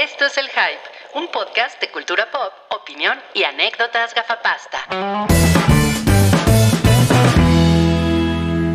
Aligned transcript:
Esto 0.00 0.26
es 0.26 0.38
El 0.38 0.46
Hype, 0.46 1.18
un 1.18 1.26
podcast 1.26 1.80
de 1.80 1.90
cultura 1.90 2.28
pop, 2.30 2.52
opinión 2.70 3.18
y 3.34 3.42
anécdotas 3.42 4.14
gafapasta. 4.14 4.86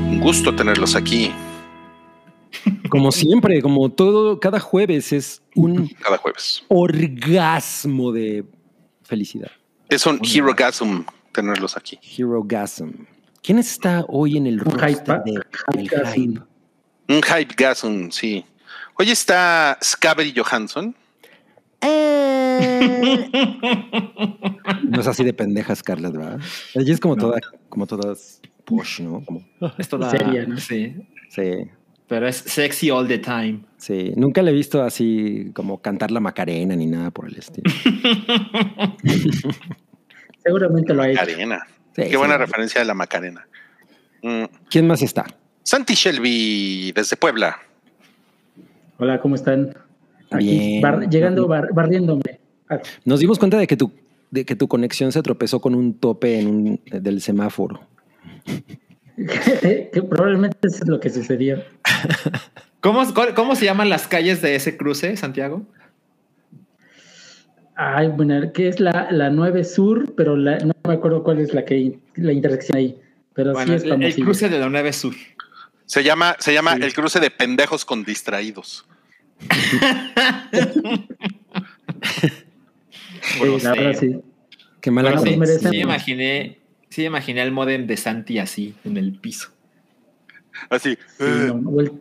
Un 0.09 0.19
gusto 0.19 0.53
tenerlos 0.53 0.97
aquí 0.97 1.33
Como 2.89 3.13
siempre, 3.13 3.61
como 3.61 3.89
todo, 3.89 4.41
cada 4.41 4.59
jueves 4.59 5.13
es 5.13 5.41
un 5.55 5.87
cada 5.87 6.17
jueves. 6.17 6.65
orgasmo 6.67 8.11
de 8.11 8.43
felicidad. 9.03 9.51
Es 9.87 10.05
un 10.05 10.19
hero 10.21 10.53
gasm 10.53 11.05
tenerlos 11.31 11.77
aquí. 11.77 12.01
Hero 12.17 12.43
Gasm. 12.43 13.05
¿Quién 13.41 13.59
está 13.59 14.03
hoy 14.09 14.35
en 14.35 14.47
el 14.47 14.55
Un 14.55 14.77
roster 14.77 15.21
hype, 15.23 15.31
de 15.31 15.41
hype 15.71 15.95
el 15.95 16.07
hype? 16.13 16.41
Un 17.07 17.23
hype 17.23 17.55
gasm, 17.55 18.09
sí. 18.09 18.45
Hoy 18.95 19.09
está 19.09 19.77
Scabby 19.81 20.33
Johansson. 20.35 20.93
No 24.89 25.01
es 25.01 25.07
así 25.07 25.23
de 25.23 25.33
pendeja 25.33 25.75
Scarlett, 25.75 26.13
¿verdad? 26.13 26.39
Ella 26.75 26.93
es 26.93 26.99
como 26.99 27.15
toda, 27.15 27.39
como 27.69 27.87
todas 27.87 28.41
push, 28.65 29.01
¿no? 29.01 29.23
Como- 29.25 29.43
Es 29.77 29.87
toda, 29.89 30.09
Seria, 30.09 30.45
¿no? 30.45 30.57
Sí. 30.57 30.95
sí, 31.29 31.51
Pero 32.07 32.27
es 32.27 32.37
sexy 32.37 32.89
all 32.91 33.07
the 33.07 33.17
time. 33.17 33.61
sí. 33.77 34.13
Nunca 34.15 34.41
le 34.41 34.51
he 34.51 34.53
visto 34.53 34.83
así 34.83 35.51
como 35.53 35.81
cantar 35.81 36.11
la 36.11 36.19
Macarena 36.19 36.75
ni 36.75 36.85
nada 36.85 37.11
por 37.11 37.27
el 37.27 37.37
estilo. 37.37 37.71
Seguramente 40.43 40.93
lo 40.93 41.01
ha 41.03 41.09
hecho. 41.09 41.21
Macarena. 41.21 41.65
Sí, 41.95 42.03
Qué 42.09 42.17
buena 42.17 42.35
sí. 42.35 42.39
referencia 42.41 42.81
de 42.81 42.85
la 42.85 42.93
Macarena. 42.93 43.47
Mm, 44.21 44.43
¿Quién 44.69 44.87
más 44.87 45.01
está? 45.01 45.25
Santi 45.63 45.93
Shelby 45.95 46.91
desde 46.93 47.15
Puebla. 47.17 47.57
Hola, 48.97 49.19
¿cómo 49.21 49.35
están? 49.35 49.73
Aquí, 50.31 50.79
bar- 50.81 51.09
llegando, 51.09 51.47
bar- 51.47 51.73
barriéndome. 51.73 52.39
Ah, 52.69 52.79
Nos 53.05 53.19
dimos 53.19 53.37
cuenta 53.39 53.57
de 53.57 53.67
que 53.67 53.77
tu, 53.77 53.91
de 54.31 54.45
que 54.45 54.55
tu 54.55 54.67
conexión 54.67 55.11
se 55.11 55.21
tropezó 55.21 55.59
con 55.61 55.75
un 55.75 55.93
tope 55.99 56.39
en 56.39 56.47
un, 56.47 56.81
del 56.91 57.21
semáforo. 57.21 57.81
que 59.17 60.03
probablemente 60.09 60.57
eso 60.67 60.77
es 60.83 60.87
lo 60.87 60.99
que 60.99 61.09
sucedió. 61.09 61.63
¿Cómo, 62.81 63.01
¿Cómo 63.35 63.55
se 63.55 63.65
llaman 63.65 63.89
las 63.89 64.07
calles 64.07 64.41
de 64.41 64.55
ese 64.55 64.75
cruce, 64.75 65.15
Santiago? 65.15 65.65
Ay, 67.75 68.07
bueno, 68.09 68.51
que 68.53 68.67
es 68.67 68.79
la, 68.79 69.07
la 69.11 69.29
9 69.29 69.63
Sur, 69.63 70.13
pero 70.15 70.35
la- 70.35 70.57
no 70.59 70.73
me 70.87 70.93
acuerdo 70.93 71.23
cuál 71.23 71.39
es 71.39 71.53
la 71.53 71.65
que 71.65 71.97
la 72.15 72.31
intersección 72.33 72.77
ahí. 72.77 72.99
Pero 73.33 73.53
Bueno, 73.53 73.71
sí 73.71 73.77
es 73.77 73.83
el, 73.91 74.03
el 74.03 74.15
cruce 74.15 74.47
de 74.49 74.59
la 74.59 74.69
9 74.69 74.93
Sur. 74.93 75.15
Se 75.85 76.03
llama, 76.03 76.35
se 76.39 76.53
llama 76.53 76.75
Sí. 76.75 76.83
el 76.83 76.93
cruce 76.93 77.19
de 77.19 77.31
pendejos 77.31 77.83
con 77.85 78.03
distraídos. 78.03 78.85
Sí, 83.21 83.39
la 83.63 83.71
verdad, 83.71 83.99
sí. 83.99 84.19
Qué 84.81 84.91
mala 84.91 85.11
Bueno, 85.19 85.45
sí, 85.45 85.59
sí, 85.69 85.77
imaginé, 85.77 86.59
sí 86.89 87.03
imaginé 87.05 87.41
el 87.41 87.51
modem 87.51 87.87
de 87.87 87.97
Santi 87.97 88.37
así 88.39 88.75
en 88.83 88.97
el 88.97 89.17
piso. 89.17 89.49
Así. 90.69 90.97
Sí, 91.17 91.23
no, 91.25 91.53
o 91.69 91.79
el- 91.81 91.91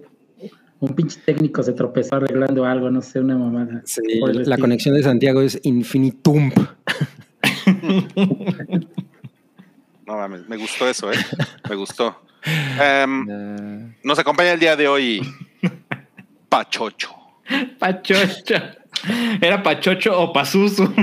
un 0.81 0.95
pinche 0.97 1.21
técnico 1.25 1.63
se 1.63 1.73
tropezó 1.75 2.17
arreglando 2.17 2.65
algo, 2.65 2.91
no 2.91 3.01
sé, 3.03 3.21
una 3.21 3.39
mamada. 3.39 3.83
Sí, 3.85 4.03
la 4.45 4.59
conexión 4.59 4.97
de 4.97 5.03
Santiago 5.05 5.41
es 5.43 5.61
infinitum. 5.63 6.51
No 10.05 10.17
mames, 10.17 10.47
me 10.49 10.57
gustó 10.57 10.89
eso, 10.89 11.11
¿eh? 11.13 11.17
Me 11.71 11.77
gustó. 11.77 12.23
Em, 12.83 13.95
nos 14.03 14.19
acompaña 14.19 14.53
el 14.53 14.59
día 14.61 14.75
de 14.75 14.89
hoy 14.89 15.23
Pachocho. 16.49 17.15
Pachocho. 17.79 18.55
Era 19.41 19.63
Pachocho 19.63 20.19
o 20.21 20.33
Pazuzu. 20.33 20.85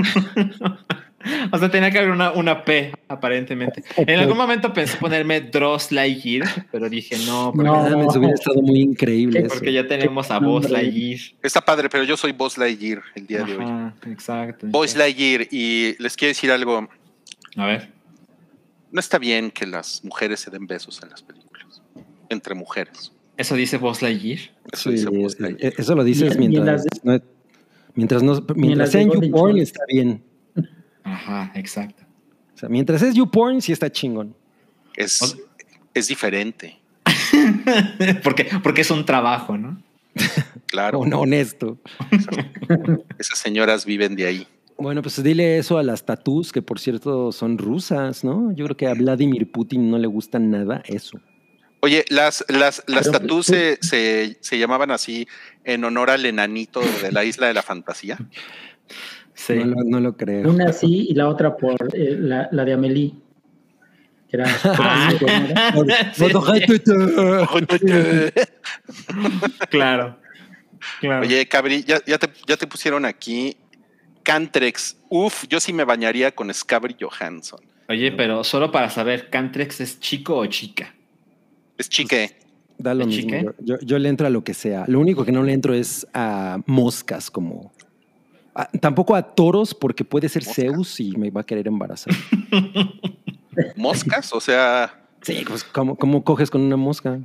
o 1.52 1.58
sea, 1.58 1.70
tenía 1.70 1.90
que 1.90 1.98
haber 1.98 2.10
una, 2.10 2.32
una 2.32 2.64
P, 2.64 2.92
aparentemente. 3.08 3.84
En 3.96 4.18
algún 4.18 4.36
momento 4.36 4.72
pensé 4.72 4.96
ponerme 4.96 5.40
Dross 5.42 5.92
Lightyear, 5.92 6.66
pero 6.72 6.88
dije 6.88 7.18
no, 7.26 7.52
porque, 7.54 7.68
No. 7.68 7.82
mames, 7.82 8.16
hubiera 8.16 8.34
estado 8.34 8.62
muy 8.62 8.80
increíble. 8.80 9.40
Eso. 9.40 9.48
porque 9.50 9.72
ya 9.72 9.86
tenemos 9.86 10.30
a 10.30 10.40
nombre. 10.40 10.70
Lightyear. 10.70 11.20
Está 11.42 11.60
padre, 11.60 11.88
pero 11.88 12.04
yo 12.04 12.16
soy 12.16 12.32
Buzz 12.32 12.56
Lightyear 12.56 13.02
el 13.14 13.26
día 13.26 13.42
de 13.44 13.56
hoy. 13.56 13.92
Exacto. 14.10 14.66
Buzz 14.68 14.96
Lightyear, 14.96 15.46
y 15.50 15.96
les 15.98 16.16
quiero 16.16 16.30
decir 16.30 16.50
algo. 16.50 16.88
A 17.56 17.66
ver. 17.66 17.90
No 18.92 18.98
está 18.98 19.18
bien 19.18 19.50
que 19.50 19.66
las 19.66 20.02
mujeres 20.04 20.40
se 20.40 20.50
den 20.50 20.66
besos 20.66 21.02
en 21.02 21.10
las 21.10 21.22
películas. 21.22 21.82
Entre 22.28 22.54
mujeres. 22.54 23.12
Eso 23.40 23.54
dice 23.54 23.78
Buzz 23.78 24.02
Lightyear. 24.02 24.38
Eso 24.72 24.90
Sí, 24.90 24.96
dice 24.96 25.08
es- 25.10 25.18
Buzz 25.18 25.40
Lightyear. 25.40 25.72
eso 25.78 25.94
lo 25.94 26.04
dices 26.04 26.36
mientras, 26.38 26.84
no- 27.02 27.18
mientras, 27.94 28.22
no, 28.22 28.44
mientras 28.54 28.78
las 28.78 28.90
sea 28.92 29.00
en 29.00 29.10
YouPorn 29.12 29.58
está 29.58 29.80
bien. 29.90 30.22
Ajá, 31.02 31.50
exacto. 31.54 32.04
O 32.54 32.58
sea, 32.58 32.68
mientras 32.68 33.00
es 33.02 33.14
YouPorn 33.14 33.62
sí 33.62 33.72
está 33.72 33.90
chingón. 33.90 34.34
Es, 34.94 35.36
es 35.94 36.08
diferente, 36.08 36.78
porque, 38.22 38.46
porque 38.62 38.82
es 38.82 38.90
un 38.90 39.04
trabajo, 39.06 39.56
¿no? 39.56 39.82
claro. 40.66 40.98
O 41.00 41.06
no, 41.06 41.20
honesto. 41.20 41.78
Esas 43.18 43.38
señoras 43.38 43.86
viven 43.86 44.16
de 44.16 44.26
ahí. 44.26 44.46
Bueno, 44.76 45.00
pues 45.02 45.22
dile 45.22 45.58
eso 45.58 45.78
a 45.78 45.82
las 45.82 46.04
tatús, 46.04 46.52
que 46.52 46.60
por 46.62 46.78
cierto 46.80 47.32
son 47.32 47.56
rusas, 47.58 48.24
¿no? 48.24 48.52
Yo 48.52 48.64
creo 48.66 48.76
que 48.76 48.86
a 48.86 48.94
Vladimir 48.94 49.50
Putin 49.50 49.90
no 49.90 49.98
le 49.98 50.06
gusta 50.06 50.38
nada 50.38 50.82
eso. 50.86 51.18
Oye, 51.82 52.04
las, 52.10 52.44
las, 52.48 52.82
las 52.86 53.08
Pero- 53.08 53.20
tatús 53.20 53.46
se, 53.46 53.78
se, 53.80 54.36
se 54.40 54.58
llamaban 54.58 54.90
así 54.90 55.26
en 55.64 55.84
honor 55.84 56.10
al 56.10 56.26
enanito 56.26 56.80
de 57.02 57.10
la 57.12 57.24
isla 57.24 57.46
de 57.46 57.54
la 57.54 57.62
fantasía. 57.62 58.18
Sí. 59.34 59.54
No, 59.54 59.64
lo, 59.64 59.84
no 59.84 60.00
lo 60.00 60.16
creo. 60.16 60.50
Una 60.50 60.72
sí 60.72 61.06
y 61.08 61.14
la 61.14 61.28
otra 61.28 61.56
por 61.56 61.76
eh, 61.94 62.16
la, 62.18 62.48
la 62.52 62.64
de 62.64 62.72
Amelie. 62.74 63.14
Que 64.28 64.36
claro. 69.70 70.18
claro. 71.00 71.22
Oye, 71.26 71.46
Cabri, 71.48 71.82
ya, 71.84 72.00
ya, 72.06 72.18
te, 72.18 72.28
ya 72.46 72.56
te 72.56 72.66
pusieron 72.66 73.04
aquí 73.04 73.56
Cantrex. 74.22 74.96
Uf, 75.08 75.44
yo 75.48 75.60
sí 75.60 75.72
me 75.72 75.84
bañaría 75.84 76.32
con 76.32 76.52
Scabri 76.52 76.96
Johansson. 77.00 77.60
Oye, 77.88 78.12
pero 78.12 78.44
solo 78.44 78.70
para 78.70 78.88
saber, 78.90 79.30
¿Cantrex 79.30 79.80
es 79.80 79.98
chico 80.00 80.36
o 80.36 80.46
chica? 80.46 80.94
Es 81.80 81.88
chique. 81.88 82.36
Da 82.78 82.92
lo 82.94 83.00
¿De 83.00 83.06
mismo. 83.06 83.22
chique? 83.30 83.42
Yo, 83.60 83.76
yo- 83.78 83.86
yo 83.86 83.98
le 83.98 84.08
entro 84.10 84.26
a 84.26 84.30
lo 84.30 84.44
que 84.44 84.52
sea. 84.54 84.84
Lo 84.86 85.00
único 85.00 85.24
que 85.24 85.32
no 85.32 85.42
le 85.42 85.52
entro 85.54 85.72
es 85.74 86.06
a 86.12 86.60
moscas, 86.66 87.30
como. 87.30 87.72
a- 88.54 88.66
tampoco 88.80 89.14
a 89.14 89.22
toros, 89.34 89.74
porque 89.74 90.04
puede 90.04 90.28
ser. 90.28 90.44
Zeus 90.44 91.00
y 91.00 91.12
me 91.16 91.30
va 91.30 91.40
a 91.40 91.44
querer 91.44 91.66
embarazar. 91.68 92.12
Moscas, 93.76 94.32
o 94.32 94.40
sea, 94.40 94.96
Sí, 95.22 95.44
pues, 95.46 95.64
¿cómo, 95.64 95.96
cómo 95.96 96.24
coges 96.24 96.50
con 96.50 96.60
una 96.62 96.76
mosca? 96.76 97.18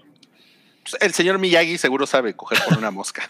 pues, 0.84 1.02
el 1.02 1.14
señor 1.14 1.40
Miyagi 1.40 1.78
seguro 1.78 2.06
sabe 2.06 2.34
coger 2.36 2.60
con 2.68 2.78
una 2.78 2.92
mosca. 2.92 3.30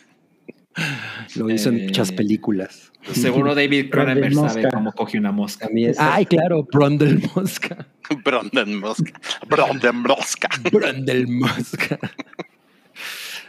Lo 1.35 1.49
hizo 1.49 1.69
en 1.69 1.79
Eh, 1.79 1.83
muchas 1.85 2.11
películas. 2.11 2.91
Seguro 3.13 3.55
David 3.55 3.89
Cronenberg 3.89 4.33
sabe 4.33 4.67
cómo 4.73 4.91
coge 4.93 5.17
una 5.17 5.31
mosca. 5.31 5.69
Ay, 5.97 6.25
claro, 6.25 6.63
Brondel 6.63 7.21
Mosca. 7.35 7.87
Brandon 8.23 8.79
Mosca. 8.79 9.11
Brandon 9.47 9.97
Mosca. 10.01 10.49
Brondel 10.71 11.27
Mosca. 11.27 11.99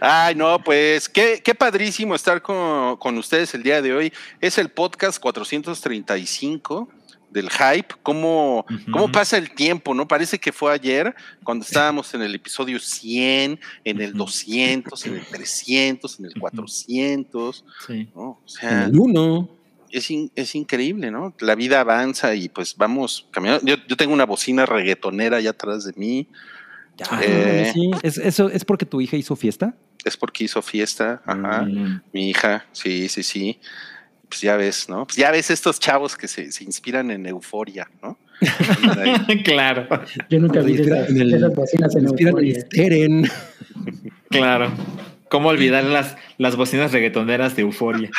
Ay, 0.00 0.34
no, 0.34 0.62
pues 0.62 1.08
qué, 1.08 1.40
qué 1.42 1.54
padrísimo 1.54 2.14
estar 2.14 2.42
con, 2.42 2.96
con 2.98 3.16
ustedes 3.16 3.54
el 3.54 3.62
día 3.62 3.80
de 3.80 3.94
hoy. 3.94 4.12
Es 4.40 4.58
el 4.58 4.68
podcast 4.68 5.18
435 5.18 6.88
del 7.30 7.50
hype. 7.50 7.94
¿Cómo, 8.02 8.64
cómo 8.90 9.10
pasa 9.12 9.36
el 9.36 9.50
tiempo? 9.50 9.92
¿No? 9.94 10.08
Parece 10.08 10.38
que 10.38 10.52
fue 10.52 10.72
ayer 10.72 11.14
cuando 11.44 11.64
estábamos 11.64 12.12
en 12.14 12.22
el 12.22 12.34
episodio 12.34 12.78
100, 12.78 13.60
en 13.84 14.00
el 14.00 14.10
Ujú. 14.10 14.18
200, 14.18 15.06
en 15.06 15.14
el 15.16 15.26
300, 15.26 16.18
en 16.20 16.26
el 16.26 16.34
400. 16.38 17.64
Sí. 17.86 18.08
¿no? 18.14 18.22
O 18.22 18.40
En 18.44 18.48
sea, 18.48 18.84
el 18.86 18.98
uno. 18.98 19.48
es, 19.90 20.10
in- 20.10 20.30
es 20.34 20.54
increíble, 20.54 21.10
¿no? 21.10 21.34
La 21.40 21.54
vida 21.54 21.80
avanza 21.80 22.34
y 22.34 22.48
pues 22.48 22.74
vamos 22.76 23.26
caminando. 23.30 23.66
Yo, 23.66 23.76
yo 23.86 23.96
tengo 23.96 24.12
una 24.14 24.24
bocina 24.26 24.64
reggaetonera 24.66 25.36
allá 25.38 25.50
atrás 25.50 25.84
de 25.84 25.92
mí. 25.96 26.28
Ah, 27.10 27.20
Eh. 27.22 27.70
sí. 27.74 27.90
¿Es, 28.02 28.16
eso, 28.18 28.48
¿Es 28.48 28.64
porque 28.64 28.86
tu 28.86 29.00
hija 29.02 29.16
hizo 29.16 29.36
fiesta? 29.36 29.74
Es 30.04 30.16
porque 30.16 30.44
hizo 30.44 30.62
fiesta. 30.62 31.20
Ajá. 31.26 31.62
Mm. 31.62 32.00
Mi 32.12 32.30
hija, 32.30 32.64
sí, 32.72 33.08
sí, 33.08 33.22
sí. 33.22 33.58
Pues 34.28 34.40
ya 34.40 34.56
ves, 34.56 34.88
¿no? 34.88 35.06
Pues 35.06 35.16
ya 35.16 35.30
ves 35.30 35.50
estos 35.50 35.78
chavos 35.80 36.16
que 36.16 36.26
se, 36.28 36.50
se 36.52 36.64
inspiran 36.64 37.10
en 37.10 37.26
euforia, 37.26 37.88
¿no? 38.02 38.18
Claro, 39.44 39.88
Yo 40.28 40.38
nunca 40.40 40.60
vi 40.60 40.72
Inspira 40.72 40.98
esas, 40.98 41.10
en 41.10 41.20
el- 41.22 41.34
esas 41.34 41.54
bocinas 41.54 41.94
en 41.96 42.02
Inspiran 42.02 42.38
en 42.38 42.44
euforia. 42.44 42.60
Steren. 42.60 43.30
claro. 44.30 44.70
¿Cómo 45.28 45.48
olvidar 45.48 45.84
las, 45.84 46.16
las 46.38 46.54
bocinas 46.56 46.92
reggaetoneras 46.92 47.56
de 47.56 47.62
euforia? 47.62 48.10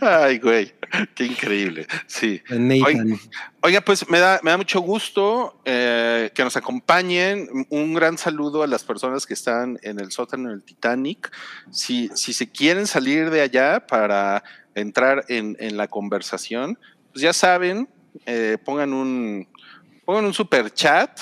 Ay, 0.00 0.38
güey, 0.38 0.74
qué 1.14 1.24
increíble. 1.24 1.86
Sí. 2.06 2.42
Nathan. 2.50 3.18
Oiga, 3.60 3.80
pues 3.80 4.08
me 4.08 4.18
da, 4.18 4.40
me 4.42 4.50
da 4.50 4.56
mucho 4.56 4.80
gusto 4.80 5.60
eh, 5.64 6.30
que 6.34 6.44
nos 6.44 6.56
acompañen. 6.56 7.48
Un 7.70 7.94
gran 7.94 8.18
saludo 8.18 8.62
a 8.62 8.66
las 8.66 8.84
personas 8.84 9.26
que 9.26 9.34
están 9.34 9.78
en 9.82 10.00
el 10.00 10.12
sótano 10.12 10.50
del 10.50 10.62
Titanic. 10.62 11.30
Si, 11.70 12.10
si 12.14 12.32
se 12.32 12.50
quieren 12.50 12.86
salir 12.86 13.30
de 13.30 13.40
allá 13.40 13.86
para 13.86 14.42
entrar 14.74 15.24
en, 15.28 15.56
en 15.60 15.76
la 15.76 15.88
conversación, 15.88 16.78
pues 17.12 17.22
ya 17.22 17.32
saben, 17.32 17.88
eh, 18.26 18.58
pongan 18.64 18.92
un 18.92 19.48
pongan 20.04 20.26
un 20.26 20.34
super 20.34 20.70
chat 20.72 21.20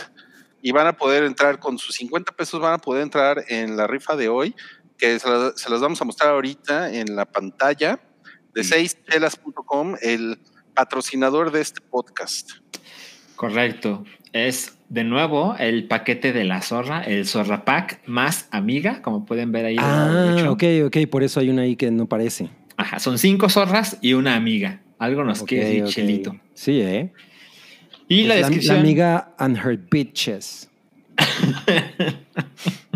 y 0.61 0.73
van 0.73 0.87
a 0.87 0.97
poder 0.97 1.25
entrar 1.25 1.59
con 1.59 1.79
sus 1.79 1.95
50 1.97 2.33
pesos, 2.33 2.61
van 2.61 2.75
a 2.75 2.79
poder 2.79 3.03
entrar 3.03 3.45
en 3.49 3.77
la 3.77 3.87
rifa 3.87 4.17
de 4.17 4.29
hoy, 4.29 4.55
que 4.99 5.19
se 5.19 5.29
las, 5.29 5.61
se 5.61 5.71
las 5.71 5.81
vamos 5.81 6.01
a 6.01 6.05
mostrar 6.05 6.31
ahorita 6.31 6.93
en 6.93 7.15
la 7.15 7.25
pantalla 7.25 8.01
de 8.55 8.63
6chelas.com, 8.63 9.97
el 10.03 10.39
patrocinador 10.75 11.51
de 11.53 11.61
este 11.61 11.81
podcast. 11.81 12.51
Correcto. 13.37 14.05
Es 14.33 14.77
de 14.89 15.05
nuevo 15.05 15.57
el 15.59 15.89
paquete 15.89 16.33
de 16.33 16.45
la 16.45 16.63
zorra, 16.63 17.03
el 17.03 17.27
zorra 17.27 17.65
pack 17.65 18.01
más 18.07 18.49
amiga, 18.51 19.03
como 19.03 19.25
pueden 19.25 19.53
ver 19.53 19.67
ahí. 19.67 19.77
Ah, 19.79 20.47
ok, 20.49 20.63
ok, 20.87 20.97
por 21.11 21.23
eso 21.23 21.41
hay 21.41 21.51
una 21.51 21.63
ahí 21.63 21.77
que 21.77 21.91
no 21.91 22.07
parece. 22.07 22.51
Ajá, 22.77 22.99
son 22.99 23.19
cinco 23.19 23.49
zorras 23.49 23.99
y 24.01 24.15
una 24.15 24.37
amiga. 24.37 24.81
Algo 24.99 25.25
nos 25.25 25.43
Ok, 25.43 25.49
quiere 25.49 25.65
decir 25.67 25.85
ok. 25.85 25.91
Chelito. 25.91 26.37
Sí, 26.55 26.81
¿eh? 26.81 27.13
Y 28.09 28.25
la 28.25 28.35
Es 28.37 28.41
descripción. 28.43 28.77
La 28.77 28.81
amiga 28.81 29.35
and 29.39 29.57
her 29.59 29.77
bitches. 29.77 30.69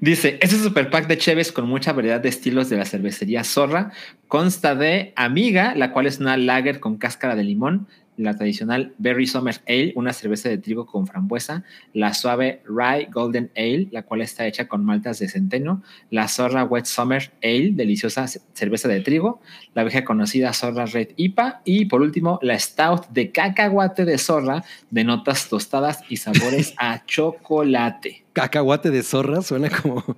Dice, 0.00 0.38
este 0.40 0.56
super 0.56 0.90
pack 0.90 1.06
de 1.06 1.18
Cheves 1.18 1.52
con 1.52 1.68
mucha 1.68 1.92
variedad 1.92 2.20
de 2.20 2.28
estilos 2.28 2.68
de 2.68 2.76
la 2.76 2.84
cervecería 2.84 3.44
Zorra 3.44 3.92
consta 4.28 4.74
de 4.74 5.12
Amiga, 5.16 5.74
la 5.74 5.92
cual 5.92 6.06
es 6.06 6.18
una 6.18 6.36
lager 6.36 6.80
con 6.80 6.96
cáscara 6.96 7.36
de 7.36 7.44
limón, 7.44 7.86
la 8.18 8.36
tradicional 8.36 8.92
Berry 8.98 9.26
Summer 9.26 9.60
Ale, 9.66 9.92
una 9.96 10.12
cerveza 10.12 10.48
de 10.48 10.58
trigo 10.58 10.84
con 10.86 11.06
frambuesa, 11.06 11.64
la 11.94 12.12
suave 12.12 12.60
Rye 12.66 13.08
Golden 13.10 13.50
Ale, 13.56 13.88
la 13.90 14.02
cual 14.02 14.20
está 14.20 14.46
hecha 14.46 14.68
con 14.68 14.84
maltas 14.84 15.18
de 15.18 15.28
centeno, 15.28 15.82
la 16.10 16.28
Zorra 16.28 16.64
Wet 16.64 16.84
Summer 16.84 17.32
Ale, 17.42 17.70
deliciosa 17.72 18.28
ce- 18.28 18.40
cerveza 18.52 18.88
de 18.88 19.00
trigo, 19.00 19.40
la 19.74 19.82
vieja 19.84 20.04
conocida 20.04 20.52
Zorra 20.52 20.84
Red 20.86 21.08
IPA 21.16 21.62
y 21.64 21.86
por 21.86 22.02
último 22.02 22.38
la 22.42 22.58
Stout 22.58 23.08
de 23.08 23.30
cacahuate 23.32 24.04
de 24.04 24.18
Zorra 24.18 24.62
de 24.90 25.04
notas 25.04 25.48
tostadas 25.48 26.02
y 26.10 26.18
sabores 26.18 26.74
a 26.76 27.04
chocolate. 27.06 28.21
Cacahuate 28.32 28.90
de 28.90 29.02
zorra 29.02 29.42
suena 29.42 29.70
como. 29.70 30.16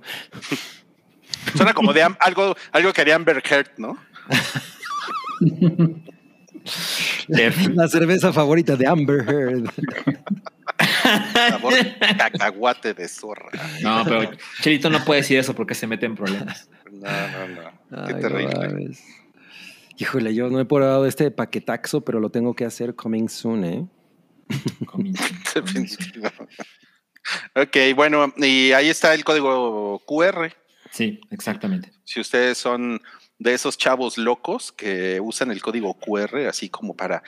Suena 1.55 1.73
como 1.73 1.93
de 1.93 2.03
algo, 2.03 2.55
algo 2.71 2.93
que 2.93 3.01
haría 3.01 3.15
Amber 3.15 3.43
Heard, 3.47 3.71
¿no? 3.77 3.97
La 7.27 7.87
cerveza 7.87 8.33
favorita 8.33 8.75
de 8.75 8.87
Amber 8.87 9.25
Heard. 9.27 9.69
Sabor 11.49 11.73
cacahuate 12.17 12.93
de 12.93 13.07
zorra. 13.07 13.49
No, 13.81 14.03
pero 14.03 14.31
Chelito 14.61 14.89
no 14.89 15.03
puede 15.03 15.21
decir 15.21 15.37
eso 15.37 15.53
porque 15.53 15.75
se 15.75 15.87
mete 15.87 16.05
en 16.05 16.15
problemas. 16.15 16.69
No, 16.91 17.09
no, 17.09 17.47
no. 17.47 18.07
Qué 18.07 18.13
Ay, 18.15 18.21
terrible. 18.21 18.91
Híjole, 19.97 20.35
yo 20.35 20.49
no 20.49 20.59
he 20.59 20.65
probado 20.65 21.05
este 21.05 21.31
paquetaxo, 21.31 22.01
pero 22.01 22.19
lo 22.19 22.29
tengo 22.29 22.53
que 22.53 22.65
hacer 22.65 22.95
coming 22.95 23.29
soon, 23.29 23.63
¿eh? 23.63 23.87
Definitivo. 25.55 26.29
Ok, 27.55 27.77
bueno, 27.95 28.33
y 28.37 28.71
ahí 28.71 28.89
está 28.89 29.13
el 29.13 29.23
código 29.23 30.01
QR. 30.05 30.51
Sí, 30.91 31.19
exactamente. 31.31 31.91
Si 32.03 32.19
ustedes 32.19 32.57
son 32.57 33.01
de 33.37 33.53
esos 33.53 33.77
chavos 33.77 34.17
locos 34.17 34.71
que 34.71 35.19
usan 35.19 35.51
el 35.51 35.61
código 35.61 35.93
QR 35.99 36.47
así 36.47 36.69
como 36.69 36.95
para, 36.95 37.21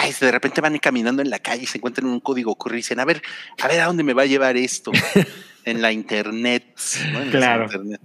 ay, 0.00 0.12
de 0.20 0.30
repente 0.30 0.60
van 0.60 0.76
caminando 0.78 1.22
en 1.22 1.30
la 1.30 1.38
calle 1.38 1.62
y 1.62 1.66
se 1.66 1.78
encuentran 1.78 2.06
un 2.08 2.20
código 2.20 2.56
QR 2.56 2.74
y 2.74 2.76
dicen, 2.78 3.00
a 3.00 3.06
ver, 3.06 3.22
a 3.62 3.68
ver 3.68 3.80
a 3.80 3.86
dónde 3.86 4.02
me 4.02 4.12
va 4.12 4.22
a 4.22 4.26
llevar 4.26 4.56
esto 4.58 4.92
en 5.64 5.80
la 5.80 5.92
internet, 5.92 6.78
¿no? 7.12 7.20
En 7.22 7.26
la 7.26 7.30
Claro. 7.30 7.64
internet. 7.64 8.00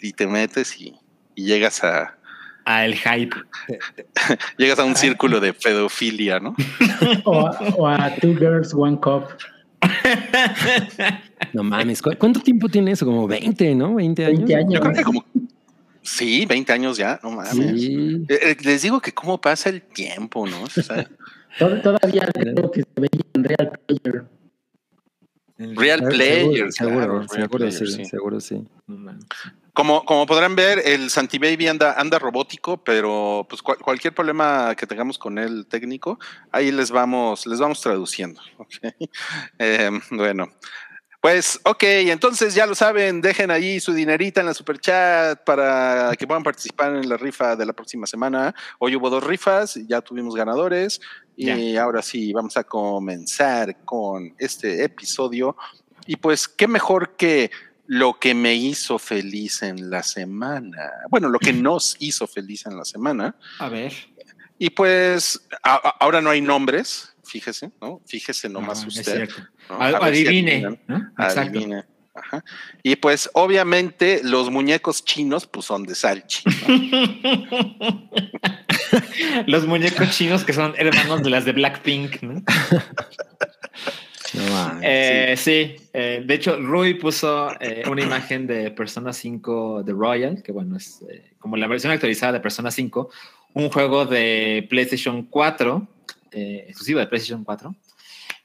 Y 0.00 0.12
te 0.12 0.26
metes 0.26 0.78
y, 0.80 0.94
y 1.34 1.44
llegas 1.44 1.84
a 1.84 2.18
A 2.72 2.84
el 2.84 2.94
hype. 2.94 3.36
llegas 4.58 4.78
a 4.78 4.84
un 4.84 4.94
círculo 4.96 5.40
de 5.40 5.52
pedofilia, 5.52 6.38
¿no? 6.40 6.54
O, 7.24 7.46
a- 7.46 7.58
o 7.76 7.88
a 7.88 8.14
Two 8.16 8.34
Girls, 8.36 8.72
One 8.74 8.98
Cup. 9.00 9.24
No 11.52 11.62
mames, 11.64 12.00
¿cu- 12.02 12.14
¿cuánto 12.18 12.40
tiempo 12.40 12.68
tiene 12.68 12.92
eso? 12.92 13.04
Como 13.06 13.26
20, 13.26 13.74
¿no? 13.74 13.94
20 13.94 14.24
años. 14.26 14.38
20 14.38 14.54
años. 14.56 14.74
Yo 14.74 14.80
creo 14.80 14.92
que 14.94 15.02
como 15.02 15.24
sí, 16.02 16.44
20 16.46 16.72
años 16.72 16.96
ya, 16.96 17.18
no 17.22 17.30
mames. 17.30 17.80
Sí. 17.80 18.24
Eh, 18.28 18.38
eh, 18.42 18.56
Les 18.62 18.82
digo 18.82 19.00
que 19.00 19.12
cómo 19.12 19.40
pasa 19.40 19.68
el 19.70 19.82
tiempo, 19.82 20.46
¿no? 20.46 20.62
O 20.62 20.66
sea, 20.68 21.08
Tod- 21.58 21.82
Todavía 21.82 22.28
creo 22.32 22.70
que 22.70 22.82
se 22.82 23.00
veía 23.00 23.24
en 23.34 23.44
Real 23.44 23.72
Player. 23.86 24.24
real 25.58 25.98
Seguro, 25.98 26.14
player, 26.16 26.72
seguro, 26.72 26.96
claro, 26.96 27.18
real 27.18 27.28
seguro, 27.28 27.48
player, 27.58 27.72
sí, 27.72 27.86
sí. 27.86 28.04
seguro 28.04 28.40
sí. 28.40 28.64
Como, 29.72 30.04
como 30.04 30.26
podrán 30.26 30.56
ver, 30.56 30.82
el 30.84 31.10
Santi 31.10 31.38
Baby 31.38 31.68
anda, 31.68 31.92
anda 31.94 32.18
robótico, 32.18 32.82
pero 32.82 33.46
pues 33.48 33.62
cual- 33.62 33.78
cualquier 33.78 34.14
problema 34.14 34.74
que 34.76 34.86
tengamos 34.86 35.16
con 35.18 35.38
el 35.38 35.66
técnico, 35.66 36.18
ahí 36.50 36.72
les 36.72 36.90
vamos, 36.90 37.46
les 37.46 37.60
vamos 37.60 37.80
traduciendo. 37.80 38.40
¿ok? 38.58 38.68
Eh, 39.58 39.90
bueno, 40.10 40.48
pues 41.20 41.60
ok, 41.64 41.82
entonces 41.82 42.54
ya 42.54 42.64
lo 42.66 42.74
saben, 42.74 43.20
dejen 43.20 43.50
ahí 43.50 43.78
su 43.78 43.92
dinerita 43.92 44.40
en 44.40 44.46
la 44.46 44.54
super 44.54 44.78
chat 44.78 45.38
para 45.44 46.12
que 46.18 46.26
puedan 46.26 46.42
participar 46.42 46.96
en 46.96 47.08
la 47.08 47.18
rifa 47.18 47.56
de 47.56 47.66
la 47.66 47.74
próxima 47.74 48.06
semana. 48.06 48.54
Hoy 48.78 48.96
hubo 48.96 49.10
dos 49.10 49.22
rifas, 49.22 49.74
ya 49.86 50.00
tuvimos 50.00 50.34
ganadores 50.34 51.00
y 51.36 51.76
ahora 51.76 52.00
sí 52.02 52.32
vamos 52.32 52.56
a 52.56 52.64
comenzar 52.64 53.84
con 53.84 54.34
este 54.38 54.82
episodio. 54.82 55.56
Y 56.06 56.16
pues 56.16 56.48
qué 56.48 56.66
mejor 56.66 57.16
que 57.16 57.50
lo 57.92 58.20
que 58.20 58.34
me 58.34 58.54
hizo 58.54 59.00
feliz 59.00 59.64
en 59.64 59.90
la 59.90 60.04
semana. 60.04 60.78
Bueno, 61.10 61.28
lo 61.28 61.40
que 61.40 61.52
nos 61.52 61.96
hizo 61.98 62.28
feliz 62.28 62.64
en 62.66 62.76
la 62.76 62.84
semana. 62.84 63.34
A 63.58 63.68
ver. 63.68 63.92
Y 64.60 64.70
pues 64.70 65.44
a- 65.64 65.74
a- 65.74 65.96
ahora 65.98 66.20
no 66.20 66.30
hay 66.30 66.40
nombres, 66.40 67.16
fíjese, 67.24 67.72
¿no? 67.80 68.00
Fíjese 68.06 68.48
nomás 68.48 68.84
Ah, 68.84 68.86
usted. 68.86 69.28
¿no? 69.68 69.76
Si 69.76 69.94
adivine. 69.96 70.78
Exacto. 70.88 71.40
Adivine. 71.40 71.84
Ajá. 72.14 72.44
Y 72.84 72.94
pues 72.96 73.28
obviamente 73.32 74.20
los 74.22 74.50
muñecos 74.50 75.04
chinos 75.04 75.46
pues 75.48 75.66
son 75.66 75.82
de 75.84 75.94
Salchi. 75.96 76.44
¿no? 76.68 78.10
Los 79.46 79.66
muñecos 79.66 80.10
chinos 80.10 80.44
que 80.44 80.52
son 80.52 80.74
hermanos 80.76 81.22
de 81.22 81.30
las 81.30 81.44
de 81.44 81.52
Blackpink, 81.52 82.22
¿no? 82.22 82.42
No 84.34 84.42
mames. 84.52 84.82
Eh, 84.84 85.34
sí, 85.36 85.76
eh, 85.92 86.22
de 86.24 86.34
hecho, 86.34 86.56
Rui 86.60 86.94
puso 86.94 87.50
eh, 87.60 87.82
una 87.90 88.02
imagen 88.02 88.46
de 88.46 88.70
Persona 88.70 89.12
5 89.12 89.82
The 89.84 89.92
Royal, 89.92 90.42
que 90.42 90.52
bueno, 90.52 90.76
es 90.76 91.02
eh, 91.10 91.32
como 91.38 91.56
la 91.56 91.66
versión 91.66 91.92
actualizada 91.92 92.34
de 92.34 92.40
Persona 92.40 92.70
5, 92.70 93.10
un 93.54 93.70
juego 93.70 94.06
de 94.06 94.66
PlayStation 94.68 95.24
4, 95.24 95.88
eh, 96.32 96.64
exclusivo 96.68 97.00
de 97.00 97.06
PlayStation 97.06 97.44
4. 97.44 97.74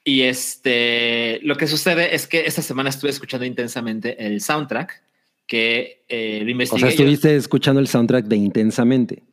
Y 0.04 0.22
este, 0.22 1.40
lo 1.44 1.58
que 1.58 1.68
sucede 1.68 2.14
es 2.14 2.28
que 2.28 2.46
esta 2.46 2.62
semana 2.62 2.90
estuve 2.90 3.10
escuchando 3.10 3.46
intensamente 3.46 4.24
el 4.26 4.40
soundtrack, 4.40 5.02
que 5.48 6.04
eh, 6.08 6.40
lo 6.42 6.48
o 6.48 6.52
investigué. 6.52 6.80
sea, 6.82 6.90
yo. 6.90 6.96
estuviste 6.96 7.36
escuchando 7.36 7.80
el 7.80 7.88
soundtrack 7.88 8.26
de 8.26 8.36
Intensamente. 8.36 9.24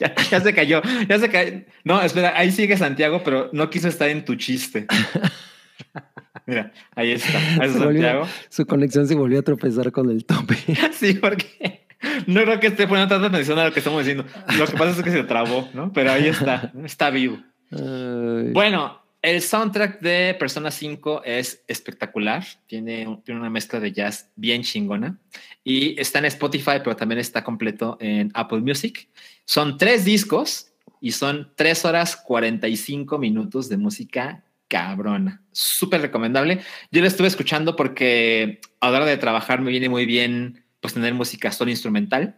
Ya, 0.00 0.14
ya 0.30 0.40
se 0.40 0.54
cayó, 0.54 0.80
ya 1.08 1.18
se 1.18 1.28
cayó. 1.28 1.60
No, 1.84 2.00
espera, 2.00 2.32
ahí 2.36 2.50
sigue 2.50 2.76
Santiago, 2.76 3.20
pero 3.22 3.50
no 3.52 3.68
quiso 3.70 3.86
estar 3.88 4.08
en 4.08 4.24
tu 4.24 4.34
chiste. 4.36 4.86
Mira, 6.46 6.72
ahí 6.96 7.12
está. 7.12 7.38
Ahí 7.38 7.44
está 7.52 7.66
Se 7.66 7.78
volvió- 7.78 7.84
Santiago. 8.02 8.28
Su 8.48 8.66
conexión 8.66 9.06
se 9.06 9.14
volvió 9.14 9.38
a 9.40 9.42
tropezar 9.42 9.92
con 9.92 10.10
el 10.10 10.24
tope. 10.24 10.56
Sí, 10.92 11.14
porque 11.14 11.86
no 12.26 12.42
creo 12.42 12.60
que 12.60 12.68
esté 12.68 12.86
poniendo 12.88 13.14
tanta 13.14 13.28
atención 13.28 13.58
a 13.58 13.66
lo 13.66 13.72
que 13.72 13.80
estamos 13.80 14.00
diciendo. 14.04 14.24
Lo 14.58 14.66
que 14.66 14.72
pasa 14.76 14.90
es 14.98 15.02
que 15.02 15.10
se 15.10 15.22
trabó, 15.24 15.68
¿no? 15.74 15.92
Pero 15.92 16.12
ahí 16.12 16.26
está, 16.28 16.72
está 16.84 17.10
vivo. 17.10 17.38
Ay. 17.72 18.52
Bueno, 18.52 18.99
el 19.22 19.42
soundtrack 19.42 20.00
de 20.00 20.34
Persona 20.38 20.70
5 20.70 21.22
es 21.24 21.62
espectacular. 21.68 22.44
Tiene, 22.66 23.20
tiene 23.24 23.40
una 23.40 23.50
mezcla 23.50 23.78
de 23.80 23.92
jazz 23.92 24.30
bien 24.36 24.62
chingona. 24.62 25.18
Y 25.62 26.00
está 26.00 26.20
en 26.20 26.26
Spotify, 26.26 26.78
pero 26.82 26.96
también 26.96 27.18
está 27.18 27.44
completo 27.44 27.98
en 28.00 28.30
Apple 28.34 28.60
Music. 28.60 29.08
Son 29.44 29.76
tres 29.76 30.04
discos 30.04 30.72
y 31.00 31.12
son 31.12 31.52
tres 31.54 31.84
horas 31.84 32.16
45 32.16 33.18
minutos 33.18 33.68
de 33.68 33.76
música 33.76 34.44
cabrona. 34.68 35.42
Súper 35.52 36.00
recomendable. 36.00 36.60
Yo 36.90 37.00
lo 37.00 37.06
estuve 37.06 37.26
escuchando 37.26 37.76
porque 37.76 38.60
a 38.80 38.90
la 38.90 38.98
hora 38.98 39.06
de 39.06 39.16
trabajar 39.18 39.60
me 39.60 39.70
viene 39.70 39.88
muy 39.88 40.06
bien 40.06 40.64
pues 40.80 40.94
tener 40.94 41.12
música 41.12 41.52
solo 41.52 41.70
instrumental. 41.70 42.36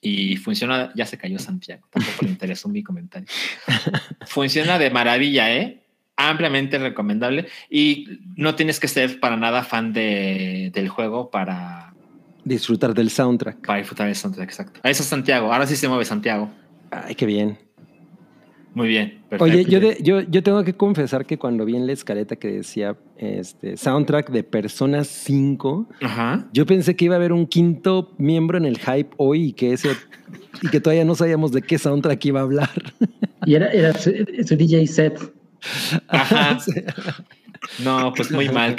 Y 0.00 0.36
funciona, 0.36 0.92
ya 0.96 1.06
se 1.06 1.16
cayó 1.16 1.38
Santiago, 1.38 1.86
tampoco 1.88 2.24
le 2.24 2.30
interesó 2.30 2.68
mi 2.68 2.82
comentario. 2.82 3.28
Funciona 4.26 4.76
de 4.76 4.90
maravilla, 4.90 5.54
¿eh? 5.54 5.81
Ampliamente 6.16 6.78
recomendable. 6.78 7.46
Y 7.70 8.20
no 8.36 8.54
tienes 8.54 8.78
que 8.80 8.88
ser 8.88 9.18
para 9.20 9.36
nada 9.36 9.62
fan 9.64 9.92
de, 9.92 10.70
del 10.74 10.88
juego 10.88 11.30
para, 11.30 11.94
disfrutar 12.44 12.94
del 12.94 13.10
soundtrack. 13.10 13.64
Para 13.66 13.78
disfrutar 13.78 14.08
el 14.08 14.14
soundtrack, 14.14 14.48
exacto. 14.48 14.80
Ahí 14.82 14.92
está 14.92 15.04
Santiago. 15.04 15.52
Ahora 15.52 15.66
sí 15.66 15.76
se 15.76 15.88
mueve 15.88 16.04
Santiago. 16.04 16.50
Ay, 16.90 17.14
qué 17.14 17.26
bien. 17.26 17.58
Muy 18.74 18.88
bien. 18.88 19.22
perfecto. 19.28 19.44
Oye, 19.44 19.64
yo, 19.66 19.80
de- 19.80 19.98
yo, 20.02 20.20
yo 20.22 20.42
tengo 20.42 20.64
que 20.64 20.72
confesar 20.74 21.26
que 21.26 21.38
cuando 21.38 21.64
vi 21.66 21.76
en 21.76 21.86
la 21.86 21.92
escaleta 21.92 22.36
que 22.36 22.48
decía 22.48 22.96
este, 23.18 23.76
soundtrack 23.76 24.30
de 24.30 24.44
Persona 24.44 25.04
5, 25.04 25.88
Ajá. 26.00 26.48
yo 26.54 26.64
pensé 26.64 26.96
que 26.96 27.04
iba 27.04 27.14
a 27.14 27.18
haber 27.18 27.32
un 27.34 27.46
quinto 27.46 28.14
miembro 28.16 28.56
en 28.56 28.64
el 28.64 28.78
hype 28.78 29.10
hoy 29.18 29.48
y 29.48 29.52
que, 29.52 29.74
ese, 29.74 29.90
y 30.62 30.68
que 30.68 30.80
todavía 30.80 31.04
no 31.04 31.14
sabíamos 31.14 31.52
de 31.52 31.60
qué 31.60 31.76
soundtrack 31.78 32.24
iba 32.24 32.40
a 32.40 32.44
hablar. 32.44 32.70
Y 33.44 33.56
era, 33.56 33.66
era 33.72 33.92
su, 33.92 34.10
su 34.46 34.56
DJ 34.56 34.86
set. 34.86 35.20
Ajá. 36.08 36.58
No, 37.78 38.12
pues 38.12 38.30
muy 38.32 38.48
mal, 38.48 38.74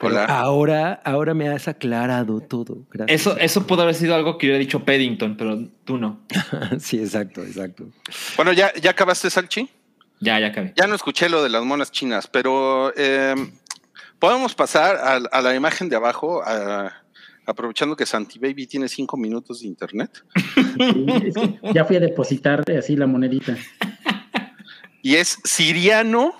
Hola. 0.00 0.24
ahora, 0.24 0.92
ahora 1.04 1.34
me 1.34 1.48
has 1.48 1.68
aclarado 1.68 2.40
todo. 2.40 2.86
Gracias. 2.90 3.20
Eso, 3.20 3.36
eso 3.38 3.66
pudo 3.66 3.82
haber 3.82 3.94
sido 3.94 4.14
algo 4.14 4.38
que 4.38 4.46
hubiera 4.46 4.58
dicho 4.58 4.84
Paddington, 4.84 5.36
pero 5.36 5.58
tú 5.84 5.98
no. 5.98 6.20
sí, 6.78 6.98
exacto, 6.98 7.42
exacto. 7.42 7.88
Bueno, 8.36 8.52
¿ya, 8.52 8.72
¿ya 8.80 8.90
acabaste, 8.92 9.28
Salchi? 9.30 9.68
Ya, 10.20 10.40
ya 10.40 10.46
acabé. 10.48 10.72
Ya 10.76 10.86
no 10.86 10.94
escuché 10.94 11.28
lo 11.28 11.42
de 11.42 11.50
las 11.50 11.62
monas 11.64 11.92
chinas, 11.92 12.26
pero 12.26 12.92
eh, 12.96 13.34
podemos 14.18 14.54
pasar 14.54 14.96
a, 14.96 15.16
a 15.16 15.42
la 15.42 15.54
imagen 15.54 15.88
de 15.90 15.96
abajo, 15.96 16.42
a- 16.44 16.92
aprovechando 17.46 17.94
que 17.94 18.06
Santi 18.06 18.38
Baby 18.38 18.66
tiene 18.66 18.88
cinco 18.88 19.16
minutos 19.16 19.60
de 19.60 19.68
internet. 19.68 20.10
Y 20.78 21.28
es 21.28 21.34
que 21.34 21.58
ya 21.74 21.84
fui 21.84 21.96
a 21.96 22.00
depositar 22.00 22.62
así 22.78 22.96
la 22.96 23.06
monedita. 23.06 23.56
Y 25.06 25.14
es 25.14 25.38
Siriano 25.44 26.32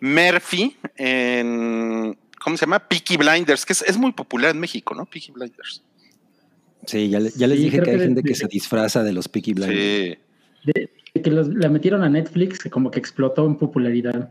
Murphy 0.00 0.76
en. 0.96 2.16
¿Cómo 2.40 2.56
se 2.56 2.64
llama? 2.66 2.78
Peaky 2.78 3.16
Blinders, 3.16 3.66
que 3.66 3.72
es, 3.72 3.82
es 3.82 3.98
muy 3.98 4.12
popular 4.12 4.52
en 4.52 4.60
México, 4.60 4.94
¿no? 4.94 5.06
Peaky 5.06 5.32
Blinders. 5.32 5.82
Sí, 6.86 7.08
ya, 7.08 7.18
le- 7.18 7.30
ya 7.30 7.48
les 7.48 7.58
Sí, 7.58 7.64
dije 7.64 7.82
que 7.82 7.90
hay 7.90 7.96
que 7.98 8.04
gente 8.04 8.22
que 8.22 8.34
se 8.36 8.46
disfraza 8.46 9.02
de 9.02 9.12
los 9.12 9.26
Peaky 9.26 9.54
Blinders. 9.54 9.80
Sí. 9.80 10.18
De, 10.72 10.90
de 11.14 11.22
que 11.22 11.30
los- 11.32 11.48
la 11.48 11.68
metieron 11.68 12.04
a 12.04 12.08
Netflix, 12.08 12.60
que 12.60 12.70
como 12.70 12.92
que 12.92 13.00
explotó 13.00 13.44
en 13.44 13.56
popularidad. 13.56 14.30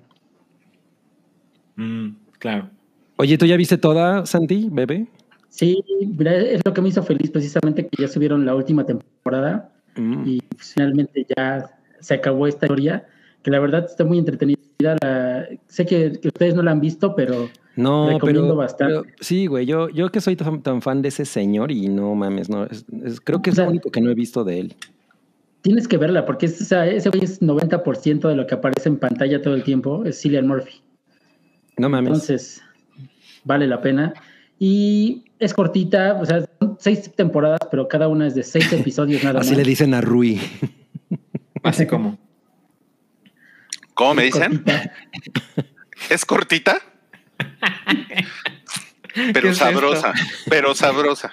Mm, 1.75 2.12
claro. 2.39 2.70
Oye, 3.17 3.38
¿tú 3.38 3.46
ya 3.46 3.58
viste 3.58 3.77
toda, 3.77 4.25
Santi, 4.25 4.70
bebé? 4.72 5.08
Sí, 5.50 5.84
es 6.20 6.62
lo 6.63 6.74
que 6.74 6.82
me 6.82 6.88
hizo 6.89 7.03
feliz 7.03 7.29
precisamente 7.29 7.88
que 7.89 8.01
ya 8.03 8.08
subieron 8.08 8.46
la 8.46 8.55
última 8.55 8.86
temporada 8.86 9.74
Mm. 9.98 10.24
y 10.25 10.41
pues, 10.41 10.74
finalmente 10.74 11.25
ya 11.36 11.70
se 12.00 12.13
acabó 12.13 12.48
esta 12.48 12.65
historia, 12.67 13.05
que 13.46 13.52
la 13.52 13.60
verdad 13.60 13.86
está 13.86 14.04
muy 14.04 14.18
entretenida. 14.18 14.58
La- 14.80 15.48
sé 15.68 15.86
que, 15.86 16.14
que 16.20 16.28
ustedes 16.30 16.56
no 16.56 16.64
la 16.64 16.72
han 16.72 16.82
visto, 16.82 17.16
pero 17.16 17.48
No, 17.75 18.10
Recomiendo 18.10 18.42
pero, 18.44 18.56
bastante. 18.56 18.94
pero 18.96 19.06
sí, 19.22 19.46
güey, 19.46 19.66
yo, 19.68 19.88
yo 19.90 20.10
que 20.10 20.20
soy 20.20 20.36
tan, 20.36 20.62
tan 20.64 20.82
fan 20.82 21.02
de 21.04 21.10
ese 21.10 21.25
señor 21.25 21.72
y 21.72 21.88
no 21.88 22.16
mames, 22.16 22.50
no, 22.50 22.66
es- 22.66 22.86
es- 23.04 23.22
creo 23.22 23.42
que 23.42 23.52
es 23.52 23.54
O 23.54 23.58
sea, 23.58 23.66
lo 23.66 23.72
único 23.72 23.92
que 23.92 24.02
no 24.02 24.10
he 24.10 24.16
visto 24.16 24.44
de 24.44 24.60
él. 24.62 24.75
tienes 25.62 25.88
que 25.88 25.98
verla 25.98 26.25
porque 26.25 26.48
es, 26.48 26.60
o 26.62 26.66
sea, 26.66 26.88
ese 26.88 27.10
güey 27.10 27.24
es 27.24 27.42
90% 27.42 28.28
de 28.28 28.36
lo 28.36 28.46
que 28.48 28.56
aparece 28.56 28.90
en 28.90 28.98
pantalla 28.98 29.42
todo 29.42 29.54
el 29.56 29.64
tiempo, 29.64 30.04
es 30.06 30.20
Cillian 30.20 30.48
Murphy. 30.48 30.82
No 31.78 31.88
mames. 31.90 32.08
Entonces, 32.14 32.62
vale 33.44 33.68
la 33.68 33.80
pena. 33.82 34.14
Y 34.60 35.25
es 35.40 35.54
cortita, 35.54 36.18
o 36.22 36.25
sea, 36.25 36.46
son 36.60 36.78
seis 36.80 37.12
temporadas, 37.16 37.60
pero 37.70 37.88
cada 37.88 38.08
una 38.08 38.25
es 38.28 38.36
de 38.36 38.44
seis 38.44 38.72
episodios 38.74 39.24
nada 39.24 39.36
más. 39.40 39.48
Así 39.48 39.56
le 39.56 39.64
dicen 39.64 39.94
a 39.94 40.02
Rui. 40.02 40.40
Así 41.64 41.86
como. 41.88 42.18
¿Cómo 43.96 44.14
me 44.16 44.28
Es 44.28 44.34
dicen? 44.36 44.52
cortita. 44.64 44.94
¿Es 46.10 46.25
cortita? 46.25 46.82
¿Qué 49.14 49.32
Pero 49.34 49.50
es 49.50 49.58
sabrosa, 49.58 50.14
pero 50.50 50.75
sabrosa. 50.75 51.32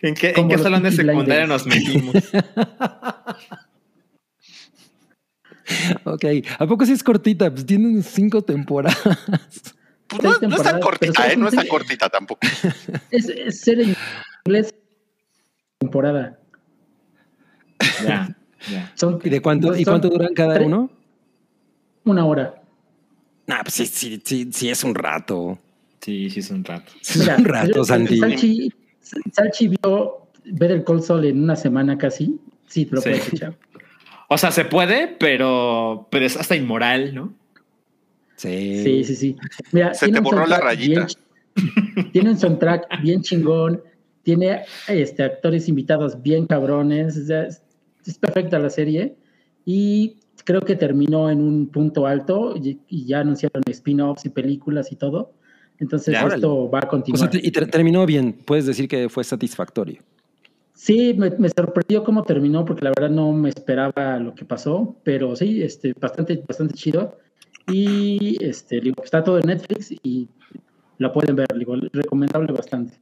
¿En 0.00 0.14
qué, 0.14 0.32
en 0.36 0.48
qué 0.48 0.56
salón 0.58 0.82
de 0.82 0.90
secundaria 0.92 1.46
nos 1.46 1.66
metimos? 1.66 2.14
ok, 6.04 6.24
¿a 6.58 6.66
poco 6.66 6.86
sí 6.86 6.92
es 6.92 7.02
cortita? 7.02 7.50
Pues 7.50 7.66
tienen 7.66 8.02
cinco 8.02 8.42
temporadas. 8.42 8.98
Pues 10.08 10.22
no, 10.40 10.56
es 10.56 10.62
tan 10.62 10.80
cortita, 10.80 11.22
pero 11.22 11.32
¿eh? 11.32 11.36
No 11.36 11.48
es 11.48 11.54
tan 11.54 11.60
seis- 11.64 11.70
cortita 11.70 12.08
tampoco. 12.08 12.40
Es, 13.10 13.28
es 13.28 13.60
ser 13.60 13.80
en 13.80 13.94
inglés 14.46 14.74
temporada. 15.78 16.38
ya, 18.02 18.34
ya. 18.70 18.90
Son, 18.94 19.20
¿Y 19.22 19.28
de 19.28 19.42
cuánto, 19.42 19.76
¿y 19.76 19.84
cuánto 19.84 20.08
duran 20.08 20.32
cada 20.34 20.54
tres- 20.54 20.66
uno? 20.66 20.90
Una 22.08 22.24
hora. 22.24 22.62
Nah, 23.46 23.62
pues 23.62 23.74
sí, 23.74 23.86
sí, 23.86 24.20
sí, 24.24 24.48
sí 24.52 24.68
es 24.70 24.82
un 24.84 24.94
rato. 24.94 25.58
Sí, 26.00 26.30
sí, 26.30 26.40
es 26.40 26.50
un 26.50 26.64
rato. 26.64 26.90
Sí 27.02 27.20
es 27.20 27.28
un 27.28 27.44
rato, 27.44 27.72
yo- 27.76 27.84
Santi. 27.84 28.18
Salchi, 28.18 28.72
Salchi 29.32 29.68
vio 29.68 30.28
ver 30.44 30.70
el 30.72 30.84
Cold 30.84 31.02
Sol 31.02 31.24
en 31.26 31.42
una 31.42 31.54
semana 31.56 31.98
casi. 31.98 32.38
Sí, 32.66 32.86
te 32.86 32.94
lo 32.96 33.00
Sí. 33.02 33.10
puedes 33.10 33.32
echar. 33.32 33.54
O 34.28 34.38
sea, 34.38 34.50
se 34.52 34.64
puede, 34.64 35.08
pero, 35.08 36.08
pero 36.10 36.24
es 36.24 36.36
hasta 36.36 36.56
inmoral, 36.56 37.14
¿no? 37.14 37.34
Sí. 38.36 38.82
Sí, 38.84 39.04
sí, 39.04 39.14
sí. 39.16 39.36
Mira, 39.72 39.92
Se 39.94 40.08
te 40.08 40.20
borró 40.20 40.46
la 40.46 40.56
soundtrack 40.58 40.64
rayita. 40.64 41.06
bien 41.06 42.12
tiene 42.12 42.30
un 42.30 42.38
soundtrack 42.38 43.02
bien 43.02 43.20
chingón. 43.22 43.82
Tiene 44.22 44.62
este, 44.88 45.22
actores 45.24 45.68
invitados 45.68 46.22
bien 46.22 46.46
cabrones. 46.46 47.16
o 47.18 47.24
sea, 47.26 47.44
es, 47.44 47.62
es 48.06 48.18
perfecta 48.18 48.58
la 48.58 48.70
serie. 48.70 49.16
Y 49.64 50.17
creo 50.48 50.62
que 50.62 50.76
terminó 50.76 51.28
en 51.28 51.42
un 51.42 51.66
punto 51.68 52.06
alto 52.06 52.54
y, 52.56 52.80
y 52.88 53.04
ya 53.04 53.20
anunciaron 53.20 53.62
spin-offs 53.66 54.24
y 54.24 54.30
películas 54.30 54.90
y 54.90 54.96
todo. 54.96 55.34
Entonces 55.78 56.14
Ya, 56.14 56.26
esto 56.26 56.70
va 56.70 56.78
a 56.80 56.86
O 56.86 56.88
continuar. 56.88 57.30
sea, 57.30 57.38
y 57.42 57.50
ter- 57.50 57.70
terminó 57.70 58.06
bien. 58.06 58.32
Puedes 58.46 58.64
decir 58.64 58.88
que 58.88 59.10
fue 59.10 59.24
satisfactorio. 59.24 60.00
Sí, 60.72 61.12
me, 61.18 61.28
me 61.32 61.50
sorprendió 61.50 62.02
cómo 62.02 62.22
terminó, 62.22 62.64
porque 62.64 62.82
la 62.82 62.92
verdad 62.96 63.10
no 63.10 63.30
me 63.32 63.50
esperaba 63.50 64.18
lo 64.20 64.34
que 64.34 64.46
pasó, 64.46 64.96
pero 65.04 65.36
sí, 65.36 65.62
este, 65.62 65.92
bastante, 66.00 66.42
bastante 66.48 66.72
chido. 66.72 67.18
Y 67.66 68.42
este, 68.42 68.80
digo, 68.80 69.02
está 69.04 69.22
todo 69.22 69.38
en 69.38 69.48
Netflix 69.48 69.92
y 70.02 70.28
la 70.96 71.12
pueden 71.12 71.36
ver, 71.36 71.46
digo, 71.58 71.76
recomendable 71.92 72.52
bastante. 72.54 72.94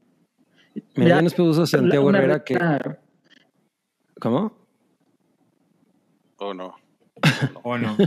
Mira, 0.96 1.16
ya 1.16 1.22
nos 1.22 1.34
puso 1.34 1.64
Santiago 1.64 2.10
Herrera 2.10 2.42
que. 2.42 2.58
¿Cómo? 4.18 4.52
¿O 6.38 6.52
no? 6.52 6.74
¿O 7.62 7.76
no? 7.78 7.96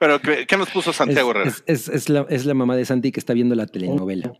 Bueno, 0.00 0.20
¿qué, 0.20 0.46
qué 0.46 0.56
nos 0.56 0.70
puso 0.70 0.92
Santiago 0.92 1.30
Herrera? 1.30 1.48
es- 1.50 1.62
es- 1.66 1.88
es 1.88 2.08
la, 2.08 2.26
es 2.28 2.46
la 2.46 2.54
mamá 2.54 2.76
de 2.76 2.84
Santi 2.84 3.12
que 3.12 3.20
está 3.20 3.32
viendo 3.34 3.54
la 3.54 3.66
telenovela. 3.66 4.32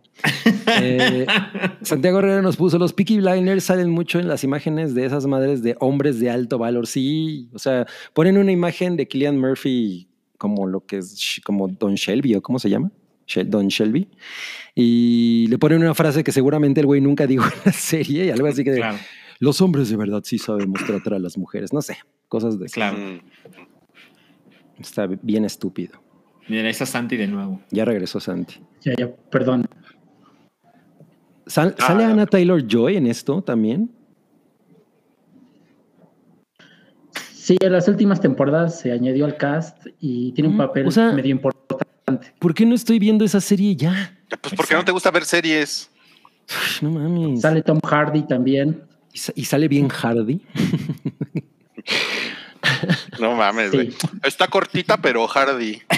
Eh, 0.80 1.26
Santiago 1.82 2.18
Herrera 2.18 2.42
nos 2.42 2.56
puso, 2.56 2.78
los 2.78 2.92
Peaky 2.92 3.18
Blinders 3.18 3.64
salen 3.64 3.90
mucho 3.90 4.18
en 4.18 4.28
las 4.28 4.42
imágenes 4.44 4.94
de 4.94 5.04
esas 5.06 5.26
madres 5.26 5.62
de 5.62 5.76
hombres 5.80 6.18
de 6.20 6.30
alto 6.30 6.58
valor. 6.58 6.86
Sí, 6.86 7.48
o 7.52 7.58
sea, 7.58 7.86
ponen 8.12 8.38
una 8.38 8.52
imagen 8.52 8.96
de 8.96 9.06
Killian 9.08 9.38
Murphy 9.38 10.08
como 10.38 10.66
lo 10.66 10.84
que 10.84 10.98
es, 10.98 11.40
como 11.44 11.68
Don 11.68 11.94
Shelby 11.94 12.34
o 12.34 12.42
cómo 12.42 12.58
se 12.58 12.68
llama, 12.70 12.90
Don 13.46 13.68
Shelby, 13.68 14.08
y 14.74 15.46
le 15.48 15.58
ponen 15.58 15.78
una 15.82 15.94
frase 15.94 16.22
que 16.24 16.32
seguramente 16.32 16.80
el 16.80 16.86
güey 16.86 17.00
nunca 17.00 17.26
dijo 17.26 17.44
en 17.44 17.52
la 17.64 17.72
serie 17.72 18.26
y 18.26 18.30
algo 18.30 18.46
así 18.46 18.64
que 18.64 18.74
Claro, 18.74 18.98
los 19.38 19.60
hombres 19.60 19.88
de 19.88 19.96
verdad 19.96 20.22
sí 20.24 20.38
sabemos 20.38 20.84
tratar 20.84 21.14
a 21.14 21.18
las 21.18 21.38
mujeres, 21.38 21.72
no 21.72 21.80
sé, 21.80 21.96
cosas 22.28 22.58
de... 22.58 22.66
claro. 22.66 22.96
Está 24.78 25.06
bien 25.06 25.44
estúpido. 25.44 26.02
Mira, 26.48 26.64
ahí 26.64 26.70
está 26.70 26.84
Santi 26.84 27.16
de 27.16 27.26
nuevo. 27.28 27.60
Ya 27.70 27.84
regresó 27.84 28.18
Santi. 28.20 28.60
Ya, 28.82 28.92
ya, 28.98 29.10
perdón. 29.30 29.66
Sal- 31.46 31.74
Ah. 31.78 31.86
¿Sale 31.86 32.04
Anna 32.04 32.26
Taylor 32.26 32.62
Joy 32.66 32.96
en 32.96 33.06
esto 33.06 33.40
también? 33.42 33.90
Sí, 37.32 37.56
en 37.60 37.72
las 37.72 37.86
últimas 37.88 38.20
temporadas 38.20 38.80
se 38.80 38.90
añadió 38.92 39.26
al 39.26 39.36
cast 39.36 39.86
y 40.00 40.32
tiene 40.32 40.48
un 40.48 40.54
Mm, 40.56 40.58
papel 40.58 40.86
o 40.86 40.90
sea- 40.90 41.12
medio 41.12 41.30
importante. 41.30 42.32
¿Por 42.38 42.54
qué 42.54 42.66
no 42.66 42.74
estoy 42.74 42.98
viendo 42.98 43.24
esa 43.24 43.40
serie 43.40 43.76
ya? 43.76 44.18
Pues 44.40 44.54
porque 44.54 44.74
no 44.74 44.84
te 44.84 44.92
gusta 44.92 45.10
ver 45.10 45.24
series. 45.24 45.90
Uf, 46.48 46.82
No 46.82 46.90
mames. 46.90 47.40
Sale 47.42 47.62
Tom 47.62 47.78
Hardy 47.82 48.22
también. 48.26 48.82
Y, 49.12 49.18
sa- 49.18 49.32
y 49.36 49.44
sale 49.44 49.68
bien 49.68 49.88
Hardy. 49.88 50.40
No 53.20 53.34
mames, 53.36 53.70
Sí. 53.70 53.76
güey. 53.76 53.94
Está 54.22 54.48
cortita, 54.48 54.96
pero 54.96 55.26
hardy. 55.28 55.82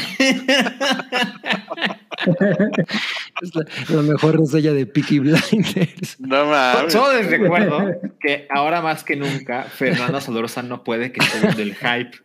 Es 3.43 3.55
la, 3.55 3.65
la 3.97 4.03
mejor 4.03 4.39
reseña 4.41 4.73
de 4.73 4.87
Peaky 4.87 5.19
Blinders. 5.21 6.19
No 6.21 6.47
mames. 6.47 6.93
Solo 6.93 7.13
les 7.21 7.31
recuerdo 7.31 7.93
que 8.21 8.47
ahora 8.51 8.81
más 8.81 9.05
que 9.05 9.17
nunca 9.17 9.65
Fernando 9.65 10.21
Solórzano 10.21 10.69
no 10.69 10.85
puede 10.85 11.13
que 11.13 11.23
esté 11.25 11.41
viendo 11.41 11.63
el 11.63 11.75
hype. 11.75 12.19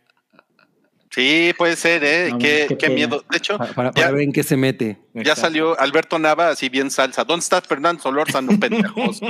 Sí, 1.10 1.52
puede 1.58 1.76
ser, 1.76 2.02
¿eh? 2.04 2.28
No, 2.30 2.38
qué, 2.38 2.64
qué 2.68 2.76
qué 2.78 2.86
pena. 2.86 2.94
miedo. 2.94 3.24
De 3.30 3.36
hecho, 3.36 3.58
Para, 3.58 3.72
para- 3.74 3.90
para 3.92 4.06
ya, 4.06 4.12
ver 4.12 4.22
en 4.22 4.32
qué 4.32 4.42
se 4.42 4.56
mete. 4.56 4.98
Ya 5.14 5.36
salió 5.36 5.78
Alberto 5.78 6.18
Nava 6.18 6.48
así 6.48 6.68
bien 6.68 6.90
salsa. 6.90 7.24
¿Dónde 7.24 7.42
está 7.42 7.60
Fernando 7.60 8.02
Solórzano, 8.02 8.52
pendejos? 8.60 9.20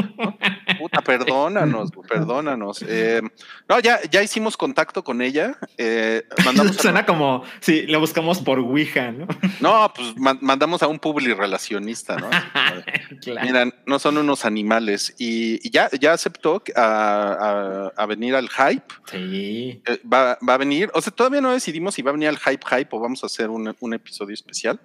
Puta, 0.79 1.01
perdónanos, 1.03 1.91
perdónanos. 2.09 2.85
Eh, 2.87 3.21
no, 3.69 3.81
ya, 3.81 4.01
ya 4.11 4.23
hicimos 4.23 4.57
contacto 4.57 5.03
con 5.05 5.23
ella. 5.23 5.57
eh, 5.79 6.25
mandamos 6.45 6.77
a- 6.79 6.83
Suena 6.83 7.07
como 7.07 7.45
si 7.61 7.83
lo 7.87 8.01
buscamos 8.01 8.41
por 8.41 8.59
Ouija, 8.59 9.11
¿no? 9.13 9.27
no, 9.61 9.93
pues 9.95 10.17
man- 10.17 10.39
mandamos 10.41 10.83
a 10.83 10.87
un 10.89 10.99
publi 10.99 11.35
relacionista, 11.35 12.17
¿no? 12.17 12.31
Claro. 13.23 13.47
Mira, 13.47 13.65
no 13.87 13.99
son 13.99 14.19
unos 14.19 14.45
animales. 14.45 15.15
Y, 15.19 15.67
y 15.67 15.71
ya, 15.71 15.89
ya 16.01 16.13
aceptó 16.13 16.63
a- 16.77 17.93
a 17.97 18.07
venir 18.07 18.35
al 18.35 18.49
hype. 18.49 18.83
Sí. 19.11 19.81
Eh, 19.87 20.01
va, 20.11 20.39
va 20.47 20.55
a 20.55 20.59
venir. 20.59 20.91
O 20.95 21.01
sea, 21.01 21.13
todavía 21.13 21.41
no 21.41 21.53
decidimos 21.53 21.95
si 21.95 22.03
va 22.03 22.11
a 22.11 22.13
venir 22.15 22.29
al 22.29 22.39
hype 22.39 22.65
hype 22.69 22.89
o 22.91 23.01
vamos 23.01 23.23
a 23.23 23.27
hacer 23.27 23.51
un, 23.51 23.75
un 23.79 23.95
episodio 23.95 24.35
especial. 24.35 24.81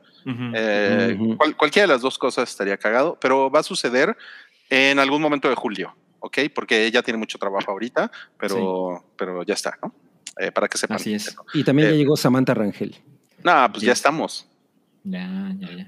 Eh, 0.54 1.18
cual- 1.38 1.56
cualquiera 1.56 1.88
de 1.88 1.94
las 1.94 2.02
dos 2.02 2.18
cosas 2.18 2.50
estaría 2.50 2.78
cagado, 2.78 3.18
pero 3.20 3.50
va 3.50 3.60
a 3.60 3.64
suceder 3.64 4.16
en 4.70 5.00
algún 5.00 5.22
momento 5.22 5.48
de 5.50 5.56
julio, 5.56 5.96
¿ok? 6.20 6.40
Porque 6.54 6.86
ella 6.86 7.02
tiene 7.02 7.18
mucho 7.18 7.38
trabajo 7.38 7.72
ahorita, 7.72 8.12
pero, 8.38 9.06
pero 9.18 9.44
ya 9.44 9.54
está, 9.54 9.78
¿no? 9.82 9.94
Eh, 10.40 10.52
para 10.52 10.68
que 10.68 10.78
sepan. 10.78 10.98
Así 10.98 11.14
es. 11.14 11.36
Y 11.54 11.64
también 11.64 11.88
Eh, 11.88 11.92
ya 11.92 11.98
llegó 11.98 12.18
Samantha 12.18 12.54
Rangel. 12.54 12.96
No, 13.44 13.68
pues 13.72 13.82
Ya. 13.82 13.88
ya 13.88 13.94
estamos. 13.94 14.48
Ya, 15.04 15.54
ya, 15.60 15.72
ya. 15.74 15.88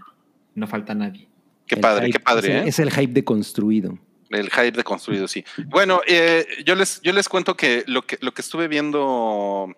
No 0.56 0.66
falta 0.68 0.94
nadie. 0.96 1.28
Qué 1.68 1.76
El 1.76 1.82
padre, 1.82 2.06
hype, 2.08 2.18
qué 2.18 2.24
padre, 2.24 2.48
es, 2.48 2.54
¿eh? 2.56 2.62
el- 2.62 2.68
es 2.70 2.80
el 2.80 2.92
hype 2.92 3.14
deconstruido. 3.14 4.00
El 4.30 4.50
hype 4.52 4.72
de 4.72 4.84
construido, 4.84 5.28
sí. 5.28 5.44
Bueno, 5.68 6.02
eh, 6.08 6.46
yo 6.66 6.76
les, 6.76 7.02
yo 7.02 7.12
les 7.14 7.28
cuento 7.28 7.58
que 7.58 7.84
lo 7.88 8.04
que 8.04 8.18
lo 8.22 8.32
que 8.32 8.42
estuve 8.44 8.68
viendo 8.68 9.76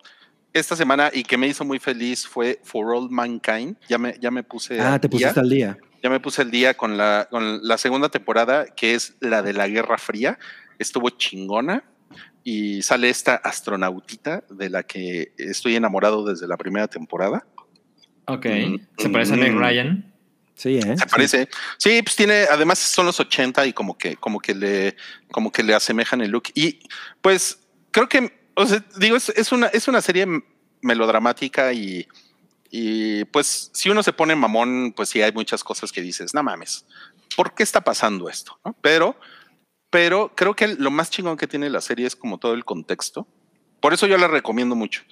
esta 0.54 0.76
semana 0.76 1.10
y 1.14 1.24
que 1.24 1.38
me 1.38 1.48
hizo 1.48 1.64
muy 1.64 1.80
feliz 1.80 2.28
fue 2.28 2.60
For 2.64 2.94
All 2.94 3.10
Mankind. 3.10 3.78
Ya 3.88 3.98
me, 3.98 4.16
ya 4.20 4.32
me 4.32 4.44
puse. 4.44 4.80
Ah, 4.80 5.00
te 5.00 5.08
día. 5.08 5.18
pusiste 5.18 5.40
al 5.40 5.50
día. 5.50 5.78
Ya 6.04 6.10
me 6.10 6.20
puse 6.20 6.42
el 6.42 6.52
día 6.52 6.74
con 6.74 6.98
la, 6.98 7.28
con 7.30 7.66
la 7.66 7.78
segunda 7.78 8.10
temporada, 8.10 8.66
que 8.66 8.96
es 8.96 9.16
la 9.20 9.42
de 9.42 9.54
la 9.54 9.68
Guerra 9.68 9.98
Fría. 9.98 10.40
Estuvo 10.80 11.12
chingona 11.12 11.84
y 12.44 12.82
sale 12.82 13.10
esta 13.10 13.36
astronautita 13.36 14.44
de 14.50 14.70
la 14.70 14.84
que 14.84 15.34
estoy 15.38 15.76
enamorado 15.76 16.26
desde 16.26 16.48
la 16.48 16.58
primera 16.58 16.88
temporada. 16.88 17.46
Ok. 18.26 18.46
Mm, 18.46 18.76
Se 18.98 19.10
parece 19.10 19.34
a 19.34 19.38
Meg 19.38 19.54
mm. 19.54 19.60
Ryan. 19.60 20.14
Sí, 20.56 20.78
¿eh? 20.78 20.96
Se 20.98 21.06
parece. 21.08 21.50
Sí, 21.78 22.02
pues 22.04 22.16
tiene, 22.16 22.46
además 22.50 22.80
son 22.80 23.06
los 23.06 23.20
80 23.20 23.66
y 23.68 23.74
como 23.74 23.98
que, 23.98 24.16
como 24.16 24.40
que 24.40 24.54
le, 24.54 24.96
como 25.32 25.52
que 25.52 25.64
le 25.64 25.74
asemejan 25.74 26.22
el 26.22 26.32
look. 26.32 26.44
Y 26.54 26.80
pues 27.22 27.60
creo 27.92 28.08
que, 28.08 28.41
o 28.62 29.00
digo, 29.00 29.16
es, 29.16 29.52
una, 29.52 29.68
es 29.68 29.88
una 29.88 30.02
serie 30.02 30.26
melodramática 30.82 31.74
y, 31.74 32.08
y 32.70 33.26
pues 33.26 33.70
si 33.74 33.90
uno 33.90 34.04
se 34.04 34.14
pone 34.14 34.36
mamón, 34.36 34.94
pues 34.96 35.10
sí 35.10 35.22
hay 35.22 35.32
muchas 35.32 35.64
cosas 35.64 35.92
que 35.92 36.02
dices, 36.02 36.34
no 36.34 36.44
mames, 36.44 36.86
¿por 37.36 37.54
qué 37.54 37.64
está 37.64 37.82
pasando 37.82 38.30
esto? 38.30 38.60
Pero, 38.82 39.20
pero 39.90 40.34
creo 40.36 40.56
que 40.56 40.68
lo 40.68 40.92
más 40.92 41.10
chingón 41.10 41.38
que 41.38 41.48
tiene 41.48 41.70
la 41.70 41.82
serie 41.82 42.08
es 42.08 42.16
como 42.16 42.38
todo 42.38 42.54
el 42.54 42.66
contexto. 42.66 43.28
Por 43.80 43.94
eso 43.94 44.08
yo 44.08 44.18
la 44.18 44.28
recomiendo 44.28 44.76
mucho. 44.76 45.04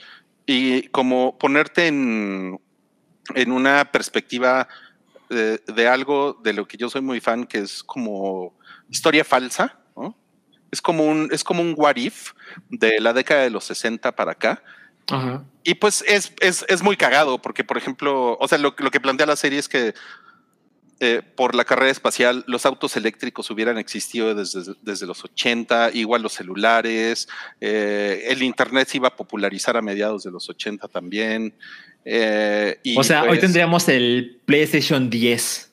Y 0.45 0.87
como 0.89 1.37
ponerte 1.37 1.87
en, 1.87 2.59
en 3.35 3.51
una 3.51 3.91
perspectiva 3.91 4.67
de, 5.29 5.57
de 5.59 5.87
algo 5.87 6.39
de 6.43 6.53
lo 6.53 6.67
que 6.67 6.77
yo 6.77 6.89
soy 6.89 7.01
muy 7.01 7.19
fan, 7.19 7.45
que 7.45 7.59
es 7.59 7.83
como 7.83 8.57
historia 8.89 9.23
falsa. 9.23 9.79
Es 10.71 10.81
como 10.81 11.03
un, 11.05 11.29
es 11.31 11.43
como 11.43 11.61
un 11.61 11.73
what 11.77 11.95
if 11.97 12.33
de 12.69 12.99
la 12.99 13.13
década 13.13 13.41
de 13.43 13.49
los 13.49 13.65
60 13.65 14.11
para 14.15 14.31
acá. 14.33 14.63
Ajá. 15.07 15.43
Y 15.63 15.75
pues 15.75 16.03
es, 16.07 16.33
es, 16.39 16.65
es 16.67 16.83
muy 16.83 16.95
cagado, 16.95 17.41
porque 17.41 17.63
por 17.63 17.77
ejemplo, 17.77 18.37
o 18.39 18.47
sea, 18.47 18.57
lo, 18.57 18.75
lo 18.77 18.91
que 18.91 18.99
plantea 18.99 19.25
la 19.25 19.35
serie 19.35 19.59
es 19.59 19.67
que 19.67 19.93
eh, 21.01 21.21
por 21.35 21.55
la 21.55 21.63
carrera 21.63 21.89
espacial 21.91 22.43
los 22.45 22.65
autos 22.65 22.97
eléctricos 22.97 23.49
hubieran 23.49 23.77
existido 23.77 24.35
desde, 24.35 24.73
desde 24.81 25.05
los 25.07 25.23
80, 25.23 25.91
igual 25.93 26.21
los 26.21 26.33
celulares, 26.33 27.29
eh, 27.61 28.25
el 28.27 28.43
Internet 28.43 28.89
se 28.89 28.97
iba 28.97 29.07
a 29.07 29.15
popularizar 29.15 29.77
a 29.77 29.81
mediados 29.81 30.23
de 30.23 30.31
los 30.31 30.49
80 30.49 30.87
también. 30.89 31.53
eh, 32.03 32.79
y 32.83 32.97
o 32.97 33.03
sea, 33.03 33.23
hoy 33.23 33.29
pues- 33.29 33.39
tendríamos 33.41 33.87
el 33.87 34.41
PlayStation 34.45 35.09
10. 35.09 35.68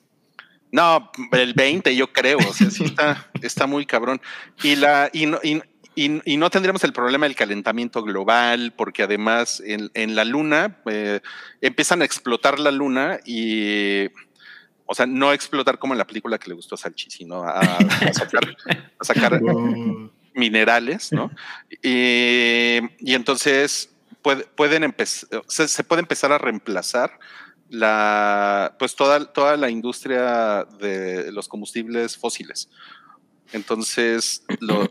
No, 0.71 1.11
el 1.31 1.53
20 1.53 1.95
yo 1.95 2.11
creo, 2.11 2.37
o 2.39 2.53
sea, 2.53 2.69
sí 2.69 2.83
está, 2.83 3.29
está 3.41 3.67
muy 3.67 3.85
cabrón. 3.85 4.21
Y, 4.63 4.75
la, 4.75 5.09
y, 5.13 5.25
no, 5.25 5.39
y, 5.43 5.61
y- 5.95 6.21
y 6.25 6.37
no 6.37 6.49
tendríamos 6.49 6.83
el 6.83 6.93
problema 6.93 7.25
del 7.25 7.35
calentamiento 7.35 8.03
global, 8.03 8.73
porque 8.75 9.03
además 9.03 9.61
en, 9.65 9.89
en 9.93 10.15
la 10.15 10.25
luna 10.25 10.77
eh, 10.85 11.21
empiezan 11.61 12.01
a 12.01 12.05
explotar 12.05 12.59
la 12.59 12.71
luna 12.71 13.19
y, 13.25 14.07
o 14.85 14.93
sea, 14.93 15.05
no 15.05 15.31
explotar 15.33 15.79
como 15.79 15.93
en 15.93 15.97
la 15.99 16.05
película 16.07 16.37
que 16.37 16.49
le 16.49 16.55
gustó 16.55 16.75
a 16.75 16.77
Salchi, 16.77 17.09
sino 17.09 17.43
a, 17.43 17.59
a 17.61 18.13
sacar, 18.13 18.55
a 18.99 19.03
sacar 19.03 19.41
minerales, 20.35 21.11
¿no? 21.13 21.31
Y, 21.81 22.79
y 22.99 23.15
entonces 23.15 23.89
puede- 24.21 24.43
pueden 24.45 24.83
empezar, 24.83 25.43
se, 25.47 25.67
se 25.67 25.83
puede 25.83 26.01
empezar 26.01 26.31
a 26.31 26.37
reemplazar 26.37 27.17
la, 27.69 28.75
pues 28.79 28.95
toda, 28.95 29.25
toda 29.31 29.57
la 29.57 29.69
industria 29.69 30.65
de 30.79 31.31
los 31.31 31.47
combustibles 31.47 32.17
fósiles. 32.17 32.69
Entonces, 33.53 34.43
lo- 34.59 34.89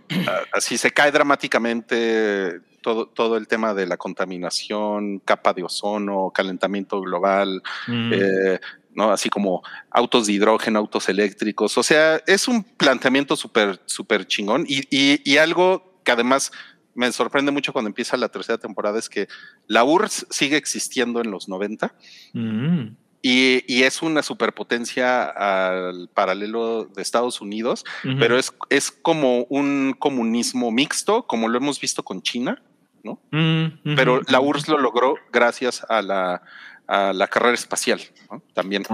así 0.53 0.79
se 0.79 0.91
cae 0.91 1.13
dramáticamente 1.13 2.61
todo, 2.83 3.07
todo 3.07 3.37
el 3.37 3.49
tema 3.49 3.75
de 3.75 3.87
la 3.87 3.97
contaminación, 3.97 5.19
capa 5.21 5.53
de 5.53 5.65
ozono, 5.65 6.31
calentamiento 6.35 7.01
global, 7.01 7.63
Mm. 7.89 8.13
eh, 8.15 8.61
¿no? 8.95 9.11
Así 9.13 9.29
como 9.29 9.63
autos 9.91 10.27
de 10.27 10.35
hidrógeno, 10.35 10.79
autos 10.79 11.09
eléctricos. 11.09 11.77
O 11.77 11.83
sea, 11.83 12.21
es 12.27 12.49
un 12.49 12.63
planteamiento 12.63 13.37
súper, 13.37 13.81
súper 13.87 14.27
chingón. 14.27 14.65
Y, 14.67 14.83
y- 14.91 15.21
y 15.31 15.37
algo 15.39 16.01
que 16.05 16.13
además 16.13 16.53
me 16.97 17.13
sorprende 17.13 17.53
mucho 17.53 17.73
cuando 17.73 17.89
empieza 17.89 18.17
la 18.17 18.29
tercera 18.31 18.59
temporada 18.59 18.99
es 18.99 19.09
que 19.09 19.29
la 19.69 19.85
URSS 19.85 20.27
sigue 20.31 20.57
existiendo 20.57 21.21
en 21.21 21.31
los 21.31 21.49
90 21.49 21.95
Mm. 22.33 22.97
y, 23.23 23.63
y 23.73 23.83
es 23.85 24.03
una 24.03 24.23
superpotencia 24.23 25.25
al 25.25 26.09
paralelo 26.13 26.85
de 26.87 27.03
Estados 27.03 27.41
Unidos, 27.41 27.85
pero 28.19 28.39
es, 28.39 28.53
es 28.71 28.91
como 28.91 29.45
un 29.51 29.95
comunismo 29.99 30.71
mixto, 30.71 31.27
como 31.27 31.49
lo 31.49 31.59
hemos 31.59 31.81
visto 31.81 32.03
con 32.05 32.23
China, 32.23 32.63
¿no? 33.05 33.21
Mm. 33.31 33.95
Pero 33.97 34.21
la 34.29 34.41
URSS 34.41 34.69
lo 34.69 34.79
logró 34.79 35.17
gracias 35.33 35.85
a 35.89 36.03
la, 36.03 36.43
a 36.87 37.13
la 37.13 37.27
carrera 37.29 37.55
espacial, 37.55 38.01
¿no? 38.31 38.43
También. 38.55 38.85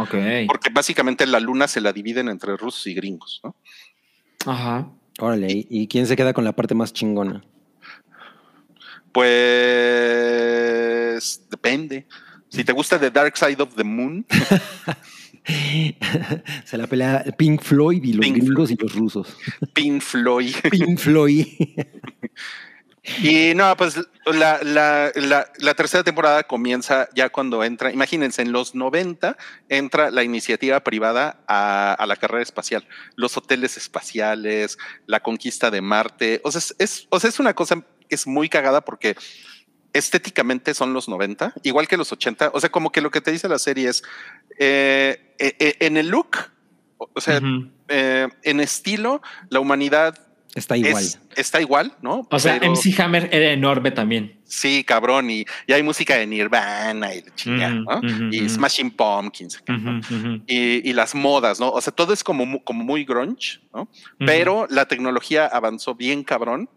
Porque 0.47 0.71
básicamente 0.71 1.27
la 1.27 1.41
luna 1.41 1.69
se 1.69 1.81
la 1.81 1.93
dividen 1.93 2.29
entre 2.29 2.57
rusos 2.57 2.87
y 2.87 2.95
gringos, 2.95 3.41
¿no? 3.45 3.55
Ajá. 4.47 4.89
Órale, 5.21 5.49
¿y- 5.53 5.67
¿y 5.71 5.89
quién 5.89 6.07
se 6.07 6.17
queda 6.17 6.33
con 6.33 6.45
la 6.45 6.53
parte 6.53 6.75
más 6.75 6.93
chingona? 6.93 7.45
Pues 10.13 11.43
depende. 11.51 12.07
Si 12.49 12.65
te 12.65 12.73
gusta 12.73 12.99
The 12.99 13.11
Dark 13.11 13.37
Side 13.37 13.63
of 13.63 13.75
the 13.77 13.85
Moon, 13.85 14.27
se 16.65 16.77
la 16.79 16.87
pelea 16.87 17.25
Pink 17.37 17.63
Floyd 17.63 18.03
y 18.05 18.13
los 18.15 18.25
Pink 18.25 18.37
gringos 18.39 18.71
y 18.71 18.77
los 18.77 18.95
rusos. 18.95 19.37
Pink 19.73 20.03
Floyd. 20.03 20.55
Pink 20.71 20.99
Floyd. 20.99 21.47
Y 23.21 23.53
no, 23.57 23.77
pues 23.77 23.97
la, 24.27 24.61
la, 24.63 25.11
la, 25.17 25.51
la 25.59 25.75
tercera 25.75 26.05
temporada 26.05 26.45
comienza 26.45 27.09
ya 27.17 27.31
cuando 27.31 27.65
entra, 27.65 27.91
imagínense, 27.91 28.43
en 28.43 28.53
los 28.53 28.77
90 28.77 29.37
entra 29.69 30.13
la 30.13 30.23
iniciativa 30.23 30.79
privada 30.85 31.43
a, 31.49 31.95
a 31.95 32.07
la 32.07 32.15
carrera 32.15 32.45
espacial, 32.45 32.87
los 33.17 33.37
hoteles 33.37 33.77
espaciales, 33.77 34.79
la 35.07 35.19
conquista 35.19 35.73
de 35.73 35.81
Marte. 35.81 36.41
O 36.45 36.53
sea, 36.53 36.61
es, 36.61 36.77
es- 36.79 37.07
o 37.11 37.19
sea, 37.19 37.29
es 37.31 37.41
una 37.41 37.55
cosa 37.55 37.83
que 38.13 38.17
es 38.17 38.27
muy 38.27 38.51
cagada 38.51 38.83
porque 38.83 39.17
estéticamente 39.95 40.75
son 40.75 40.93
los 40.93 41.09
90, 41.09 41.55
igual 41.63 41.89
que 41.89 41.97
los 41.97 42.13
80. 42.13 42.51
O 42.53 42.61
sea, 42.61 42.71
como 42.71 42.93
que 42.93 43.01
lo 43.01 43.11
que 43.11 43.23
te 43.23 43.33
dice 43.33 43.49
la 43.49 43.59
serie 43.59 43.89
es, 43.89 44.03
eh, 44.59 45.35
eh, 45.39 45.57
eh, 45.59 45.77
en 45.81 45.97
el 45.97 46.09
look, 46.09 46.37
o 46.99 47.21
sea, 47.23 47.39
Ujú. 47.39 47.71
eh, 47.89 48.29
en 48.43 48.61
estilo, 48.61 49.23
la 49.49 49.61
humanidad 49.61 50.19
Está 50.55 50.77
igual. 50.77 51.03
es- 51.03 51.19
está 51.37 51.63
igual, 51.63 51.97
¿no? 52.03 52.29
O 52.31 52.39
sea, 52.39 52.59
Pero- 52.61 52.71
MC 52.73 53.01
Hammer 53.01 53.31
era 53.33 53.51
enorme 53.53 53.91
también. 53.91 54.39
Sí, 54.45 54.85
cabrón, 54.85 55.31
y, 55.31 55.47
y 55.67 55.73
hay 55.73 55.83
música 55.83 56.17
de 56.19 56.27
Nirvana 56.27 57.15
y 57.15 57.23
de 57.23 57.35
chingada, 57.35 57.75
¿no? 57.75 58.01
y. 58.31 58.47
Smashing 58.51 58.91
Pumpkins. 58.91 59.63
Y, 60.47 60.87
y 60.89 60.93
las 60.93 61.15
modas, 61.15 61.59
¿no? 61.59 61.71
O 61.71 61.81
sea, 61.81 61.91
todo 61.95 62.13
es 62.13 62.23
como, 62.23 62.63
como 62.65 62.85
muy 62.85 63.05
grunge, 63.07 63.61
¿no? 63.73 63.89
Pero 64.19 64.67
la 64.69 64.85
tecnología 64.87 65.47
avanzó 65.47 65.95
bien 65.95 66.23
cabrón. 66.23 66.69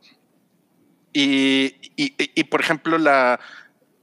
Y, 1.18 1.76
y- 1.96 2.14
y- 2.18 2.44
por 2.44 2.60
ejemplo, 2.60 2.98
la, 2.98 3.40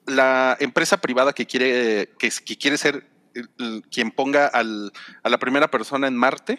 la 0.06 0.56
empresa 0.60 0.96
privada 0.96 1.34
que 1.34 1.44
quiere, 1.44 2.08
que, 2.18 2.30
que 2.44 2.56
quiere 2.56 2.78
ser 2.78 3.06
el- 3.34 3.82
quien 3.92 4.10
ponga 4.10 4.46
al- 4.46 4.90
a 5.22 5.28
la 5.28 5.36
primera 5.38 5.70
persona 5.70 6.06
en 6.08 6.16
Marte, 6.16 6.58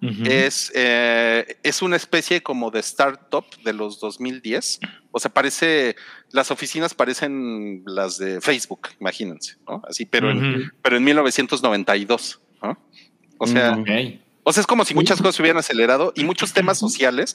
Ujú. 0.00 0.22
es, 0.24 0.70
eh, 0.76 1.58
es 1.64 1.82
una 1.82 1.96
especie 1.96 2.40
como 2.44 2.70
de 2.70 2.78
startup 2.78 3.44
de 3.64 3.72
los 3.72 3.98
2010. 3.98 4.78
O 5.10 5.18
sea, 5.18 5.32
parece, 5.34 5.96
las 6.30 6.52
oficinas 6.52 6.94
parecen 6.94 7.82
las 7.84 8.18
de 8.18 8.40
Facebook, 8.40 8.90
imagínense, 9.00 9.56
¿no? 9.66 9.82
Así, 9.88 10.06
pero, 10.06 10.30
en, 10.30 10.38
Ujú. 10.60 10.70
pero 10.80 10.96
en 10.96 11.02
1992, 11.02 12.40
¿no? 12.62 12.78
O 13.38 13.46
sea, 13.48 13.72
Ujú. 13.72 13.80
Ok. 13.80 13.88
O 14.44 14.52
sea, 14.52 14.60
es 14.60 14.66
como 14.68 14.84
si 14.84 14.94
muchas 14.94 15.18
cosas 15.18 15.34
se 15.34 15.42
hubieran 15.42 15.58
acelerado 15.58 16.12
y 16.14 16.22
muchos 16.24 16.52
temas 16.54 16.78
sociales. 16.78 17.34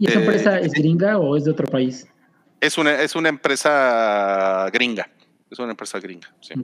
¿Y 0.00 0.08
esa 0.08 0.18
eh, 0.18 0.22
empresa 0.22 0.58
es 0.58 0.72
gringa 0.72 1.18
o 1.18 1.36
es 1.36 1.44
de 1.44 1.52
otro 1.52 1.68
país? 1.68 2.08
Es 2.60 2.76
una, 2.78 3.00
es 3.00 3.14
una 3.14 3.28
empresa 3.28 4.68
gringa. 4.72 5.08
Es 5.50 5.58
una 5.58 5.70
empresa 5.70 6.00
gringa, 6.00 6.34
sí. 6.40 6.54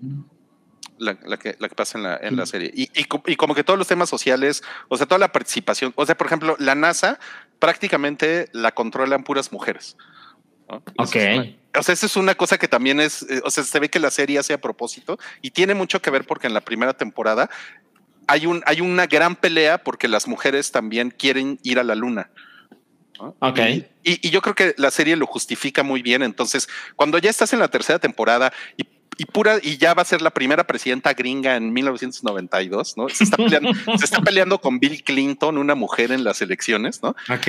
La, 0.99 1.16
la 1.25 1.37
que, 1.37 1.55
la 1.59 1.68
que 1.68 1.75
pasa 1.75 1.99
en 1.99 2.05
la, 2.05 2.16
en 2.16 2.37
la 2.37 2.46
serie. 2.46 2.70
Y, 2.75 2.88
y, 2.99 3.05
co- 3.05 3.22
y 3.27 3.37
como 3.37 3.55
que 3.55 3.62
todos 3.62 3.79
los 3.79 3.87
temas 3.87 4.09
sociales, 4.09 4.62
o 4.88 4.96
sea, 4.96 5.07
toda 5.07 5.18
la 5.18 5.31
participación. 5.33 5.92
O 5.96 6.07
sea, 6.07 6.16
por 6.16 6.27
ejemplo, 6.27 6.57
la 6.59 6.75
NASA 6.75 7.18
prácticamente 7.59 8.49
la 8.53 8.72
controlan 8.72 9.22
puras 9.25 9.53
mujeres. 9.53 9.96
¿no? 10.70 10.83
Ok. 10.99 11.14
Eso 11.16 11.18
es 11.18 11.37
una- 11.38 11.57
o 11.79 11.83
sea, 11.83 11.92
esa 11.92 12.07
es 12.07 12.16
una 12.16 12.35
cosa 12.35 12.57
que 12.59 12.68
también 12.68 13.01
es, 13.01 13.22
eh, 13.29 13.42
o 13.44 13.51
sea, 13.51 13.64
se 13.64 13.79
ve 13.81 13.90
que 13.90 13.99
la 14.01 14.11
serie 14.11 14.38
hace 14.38 14.55
a 14.55 14.61
propósito 14.61 15.18
y 15.42 15.51
tiene 15.51 15.75
mucho 15.75 16.01
que 16.01 16.11
ver 16.11 16.25
porque 16.27 16.46
en 16.46 16.55
la 16.55 16.62
primera 16.62 16.94
temporada 16.94 17.51
hay, 18.29 18.46
un, 18.46 18.62
hay 18.64 18.81
una 18.81 19.07
gran 19.07 19.37
pelea 19.37 19.79
porque 19.85 20.09
las 20.09 20.27
mujeres 20.27 20.72
también 20.72 21.11
quieren 21.11 21.59
ir 21.62 21.79
a 21.79 21.85
la 21.85 21.94
luna. 21.94 22.31
¿No? 23.18 23.35
Ok. 23.40 23.59
Y, 23.59 23.85
y- 24.02 24.29
y 24.29 24.31
yo 24.31 24.40
creo 24.42 24.55
que 24.55 24.74
la 24.79 24.90
serie 24.90 25.16
lo 25.16 25.26
justifica 25.26 25.83
muy 25.83 26.02
bien. 26.02 26.22
Entonces, 26.22 26.68
cuando 26.96 27.18
ya 27.18 27.31
estás 27.31 27.52
en 27.52 27.59
la 27.59 27.68
tercera 27.68 27.98
temporada 27.98 28.52
y, 28.76 28.85
y 29.18 29.24
pura 29.24 29.59
y 29.62 29.79
ya 29.79 29.94
va 29.94 30.02
a 30.02 30.05
ser 30.05 30.20
la 30.20 30.31
primera 30.31 30.66
presidenta 30.66 31.14
gringa 31.14 31.57
en 31.57 31.72
1992, 31.72 32.96
¿no? 32.96 33.09
Se 33.09 33.24
está 33.24 33.37
peleando, 33.37 33.70
se 33.98 34.05
está 34.05 34.20
peleando 34.20 34.61
con 34.61 34.79
Bill 34.79 35.02
Clinton, 35.02 35.57
una 35.59 35.74
mujer 35.74 36.12
en 36.12 36.22
las 36.24 36.42
elecciones, 36.42 37.02
¿no? 37.02 37.11
Ok. 37.31 37.46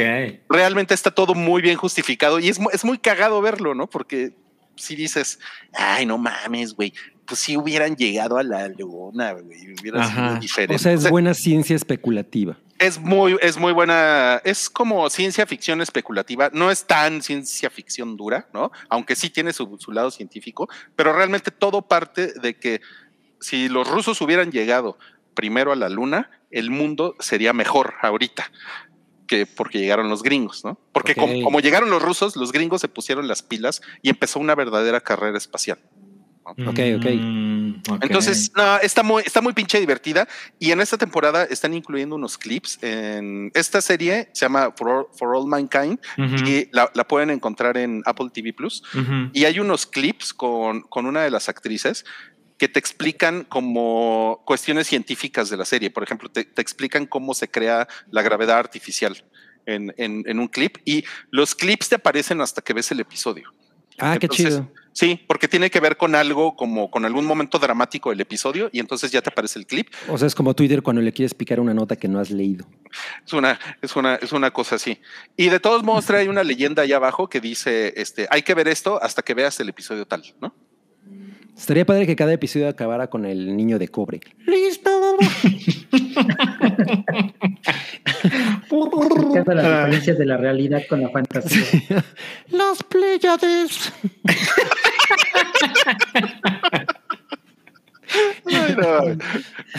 realmente 0.50 0.94
está 0.94 1.12
todo 1.12 1.34
muy 1.36 1.62
bien 1.62 1.76
justificado 1.78 2.40
y 2.40 2.48
es, 2.50 2.60
mu- 2.60 2.70
es 2.72 2.86
muy 2.86 2.98
cagado 2.98 3.42
verlo, 3.42 3.74
¿no? 3.76 3.88
Porque 3.90 4.32
si 4.76 4.96
dices, 4.96 5.40
ay, 5.74 6.06
no 6.06 6.18
mames, 6.18 6.74
güey, 6.74 6.94
pues 7.26 7.40
si 7.42 7.58
hubieran 7.58 7.96
llegado 7.98 8.38
a 8.38 8.44
la 8.44 8.68
luna, 8.70 9.34
güey, 9.34 9.74
hubiera 9.80 10.04
Ajá. 10.06 10.28
sido 10.30 10.40
diferente. 10.40 10.76
O 10.76 10.80
sea, 10.80 10.94
es 10.94 11.00
O 11.00 11.02
sea, 11.02 11.12
buena 11.12 11.34
ciencia 11.34 11.76
especulativa. 11.76 12.58
Es 12.80 13.00
muy, 13.00 13.38
es 13.42 13.58
muy 13.58 13.74
buena, 13.74 14.42
es 14.44 14.70
como 14.70 15.10
ciencia 15.10 15.46
ficción 15.46 15.82
especulativa, 15.82 16.50
no 16.54 16.72
es 16.72 16.86
tan 16.86 17.22
ciencia 17.22 17.70
ficción 17.70 18.18
dura, 18.18 18.48
¿no? 18.54 18.72
Aunque 18.90 19.16
sí 19.16 19.30
tiene 19.30 19.54
su, 19.54 19.78
su 19.80 19.92
lado 19.92 20.12
científico, 20.12 20.70
pero 20.96 21.14
realmente 21.14 21.52
todo 21.52 21.82
parte 21.82 22.34
de 22.34 22.58
que 22.58 22.82
si 23.40 23.70
los 23.70 23.88
rusos 23.88 24.22
hubieran 24.22 24.52
llegado 24.52 24.98
primero 25.34 25.72
a 25.72 25.76
la 25.76 25.90
luna, 25.90 26.32
el 26.52 26.72
mundo 26.72 27.16
sería 27.20 27.54
mejor 27.54 27.96
ahorita 28.02 28.52
que 29.28 29.46
porque 29.46 29.80
llegaron 29.80 30.10
los 30.10 30.24
gringos, 30.24 30.64
¿no? 30.64 30.80
Porque 30.94 31.14
como 31.14 31.60
llegaron 31.60 31.90
los 31.90 32.02
rusos, 32.02 32.36
los 32.36 32.52
gringos 32.52 32.82
se 32.82 32.88
pusieron 32.88 33.28
las 33.28 33.44
pilas 33.44 33.82
y 34.02 34.10
empezó 34.10 34.40
una 34.40 34.56
verdadera 34.56 35.02
carrera 35.02 35.38
espacial. 35.38 35.80
Ok, 36.68 36.80
ok. 36.98 37.06
Mm, 37.06 37.74
ok. 37.90 38.04
Entonces, 38.04 38.52
no, 38.56 38.78
está 38.78 39.04
muy, 39.04 39.24
está 39.26 39.42
muy 39.42 39.54
pinche 39.54 39.80
divertida. 39.80 40.28
Y 40.60 40.72
en 40.72 40.80
esta 40.82 40.98
temporada 40.98 41.44
están 41.44 41.74
incluyendo 41.74 42.16
unos 42.16 42.38
clips. 42.38 42.80
En 42.82 43.52
esta 43.54 43.82
serie 43.82 44.30
se 44.34 44.46
llama 44.46 44.72
For 44.78 44.90
All, 44.90 45.06
For 45.18 45.36
All 45.36 45.48
Mankind 45.48 46.00
y 46.48 46.70
la, 46.72 46.90
la 46.94 47.08
pueden 47.08 47.30
encontrar 47.30 47.78
en 47.78 48.02
Apple 48.06 48.30
TV 48.34 48.54
Plus. 48.54 48.82
Y 49.34 49.46
hay 49.46 49.60
unos 49.60 49.86
clips 49.86 50.34
con, 50.34 50.82
con 50.82 51.06
una 51.06 51.22
de 51.24 51.32
las 51.32 51.50
actrices 51.50 52.06
que 52.58 52.68
te 52.68 52.80
explican 52.80 53.44
como 53.44 54.42
cuestiones 54.46 54.88
científicas 54.88 55.50
de 55.50 55.58
la 55.58 55.66
serie. 55.66 55.92
Por 55.92 56.04
ejemplo, 56.04 56.30
te, 56.30 56.44
te 56.46 56.62
explican 56.62 57.06
cómo 57.06 57.34
se 57.34 57.50
crea 57.50 57.88
la 58.10 58.22
gravedad 58.24 58.58
artificial 58.58 59.24
en, 59.66 59.94
en- 59.98 60.24
en 60.26 60.40
un 60.40 60.48
clip 60.48 60.78
y 60.86 61.04
los 61.30 61.54
clips 61.54 61.90
te 61.90 61.96
aparecen 61.96 62.42
hasta 62.42 62.62
que 62.62 62.74
ves 62.74 62.90
el 62.92 63.00
episodio. 63.02 63.52
Ah, 63.98 64.18
qué 64.20 64.28
chido. 64.28 64.70
Sí, 64.98 65.24
porque 65.28 65.48
tiene 65.48 65.70
que 65.70 65.80
ver 65.80 65.96
con 65.96 66.16
algo 66.16 66.56
como 66.56 66.90
con 66.90 67.06
algún 67.06 67.24
momento 67.24 67.60
dramático 67.60 68.10
del 68.10 68.20
episodio 68.20 68.68
y 68.74 68.80
entonces 68.80 69.12
ya 69.12 69.22
te 69.22 69.30
aparece 69.30 69.60
el 69.60 69.68
clip. 69.68 69.90
O 70.10 70.18
sea, 70.18 70.28
es 70.28 70.34
como 70.34 70.56
Twitter 70.56 70.82
cuando 70.82 71.04
le 71.04 71.14
quieres 71.14 71.36
picar 71.36 71.60
una 71.60 71.76
nota 71.76 71.96
que 71.96 72.08
no 72.08 72.20
has 72.20 72.32
leído. 72.32 72.66
Es 73.24 73.32
una, 73.32 73.60
es 73.80 73.96
una, 73.96 74.16
es 74.16 74.32
una 74.32 74.50
cosa 74.50 74.76
así. 74.76 75.00
Y 75.36 75.50
de 75.50 75.60
todos 75.60 75.84
modos 75.84 76.08
trae 76.08 76.28
una 76.30 76.44
leyenda 76.44 76.82
allá 76.82 76.96
abajo 76.96 77.30
que 77.30 77.40
dice, 77.40 77.94
este, 77.96 78.28
hay 78.32 78.42
que 78.42 78.56
ver 78.56 78.68
esto 78.68 79.00
hasta 79.00 79.22
que 79.22 79.36
veas 79.36 79.60
el 79.60 79.70
episodio 79.70 80.08
tal, 80.08 80.24
¿no? 80.42 80.56
Estaría 81.58 81.86
padre 81.86 82.06
que 82.06 82.16
cada 82.16 82.34
episodio 82.34 82.70
acabara 82.70 83.08
con 83.08 83.26
el 83.26 83.56
niño 83.58 83.80
de 83.80 83.88
cobre. 83.88 84.20
¡Listo! 84.46 85.18
Las 89.46 89.64
diferencias 89.66 90.18
de 90.18 90.26
la 90.26 90.38
realidad 90.38 90.82
con 90.90 91.02
la 91.02 91.10
fantasía. 91.10 92.04
Las 92.50 92.84
Pléyades. 92.84 93.92
Ay, 98.46 98.76
no. 98.78 99.00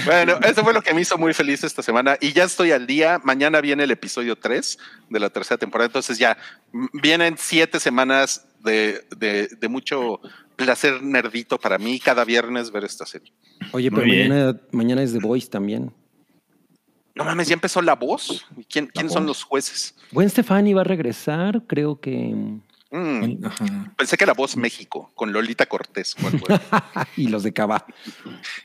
Bueno, 0.05 0.39
eso 0.45 0.63
fue 0.63 0.75
lo 0.75 0.83
que 0.83 0.93
me 0.93 1.01
hizo 1.01 1.17
muy 1.17 1.33
feliz 1.33 1.65
esta 1.65 1.83
semana 1.83 2.17
y 2.21 2.33
ya 2.33 2.45
estoy 2.45 2.73
al 2.73 2.87
día. 2.87 3.21
Mañana 3.25 3.61
viene 3.61 3.85
el 3.85 3.91
episodio 3.91 4.37
3 4.37 4.79
de 5.09 5.21
la 5.21 5.31
tercera 5.31 5.57
temporada, 5.59 5.87
entonces 5.87 6.19
ya 6.19 6.37
mm, 6.73 6.87
vienen 7.01 7.37
siete 7.39 7.81
semanas 7.81 8.47
de, 8.63 9.05
de- 9.17 9.49
de 9.49 9.69
mucho 9.69 10.21
placer 10.59 11.03
nerdito 11.03 11.59
para 11.59 11.79
mí 11.79 11.99
cada 12.01 12.25
viernes 12.25 12.71
ver 12.71 12.85
esta 12.85 13.07
serie. 13.07 13.33
Oye, 13.73 13.91
Muy 13.91 14.01
pero 14.01 14.13
bien. 14.13 14.29
mañana, 14.29 14.61
mañana 14.73 15.03
es 15.03 15.13
The 15.13 15.21
Voice 15.21 15.49
también. 15.49 15.93
No 17.15 17.25
mames, 17.25 17.49
ya 17.49 17.55
empezó 17.55 17.81
la 17.81 17.95
voz. 17.95 18.47
¿Y 18.57 18.65
¿Quién, 18.65 18.87
quiénes 18.89 19.13
son 19.13 19.27
los 19.27 19.43
jueces? 19.43 19.95
Gwen 20.13 20.29
Stefani 20.31 20.73
va 20.75 20.83
a 20.83 20.85
regresar, 20.85 21.63
creo 21.67 22.01
que. 22.01 22.35
Mm, 22.91 23.45
Ajá. 23.45 23.93
pensé 23.97 24.17
que 24.17 24.25
la 24.25 24.33
voz 24.33 24.57
México 24.57 25.11
con 25.15 25.33
Lolita 25.33 25.67
Cortés. 25.67 26.17
y 27.17 27.29
los 27.29 27.43
de 27.43 27.53
Cava. 27.53 27.85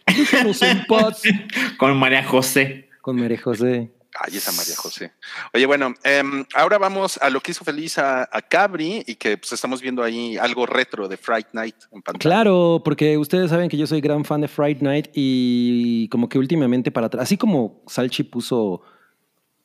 Con 1.78 1.98
María 1.98 2.24
José. 2.24 2.90
Con 3.02 3.20
María 3.20 3.42
José. 3.42 3.92
Ay, 4.20 4.38
esa 4.38 4.52
María 4.52 4.76
José. 4.76 5.12
Oye, 5.54 5.66
bueno, 5.66 5.94
em, 6.04 6.46
ahora 6.54 6.78
vamos 6.78 7.18
a 7.22 7.30
lo 7.30 7.42
que 7.42 7.52
hizo 7.52 7.64
feliz 7.64 7.98
a, 7.98 8.30
a 8.32 8.42
Cabri 8.42 9.04
y 9.08 9.16
que 9.16 9.38
pues 9.38 9.54
estamos 9.54 9.82
viendo 9.82 10.04
ahí 10.04 10.38
algo 10.38 10.66
retro 10.66 11.08
de 11.08 11.18
Fright 11.18 11.48
Night 11.54 11.76
en 11.92 12.02
pantalla. 12.02 12.20
Claro, 12.20 12.82
porque 12.84 13.18
ustedes 13.18 13.50
saben 13.50 13.70
que 13.70 13.78
yo 13.78 13.88
soy 13.88 14.02
gran 14.02 14.24
fan 14.24 14.42
de 14.42 14.48
Friday 14.48 14.82
Night 14.82 15.08
y 15.14 16.08
como 16.10 16.30
que 16.30 16.38
últimamente 16.38 16.92
para 16.92 17.08
atrás, 17.08 17.24
así 17.24 17.38
como 17.38 17.84
Salchi 17.88 18.24
puso 18.24 18.82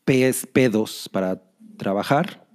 PS, 0.05 0.47
pedos 0.47 1.09
para 1.13 1.43
trabajar, 1.77 2.47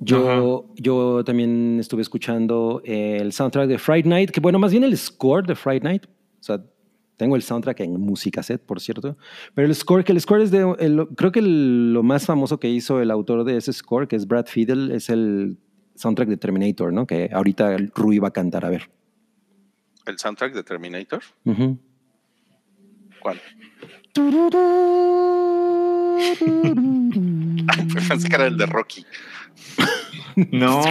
yo, 0.00 0.72
yo 0.76 1.24
también 1.24 1.78
estuve 1.80 2.02
escuchando 2.02 2.80
el 2.84 3.32
soundtrack 3.32 3.68
de 3.68 3.78
Friday 3.78 4.04
Night, 4.04 4.30
que 4.30 4.40
bueno, 4.40 4.58
más 4.58 4.70
bien 4.70 4.84
el 4.84 4.96
score 4.96 5.44
de 5.44 5.56
Friday 5.56 5.80
Night, 5.80 6.06
o 6.06 6.42
sea, 6.42 6.60
tengo 7.18 7.36
el 7.36 7.42
soundtrack 7.42 7.80
en 7.80 8.00
música 8.00 8.42
set, 8.42 8.62
por 8.62 8.80
cierto, 8.80 9.18
pero 9.54 9.66
el 9.68 9.74
score, 9.74 10.04
que 10.04 10.12
el 10.12 10.20
score 10.22 10.40
es 10.40 10.50
de, 10.50 10.74
el- 10.78 11.06
creo 11.16 11.32
que 11.32 11.40
el- 11.40 11.92
lo 11.92 12.02
más 12.02 12.24
famoso 12.24 12.58
que 12.58 12.70
hizo 12.70 13.02
el 13.02 13.10
autor 13.10 13.44
de 13.44 13.58
ese 13.58 13.72
score, 13.74 14.08
que 14.08 14.16
es 14.16 14.26
Brad 14.26 14.46
Fiedel, 14.46 14.90
es 14.92 15.10
el 15.10 15.58
soundtrack 15.96 16.28
de 16.28 16.36
Terminator, 16.38 16.92
¿no? 16.92 17.06
Que 17.06 17.28
ahorita 17.32 17.74
el 17.74 17.90
Rui 17.94 18.18
va 18.18 18.28
a 18.28 18.32
cantar, 18.32 18.64
a 18.64 18.70
ver. 18.70 18.88
El 20.06 20.18
soundtrack 20.18 20.54
de 20.54 20.62
Terminator. 20.62 21.20
Ujú. 21.44 21.76
¿Cuál? 23.20 23.40
Pensé 28.08 28.28
que 28.28 28.34
era 28.34 28.46
el 28.46 28.56
de 28.56 28.66
Rocky. 28.66 29.04
No. 30.52 30.82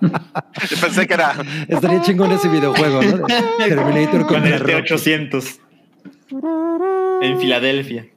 Yo 0.00 0.76
pensé 0.80 1.06
que 1.06 1.14
era. 1.14 1.34
Estaría 1.68 2.02
chingón 2.02 2.32
ese 2.32 2.48
videojuego, 2.48 3.02
¿no? 3.02 3.26
Terminator 3.58 4.26
Con 4.26 4.46
el 4.46 4.58
Rocky. 4.58 4.94
T800. 4.94 5.60
En 7.22 7.38
Filadelfia. 7.38 8.08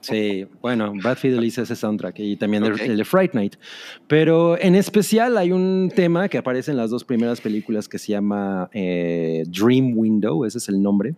Sí, 0.00 0.46
bueno, 0.60 0.92
Brad 0.94 1.16
Fiedel 1.16 1.44
hizo 1.44 1.62
ese 1.62 1.74
soundtrack 1.74 2.18
y 2.18 2.36
también 2.36 2.64
el, 2.64 2.96
de 2.96 3.04
Fright 3.04 3.32
Night. 3.32 3.56
Pero 4.06 4.58
en 4.60 4.74
especial 4.74 5.38
hay 5.38 5.52
un 5.52 5.90
tema 5.94 6.28
que 6.28 6.38
aparece 6.38 6.70
en 6.70 6.76
las 6.76 6.90
dos 6.90 7.04
primeras 7.04 7.40
películas 7.40 7.88
que 7.88 7.98
se 7.98 8.12
llama 8.12 8.68
eh, 8.72 9.44
Dream 9.46 9.96
Window, 9.96 10.44
ese 10.44 10.58
es 10.58 10.68
el 10.68 10.82
nombre. 10.82 11.14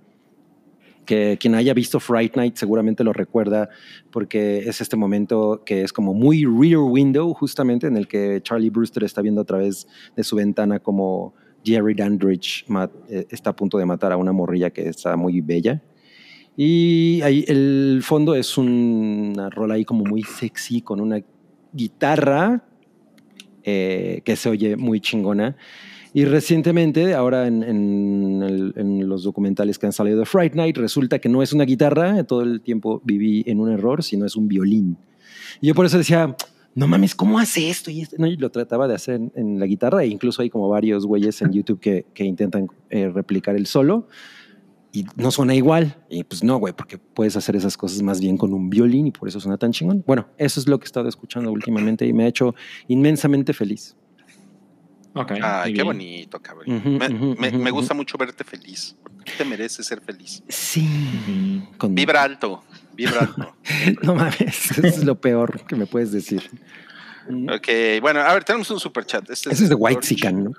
Que 1.06 1.38
quien 1.40 1.54
haya 1.54 1.72
visto 1.72 2.00
Fright 2.00 2.36
Night 2.36 2.56
seguramente 2.56 3.04
lo 3.04 3.12
recuerda 3.12 3.68
porque 4.10 4.58
es 4.58 4.80
este 4.80 4.96
momento 4.96 5.62
que 5.64 5.82
es 5.82 5.92
como 5.92 6.12
muy 6.12 6.44
rear 6.44 6.80
window, 6.80 7.32
justamente 7.32 7.86
en 7.86 7.96
el 7.96 8.08
que 8.08 8.40
Charlie 8.42 8.70
Brewster 8.70 9.04
está 9.04 9.22
viendo 9.22 9.40
a 9.40 9.44
través 9.44 9.86
de 10.16 10.24
su 10.24 10.34
ventana 10.36 10.80
como 10.80 11.32
Jerry 11.64 11.94
Dandridge 11.94 12.64
ma- 12.68 12.90
eh, 13.08 13.26
está 13.30 13.50
a 13.50 13.56
punto 13.56 13.78
de 13.78 13.86
matar 13.86 14.12
a 14.12 14.16
una 14.16 14.32
morrilla 14.32 14.70
que 14.70 14.88
está 14.88 15.16
muy 15.16 15.40
bella. 15.40 15.80
Y 16.56 17.20
ahí 17.22 17.44
el 17.48 18.00
fondo 18.02 18.34
es 18.34 18.56
una 18.58 19.48
rola 19.50 19.74
ahí 19.74 19.84
como 19.84 20.04
muy 20.04 20.22
sexy 20.22 20.80
con 20.80 21.00
una 21.00 21.20
guitarra 21.72 22.64
eh, 23.62 24.22
que 24.24 24.36
se 24.36 24.48
oye 24.48 24.76
muy 24.76 25.00
chingona. 25.00 25.56
Y 26.16 26.24
recientemente, 26.24 27.12
ahora 27.14 27.46
en, 27.46 27.62
en 27.62 28.42
el- 28.42 28.72
en 28.76 29.06
los 29.06 29.22
documentales 29.22 29.78
que 29.78 29.84
han 29.84 29.92
salido 29.92 30.18
de 30.18 30.24
Fright 30.24 30.54
Night, 30.54 30.78
resulta 30.78 31.18
que 31.18 31.28
no 31.28 31.42
es 31.42 31.52
una 31.52 31.64
guitarra, 31.64 32.24
todo 32.24 32.40
el 32.40 32.62
tiempo 32.62 33.02
viví 33.04 33.44
en 33.46 33.60
un 33.60 33.70
error, 33.70 34.02
sino 34.02 34.24
es 34.24 34.34
un 34.34 34.48
violín. 34.48 34.96
Y 35.60 35.66
yo 35.66 35.74
por 35.74 35.84
eso 35.84 35.98
decía, 35.98 36.34
no 36.74 36.86
mames, 36.88 37.14
¿cómo 37.14 37.38
hace 37.38 37.68
esto? 37.68 37.90
Y, 37.90 38.00
esto? 38.00 38.16
¿no? 38.18 38.26
Y 38.26 38.36
lo 38.38 38.48
trataba 38.50 38.88
de 38.88 38.94
hacer 38.94 39.16
en, 39.16 39.32
en 39.34 39.58
la 39.60 39.66
guitarra, 39.66 40.04
e 40.04 40.06
incluso 40.06 40.40
hay 40.40 40.48
como 40.48 40.70
varios 40.70 41.04
güeyes 41.04 41.42
en 41.42 41.52
YouTube 41.52 41.80
que, 41.80 42.06
que 42.14 42.24
intentan 42.24 42.66
eh, 42.88 43.08
replicar 43.10 43.54
el 43.54 43.66
solo. 43.66 44.08
y 44.92 45.04
no 45.16 45.30
suena 45.30 45.54
igual. 45.54 45.96
Y 46.08 46.24
pues 46.24 46.42
no, 46.42 46.56
güey, 46.56 46.72
porque 46.72 46.96
puedes 46.96 47.36
hacer 47.36 47.56
esas 47.56 47.76
cosas 47.76 48.00
más 48.00 48.22
bien 48.22 48.38
con 48.38 48.54
un 48.54 48.70
violín 48.70 49.06
y 49.08 49.10
por 49.10 49.28
eso 49.28 49.38
suena 49.38 49.58
tan 49.58 49.72
chingón. 49.72 50.02
Bueno, 50.06 50.28
eso 50.38 50.60
es 50.60 50.66
lo 50.66 50.78
que 50.78 50.84
he 50.84 50.90
estado 50.92 51.08
escuchando 51.10 51.52
últimamente 51.52 52.06
y 52.06 52.14
me 52.14 52.24
ha 52.24 52.28
hecho 52.28 52.54
inmensamente 52.88 53.52
feliz. 53.52 53.94
Ay, 55.42 55.72
qué 55.72 55.82
bien. 55.82 55.86
bonito, 55.86 56.40
cabrón. 56.40 56.98
Me, 57.38 57.50
me- 57.50 57.70
gusta 57.70 57.94
mucho 57.94 58.18
verte 58.18 58.44
feliz. 58.44 58.96
porque 59.02 59.32
Te 59.38 59.44
mereces 59.44 59.86
ser 59.86 60.00
feliz. 60.00 60.42
Sí. 60.48 61.62
Con- 61.78 61.94
Vibra 61.94 62.22
alto, 62.22 62.64
vibra 62.94 63.20
alto. 63.20 63.54
No 64.02 64.14
mames, 64.14 64.70
eso 64.70 64.86
es 64.86 65.04
lo 65.04 65.20
peor 65.20 65.64
que 65.66 65.76
me 65.76 65.86
puedes 65.86 66.12
decir. 66.12 66.42
ok, 67.28 67.68
bueno, 68.00 68.20
a 68.20 68.32
ver, 68.34 68.44
tenemos 68.44 68.70
un 68.70 68.78
superchat. 68.80 69.28
Este 69.30 69.50
Eso 69.52 69.64
es 69.64 69.68
de 69.68 69.74
White 69.74 70.02
Sican, 70.06 70.44
¿no? 70.44 70.50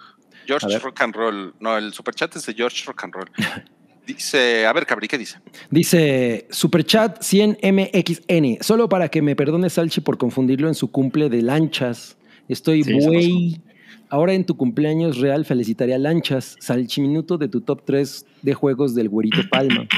George. 0.45 0.79
Rock 0.79 1.01
and 1.01 1.13
Roll. 1.15 1.53
No, 1.59 1.77
el 1.77 1.93
superchat 1.93 2.35
es 2.37 2.45
de 2.45 2.53
George 2.53 2.83
Rock 2.85 3.03
and 3.03 3.13
Roll. 3.13 3.29
Dice, 4.07 4.65
a 4.65 4.71
ver, 4.71 4.85
Cabri, 4.85 5.09
¿qué 5.09 5.17
dice? 5.17 5.37
Dice 5.69 6.47
Superchat 6.49 7.19
100MXN, 7.19 8.61
solo 8.63 8.87
para 8.87 9.09
que 9.09 9.21
me 9.21 9.35
perdone 9.35 9.69
Salchi 9.69 9.99
por 9.99 10.17
confundirlo 10.17 10.69
en 10.69 10.75
su 10.75 10.89
cumple 10.91 11.27
de 11.29 11.41
lanchas. 11.41 12.15
Estoy 12.47 12.83
Sí, 12.85 12.93
buey. 12.93 13.61
Ahora 14.09 14.33
en 14.33 14.45
tu 14.45 14.55
cumpleaños 14.55 15.17
real 15.17 15.43
felicitaré 15.45 15.93
a 15.93 15.97
Lanchas, 15.97 16.55
Salchi 16.59 17.01
Minuto 17.01 17.37
de 17.37 17.49
tu 17.49 17.61
top 17.61 17.83
3 17.85 18.25
de 18.41 18.53
juegos 18.53 18.95
del 18.95 19.09
güerito 19.09 19.41
Palma. 19.49 19.85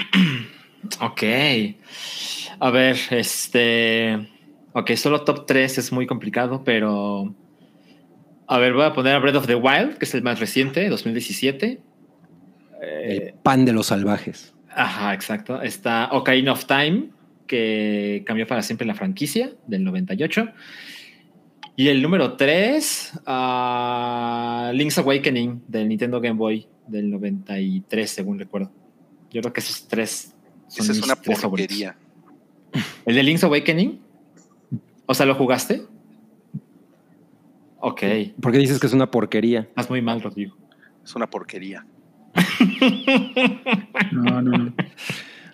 Ok. 1.02 1.24
A 2.62 2.70
ver, 2.72 2.98
este. 3.12 4.30
Ok, 4.72 4.92
solo 4.94 5.26
top 5.26 5.46
3 5.46 5.78
es 5.78 5.92
muy 5.92 6.08
complicado, 6.08 6.64
pero. 6.64 7.36
A 8.48 8.58
ver, 8.60 8.72
voy 8.74 8.86
a 8.86 8.94
poner 8.94 9.14
a 9.16 9.20
Breath 9.20 9.36
of 9.36 9.46
the 9.48 9.56
Wild, 9.56 9.98
que 9.98 10.06
es 10.06 10.16
el 10.16 10.24
más 10.24 10.40
reciente, 10.40 10.88
2017. 10.88 11.82
El 12.82 13.22
Eh, 13.22 13.36
pan 13.44 13.66
de 13.66 13.74
los 13.74 13.88
salvajes. 13.88 14.54
ajá, 14.74 15.14
exacto. 15.14 15.62
Está 15.62 16.08
Ocarina 16.14 16.54
of 16.54 16.64
Time, 16.66 17.10
que 17.46 18.24
cambió 18.26 18.48
para 18.48 18.62
siempre 18.62 18.88
la 18.88 18.96
franquicia 18.96 19.52
del 19.68 19.84
98. 19.84 20.48
Y 21.80 21.88
el 21.88 22.02
número 22.02 22.34
3, 22.36 23.14
Link's 24.74 24.98
Awakening 24.98 25.62
del 25.66 25.88
Nintendo 25.88 26.20
Game 26.20 26.36
Boy 26.38 26.68
del 26.86 27.10
93, 27.10 28.12
según 28.12 28.38
recuerdo. 28.38 28.70
Yo 29.32 29.40
creo 29.40 29.54
que 29.54 29.62
esos 29.62 29.88
tres 29.88 30.36
son 30.68 30.84
Esa 30.84 30.92
es 30.92 30.98
mis 30.98 31.06
una 31.06 31.16
tres 31.16 31.40
favoritos. 31.40 31.78
porquería. 31.78 31.98
¿El 33.06 33.16
de 33.16 33.24
Link's 33.24 33.46
Awakening? 33.46 33.98
O 35.06 35.14
sea, 35.14 35.26
¿lo 35.26 35.36
jugaste? 35.36 35.84
Ok. 37.80 38.04
¿Por 38.42 38.52
qué 38.52 38.58
dices 38.58 38.78
que 38.78 38.88
es 38.88 38.92
una 38.94 39.10
porquería? 39.10 39.62
Estás 39.62 39.90
muy 39.90 40.02
mal, 40.02 40.22
Rodrigo. 40.22 40.58
Es 41.02 41.16
una 41.16 41.30
porquería. 41.30 41.86
No, 44.12 44.42
no, 44.42 44.58
no. 44.58 44.74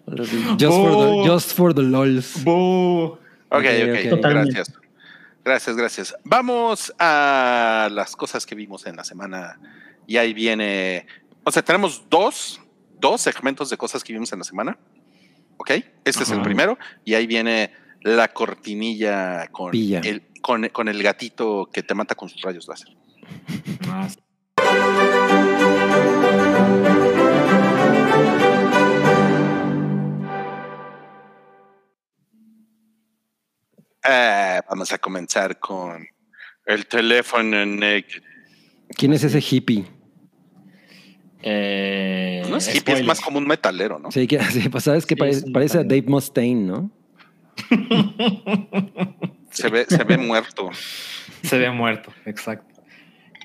Just, 0.07 0.31
for, 0.59 1.23
the, 1.23 1.29
just 1.29 1.51
for 1.55 1.73
the 1.75 1.83
lols. 1.83 2.43
¡Boo! 2.43 3.03
Ok, 3.13 3.19
Ok, 3.51 3.65
ok, 3.65 3.89
ok. 4.05 4.09
Totalmente. 4.09 4.53
gracias. 4.53 4.85
Gracias, 5.45 5.77
gracias. 5.77 6.15
Vamos 6.23 6.91
a 6.97 7.88
las 7.91 8.15
cosas 8.15 8.47
que 8.47 8.55
vimos 8.55 8.88
en 8.88 8.95
la 8.95 9.03
semana. 9.03 9.60
Y 10.08 10.17
ahí 10.17 10.34
viene. 10.34 11.05
O 11.43 11.51
sea, 11.51 11.63
tenemos 11.63 12.03
dos, 12.10 12.60
dos 12.99 13.21
segmentos 13.21 13.69
de 13.69 13.77
cosas 13.77 14.03
que 14.03 14.12
vimos 14.12 14.34
en 14.34 14.39
la 14.39 14.45
semana. 14.45 14.75
Ok, 15.58 15.69
este 16.03 16.23
es 16.23 16.31
el 16.31 16.41
primero. 16.41 16.79
Y 17.05 17.13
ahí 17.13 17.27
viene 17.27 17.71
la 18.01 18.27
cortinilla 18.29 19.47
con 19.49 19.69
Pilla. 19.69 20.01
el, 20.03 20.23
con, 20.41 20.67
con 20.69 20.88
el 20.88 21.03
gatito 21.03 21.69
que 21.71 21.84
te 21.84 21.93
mata 21.93 22.15
con 22.15 22.27
sus 22.27 22.41
rayos 22.41 22.67
láser. 22.67 22.95
Eh, 34.08 34.62
vamos 34.70 34.91
a 34.91 34.98
comenzar 34.98 35.60
con 35.60 36.06
el 36.65 36.86
teléfono 36.88 37.65
negro. 37.65 38.22
¿Quién 38.98 39.13
es 39.13 39.24
ese 39.24 39.39
hippie? 39.39 39.86
eh, 41.41 42.44
No 42.50 42.58
es 42.58 42.74
hippie, 42.76 42.96
es 42.96 43.06
más 43.06 43.22
como 43.22 43.38
un 43.39 43.48
metalero, 43.48 44.00
¿no? 44.00 44.12
Sí, 44.12 44.28
que, 44.28 44.39
sí, 44.52 44.70
pues 44.70 44.84
sabes 44.84 45.06
que 45.06 45.15
Sí, 45.34 45.52
parece, 45.52 45.80
a. 45.80 45.84
Dave 45.84 46.04
Mustaine, 46.08 46.65
¿no? 46.68 46.91
Se 49.52 49.70
ve, 49.70 49.86
se 49.88 50.04
ve 50.04 50.18
muerto. 50.18 50.70
Se 51.44 51.58
ve 51.58 51.70
muerto, 51.72 52.12
exacto. 52.26 52.82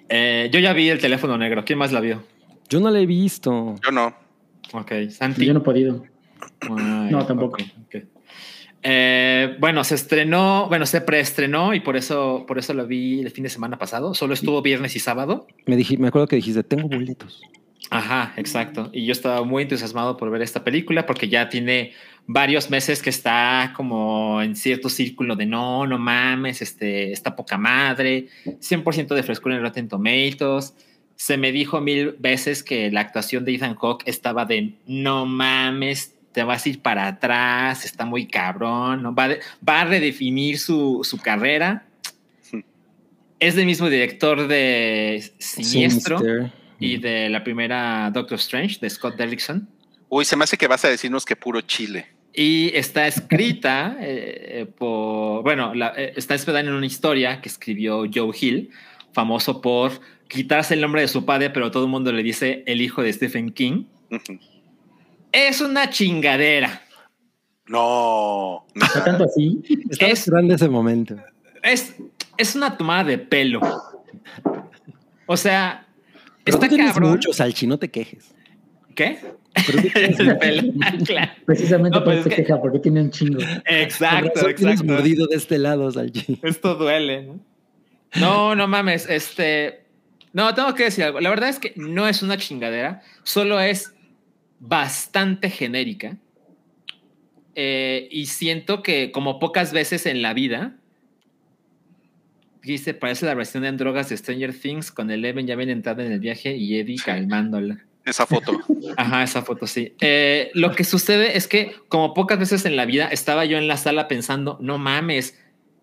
Eh, 0.08 0.50
yo 0.52 0.58
ya 0.58 0.72
vi 0.72 0.88
el 0.88 0.98
teléfono 0.98 1.38
negro. 1.38 1.64
¿Quién 1.64 1.78
más 1.78 1.92
la 1.92 2.00
vio? 2.00 2.24
Yo 2.68 2.80
no 2.80 2.90
lo 2.90 2.96
he 2.96 3.06
visto. 3.06 3.76
Yo 3.84 3.92
no. 3.92 4.12
Ok, 4.72 4.90
Santi. 5.10 5.46
Yo 5.46 5.52
no 5.54 5.60
he 5.60 5.62
podido. 5.62 6.04
Ay, 6.62 7.10
No, 7.12 7.24
tampoco. 7.24 7.62
ok, 7.62 7.68
ok. 7.86 8.04
Eh, 8.82 9.56
bueno, 9.60 9.84
se 9.84 9.94
estrenó, 9.94 10.66
bueno, 10.68 10.86
se 10.86 11.00
preestrenó 11.00 11.74
y 11.74 11.80
por 11.80 11.96
eso, 11.96 12.44
por 12.46 12.58
eso 12.58 12.72
lo 12.72 12.86
vi 12.86 13.20
el 13.20 13.30
fin 13.30 13.44
de 13.44 13.50
semana 13.50 13.78
pasado. 13.78 14.14
Solo 14.14 14.34
estuvo 14.34 14.62
viernes 14.62 14.96
y 14.96 15.00
sábado. 15.00 15.46
Me, 15.66 15.76
dije, 15.76 15.96
me 15.98 16.08
acuerdo 16.08 16.28
que 16.28 16.36
dijiste, 16.36 16.62
tengo 16.62 16.88
boletos. 16.88 17.42
Ajá, 17.90 18.32
exacto. 18.36 18.88
Y 18.92 19.04
yo 19.04 19.12
estaba 19.12 19.42
muy 19.44 19.64
entusiasmado 19.64 20.16
por 20.16 20.30
ver 20.30 20.42
esta 20.42 20.62
película 20.62 21.06
porque 21.06 21.28
ya 21.28 21.48
tiene 21.48 21.92
varios 22.26 22.70
meses 22.70 23.02
que 23.02 23.10
está 23.10 23.72
como 23.76 24.40
en 24.40 24.54
cierto 24.54 24.88
círculo 24.88 25.34
de 25.34 25.46
no, 25.46 25.86
no 25.86 25.98
mames, 25.98 26.62
este, 26.62 27.10
está 27.10 27.34
poca 27.34 27.58
madre, 27.58 28.28
100% 28.44 29.14
de 29.14 29.22
frescura 29.24 29.56
en 29.56 29.62
Rotten 29.62 29.88
Tomatoes. 29.88 30.74
Se 31.16 31.36
me 31.36 31.50
dijo 31.50 31.80
mil 31.80 32.12
veces 32.12 32.62
que 32.62 32.90
la 32.92 33.00
actuación 33.00 33.44
de 33.44 33.54
Ethan 33.54 33.74
Hawke 33.74 34.04
estaba 34.06 34.44
de 34.44 34.74
no 34.86 35.26
mames, 35.26 36.14
te 36.32 36.42
vas 36.44 36.64
a 36.64 36.68
ir 36.68 36.80
para 36.80 37.06
atrás, 37.06 37.84
está 37.84 38.04
muy 38.04 38.26
cabrón, 38.26 39.02
¿no? 39.02 39.14
va, 39.14 39.28
de- 39.28 39.40
va 39.66 39.80
a 39.80 39.84
redefinir 39.84 40.58
su, 40.58 41.00
su 41.02 41.18
carrera. 41.18 41.86
Es 43.38 43.54
del 43.54 43.64
mismo 43.66 43.88
director 43.88 44.46
de 44.48 45.32
Siniestro 45.38 46.18
Sinister. 46.18 46.52
y 46.78 46.98
de 46.98 47.30
la 47.30 47.42
primera 47.42 48.10
Doctor 48.12 48.38
Strange 48.38 48.78
de 48.80 48.90
Scott 48.90 49.16
Derrickson. 49.16 49.66
Uy, 50.10 50.24
se 50.24 50.36
me 50.36 50.44
hace 50.44 50.58
que 50.58 50.66
vas 50.66 50.84
a 50.84 50.88
decirnos 50.88 51.24
que 51.24 51.36
puro 51.36 51.60
chile. 51.62 52.06
Y 52.34 52.70
está 52.76 53.06
escrita 53.06 53.96
eh, 54.00 54.66
por, 54.78 55.42
bueno, 55.42 55.74
la- 55.74 55.94
eh, 55.96 56.12
está 56.16 56.34
inspirada 56.34 56.60
en 56.60 56.68
una 56.72 56.86
historia 56.86 57.40
que 57.40 57.48
escribió 57.48 58.04
Joe 58.12 58.30
Hill, 58.38 58.70
famoso 59.12 59.60
por 59.62 59.92
quitarse 60.28 60.74
el 60.74 60.80
nombre 60.82 61.00
de 61.00 61.08
su 61.08 61.24
padre, 61.24 61.50
pero 61.50 61.70
todo 61.70 61.84
el 61.84 61.90
mundo 61.90 62.12
le 62.12 62.22
dice 62.22 62.62
el 62.66 62.82
hijo 62.82 63.02
de 63.02 63.12
Stephen 63.12 63.50
King. 63.52 63.84
Ujú. 64.10 64.38
Es 65.32 65.60
una 65.60 65.88
chingadera. 65.90 66.82
No. 67.66 68.66
no. 68.74 68.84
¿Está 68.86 69.04
tanto 69.04 69.24
así? 69.24 69.60
Es- 69.90 70.00
esperando 70.00 70.54
ese 70.54 70.68
momento. 70.68 71.16
Es, 71.62 71.94
es 72.36 72.54
una 72.56 72.76
tomada 72.76 73.04
de 73.04 73.18
pelo. 73.18 73.60
O 75.26 75.36
sea, 75.36 75.86
Pero 76.44 76.56
está 76.56 76.68
tú 76.68 76.74
tienes 76.74 76.92
cabrón. 76.92 77.10
mucho, 77.12 77.32
Salchi, 77.32 77.66
no 77.66 77.78
te 77.78 77.90
quejes. 77.90 78.34
¿Qué? 78.96 79.18
Pero 79.66 80.38
pelo. 80.40 80.72
claro. 81.06 81.32
Precisamente 81.46 81.96
No, 81.98 82.04
por 82.04 82.14
pues 82.14 82.18
eso 82.20 82.28
es 82.28 82.34
se 82.34 82.42
que- 82.42 82.46
queja, 82.46 82.60
porque 82.60 82.78
tiene 82.80 83.02
un 83.02 83.10
chingo. 83.10 83.40
Exacto, 83.66 84.48
exacto. 84.48 84.84
mordido 84.84 85.26
de 85.28 85.36
este 85.36 85.58
lado, 85.58 85.90
Salchi. 85.92 86.40
Esto 86.42 86.74
duele, 86.74 87.22
¿no? 87.22 87.40
No, 88.16 88.54
no 88.56 88.66
mames, 88.66 89.08
este... 89.08 89.84
No, 90.32 90.52
tengo 90.54 90.74
que 90.74 90.84
decir 90.84 91.04
algo. 91.04 91.20
La 91.20 91.30
verdad 91.30 91.48
es 91.48 91.58
que 91.60 91.72
no 91.76 92.08
es 92.08 92.22
una 92.22 92.36
chingadera, 92.36 93.02
solo 93.22 93.60
es 93.60 93.94
bastante 94.60 95.50
genérica. 95.50 96.16
Eh, 97.56 98.08
y 98.12 98.26
siento 98.26 98.82
que 98.82 99.10
como 99.10 99.40
pocas 99.40 99.72
veces 99.72 100.06
en 100.06 100.22
la 100.22 100.32
vida, 100.32 100.76
dice, 102.62 102.94
parece 102.94 103.26
la 103.26 103.34
versión 103.34 103.64
en 103.64 103.76
drogas 103.76 104.08
de 104.08 104.16
Stranger 104.16 104.54
Things 104.54 104.92
con 104.92 105.10
Eleven 105.10 105.46
ya 105.46 105.56
bien 105.56 105.70
entrada 105.70 106.04
en 106.04 106.12
el 106.12 106.20
viaje 106.20 106.56
y 106.56 106.78
Eddie 106.78 106.98
calmándola. 107.04 107.84
Esa 108.04 108.26
foto. 108.26 108.60
Ajá, 108.96 109.22
esa 109.22 109.42
foto 109.42 109.66
sí. 109.66 109.94
Eh, 110.00 110.50
lo 110.54 110.72
que 110.72 110.84
sucede 110.84 111.36
es 111.36 111.48
que, 111.48 111.72
como 111.88 112.14
pocas 112.14 112.38
veces 112.38 112.64
en 112.64 112.76
la 112.76 112.86
vida, 112.86 113.08
estaba 113.08 113.44
yo 113.44 113.58
en 113.58 113.66
la 113.66 113.76
sala 113.76 114.08
pensando, 114.08 114.58
no 114.60 114.78
mames, 114.78 115.38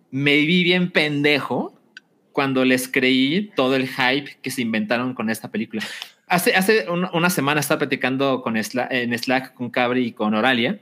me 0.09 0.37
vi 0.37 0.63
bien 0.63 0.91
pendejo 0.91 1.77
cuando 2.31 2.63
les 2.65 2.87
creí 2.87 3.51
todo 3.55 3.75
el 3.75 3.87
hype 3.87 4.37
que 4.41 4.51
se 4.51 4.61
inventaron 4.61 5.13
con 5.13 5.29
esta 5.29 5.51
película. 5.51 5.83
Hace, 6.27 6.55
hace 6.55 6.89
un- 6.89 7.07
una 7.13 7.29
semana 7.29 7.59
estaba 7.61 7.79
platicando 7.79 8.41
con 8.41 8.57
en 8.57 9.17
Slack 9.17 9.53
con 9.53 9.69
Cabri 9.69 10.07
y 10.07 10.11
con 10.11 10.33
Oralia 10.33 10.79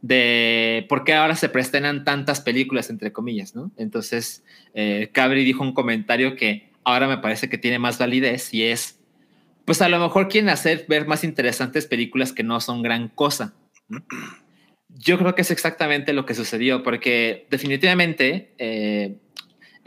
de 0.00 0.86
por 0.88 1.04
qué 1.04 1.14
ahora 1.14 1.34
se 1.34 1.48
preestrenan 1.48 2.04
tantas 2.04 2.40
películas, 2.40 2.88
entre 2.88 3.12
comillas, 3.12 3.54
¿no? 3.54 3.72
Entonces, 3.76 4.44
eh, 4.74 5.10
Cabri 5.12 5.44
dijo 5.44 5.62
un 5.62 5.72
comentario 5.74 6.36
que 6.36 6.70
ahora 6.84 7.08
me 7.08 7.18
parece 7.18 7.48
que 7.48 7.58
tiene 7.58 7.78
más 7.78 7.98
validez 7.98 8.54
y 8.54 8.62
es, 8.64 9.00
pues 9.64 9.82
a 9.82 9.88
lo 9.88 9.98
mejor 9.98 10.28
quieren 10.28 10.50
hacer 10.50 10.86
ver 10.88 11.06
más 11.06 11.24
interesantes 11.24 11.86
películas 11.86 12.32
que 12.32 12.44
no 12.44 12.60
son 12.60 12.80
gran 12.82 13.08
cosa. 13.08 13.54
Yo 14.88 15.18
creo 15.18 15.34
que 15.34 15.42
es 15.42 15.50
exactamente 15.50 16.12
lo 16.12 16.24
que 16.24 16.34
sucedió, 16.34 16.82
porque 16.82 17.46
definitivamente 17.50 18.54
eh, 18.58 19.16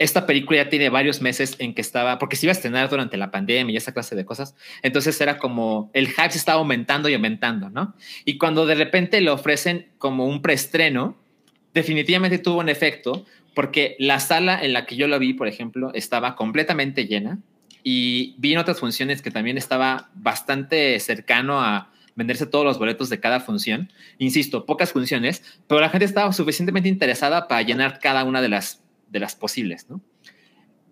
esta 0.02 0.26
película 0.26 0.64
ya 0.64 0.68
tiene 0.68 0.88
varios 0.88 1.22
meses 1.22 1.56
en 1.58 1.74
que 1.74 1.80
estaba, 1.80 2.18
porque 2.18 2.36
se 2.36 2.46
iba 2.46 2.50
a 2.50 2.54
estrenar 2.54 2.88
durante 2.88 3.16
la 3.16 3.30
pandemia 3.30 3.72
y 3.72 3.76
esa 3.76 3.92
clase 3.92 4.16
de 4.16 4.24
cosas. 4.24 4.54
Entonces 4.82 5.20
era 5.20 5.38
como 5.38 5.90
el 5.94 6.08
hype 6.08 6.30
se 6.30 6.38
estaba 6.38 6.58
aumentando 6.58 7.08
y 7.08 7.14
aumentando, 7.14 7.70
¿no? 7.70 7.94
Y 8.24 8.38
cuando 8.38 8.66
de 8.66 8.74
repente 8.74 9.20
le 9.20 9.30
ofrecen 9.30 9.88
como 9.98 10.26
un 10.26 10.42
preestreno, 10.42 11.16
definitivamente 11.74 12.38
tuvo 12.38 12.60
un 12.60 12.68
efecto, 12.68 13.24
porque 13.54 13.96
la 13.98 14.18
sala 14.20 14.62
en 14.62 14.72
la 14.72 14.86
que 14.86 14.96
yo 14.96 15.08
lo 15.08 15.18
vi, 15.18 15.34
por 15.34 15.48
ejemplo, 15.48 15.92
estaba 15.94 16.36
completamente 16.36 17.06
llena 17.06 17.38
y 17.82 18.34
vi 18.38 18.52
en 18.52 18.58
otras 18.58 18.80
funciones 18.80 19.22
que 19.22 19.30
también 19.30 19.58
estaba 19.58 20.10
bastante 20.14 20.98
cercano 21.00 21.60
a 21.60 21.90
venderse 22.14 22.46
todos 22.46 22.64
los 22.64 22.78
boletos 22.78 23.08
de 23.08 23.20
cada 23.20 23.40
función. 23.40 23.90
Insisto, 24.18 24.66
pocas 24.66 24.92
funciones, 24.92 25.42
pero 25.66 25.80
la 25.80 25.88
gente 25.88 26.04
estaba 26.04 26.32
suficientemente 26.32 26.88
interesada 26.88 27.48
para 27.48 27.62
llenar 27.62 27.98
cada 28.00 28.24
una 28.24 28.42
de 28.42 28.48
las, 28.48 28.81
de 29.12 29.20
las 29.20 29.36
posibles, 29.36 29.88
¿no? 29.88 30.00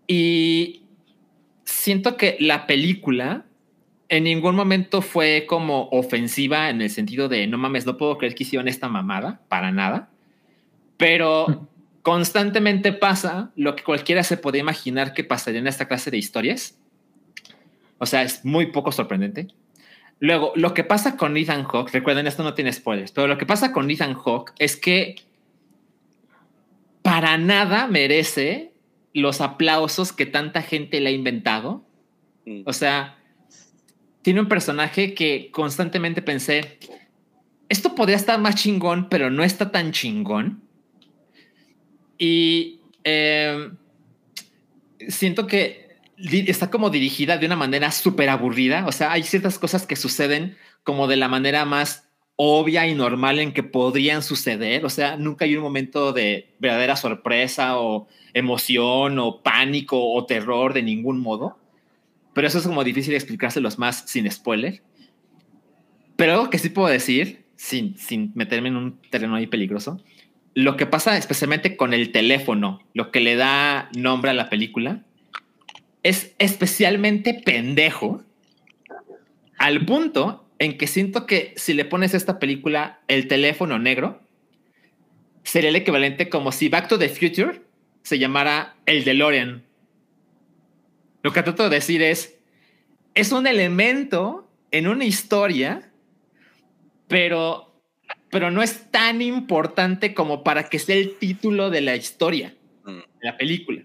Y 0.06 0.82
siento 1.64 2.16
que 2.16 2.36
la 2.40 2.66
película 2.66 3.46
en 4.08 4.24
ningún 4.24 4.56
momento 4.56 5.02
fue 5.02 5.46
como 5.48 5.88
ofensiva 5.92 6.68
en 6.68 6.82
el 6.82 6.90
sentido 6.90 7.28
de 7.28 7.46
no 7.46 7.58
mames, 7.58 7.86
no 7.86 7.96
puedo 7.96 8.18
creer 8.18 8.34
que 8.34 8.42
hicieron 8.42 8.66
esta 8.66 8.88
mamada, 8.88 9.40
para 9.48 9.70
nada. 9.70 10.10
Pero 10.96 11.68
constantemente 12.02 12.92
pasa 12.92 13.52
lo 13.54 13.76
que 13.76 13.84
cualquiera 13.84 14.24
se 14.24 14.36
podía 14.36 14.60
imaginar 14.60 15.14
que 15.14 15.22
pasaría 15.22 15.60
en 15.60 15.68
esta 15.68 15.86
clase 15.86 16.10
de 16.10 16.18
historias. 16.18 16.76
O 17.98 18.06
sea, 18.06 18.22
es 18.22 18.44
muy 18.44 18.66
poco 18.66 18.90
sorprendente. 18.90 19.46
Luego, 20.18 20.52
lo 20.56 20.74
que 20.74 20.84
pasa 20.84 21.16
con 21.16 21.36
Ethan 21.36 21.64
Hawke, 21.64 21.92
recuerden, 21.92 22.26
esto 22.26 22.42
no 22.42 22.54
tiene 22.54 22.72
spoilers, 22.72 23.12
pero 23.12 23.28
lo 23.28 23.38
que 23.38 23.46
pasa 23.46 23.72
con 23.72 23.90
Ethan 23.90 24.14
Hawke 24.14 24.52
es 24.58 24.76
que 24.76 25.16
para 27.02 27.38
nada 27.38 27.86
merece 27.86 28.72
los 29.12 29.40
aplausos 29.40 30.12
que 30.12 30.26
tanta 30.26 30.62
gente 30.62 31.00
le 31.00 31.10
ha 31.10 31.12
inventado. 31.12 31.84
Mm. 32.46 32.62
O 32.64 32.72
sea, 32.72 33.18
tiene 34.22 34.40
un 34.40 34.48
personaje 34.48 35.14
que 35.14 35.50
constantemente 35.50 36.22
pensé, 36.22 36.78
esto 37.68 37.94
podría 37.94 38.16
estar 38.16 38.38
más 38.40 38.56
chingón, 38.56 39.08
pero 39.08 39.30
no 39.30 39.44
está 39.44 39.70
tan 39.70 39.92
chingón. 39.92 40.62
Y 42.18 42.80
eh, 43.04 43.70
siento 45.08 45.46
que 45.46 45.96
está 46.16 46.70
como 46.70 46.90
dirigida 46.90 47.38
de 47.38 47.46
una 47.46 47.56
manera 47.56 47.90
súper 47.92 48.28
aburrida. 48.28 48.86
O 48.86 48.92
sea, 48.92 49.12
hay 49.12 49.22
ciertas 49.22 49.58
cosas 49.58 49.86
que 49.86 49.96
suceden 49.96 50.56
como 50.84 51.06
de 51.06 51.16
la 51.16 51.28
manera 51.28 51.64
más 51.64 52.09
obvia 52.42 52.86
y 52.86 52.94
normal 52.94 53.38
en 53.38 53.52
que 53.52 53.62
podrían 53.62 54.22
suceder. 54.22 54.86
O 54.86 54.88
sea, 54.88 55.18
nunca 55.18 55.44
hay 55.44 55.56
un 55.56 55.62
momento 55.62 56.14
de 56.14 56.54
verdadera 56.58 56.96
sorpresa 56.96 57.78
o 57.78 58.08
emoción 58.32 59.18
o 59.18 59.42
pánico 59.42 60.10
o 60.14 60.24
terror 60.24 60.72
de 60.72 60.82
ningún 60.82 61.20
modo. 61.20 61.58
Pero 62.32 62.46
eso 62.46 62.56
es 62.56 62.66
como 62.66 62.82
difícil 62.82 63.12
explicárselos 63.12 63.78
más 63.78 64.04
sin 64.06 64.30
spoiler. 64.30 64.82
Pero 66.16 66.32
algo 66.32 66.48
que 66.48 66.56
sí 66.56 66.70
puedo 66.70 66.88
decir, 66.88 67.44
sin, 67.56 67.98
sin 67.98 68.32
meterme 68.34 68.70
en 68.70 68.76
un 68.76 68.98
terreno 69.10 69.34
ahí 69.34 69.46
peligroso, 69.46 70.02
lo 70.54 70.78
que 70.78 70.86
pasa 70.86 71.18
especialmente 71.18 71.76
con 71.76 71.92
el 71.92 72.10
teléfono, 72.10 72.80
lo 72.94 73.10
que 73.10 73.20
le 73.20 73.36
da 73.36 73.90
nombre 73.94 74.30
a 74.30 74.34
la 74.34 74.48
película, 74.48 75.04
es 76.02 76.34
especialmente 76.38 77.34
pendejo 77.34 78.24
al 79.58 79.84
punto 79.84 80.49
en 80.60 80.76
que 80.76 80.86
siento 80.86 81.26
que 81.26 81.54
si 81.56 81.72
le 81.74 81.86
pones 81.86 82.14
a 82.14 82.18
esta 82.18 82.38
película 82.38 83.00
el 83.08 83.26
teléfono 83.26 83.78
negro, 83.78 84.20
sería 85.42 85.70
el 85.70 85.76
equivalente 85.76 86.28
como 86.28 86.52
si 86.52 86.68
Back 86.68 86.86
to 86.86 86.98
the 86.98 87.08
Future 87.08 87.62
se 88.02 88.18
llamara 88.18 88.76
el 88.86 89.02
DeLorean. 89.04 89.64
Lo 91.22 91.32
que 91.32 91.42
trato 91.42 91.64
de 91.64 91.76
decir 91.76 92.02
es, 92.02 92.38
es 93.14 93.32
un 93.32 93.46
elemento 93.46 94.48
en 94.70 94.86
una 94.86 95.06
historia, 95.06 95.90
pero, 97.08 97.74
pero 98.30 98.50
no 98.50 98.62
es 98.62 98.90
tan 98.90 99.22
importante 99.22 100.12
como 100.12 100.44
para 100.44 100.68
que 100.68 100.78
sea 100.78 100.96
el 100.96 101.16
título 101.16 101.70
de 101.70 101.80
la 101.80 101.96
historia, 101.96 102.54
Mm. 102.84 102.96
de 102.98 103.26
la 103.26 103.36
película. 103.36 103.82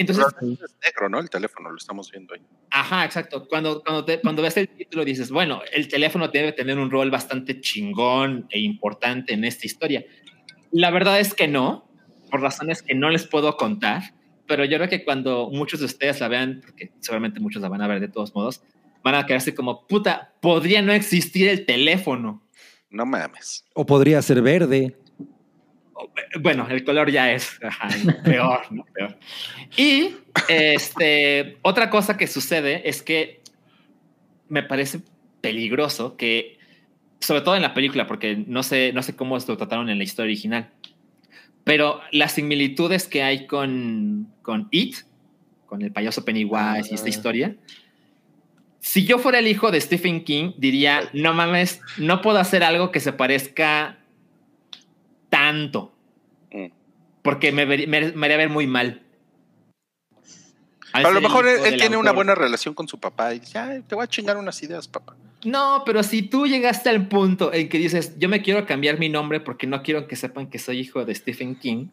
Entonces, 0.00 0.24
Es 0.42 0.76
negro, 0.84 1.08
¿no? 1.08 1.20
El 1.20 1.30
teléfono, 1.30 1.70
lo 1.70 1.76
estamos 1.76 2.10
viendo 2.10 2.34
ahí. 2.34 2.40
Ajá, 2.70 3.04
exacto. 3.04 3.46
Cuando, 3.48 3.82
cuando, 3.82 4.04
te- 4.04 4.20
cuando 4.20 4.42
ves 4.42 4.56
el 4.56 4.68
título 4.68 5.04
dices, 5.04 5.30
bueno, 5.30 5.60
el 5.72 5.88
teléfono 5.88 6.28
debe 6.28 6.52
tener 6.52 6.78
un 6.78 6.90
rol 6.90 7.10
bastante 7.10 7.60
chingón 7.60 8.46
e 8.50 8.60
importante 8.60 9.34
en 9.34 9.44
esta 9.44 9.66
historia. 9.66 10.04
La 10.72 10.90
verdad 10.90 11.20
es 11.20 11.34
que 11.34 11.48
no, 11.48 11.88
por 12.30 12.40
razones 12.40 12.82
que 12.82 12.94
no 12.94 13.10
les 13.10 13.26
puedo 13.26 13.56
contar, 13.56 14.02
pero 14.46 14.64
yo 14.64 14.76
creo 14.78 14.88
que 14.88 15.04
cuando 15.04 15.48
muchos 15.50 15.80
de 15.80 15.86
ustedes 15.86 16.20
la 16.20 16.28
vean, 16.28 16.60
porque 16.64 16.90
seguramente 17.00 17.40
muchos 17.40 17.62
la 17.62 17.68
van 17.68 17.82
a 17.82 17.86
ver 17.88 18.00
de 18.00 18.08
todos 18.08 18.34
modos, 18.34 18.62
van 19.02 19.14
a 19.14 19.24
quedarse 19.26 19.54
como, 19.54 19.86
puta, 19.86 20.34
podría 20.40 20.82
no 20.82 20.92
existir 20.92 21.48
el 21.48 21.64
teléfono. 21.66 22.42
No 22.90 23.06
mames. 23.06 23.64
O 23.74 23.86
podría 23.86 24.20
ser 24.22 24.42
verde. 24.42 24.96
Bueno, 26.40 26.66
el 26.68 26.84
color 26.84 27.10
ya 27.10 27.32
es 27.32 27.58
ajá, 27.62 27.88
peor, 28.24 28.60
¿no? 28.70 28.84
Peor. 28.92 29.18
Y 29.76 30.10
este, 30.48 31.58
otra 31.62 31.90
cosa 31.90 32.16
que 32.16 32.26
sucede 32.26 32.88
es 32.88 33.02
que 33.02 33.40
me 34.48 34.62
parece 34.62 35.00
peligroso 35.40 36.16
que, 36.16 36.58
sobre 37.20 37.40
todo 37.42 37.56
en 37.56 37.62
la 37.62 37.74
película, 37.74 38.06
porque 38.06 38.42
no 38.46 38.62
sé, 38.62 38.92
no 38.92 39.02
sé 39.02 39.16
cómo 39.16 39.38
lo 39.38 39.56
trataron 39.56 39.88
en 39.88 39.98
la 39.98 40.04
historia 40.04 40.26
original, 40.30 40.70
pero 41.64 42.00
las 42.10 42.32
similitudes 42.32 43.06
que 43.06 43.22
hay 43.22 43.46
con, 43.46 44.32
con 44.42 44.68
It, 44.70 44.96
con 45.66 45.82
el 45.82 45.92
payaso 45.92 46.24
Pennywise 46.24 46.90
y 46.90 46.94
esta 46.94 47.06
Ah. 47.06 47.10
historia, 47.10 47.56
si 48.80 49.04
yo 49.04 49.18
fuera 49.18 49.38
el 49.38 49.46
hijo 49.46 49.70
de 49.70 49.80
Stephen 49.80 50.24
King, 50.24 50.52
diría, 50.56 51.02
no 51.12 51.34
mames, 51.34 51.80
no 51.98 52.22
puedo 52.22 52.38
hacer 52.38 52.64
algo 52.64 52.90
que 52.90 52.98
se 52.98 53.12
parezca 53.12 53.98
tanto, 55.30 55.92
Mm. 56.52 56.66
porque 57.22 57.52
me, 57.52 57.64
ver- 57.64 57.88
me- 57.88 58.12
me 58.12 58.26
haría 58.26 58.36
ver 58.36 58.50
muy 58.50 58.66
mal. 58.66 59.02
Al 60.92 61.06
A 61.06 61.10
lo 61.10 61.20
mejor 61.20 61.46
él, 61.46 61.76
tiene 61.76 61.96
una 61.96 62.10
buena 62.10 62.34
relación 62.34 62.74
con 62.74 62.88
su 62.88 62.98
papá 62.98 63.32
y 63.34 63.38
dice, 63.38 63.58
"Ay, 63.58 63.82
te 63.86 63.94
voy 63.94 64.02
a 64.02 64.08
chingar 64.08 64.36
unas 64.36 64.60
ideas, 64.62 64.88
papá. 64.88 65.16
No, 65.44 65.84
pero 65.86 66.02
si 66.02 66.22
tú 66.22 66.46
llegaste 66.46 66.90
al 66.90 67.06
punto 67.06 67.52
en 67.52 67.68
que 67.68 67.78
dices, 67.78 68.18
yo 68.18 68.28
me 68.28 68.42
quiero 68.42 68.66
cambiar 68.66 68.98
mi 68.98 69.08
nombre 69.08 69.38
porque 69.40 69.66
no 69.68 69.82
quiero 69.82 70.08
que 70.08 70.16
sepan 70.16 70.48
que 70.48 70.58
soy 70.58 70.80
hijo 70.80 71.04
de 71.04 71.14
Stephen 71.14 71.54
King, 71.54 71.86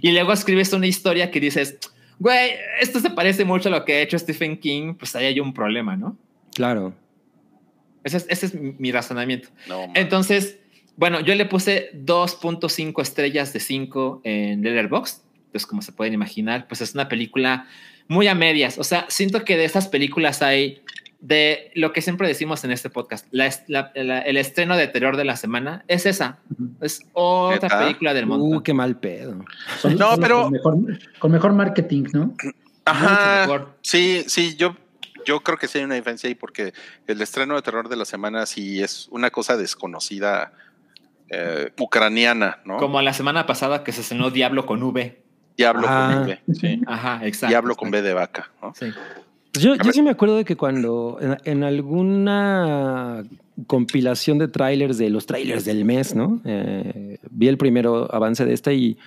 y 0.00 0.12
luego 0.12 0.32
escribes 0.32 0.72
una 0.72 0.86
historia 0.86 1.30
que 1.32 1.40
dices, 1.40 1.78
güey, 2.20 2.52
esto 2.80 3.00
se 3.00 3.10
parece 3.10 3.44
mucho 3.44 3.68
a 3.68 3.72
lo 3.72 3.84
que 3.84 3.94
ha 3.94 4.00
hecho 4.00 4.18
Stephen 4.18 4.58
King, 4.58 4.94
pues 4.94 5.14
ahí 5.16 5.26
hay 5.26 5.40
un 5.40 5.52
problema, 5.52 5.96
¿no? 5.96 6.16
Claro. 6.54 6.94
Ese 8.04 8.18
es, 8.18 8.26
ese 8.28 8.46
es 8.46 8.54
mi 8.54 8.72
mi 8.78 8.92
razonamiento. 8.92 9.48
No. 9.68 9.88
Entonces, 9.94 10.58
bueno, 10.96 11.20
yo 11.20 11.34
le 11.34 11.46
puse 11.46 11.90
2.5 11.94 13.02
estrellas 13.02 13.52
de 13.52 13.60
5 13.60 14.20
en 14.24 14.62
Letterboxd. 14.62 15.22
Entonces, 15.46 15.66
como 15.66 15.82
se 15.82 15.92
pueden 15.92 16.14
imaginar, 16.14 16.66
pues 16.68 16.80
es 16.80 16.94
una 16.94 17.08
película 17.08 17.66
muy 18.08 18.26
a 18.28 18.34
medias. 18.34 18.78
O 18.78 18.84
sea, 18.84 19.06
siento 19.08 19.44
que 19.44 19.56
de 19.56 19.64
estas 19.64 19.88
películas 19.88 20.42
hay 20.42 20.82
de 21.20 21.70
lo 21.74 21.92
que 21.92 22.02
siempre 22.02 22.28
decimos 22.28 22.62
en 22.64 22.70
este 22.70 22.90
podcast, 22.90 23.26
la 23.30 23.46
es- 23.46 23.62
la- 23.68 23.90
la- 23.94 24.20
el 24.20 24.36
estreno 24.36 24.76
de 24.76 24.86
terror 24.86 25.16
de 25.16 25.24
la 25.24 25.36
semana 25.36 25.82
es 25.88 26.04
esa. 26.06 26.38
Es 26.80 27.00
otra 27.14 27.80
película 27.80 28.12
del 28.12 28.26
montón. 28.26 28.58
Uh, 28.58 28.62
qué 28.62 28.74
mal 28.74 28.98
pedo. 29.00 29.44
Son- 29.80 29.96
No, 29.96 30.10
son 30.12 30.20
pero- 30.20 30.42
Con 30.42 30.52
mejor, 30.52 30.76
con 31.18 31.32
mejor 31.32 31.52
marketing, 31.54 32.04
¿no? 32.12 32.34
Ajá. 32.84 33.40
mejor. 33.46 33.76
Sí, 33.80 34.24
sí, 34.28 34.56
yo, 34.56 34.76
yo 35.24 35.40
creo 35.40 35.56
que 35.58 35.66
sí 35.68 35.78
hay 35.78 35.84
una 35.84 35.94
diferencia 35.96 36.28
ahí 36.28 36.34
porque 36.34 36.72
el 37.06 37.20
estreno 37.20 37.56
de 37.56 37.62
terror 37.62 37.88
de 37.88 37.96
la 37.96 38.04
semana 38.04 38.44
sí 38.46 38.82
es 38.82 39.08
una 39.10 39.30
cosa 39.30 39.56
desconocida 39.56 40.52
eh, 41.30 41.70
ucraniana, 41.80 42.58
¿no? 42.64 42.76
Como 42.78 43.00
la 43.02 43.12
semana 43.12 43.46
pasada 43.46 43.82
que 43.84 43.92
se 43.92 44.00
estrenó 44.02 44.30
Diablo 44.30 44.66
con 44.66 44.82
V. 44.82 45.22
Diablo 45.56 45.86
Ah. 45.88 46.12
con 46.14 46.26
B, 46.26 46.38
sí. 46.54 46.80
Ajá, 46.86 47.26
exacto. 47.26 47.48
Diablo 47.50 47.74
con 47.76 47.90
B 47.90 48.02
de 48.02 48.12
vaca, 48.14 48.50
¿no? 48.62 48.72
Sí. 48.74 48.86
Pues 49.52 49.64
yo, 49.64 49.74
yo 49.74 49.90
sí 49.92 50.02
me 50.02 50.10
acuerdo 50.10 50.36
de 50.36 50.44
que 50.44 50.54
cuando 50.56 51.18
en, 51.20 51.38
en 51.44 51.64
alguna 51.64 53.24
compilación 53.66 54.36
de 54.38 54.48
trailers 54.48 54.98
de 54.98 55.08
los 55.08 55.24
trailers 55.24 55.64
del 55.64 55.84
mes, 55.86 56.14
¿no? 56.14 56.42
Eh, 56.44 57.18
vi 57.30 57.48
el 57.48 57.56
primero 57.56 58.06
avance 58.14 58.44
de 58.44 58.52
esta 58.52 58.72
y 58.74 58.98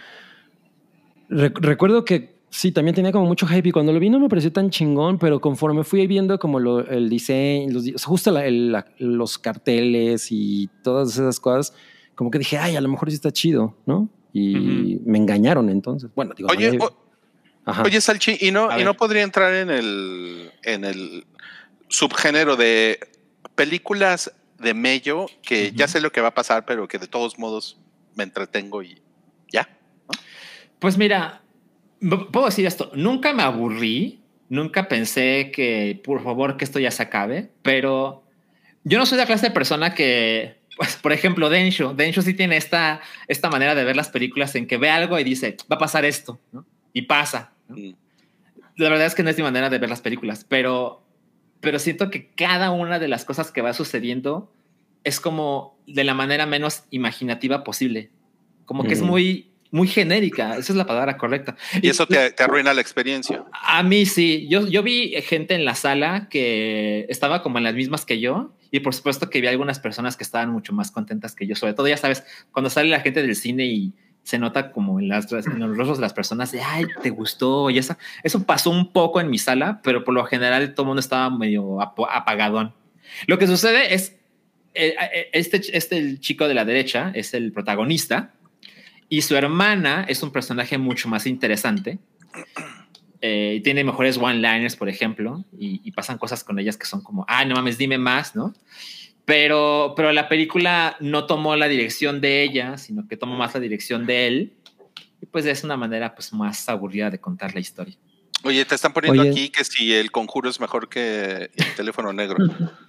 re- 1.30 1.54
recuerdo 1.56 2.04
que 2.04 2.40
sí, 2.50 2.72
también 2.72 2.96
tenía 2.96 3.12
como 3.12 3.28
mucho 3.28 3.46
hype 3.46 3.70
y 3.70 3.72
cuando 3.72 3.94
lo 3.94 4.00
vi 4.00 4.10
no 4.10 4.20
me 4.20 4.28
pareció 4.28 4.52
tan 4.52 4.72
chingón, 4.72 5.20
pero 5.20 5.40
conforme 5.40 5.84
fui 5.84 6.08
viendo 6.08 6.40
como 6.40 6.60
lo- 6.60 6.80
el 6.88 7.10
diseño, 7.10 7.72
los, 7.74 8.04
justo 8.04 8.32
la- 8.32 8.46
el- 8.48 8.72
la- 8.72 8.88
los 8.98 9.38
carteles 9.38 10.30
y 10.32 10.68
todas 10.84 11.10
esas 11.14 11.40
cosas, 11.40 11.76
como 12.20 12.32
que 12.32 12.40
dije, 12.40 12.58
ay, 12.58 12.76
a 12.76 12.82
lo 12.82 12.90
mejor 12.90 13.10
sí 13.10 13.16
está 13.16 13.32
chido, 13.32 13.78
¿no? 13.86 14.10
Y 14.34 15.00
me 15.06 15.18
engañaron 15.18 15.70
entonces. 15.70 16.12
Bueno, 16.14 16.34
digo, 16.36 16.50
Oye, 16.52 16.78
o- 16.78 16.94
oye, 17.86 18.02
Salchi, 18.02 18.38
¿y 18.42 18.52
no, 18.52 18.70
A 18.70 18.78
y 18.78 18.84
no 18.84 18.94
podría 18.94 19.24
entrar 19.24 19.54
en 19.54 19.70
el, 19.70 20.52
en 20.64 20.84
el 20.84 21.26
subgénero 21.88 22.58
de 22.58 23.00
películas 23.56 24.34
de 24.58 24.74
mello 24.74 25.28
que 25.44 25.72
ya 25.72 25.88
sé 25.88 26.02
lo 26.02 26.12
que 26.12 26.20
va 26.20 26.28
a 26.28 26.34
pasar, 26.34 26.66
pero 26.66 26.90
que 26.90 26.98
de 26.98 27.08
todos 27.08 27.40
modos 27.40 27.80
me 28.16 28.26
entretengo 28.26 28.84
y 28.84 29.02
ya? 29.50 29.70
Pues 30.80 30.98
mira, 30.98 31.42
puedo 32.34 32.48
decir 32.48 32.66
esto, 32.66 32.92
nunca 32.96 33.32
me 33.32 33.44
aburrí, 33.44 34.20
nunca 34.50 34.90
pensé 34.90 35.52
que 35.56 36.02
por 36.04 36.22
favor 36.22 36.58
que 36.58 36.66
esto 36.66 36.80
ya 36.80 36.92
se 36.92 37.04
acabe, 37.04 37.50
pero 37.62 38.26
yo 38.84 39.00
no 39.00 39.06
soy 39.06 39.18
la 39.18 39.26
clase 39.26 39.48
de 39.48 39.54
persona 39.54 39.96
que, 39.96 40.59
pues, 40.80 40.96
por 40.96 41.12
ejemplo, 41.12 41.50
Densho, 41.50 41.94
Densho 41.94 42.22
sí 42.22 42.34
tiene 42.34 42.56
esta, 42.56 43.02
esta 43.28 43.50
manera 43.50 43.76
de 43.76 43.84
ver 43.84 43.98
las 43.98 44.08
películas 44.08 44.56
en 44.56 44.66
que 44.66 44.78
ve 44.78 44.90
algo 44.90 45.20
y 45.20 45.26
dice, 45.26 45.58
va 45.70 45.76
a 45.76 45.80
pasar 45.80 46.06
esto, 46.06 46.40
¿no? 46.54 46.66
Y 46.94 47.02
pasa. 47.02 47.52
Mm. 47.68 47.90
La 48.78 48.88
verdad 48.88 49.06
es 49.08 49.14
que 49.14 49.22
no 49.22 49.30
es 49.30 49.36
mi 49.36 49.44
manera 49.44 49.70
de 49.70 49.78
ver 49.78 49.90
las 49.90 50.00
películas, 50.00 50.46
pero, 50.48 51.04
pero 51.60 51.80
siento 51.80 52.10
que 52.10 52.30
cada 52.30 52.72
una 52.72 52.98
de 52.98 53.10
las 53.10 53.26
cosas 53.26 53.52
que 53.52 53.62
va 53.62 53.74
sucediendo 53.74 54.54
es 55.04 55.20
como 55.20 55.78
de 55.86 56.06
la 56.06 56.14
manera 56.14 56.46
menos 56.46 56.84
imaginativa 56.92 57.66
posible. 57.66 58.10
Como 58.64 58.86
que 58.86 58.94
es 58.94 59.02
Mm. 59.02 59.06
muy, 59.06 59.52
muy 59.72 59.90
genérica. 59.90 60.56
Esa 60.56 60.72
es 60.72 60.78
la 60.78 60.86
palabra 60.86 61.18
correcta. 61.18 61.58
Y 61.82 61.90
eso 61.90 62.08
te, 62.08 62.32
te 62.32 62.44
arruina 62.44 62.74
la 62.74 62.80
experiencia. 62.80 63.44
A 63.52 63.84
mí 63.84 64.06
sí. 64.06 64.48
Yo, 64.50 64.66
yo 64.66 64.82
vi 64.82 65.12
gente 65.24 65.56
en 65.56 65.66
la 65.66 65.76
sala 65.76 66.30
que 66.30 67.06
estaba 67.10 67.44
como 67.44 67.58
en 67.58 67.66
las 67.66 67.74
mismas 67.74 68.06
que 68.06 68.22
yo. 68.22 68.54
Y 68.72 68.82
por 68.82 68.94
supuesto 68.94 69.30
que 69.30 69.42
vi 69.42 69.48
algunas 69.48 69.80
personas 69.80 70.16
que 70.16 70.24
estaban 70.24 70.52
mucho 70.52 70.74
más 70.74 70.92
contentas 70.92 71.36
que 71.36 71.48
yo. 71.48 71.56
Sobre 71.56 71.74
todo, 71.74 71.88
ya 71.88 71.98
sabes, 71.98 72.24
cuando 72.52 72.70
sale 72.70 72.90
la 72.90 73.00
gente 73.02 73.22
del 73.22 73.36
cine 73.36 73.66
y 73.66 73.94
se 74.24 74.38
nota 74.38 74.72
como 74.72 75.00
en, 75.00 75.08
las, 75.08 75.32
en 75.32 75.60
los 75.60 75.76
rostros 75.76 75.98
de 75.98 76.02
las 76.04 76.14
personas 76.14 76.52
de, 76.52 76.62
ay, 76.62 76.86
te 77.02 77.10
gustó. 77.10 77.70
Y 77.70 77.80
eso, 77.80 77.98
eso 78.24 78.44
pasó 78.44 78.70
un 78.70 78.92
poco 78.94 79.20
en 79.22 79.30
mi 79.30 79.40
sala, 79.40 79.82
pero 79.84 80.04
por 80.04 80.14
lo 80.14 80.24
general 80.26 80.74
todo 80.76 80.84
el 80.84 80.88
mundo 80.88 81.00
estaba 81.00 81.30
medio 81.30 81.82
ap- 81.82 82.00
apagadón. 82.12 82.74
Lo 83.26 83.40
que 83.40 83.48
sucede 83.48 83.94
es, 83.96 84.16
eh, 84.76 84.94
eh, 85.14 85.30
este, 85.34 85.62
este 85.76 85.98
el 85.98 86.20
chico 86.20 86.48
de 86.48 86.54
la 86.54 86.64
derecha 86.64 87.12
es 87.16 87.34
el 87.34 87.52
protagonista 87.52 88.34
y 89.08 89.24
su 89.24 89.36
hermana 89.36 90.06
es 90.08 90.22
un 90.22 90.32
personaje 90.32 90.78
mucho 90.78 91.10
más 91.10 91.26
interesante. 91.26 91.98
Eh, 93.22 93.56
y 93.58 93.62
tiene 93.62 93.84
mejores 93.84 94.18
one-liners, 94.18 94.76
por 94.78 94.88
ejemplo, 94.90 95.44
y, 95.58 95.82
y 95.84 95.92
pasan 95.92 96.18
cosas 96.18 96.44
con 96.44 96.58
ellas 96.60 96.78
que 96.78 96.86
son 96.86 97.02
como, 97.04 97.26
ah, 97.28 97.44
no 97.46 97.56
mames, 97.56 97.78
dime 97.78 97.98
más, 97.98 98.36
¿no? 98.36 98.54
Pero, 99.26 99.94
pero 99.96 100.12
la 100.12 100.28
película 100.30 100.96
no 101.00 101.26
tomó 101.26 101.56
la 101.56 101.68
dirección 101.68 102.22
de 102.22 102.44
ella, 102.44 102.78
sino 102.78 103.08
que 103.08 103.18
tomó 103.18 103.36
más 103.38 103.54
la 103.54 103.60
dirección 103.60 104.06
de 104.06 104.28
él. 104.28 104.54
Y 105.22 105.26
pues 105.26 105.46
es 105.46 105.64
una 105.64 105.76
manera 105.78 106.16
pues 106.16 106.32
más 106.34 106.68
aburrida 106.70 107.10
de 107.10 107.20
contar 107.20 107.54
la 107.54 107.60
historia. 107.60 107.96
Oye, 108.44 108.64
te 108.64 108.74
están 108.76 108.94
poniendo 108.94 109.22
Oye. 109.22 109.32
aquí 109.32 109.50
que 109.50 109.66
si 109.66 109.94
el 109.94 110.12
conjuro 110.12 110.50
es 110.50 110.62
mejor 110.62 110.88
que 110.88 111.52
el 111.56 111.76
teléfono 111.76 112.14
negro. 112.14 112.38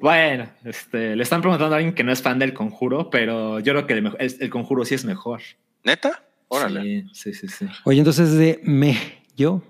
Bueno, 0.00 0.48
este, 0.64 1.16
le 1.16 1.22
están 1.24 1.40
preguntando 1.40 1.74
a 1.74 1.78
alguien 1.78 1.92
que 1.92 2.04
no 2.04 2.12
es 2.12 2.22
fan 2.22 2.38
del 2.38 2.54
conjuro, 2.54 3.10
pero 3.10 3.58
yo 3.58 3.72
creo 3.72 3.86
que 3.88 3.94
el, 3.94 4.02
mejo- 4.02 4.16
el- 4.20 4.36
el 4.38 4.48
conjuro 4.48 4.84
sí 4.84 4.94
es 4.94 5.04
mejor. 5.04 5.42
¿Neta? 5.82 6.22
Órale. 6.46 7.04
Sí, 7.12 7.32
sí, 7.34 7.34
sí, 7.34 7.48
sí. 7.48 7.66
Oye, 7.84 7.98
entonces 7.98 8.32
de 8.34 8.60
me, 8.62 8.96
yo. 9.38 9.62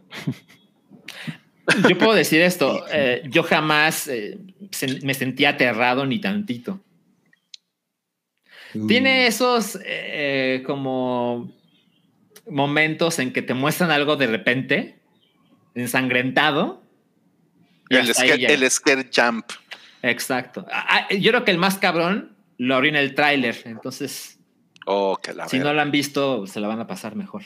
Yo 1.88 1.98
puedo 1.98 2.14
decir 2.14 2.40
esto, 2.40 2.84
eh, 2.90 3.22
yo 3.28 3.42
jamás 3.42 4.08
eh, 4.08 4.38
se- 4.70 5.00
me 5.04 5.12
sentí 5.14 5.44
aterrado 5.44 6.06
ni 6.06 6.18
tantito. 6.20 6.80
Tiene 8.86 9.26
esos 9.26 9.78
eh, 9.84 10.62
como 10.66 11.52
momentos 12.48 13.18
en 13.18 13.32
que 13.32 13.42
te 13.42 13.54
muestran 13.54 13.90
algo 13.90 14.16
de 14.16 14.26
repente, 14.26 14.98
ensangrentado. 15.74 16.82
y 17.90 17.96
El, 17.96 18.14
scare, 18.14 18.38
ya. 18.38 18.48
el 18.48 18.70
scare 18.70 19.08
jump. 19.14 19.44
Exacto. 20.02 20.66
Ah, 20.70 21.06
ah, 21.10 21.14
Yo 21.14 21.30
creo 21.32 21.44
que 21.44 21.50
el 21.50 21.58
más 21.58 21.78
cabrón 21.78 22.36
lo 22.58 22.74
abrí 22.76 22.88
en 22.90 22.96
el 22.96 23.14
tráiler, 23.14 23.56
entonces 23.64 24.38
Oh, 24.86 25.18
que 25.22 25.34
la 25.34 25.48
si 25.48 25.58
no 25.58 25.72
lo 25.74 25.80
han 25.82 25.90
visto, 25.90 26.46
se 26.46 26.60
la 26.60 26.68
van 26.68 26.80
a 26.80 26.86
pasar 26.86 27.14
mejor. 27.14 27.42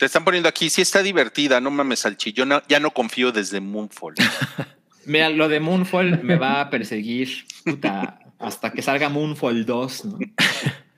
Te 0.00 0.06
están 0.06 0.24
poniendo 0.24 0.48
aquí, 0.48 0.70
sí 0.70 0.80
está 0.80 1.02
divertida, 1.02 1.60
no 1.60 1.70
mames, 1.70 1.98
Salchi. 2.00 2.32
Yo 2.32 2.46
no- 2.46 2.62
ya 2.66 2.80
no 2.80 2.90
confío 2.90 3.32
desde 3.32 3.60
Moonfall. 3.60 4.14
Mira, 5.04 5.28
lo 5.28 5.46
de 5.46 5.60
Moonfall 5.60 6.22
me 6.22 6.36
va 6.36 6.62
a 6.62 6.70
perseguir 6.70 7.44
puta, 7.66 8.18
hasta 8.38 8.72
que 8.72 8.80
salga 8.80 9.10
Moonfall 9.10 9.66
2, 9.66 10.04
¿no? 10.06 10.18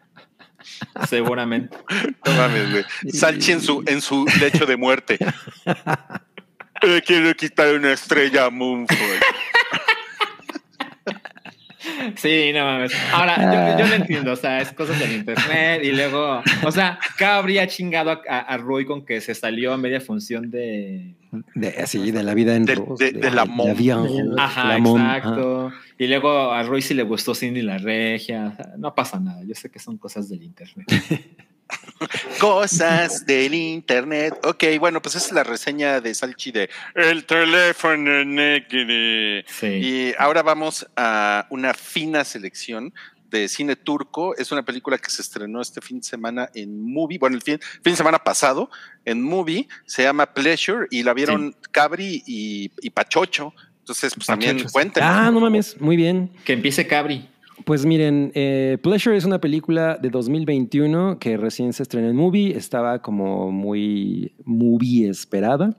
Seguramente. 1.09 1.77
No 2.25 2.33
mames, 2.35 2.71
güey. 2.71 2.85
Salchi 3.13 3.51
en 3.51 3.61
su, 3.61 3.83
en 3.89 4.01
su 4.01 4.25
lecho 4.41 4.67
de 4.67 4.77
muerte. 4.77 5.19
Le 6.83 7.03
quiero 7.07 7.35
quitar 7.35 7.75
una 7.75 7.93
estrella 7.93 8.45
a 8.47 8.51
Moonfall. 8.51 8.99
Sí, 12.17 12.51
no 12.55 12.65
mames. 12.65 12.93
Ahora, 13.13 13.77
yo, 13.77 13.85
yo 13.85 13.87
lo 13.89 13.95
entiendo, 13.95 14.33
o 14.33 14.37
sea, 14.37 14.61
es 14.61 14.73
cosas 14.73 14.99
del 14.99 15.13
internet 15.13 15.83
y 15.85 15.93
luego, 15.93 16.43
o 16.65 16.71
sea, 16.73 16.99
¿qué 17.19 17.25
habría 17.25 17.67
chingado 17.67 18.11
a, 18.11 18.21
a- 18.29 18.39
a 18.41 18.57
Roy 18.59 18.85
con 18.85 19.05
que 19.05 19.21
se 19.21 19.35
salió 19.35 19.73
a 19.73 19.77
media 19.77 20.01
función 20.01 20.51
de. 20.51 21.15
De, 21.55 21.69
así, 21.83 22.11
de 22.11 22.23
la 22.23 22.35
vida 22.35 22.55
en 22.57 22.67
De- 22.67 22.75
Ross, 22.75 22.99
de- 22.99 23.13
de 23.13 23.31
la 23.31 23.45
vida 23.45 23.95
Ross, 23.95 24.13
Ajá, 24.39 24.69
la 24.69 24.79
mom, 24.79 25.01
exacto. 25.01 25.73
Y 25.99 26.07
luego 26.07 26.53
a 26.53 26.63
Roy 26.63 26.83
sí 26.83 26.93
le 26.95 27.05
gustó 27.05 27.35
Cindy 27.35 27.63
la 27.63 27.79
regia. 27.79 28.49
o 28.53 28.57
sea, 28.57 28.73
no 28.77 28.95
pasa 28.95 29.19
nada, 29.19 29.43
yo 29.45 29.55
sé 29.55 29.71
que 29.71 29.79
son 29.79 29.97
cosas 29.99 30.29
del 30.29 30.43
internet. 30.43 30.87
Cosas 32.41 33.27
del 33.27 33.55
internet. 33.55 34.35
Ok, 34.45 34.65
bueno, 34.79 35.01
pues 35.01 35.17
esa 35.17 35.27
es 35.27 35.33
la 35.33 35.45
reseña 35.45 36.01
de 36.01 36.15
Salchi 36.15 36.53
de 36.53 36.71
El 36.95 37.25
teléfono 37.25 38.25
negro. 38.25 39.45
Sí. 39.47 39.67
Y 39.67 40.15
ahora 40.19 40.43
vamos 40.43 40.87
a 40.97 41.47
una 41.51 41.75
fina 41.75 42.25
selección 42.25 42.93
de 43.33 43.49
cine 43.49 43.77
turco. 43.77 44.37
Es 44.37 44.53
una 44.53 44.63
película 44.63 44.99
que 44.99 45.11
se 45.11 45.23
estrenó 45.23 45.61
este 45.61 45.81
fin 45.81 45.99
de 45.99 46.05
semana 46.05 46.51
en 46.55 46.83
Movie. 46.83 47.19
Bueno, 47.19 47.37
el 47.37 47.43
fin, 47.43 47.59
fin 47.83 47.93
de 47.93 47.97
semana 47.97 48.19
pasado 48.19 48.71
en 49.05 49.23
Movie. 49.23 49.69
Se 49.87 50.05
llama 50.05 50.27
Pleasure 50.27 50.87
y 50.91 51.03
la 51.03 51.15
vieron 51.15 51.57
Cabri 51.73 52.23
y, 52.27 52.71
y 52.81 52.91
Pachocho. 52.91 53.55
Entonces, 53.81 54.15
pues 54.15 54.27
también 54.27 54.57
Pachocho, 54.59 54.73
cuenten. 54.73 55.03
Ah, 55.03 55.31
no 55.33 55.41
mames, 55.41 55.81
muy 55.81 55.97
bien. 55.97 56.31
Que 56.45 56.53
empiece 56.53 56.87
Cabri. 56.87 57.29
Pues 57.65 57.85
miren, 57.87 58.33
eh, 58.35 58.79
Pleasure 58.83 59.17
es 59.17 59.25
una 59.25 59.41
película 59.41 59.97
de 60.01 60.11
2021 60.11 61.19
que 61.19 61.37
recién 61.37 61.73
se 61.73 61.83
estrenó 61.83 62.09
en 62.09 62.17
Movie. 62.17 62.57
Estaba 62.57 63.01
como 63.03 63.53
muy 63.53 64.33
movie 64.45 65.09
esperada. 65.09 65.77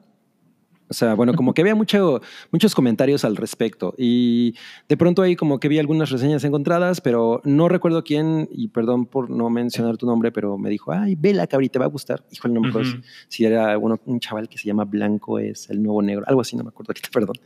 O 0.89 0.93
sea, 0.93 1.15
bueno, 1.15 1.33
como 1.33 1.53
que 1.55 1.61
había 1.61 1.73
mucho, 1.73 2.21
muchos 2.51 2.75
comentarios 2.75 3.25
al 3.25 3.35
respecto. 3.35 3.95
Y 3.97 4.53
de 4.87 4.95
pronto 4.95 5.23
ahí 5.23 5.35
como 5.35 5.59
que 5.59 5.67
vi 5.67 5.79
algunas 5.79 6.11
reseñas 6.11 6.43
encontradas, 6.43 7.01
pero 7.01 7.41
no 7.43 7.67
recuerdo 7.67 8.03
quién, 8.03 8.47
y 8.51 8.67
perdón 8.67 9.07
por 9.07 9.31
no 9.31 9.49
mencionar 9.49 9.97
tu 9.97 10.05
nombre, 10.05 10.31
pero 10.31 10.57
me 10.59 10.69
dijo, 10.69 10.91
ay, 10.91 11.15
vela, 11.15 11.47
cabri, 11.47 11.69
te 11.69 11.79
va 11.79 11.85
a 11.85 11.89
gustar. 11.89 12.23
Híjole, 12.31 12.53
no 12.53 12.61
me 12.61 12.69
acuerdo 12.69 12.91
si- 12.91 12.97
si 13.27 13.45
era 13.45 13.75
uno, 13.79 13.99
un 14.05 14.19
chaval 14.19 14.47
que 14.47 14.59
se 14.59 14.67
llama 14.67 14.85
Blanco, 14.85 15.39
es 15.39 15.67
el 15.71 15.81
nuevo 15.81 16.01
negro, 16.03 16.23
algo 16.27 16.41
así, 16.41 16.55
no 16.55 16.63
me 16.63 16.69
acuerdo 16.69 16.91
ahorita, 16.91 17.09
perdón. 17.11 17.37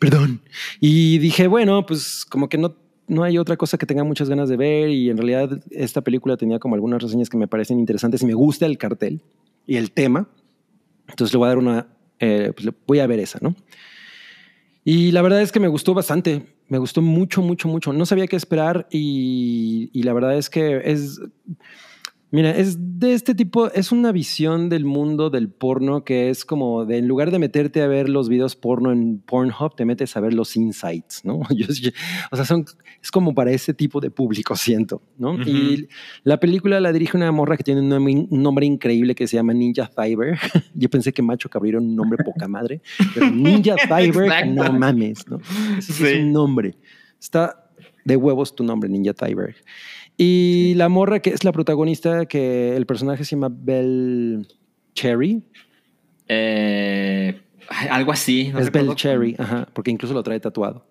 Perdón. 0.00 0.40
Y 0.80 1.18
dije, 1.18 1.46
bueno, 1.46 1.86
pues 1.86 2.24
como 2.28 2.48
que 2.48 2.58
no, 2.58 2.74
no 3.06 3.22
hay 3.22 3.38
otra 3.38 3.56
cosa 3.56 3.78
que 3.78 3.86
tenga 3.86 4.04
muchas 4.04 4.28
ganas 4.28 4.48
de 4.48 4.56
ver 4.56 4.90
y 4.90 5.10
en 5.10 5.16
realidad 5.16 5.62
esta 5.70 6.00
película 6.00 6.36
tenía 6.36 6.58
como 6.58 6.74
algunas 6.74 7.02
reseñas 7.02 7.28
que 7.28 7.36
me 7.36 7.48
parecen 7.48 7.78
interesantes 7.78 8.22
y 8.22 8.26
me 8.26 8.34
gusta 8.34 8.66
el 8.66 8.78
cartel 8.78 9.20
y 9.66 9.76
el 9.76 9.90
tema. 9.90 10.28
Entonces 11.08 11.32
le 11.32 11.38
voy 11.38 11.46
a 11.46 11.48
dar 11.48 11.58
una, 11.58 11.86
eh, 12.18 12.52
pues 12.54 12.68
voy 12.86 13.00
a 13.00 13.06
ver 13.06 13.20
esa, 13.20 13.38
¿no? 13.42 13.54
Y 14.84 15.12
la 15.12 15.22
verdad 15.22 15.42
es 15.42 15.52
que 15.52 15.60
me 15.60 15.68
gustó 15.68 15.94
bastante, 15.94 16.46
me 16.68 16.78
gustó 16.78 17.02
mucho, 17.02 17.42
mucho, 17.42 17.68
mucho. 17.68 17.92
No 17.92 18.06
sabía 18.06 18.26
qué 18.26 18.36
esperar 18.36 18.86
y 18.90 20.02
la 20.02 20.12
verdad 20.12 20.36
es 20.36 20.50
que 20.50 20.82
es, 20.84 21.20
mira, 22.30 22.50
es 22.50 22.76
de 22.98 23.14
este 23.14 23.34
tipo, 23.34 23.70
es 23.72 23.92
una 23.92 24.10
visión 24.12 24.68
del 24.68 24.84
mundo 24.84 25.30
del 25.30 25.48
porno 25.48 26.04
que 26.04 26.30
es 26.30 26.44
como 26.44 26.84
de 26.84 26.98
en 26.98 27.06
lugar 27.08 27.30
de 27.30 27.38
meterte 27.38 27.82
a 27.82 27.86
ver 27.86 28.08
los 28.08 28.28
videos 28.28 28.56
porno 28.56 28.90
en 28.92 29.18
Pornhub, 29.20 29.74
te 29.76 29.84
metes 29.84 30.16
a 30.16 30.20
ver 30.20 30.34
los 30.34 30.56
insights, 30.56 31.24
¿no? 31.24 31.40
Yo- 31.56 31.66
yo- 31.68 31.90
o 32.30 32.36
sea, 32.36 32.44
son, 32.44 32.64
es 33.02 33.10
como 33.10 33.34
para 33.34 33.52
ese 33.52 33.72
tipo 33.74 34.00
de 34.00 34.10
público, 34.10 34.56
siento, 34.56 35.02
¿no? 35.18 35.32
Ujú. 35.34 35.42
Y 35.48 35.88
la 36.24 36.40
película 36.40 36.80
la 36.80 36.92
dirige 36.92 37.16
una 37.16 37.30
morra 37.30 37.56
que 37.56 37.62
tiene 37.64 37.80
un 37.80 37.88
nombre, 37.88 38.26
un 38.30 38.42
nombre 38.42 38.66
increíble 38.66 39.14
que 39.14 39.26
se 39.28 39.36
llama 39.36 39.52
Ninja 39.54 39.88
Cyber. 39.94 40.38
Yo 40.74 40.88
pensé 40.90 41.12
que 41.12 41.22
Macho 41.22 41.48
Caballero 41.48 41.78
era 41.78 41.86
un 41.86 41.94
nombre 41.94 42.24
poca 42.24 42.48
madre, 42.48 42.80
pero 43.14 43.30
Ninja 43.30 43.76
Cyber, 43.86 44.46
no 44.48 44.72
mames, 44.72 45.28
¿no? 45.28 45.38
Ese 45.78 45.92
sí 45.92 46.04
es 46.04 46.18
un 46.24 46.32
nombre. 46.32 46.76
Está 47.20 47.60
de 48.04 48.16
huevos 48.16 48.54
tu 48.54 48.62
nombre, 48.64 48.88
Ninja 48.90 49.12
Cyber. 49.14 49.54
Y 50.16 50.74
la 50.76 50.88
morra 50.88 51.20
que 51.20 51.30
es 51.30 51.42
la 51.44 51.52
protagonista, 51.52 52.26
que 52.26 52.76
el 52.76 52.86
personaje 52.86 53.24
se 53.24 53.30
llama 53.36 53.48
Belle 53.50 54.46
Cherry. 54.94 55.42
Eh, 56.28 57.40
algo 57.90 58.12
así. 58.12 58.50
no 58.52 58.60
es 58.60 58.70
Belle. 58.70 58.94
Cherry, 58.94 59.34
ajá, 59.38 59.66
porque 59.72 59.90
incluso 59.90 60.14
lo 60.14 60.22
trae 60.22 60.38
tatuado. 60.40 60.86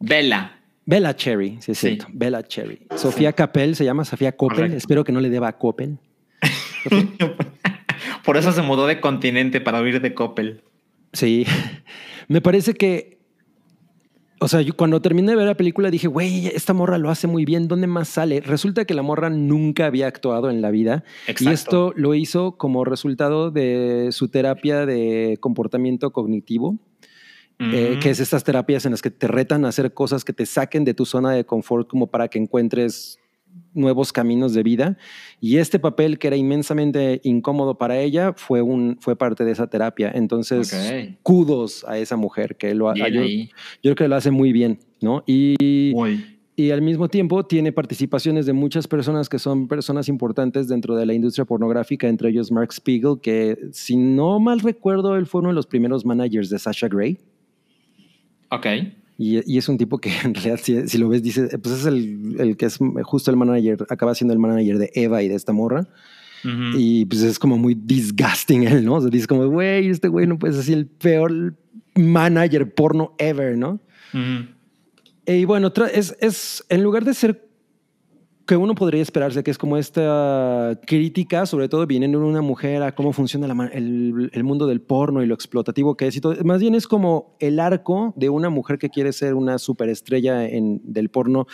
Bella. 0.00 0.60
Bella 0.86 1.16
Cherry, 1.16 1.56
sí 1.60 1.72
es 1.72 1.78
Sí. 1.78 1.86
cierto. 1.88 2.06
Bella 2.12 2.42
Cherry. 2.42 2.86
Sofía 2.96 3.32
Capel 3.32 3.74
se 3.74 3.84
llama 3.84 4.04
Sofía 4.04 4.32
Coppel. 4.36 4.56
Correcto. 4.56 4.76
Espero 4.76 5.02
que 5.04 5.12
no 5.12 5.20
le 5.20 5.30
deba 5.30 5.48
a 5.48 5.58
Coppel. 5.58 5.98
Por 8.24 8.36
eso 8.36 8.52
se 8.52 8.62
mudó 8.62 8.86
de 8.86 9.00
continente 9.00 9.60
para 9.60 9.80
huir 9.80 10.00
de 10.00 10.14
Coppel. 10.14 10.62
Sí. 11.12 11.46
Me 12.28 12.40
parece 12.40 12.74
que 12.74 13.18
O 14.40 14.48
sea, 14.48 14.60
yo 14.60 14.74
cuando 14.76 15.00
terminé 15.00 15.30
de 15.30 15.36
ver 15.36 15.46
la 15.46 15.56
película 15.56 15.90
dije, 15.90 16.08
güey, 16.08 16.48
esta 16.48 16.74
morra 16.74 16.98
lo 16.98 17.08
hace 17.08 17.26
muy 17.26 17.44
bien, 17.44 17.68
¿dónde 17.68 17.86
más 17.86 18.08
sale? 18.08 18.40
Resulta 18.40 18.84
que 18.84 18.92
la 18.94 19.02
morra 19.02 19.30
nunca 19.30 19.86
había 19.86 20.06
actuado 20.06 20.50
en 20.50 20.60
la 20.60 20.70
vida 20.70 21.04
Exacto. 21.26 21.44
y 21.44 21.52
esto 21.54 21.92
lo 21.96 22.14
hizo 22.14 22.56
como 22.56 22.84
resultado 22.84 23.50
de 23.50 24.08
su 24.10 24.28
terapia 24.28 24.86
de 24.86 25.38
comportamiento 25.40 26.12
cognitivo, 26.12 26.76
eh, 27.60 27.90
Ujú. 27.92 28.00
que 28.00 28.10
es 28.10 28.18
estas 28.20 28.42
terapias 28.44 28.84
en 28.84 28.90
las 28.90 29.00
que 29.02 29.10
te 29.10 29.28
retan 29.28 29.64
a 29.64 29.68
hacer 29.68 29.94
cosas 29.94 30.24
que 30.24 30.32
te 30.32 30.44
saquen 30.46 30.84
de 30.84 30.92
tu 30.94 31.06
zona 31.06 31.30
de 31.30 31.44
confort 31.46 31.88
como 31.88 32.08
para 32.08 32.28
que 32.28 32.38
encuentres 32.38 33.18
nuevos 33.74 34.12
caminos 34.12 34.54
de 34.54 34.62
vida. 34.62 34.96
Y 35.40 35.58
este 35.58 35.78
papel 35.78 36.18
que 36.18 36.28
era 36.28 36.36
inmensamente 36.36 37.20
incómodo 37.24 37.76
para 37.76 37.98
ella 37.98 38.32
fue, 38.36 38.62
un, 38.62 38.96
fue 39.00 39.16
parte 39.16 39.44
de 39.44 39.52
esa 39.52 39.66
terapia. 39.66 40.10
Entonces, 40.14 40.72
Ok. 40.72 41.18
kudos 41.22 41.84
a 41.88 41.98
esa 41.98 42.16
mujer 42.16 42.56
que 42.56 42.74
lo 42.74 42.94
yo, 42.94 43.04
yo 43.04 43.46
creo 43.82 43.94
que 43.94 44.08
lo 44.08 44.16
hace 44.16 44.30
muy 44.30 44.52
bien, 44.52 44.78
¿no? 45.00 45.24
Y, 45.26 45.92
Muy. 45.94 46.38
y 46.56 46.70
al 46.70 46.82
mismo 46.82 47.08
tiempo 47.08 47.44
tiene 47.44 47.72
participaciones 47.72 48.46
de 48.46 48.52
muchas 48.52 48.86
personas 48.86 49.28
que 49.28 49.38
son 49.40 49.66
personas 49.66 50.08
importantes 50.08 50.68
dentro 50.68 50.94
de 50.94 51.04
la 51.06 51.14
industria 51.14 51.44
pornográfica, 51.44 52.08
entre 52.08 52.30
ellos 52.30 52.52
Mark 52.52 52.72
Spiegel, 52.72 53.20
que 53.20 53.58
si 53.72 53.96
no 53.96 54.38
mal 54.38 54.60
recuerdo, 54.60 55.16
él 55.16 55.26
fue 55.26 55.40
uno 55.40 55.48
de 55.50 55.56
los 55.56 55.66
primeros 55.66 56.04
managers 56.06 56.48
de 56.48 56.58
Sasha 56.58 56.88
Grey. 56.88 57.18
Ok. 58.50 58.66
Y, 59.16 59.52
y 59.52 59.58
es 59.58 59.68
un 59.68 59.78
tipo 59.78 59.98
que 59.98 60.10
en 60.24 60.34
realidad, 60.34 60.60
si, 60.62 60.88
si 60.88 60.98
lo 60.98 61.08
ves, 61.08 61.22
dice, 61.22 61.58
pues 61.58 61.80
es 61.80 61.86
el, 61.86 62.36
el 62.38 62.56
que 62.56 62.66
es 62.66 62.78
justo 63.02 63.30
el 63.30 63.36
manager, 63.36 63.86
acaba 63.90 64.14
siendo 64.14 64.32
el 64.32 64.38
manager 64.38 64.78
de 64.78 64.90
Eva 64.94 65.22
y 65.22 65.28
de 65.28 65.34
esta 65.34 65.52
morra. 65.52 65.86
Y 66.76 67.06
pues 67.06 67.22
es 67.22 67.38
como 67.38 67.56
muy 67.56 67.74
disgusting 67.74 68.64
él, 68.64 68.84
¿no? 68.84 68.96
O 68.96 69.00
sea, 69.00 69.08
dice 69.08 69.26
como, 69.26 69.46
güey, 69.46 69.88
este 69.88 70.08
güey 70.08 70.26
no 70.26 70.38
puede 70.38 70.52
ser 70.52 70.60
así 70.60 70.72
el 70.74 70.86
peor 70.86 71.56
manager 71.94 72.74
porno 72.74 73.14
ever, 73.16 73.56
¿no? 73.56 73.80
Ujú. 74.12 74.48
Y 75.26 75.46
bueno, 75.46 75.72
es, 75.90 76.14
es 76.20 76.62
en 76.68 76.82
lugar 76.82 77.06
de 77.06 77.14
ser 77.14 77.43
que 78.46 78.56
uno 78.56 78.74
podría 78.74 79.00
esperarse, 79.00 79.42
que 79.42 79.50
es 79.50 79.58
como 79.58 79.76
esta 79.76 80.78
crítica, 80.86 81.46
sobre 81.46 81.68
todo 81.68 81.86
viniendo 81.86 82.18
de 82.18 82.26
una 82.26 82.42
mujer 82.42 82.82
a 82.82 82.94
cómo 82.94 83.12
funciona 83.12 83.46
la 83.46 83.66
el 83.72 84.44
mundo 84.44 84.66
del 84.66 84.80
porno 84.80 85.22
y 85.22 85.26
lo 85.26 85.34
explotativo 85.34 85.96
que 85.96 86.06
es 86.06 86.16
y 86.16 86.20
todo. 86.20 86.36
Más 86.44 86.60
bien 86.60 86.74
es 86.74 86.86
como 86.86 87.36
el 87.40 87.58
arco 87.58 88.12
de 88.16 88.28
una 88.28 88.50
mujer 88.50 88.78
que 88.78 88.90
quiere 88.90 89.12
ser 89.12 89.34
una 89.34 89.58
superestrella 89.58 90.46
en, 90.46 90.80
del 90.84 91.08
porno 91.08 91.46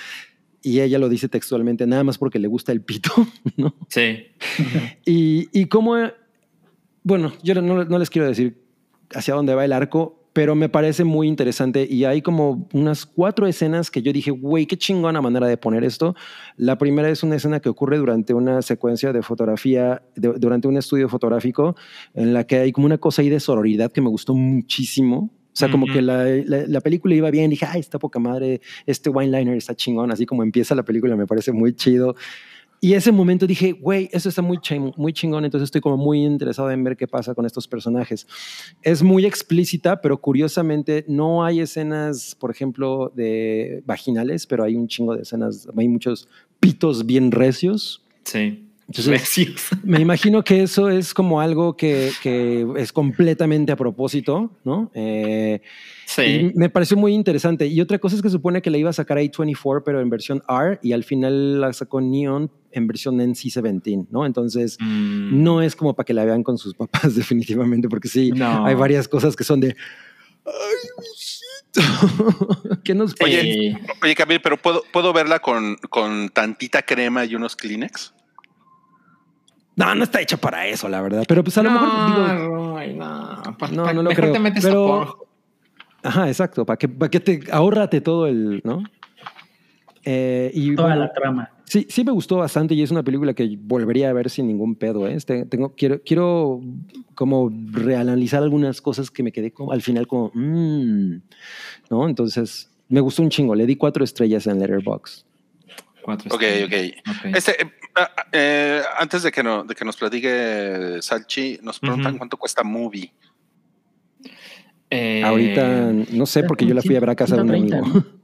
y 0.62 0.80
ella 0.80 0.98
lo 0.98 1.08
dice 1.08 1.28
textualmente, 1.28 1.86
nada 1.86 2.04
más 2.04 2.18
porque 2.18 2.38
le 2.38 2.48
gusta 2.48 2.72
el 2.72 2.82
pito, 2.82 3.10
¿no? 3.56 3.74
Sí. 3.88 4.26
Y, 5.06 5.48
y 5.58 5.66
cómo, 5.66 5.96
bueno, 7.02 7.32
yo 7.42 7.54
no, 7.54 7.84
no 7.84 7.98
les 7.98 8.10
quiero 8.10 8.26
decir 8.26 8.60
hacia 9.14 9.34
dónde 9.34 9.54
va 9.54 9.64
el 9.64 9.72
arco, 9.72 10.19
pero 10.32 10.54
me 10.54 10.68
parece 10.68 11.02
muy 11.04 11.26
interesante 11.26 11.86
y 11.90 12.04
hay 12.04 12.22
como 12.22 12.68
unas 12.72 13.04
cuatro 13.04 13.46
escenas 13.48 13.90
que 13.90 14.00
yo 14.00 14.12
dije, 14.12 14.30
güey, 14.30 14.66
qué 14.66 14.76
chingona 14.76 15.20
manera 15.20 15.46
de 15.48 15.56
poner 15.56 15.82
esto. 15.82 16.14
La 16.56 16.78
primera 16.78 17.10
es 17.10 17.22
una 17.24 17.36
escena 17.36 17.58
que 17.60 17.68
ocurre 17.68 17.98
durante 17.98 18.32
una 18.32 18.62
secuencia 18.62 19.12
de 19.12 19.22
fotografía, 19.22 20.02
de- 20.14 20.34
durante 20.38 20.68
un 20.68 20.76
estudio 20.76 21.08
fotográfico, 21.08 21.74
en 22.14 22.32
la 22.32 22.44
que 22.44 22.58
hay 22.58 22.72
como 22.72 22.86
una 22.86 22.98
cosa 22.98 23.22
ahí 23.22 23.28
de 23.28 23.40
sororidad 23.40 23.90
que 23.90 24.00
me 24.00 24.08
gustó 24.08 24.34
muchísimo. 24.34 25.30
O 25.52 25.56
sea, 25.60 25.68
como 25.68 25.84
Ujú. 25.86 25.94
que 25.94 26.02
la, 26.02 26.24
la- 26.46 26.64
la 26.66 26.80
película 26.80 27.12
iba 27.14 27.28
bien, 27.32 27.50
dije, 27.50 27.66
ay, 27.68 27.80
está 27.80 27.98
poca 27.98 28.20
madre, 28.20 28.60
este 28.86 29.10
wine 29.10 29.36
liner 29.36 29.56
está 29.56 29.74
chingón, 29.74 30.12
así 30.12 30.24
como 30.26 30.44
empieza 30.44 30.76
la 30.76 30.84
película 30.84 31.16
me 31.16 31.26
parece 31.26 31.50
muy 31.50 31.74
chido. 31.74 32.14
Y 32.82 32.94
ese 32.94 33.12
momento 33.12 33.46
dije, 33.46 33.72
güey, 33.72 34.08
eso 34.10 34.30
está 34.30 34.40
muy, 34.40 34.56
ching- 34.56 34.94
muy 34.96 35.12
chingón, 35.12 35.44
entonces 35.44 35.66
estoy 35.66 35.82
como 35.82 35.98
muy 35.98 36.24
interesado 36.24 36.70
en 36.70 36.82
ver 36.82 36.96
qué 36.96 37.06
pasa 37.06 37.34
con 37.34 37.44
estos 37.44 37.68
personajes. 37.68 38.26
Es 38.80 39.02
muy 39.02 39.26
explícita, 39.26 40.00
pero 40.00 40.18
curiosamente 40.18 41.04
no 41.06 41.44
hay 41.44 41.60
escenas, 41.60 42.34
por 42.40 42.50
ejemplo, 42.50 43.12
de 43.14 43.82
vaginales, 43.84 44.46
pero 44.46 44.64
hay 44.64 44.76
un 44.76 44.88
chingo 44.88 45.14
de 45.14 45.22
escenas, 45.22 45.68
hay 45.76 45.88
muchos 45.88 46.26
pitos 46.58 47.04
bien 47.04 47.30
recios. 47.30 48.02
Sí. 48.24 48.66
Entonces, 48.92 49.68
me 49.84 50.00
imagino 50.00 50.42
que 50.42 50.62
eso 50.64 50.88
es 50.90 51.14
como 51.14 51.40
algo 51.40 51.76
que, 51.76 52.10
que 52.22 52.66
es 52.76 52.92
completamente 52.92 53.70
a 53.70 53.76
propósito, 53.76 54.50
¿no? 54.64 54.90
Eh, 54.94 55.60
Sí. 56.06 56.22
y 56.22 56.52
me 56.58 56.68
pareció 56.68 56.96
muy 56.96 57.12
interesante. 57.14 57.68
Y 57.68 57.80
otra 57.80 58.00
cosa 58.00 58.16
es 58.16 58.22
que 58.22 58.30
supone 58.30 58.60
que 58.62 58.70
la 58.70 58.78
iba 58.78 58.90
a 58.90 58.92
sacar 58.92 59.16
A24, 59.18 59.82
pero 59.84 60.00
en 60.00 60.10
versión 60.10 60.42
R, 60.48 60.80
y 60.82 60.92
al 60.92 61.04
final 61.04 61.60
la 61.60 61.72
sacó 61.72 62.00
Neon 62.00 62.50
en 62.72 62.86
versión 62.88 63.18
NC-17, 63.20 64.08
¿no? 64.10 64.26
Entonces, 64.26 64.76
Mm. 64.80 65.40
no 65.44 65.62
es 65.62 65.76
como 65.76 65.94
para 65.94 66.04
que 66.04 66.12
la 66.14 66.24
vean 66.24 66.42
con 66.42 66.58
sus 66.58 66.74
papás, 66.74 67.14
definitivamente, 67.14 67.88
porque 67.88 68.08
sí, 68.08 68.32
No. 68.32 68.66
hay 68.66 68.74
varias 68.74 69.06
cosas 69.06 69.36
que 69.36 69.44
son 69.44 69.60
de. 69.60 69.76
¡Ay! 70.44 70.52
¿Qué 72.84 72.94
nos 72.94 73.14
Oye. 73.22 73.78
Oye, 74.02 74.14
Camil, 74.16 74.40
pero 74.42 74.56
¿puedo, 74.56 74.82
¿puedo 74.92 75.12
verla 75.12 75.38
con, 75.38 75.76
con 75.90 76.28
tantita 76.30 76.82
crema 76.82 77.24
y 77.24 77.36
unos 77.36 77.54
Kleenex? 77.54 78.12
No, 79.76 79.94
no 79.94 80.04
está 80.04 80.20
hecha 80.20 80.36
para 80.36 80.66
eso, 80.66 80.88
la 80.88 81.00
verdad. 81.00 81.24
Pero 81.26 81.42
pues 81.42 81.56
a 81.58 81.62
lo 81.62 81.70
mejor 81.70 81.88
digo. 82.06 82.48
Roy, 82.56 82.94
no. 82.94 83.42
Pa- 83.58 83.68
No, 83.68 83.84
no 83.86 83.92
lo 83.94 84.02
mejor 84.10 84.14
creo, 84.16 84.32
te 84.32 84.38
metes 84.38 84.64
pero- 84.64 85.02
a. 86.02 86.08
Ajá, 86.08 86.28
exacto. 86.28 86.64
Para 86.66 86.76
que, 86.76 86.88
para 86.88 87.10
que 87.10 87.20
te 87.20 87.40
ahórrate 87.52 88.00
todo 88.00 88.26
el, 88.26 88.60
¿no? 88.64 88.82
Eh, 90.04 90.50
y 90.54 90.74
Toda 90.74 90.88
bueno, 90.88 91.02
la 91.02 91.12
trama. 91.12 91.50
Sí, 91.64 91.86
sí 91.88 92.02
me 92.04 92.10
gustó 92.10 92.36
bastante 92.38 92.74
y 92.74 92.82
es 92.82 92.90
una 92.90 93.02
película 93.04 93.32
que 93.34 93.56
volvería 93.60 94.10
a 94.10 94.12
ver 94.12 94.28
sin 94.30 94.46
ningún 94.48 94.74
pedo. 94.74 95.06
¿eh? 95.06 95.14
Este, 95.14 95.44
tengo, 95.44 95.74
quiero, 95.76 96.00
quiero 96.04 96.60
como 97.14 97.50
reanalizar 97.70 98.42
algunas 98.42 98.80
cosas 98.80 99.10
que 99.10 99.22
me 99.22 99.30
quedé 99.30 99.52
como, 99.52 99.70
al 99.72 99.82
final 99.82 100.06
como, 100.08 100.32
mm, 100.34 101.16
¿no? 101.90 102.08
Entonces, 102.08 102.70
me 102.88 103.00
gustó 103.00 103.22
un 103.22 103.28
chingo. 103.28 103.54
Le 103.54 103.66
di 103.66 103.76
cuatro 103.76 104.02
estrellas 104.02 104.46
en 104.46 104.58
Letterboxd. 104.58 105.26
Cuatro 106.02 106.34
Ok, 106.34 106.42
estrellas. 106.42 107.02
ok. 107.06 107.10
Ok. 107.26 107.36
Este, 107.36 107.62
eh, 107.62 107.70
ah, 107.96 108.10
eh, 108.32 108.82
antes 108.98 109.22
de 109.22 109.30
que, 109.32 109.42
no, 109.42 109.64
de 109.64 109.74
que 109.74 109.84
nos 109.84 109.96
platique 109.96 110.98
Salchi, 111.00 111.58
nos 111.62 111.78
preguntan 111.80 112.16
cuánto 112.18 112.36
cuesta 112.36 112.62
Movie. 112.62 113.12
Eh, 114.90 115.22
Ahorita, 115.24 115.92
no 116.12 116.26
sé, 116.26 116.42
porque 116.44 116.66
yo 116.66 116.74
la 116.74 116.82
fui 116.82 116.96
a 116.96 117.00
ver 117.00 117.10
a 117.10 117.14
casa 117.14 117.36
de 117.36 117.42
un 117.42 117.48
130, 117.48 117.78
amigo. 117.78 117.98
¿no? 118.00 118.20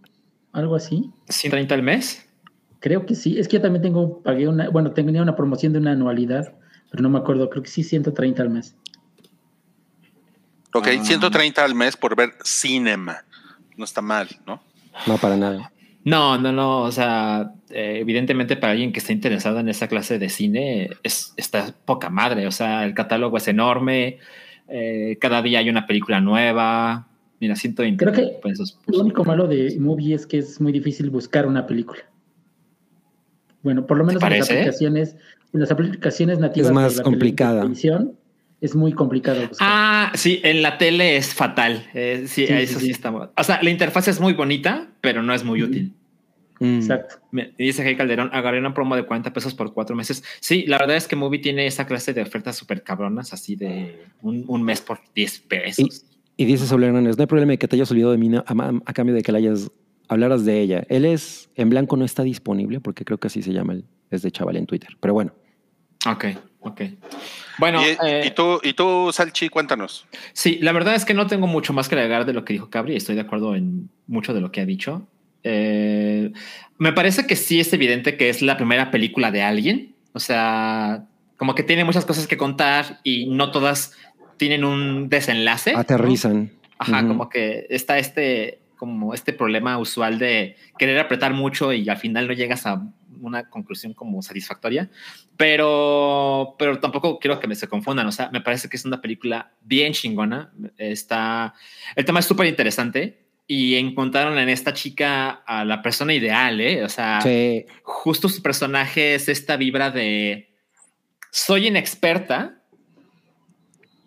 Algo 0.53 0.75
así. 0.77 1.11
¿130 1.29 1.73
al 1.73 1.83
mes? 1.83 2.27
Creo 2.81 3.07
que 3.07 3.15
sí. 3.15 3.39
Es 3.39 3.47
que 3.49 3.57
yo 3.57 3.63
también 3.63 3.83
tengo, 3.83 4.23
pagué 4.23 4.49
una, 4.49 4.69
bueno, 4.71 4.93
tenía 4.93 5.23
una 5.23 5.37
promoción 5.37 5.73
de 5.73 5.79
una 5.79 5.93
anualidad, 5.93 6.55
pero 6.91 7.03
no 7.03 7.11
me 7.11 7.19
acuerdo. 7.19 7.49
Creo 7.51 7.63
que 7.63 7.71
sí, 7.71 7.83
130 7.85 8.43
al 8.43 8.51
mes. 8.51 8.75
Ok, 10.73 10.89
Ah. 10.99 11.05
130 11.05 11.65
al 11.65 11.75
mes 11.75 11.97
por 11.97 12.17
ver 12.17 12.35
cinema. 12.45 13.25
No 13.77 13.85
está 13.85 14.01
mal, 14.03 14.29
¿no? 14.47 14.61
No, 15.07 15.19
para 15.19 15.37
nada. 15.37 15.73
No, 16.07 16.39
no, 16.39 16.53
no. 16.53 16.83
O 16.83 16.93
sea, 16.93 17.53
eh, 17.69 17.99
evidentemente 18.01 18.57
para 18.57 18.73
alguien 18.73 18.93
que 18.93 19.01
está 19.01 19.13
interesado 19.13 19.59
en 19.59 19.69
esa 19.69 19.89
clase 19.89 20.19
de 20.21 20.29
cine, 20.29 20.89
es, 21.03 21.35
está 21.37 21.75
poca 21.85 22.11
madre. 22.11 22.47
O 22.47 22.53
sea, 22.53 22.85
el 22.85 22.95
catálogo 22.95 23.37
es 23.37 23.49
enorme. 23.49 24.19
eh, 24.69 25.19
cada 25.21 25.43
día 25.43 25.59
hay 25.59 25.69
una 25.69 25.87
película 25.87 26.21
nueva. 26.21 27.09
Mira, 27.41 27.57
120 27.57 28.03
Creo 28.05 28.15
que 28.15 28.39
pesos. 28.41 28.79
Lo 28.87 29.01
único 29.01 29.25
malo 29.25 29.47
de 29.49 29.77
Movie 29.79 30.15
es 30.15 30.27
que 30.27 30.39
es 30.39 30.61
muy 30.61 30.73
difícil 30.73 31.11
buscar 31.11 31.45
una 31.47 31.67
película. 31.67 32.01
Bueno, 33.63 33.85
por 33.85 33.99
lo 33.99 34.05
menos 34.05 34.21
¿Te 34.23 34.27
en 34.29 34.39
las 34.39 34.49
aplicaciones, 34.51 35.17
en 35.53 35.61
las 35.61 35.71
aplicaciones 35.73 36.39
nativas 36.39 36.69
Es 36.69 36.75
más 36.75 36.93
de 36.93 36.99
la 36.99 37.03
complicada. 37.03 37.61
televisión, 37.63 38.17
es 38.61 38.75
muy 38.75 38.93
complicado 38.93 39.41
buscar. 39.49 39.59
Ah, 39.71 40.13
sí, 40.15 40.41
en 40.43 40.63
la 40.63 40.79
tele 40.79 41.17
es 41.17 41.35
fatal. 41.35 41.87
Eh, 41.95 42.25
sí, 42.27 42.47
Sí, 42.47 42.53
eso 42.53 42.75
sí, 42.75 42.81
sí, 42.81 42.85
sí. 42.87 42.91
está. 42.93 43.11
O 43.11 43.45
sea, 43.45 43.63
la 43.63 43.71
interfaz 43.71 44.09
es 44.09 44.21
muy 44.21 44.33
bonita, 44.33 44.89
pero 45.01 45.23
no 45.23 45.35
es 45.35 45.45
muy 45.45 45.63
útil. 45.63 45.93
Mm. 46.59 46.77
Exacto. 46.77 47.17
Me 47.33 47.53
dice 47.59 47.83
Hey 47.85 47.97
Calderón, 47.97 48.31
agarré 48.33 48.59
una 48.59 48.73
promo 48.73 48.97
de 48.97 49.05
40 49.05 49.33
pesos 49.33 49.55
por 49.55 49.75
cuatro 49.75 49.95
meses. 49.95 50.25
Sí, 50.41 50.65
la 50.67 50.79
verdad 50.79 50.97
es 50.97 51.07
que 51.07 51.15
Movie 51.17 51.41
tiene 51.41 51.67
esa 51.67 51.87
clase 51.87 52.15
de 52.15 52.23
ofertas 52.23 52.57
súper 52.57 52.83
cabronas, 52.83 53.33
así 53.35 53.57
de 53.57 54.07
un, 54.23 54.45
un 54.49 54.63
mes 54.63 54.81
por 54.81 55.01
10 55.15 55.39
pesos. 55.41 56.07
Y 56.39 56.45
dice 56.47 56.67
Saúl 56.67 56.85
Hernández, 56.85 57.17
no 57.19 57.23
hay 57.23 57.27
problema 57.27 57.53
de 57.53 57.59
que 57.59 57.69
te 57.69 57.77
hayas 57.77 57.91
olvidado 57.91 58.13
de 58.13 58.19
mí 58.19 58.35
a, 58.35 58.41
a- 58.47 58.81
a 58.87 58.93
cambio 58.95 59.15
de 59.15 59.23
que 59.23 59.33
le 59.33 59.39
hayas 59.39 59.71
hablaras 60.09 60.45
de 60.47 60.61
ella. 60.63 60.85
Él 60.89 61.05
es, 61.05 61.51
en 61.57 61.69
blanco 61.69 61.97
no 61.99 62.05
está 62.07 62.23
disponible, 62.23 62.81
porque 62.81 63.05
creo 63.05 63.19
que 63.19 63.27
así 63.27 63.43
se 63.43 63.53
llama 63.53 63.75
el, 63.75 63.85
es 64.11 64.23
de 64.23 64.31
chaval 64.31 64.57
en 64.57 64.65
Twitter. 64.67 64.91
Pero 65.01 65.13
bueno, 65.13 65.35
Ok, 66.07 66.25
ok. 66.67 66.83
Bueno, 67.59 67.83
y, 67.83 67.97
eh, 68.07 68.25
y 68.27 68.31
tú, 68.31 68.61
y 68.63 68.75
tú, 68.75 69.11
Salchi, 69.13 69.49
cuéntanos. 69.49 70.07
sí, 70.33 70.59
la 70.61 70.73
verdad 70.73 70.95
es 70.95 71.05
que 71.05 71.15
no 71.15 71.27
tengo 71.27 71.47
mucho 71.47 71.73
más 71.73 71.89
que 71.89 71.95
agregar 71.95 72.27
de 72.27 72.33
lo 72.33 72.45
que 72.45 72.53
dijo 72.53 72.71
Cabri. 72.71 72.97
Estoy 72.97 73.15
de 73.15 73.23
acuerdo 73.23 73.55
en 73.55 73.89
mucho 74.07 74.35
de 74.35 74.41
lo 74.41 74.53
que 74.53 74.61
ha 74.61 74.67
dicho. 74.67 75.07
Eh, 75.43 76.33
me 76.79 76.93
parece 76.93 77.27
que 77.27 77.37
sí 77.37 77.61
es 77.61 77.73
evidente 77.73 78.17
que 78.17 78.29
es 78.29 78.43
la 78.43 78.57
primera 78.57 78.91
película 78.91 79.31
de 79.31 79.43
alguien. 79.43 79.95
O 80.13 80.21
sea, 80.21 81.07
como 81.37 81.55
que 81.55 81.63
tiene 81.63 81.85
muchas 81.85 82.05
cosas 82.05 82.27
que 82.27 82.37
contar 82.37 83.01
y 83.05 83.27
no 83.27 83.51
todas 83.51 83.93
tienen 84.37 84.65
un 84.65 85.09
desenlace. 85.09 85.73
¿no? 85.73 85.79
aterrizan. 85.79 86.51
Ajá, 86.79 87.07
como 87.07 87.31
que 87.31 87.67
está 87.71 87.99
este, 87.99 88.59
como 88.77 89.15
este 89.15 89.33
problema 89.33 89.79
usual 89.79 90.19
de 90.19 90.57
querer 90.79 90.99
apretar 90.99 91.33
mucho 91.33 91.73
y 91.73 91.89
al 91.89 91.97
final 91.97 92.29
no 92.29 92.35
llegas 92.35 92.67
a 92.67 92.83
una 93.21 93.49
conclusión 93.49 93.95
como 93.95 94.23
satisfactoria. 94.23 94.91
Pero, 95.37 96.55
pero 96.59 96.79
tampoco 96.79 97.19
quiero 97.19 97.41
que 97.41 97.49
me 97.49 97.55
se 97.55 97.69
confundan. 97.69 98.07
O 98.07 98.13
sea, 98.13 98.31
me 98.31 98.41
parece 98.41 98.69
que 98.69 98.77
es 98.77 98.85
una 98.85 99.01
película 99.01 99.53
bien 99.63 99.93
chingona. 99.93 100.53
Está, 100.77 101.55
el 101.95 102.05
tema 102.05 102.21
es 102.21 102.27
súper 102.27 102.47
interesante. 102.47 103.27
y 103.49 103.77
encontraron 103.77 104.39
en 104.39 104.49
esta 104.49 104.75
chica 104.75 105.31
a 105.47 105.65
la 105.65 105.81
persona 105.83 106.13
ideal, 106.13 106.61
¿eh? 106.61 106.83
O 106.85 106.89
sea, 106.89 107.21
justo 107.83 108.29
su 108.29 108.43
personaje 108.43 109.15
es 109.15 109.29
esta 109.29 109.57
vibra 109.57 109.91
de 109.91 110.51
soy 111.31 111.69
inexperta, 111.69 112.63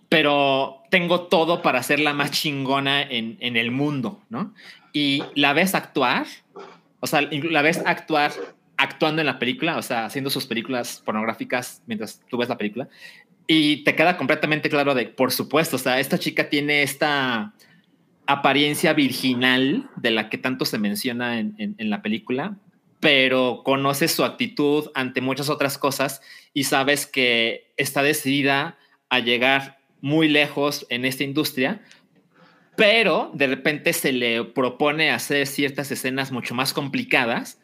pero 0.10 0.79
tengo 0.90 1.22
todo 1.28 1.62
para 1.62 1.82
ser 1.84 2.00
la 2.00 2.14
más 2.14 2.32
chingona 2.32 3.02
en, 3.02 3.38
en 3.40 3.58
el 3.58 3.72
mundo, 3.72 4.22
¿no? 4.30 4.54
Y 4.94 5.24
la 5.36 5.54
ves 5.54 5.76
actuar, 5.76 6.26
o 7.00 7.08
sea, 7.08 7.22
la 7.22 7.62
ves 7.62 7.82
actuar 7.86 8.32
actuando 8.78 9.22
en 9.22 9.28
la 9.28 9.40
película, 9.40 9.78
o 9.78 9.82
sea, 9.82 10.06
haciendo 10.06 10.30
sus 10.30 10.48
películas 10.48 11.02
pornográficas 11.06 11.84
mientras 11.86 12.22
tú 12.30 12.38
ves 12.38 12.50
la 12.50 12.58
película, 12.58 12.88
y 13.46 13.84
te 13.84 13.96
queda 13.96 14.16
completamente 14.16 14.70
claro 14.70 14.94
de, 14.94 15.08
por 15.08 15.32
supuesto, 15.32 15.76
o 15.76 15.80
sea, 15.80 16.00
esta 16.00 16.20
chica 16.20 16.50
tiene 16.50 16.84
esta 16.84 17.54
apariencia 18.28 18.94
virginal 18.94 19.90
de 19.96 20.12
la 20.12 20.30
que 20.30 20.38
tanto 20.38 20.66
se 20.66 20.78
menciona 20.78 21.40
en, 21.40 21.56
en, 21.58 21.90
la 21.90 22.04
película, 22.04 22.58
pero 23.00 23.64
conoces 23.66 24.12
su 24.12 24.24
actitud 24.24 24.92
ante 24.94 25.20
muchas 25.20 25.50
otras 25.50 25.80
cosas 25.80 26.22
y 26.54 26.66
sabes 26.66 27.08
que 27.08 27.74
está 27.76 28.04
decidida 28.04 28.78
a 29.10 29.18
llegar 29.18 29.79
muy 30.02 30.28
lejos 30.28 30.86
en 30.90 31.06
esta 31.06 31.24
industria, 31.24 31.82
pero 32.76 33.32
de 33.34 33.48
repente 33.48 33.94
se 33.94 34.12
le 34.14 34.44
propone 34.46 35.12
hacer 35.12 35.48
ciertas 35.48 35.92
escenas 35.92 36.32
mucho 36.32 36.56
más 36.56 36.74
complicadas 36.74 37.60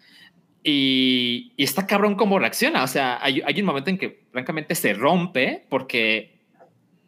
y, 0.64 1.54
y 1.56 1.64
está 1.64 1.88
cabrón 1.88 2.16
cómo 2.16 2.40
reacciona. 2.40 2.84
O 2.84 2.88
sea, 2.88 3.20
hay, 3.22 3.42
hay 3.46 3.60
un 3.60 3.66
momento 3.66 3.90
en 3.90 3.98
que 3.98 4.26
francamente 4.32 4.76
se 4.76 4.94
rompe 4.94 5.66
porque 5.70 6.36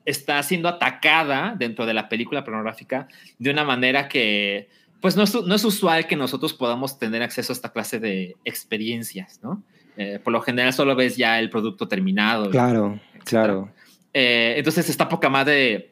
está 0.05 0.41
siendo 0.41 0.69
atacada 0.69 1.55
dentro 1.57 1.86
de 1.86 1.93
la 1.93 2.07
película 2.07 2.45
pornográfica 2.45 3.09
de 3.39 3.51
una 3.51 3.65
manera 3.65 4.07
que, 4.07 4.69
pues 5.01 5.17
no 5.17 5.23
es, 5.23 5.36
no 5.36 5.53
es 5.53 5.65
usual 5.65 6.07
que 6.07 6.15
nosotros 6.15 6.53
podamos 6.53 6.97
tener 6.97 7.21
acceso 7.21 7.51
a 7.51 7.55
esta 7.55 7.73
clase 7.73 7.99
de 7.99 8.36
experiencias, 8.45 9.41
¿no? 9.43 9.63
Eh, 9.97 10.19
por 10.23 10.32
lo 10.32 10.41
general 10.41 10.73
solo 10.73 10.95
ves 10.95 11.17
ya 11.17 11.39
el 11.39 11.49
producto 11.49 11.88
terminado. 11.88 12.49
Claro, 12.51 12.99
claro. 13.25 13.71
Eh, 14.20 14.55
entonces 14.57 14.89
está 14.89 15.07
poca 15.07 15.30
madre 15.30 15.91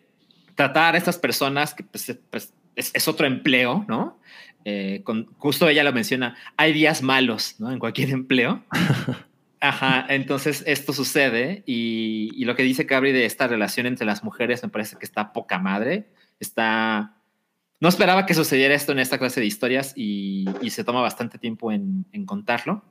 tratar 0.55 0.95
a 0.95 0.97
estas 0.97 1.19
personas 1.19 1.75
que 1.75 1.83
pues, 1.83 2.17
pues, 2.31 2.55
es, 2.75 3.07
otro 3.07 3.27
empleo, 3.27 3.85
¿no? 3.87 4.17
Eh, 4.63 5.01
con, 5.03 5.27
justo 5.37 5.69
ella 5.69 5.83
lo 5.83 5.93
menciona, 5.93 6.35
hay 6.57 6.73
días 6.73 7.03
malos, 7.03 7.59
¿no? 7.59 7.71
En 7.71 7.77
cualquier 7.77 8.09
empleo. 8.21 8.63
Ajá, 9.59 10.07
entonces 10.09 10.63
esto 10.65 10.91
sucede 10.91 11.61
y, 11.67 12.43
lo 12.45 12.55
que 12.55 12.63
dice 12.63 12.87
Cabri 12.87 13.11
de 13.11 13.25
esta 13.25 13.47
relación 13.47 13.85
entre 13.85 14.07
las 14.07 14.23
mujeres 14.23 14.63
me 14.63 14.69
parece 14.69 14.97
que 14.97 15.05
está 15.05 15.31
poca 15.31 15.59
madre. 15.59 16.07
Está. 16.39 17.13
No 17.85 17.89
esperaba 17.89 18.25
que 18.25 18.33
sucediera 18.33 18.73
esto 18.73 18.93
en 18.93 18.97
esta 18.97 19.19
clase 19.19 19.39
de 19.39 19.45
historias 19.45 19.93
y, 19.95 20.47
se 20.71 20.83
toma 20.83 21.01
bastante 21.01 21.37
tiempo 21.37 21.71
en, 21.71 22.03
contarlo. 22.25 22.83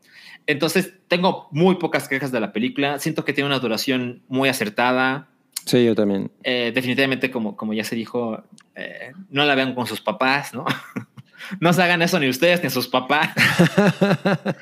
Entonces 0.47 0.92
tengo 1.09 1.49
muy 1.51 1.74
pocas 1.80 2.07
quejas 2.07 2.30
de 2.30 2.38
la 2.38 2.53
película. 2.53 3.01
Siento 3.01 3.24
que 3.24 3.32
tiene 3.32 3.49
una 3.49 3.59
duración 3.59 4.22
muy 4.28 4.49
acertada. 4.49 5.26
Sí, 5.64 5.84
yo 5.84 5.97
también. 5.97 6.30
Eh, 6.45 6.70
definitivamente, 6.72 7.32
como, 7.32 7.57
como 7.57 7.74
ya 7.74 7.82
se 7.82 7.97
dijo, 7.97 8.45
eh, 8.76 9.11
no 9.30 9.45
la 9.45 9.57
vean 9.57 9.74
con 9.74 9.88
sus 9.88 10.01
papás, 10.01 10.55
¿no? 10.55 10.64
no 11.59 11.72
se 11.72 11.82
hagan 11.82 12.01
eso 12.01 12.20
ni 12.20 12.28
ustedes 12.28 12.62
ni 12.62 12.70
sus 12.70 12.86
papás. 12.86 13.30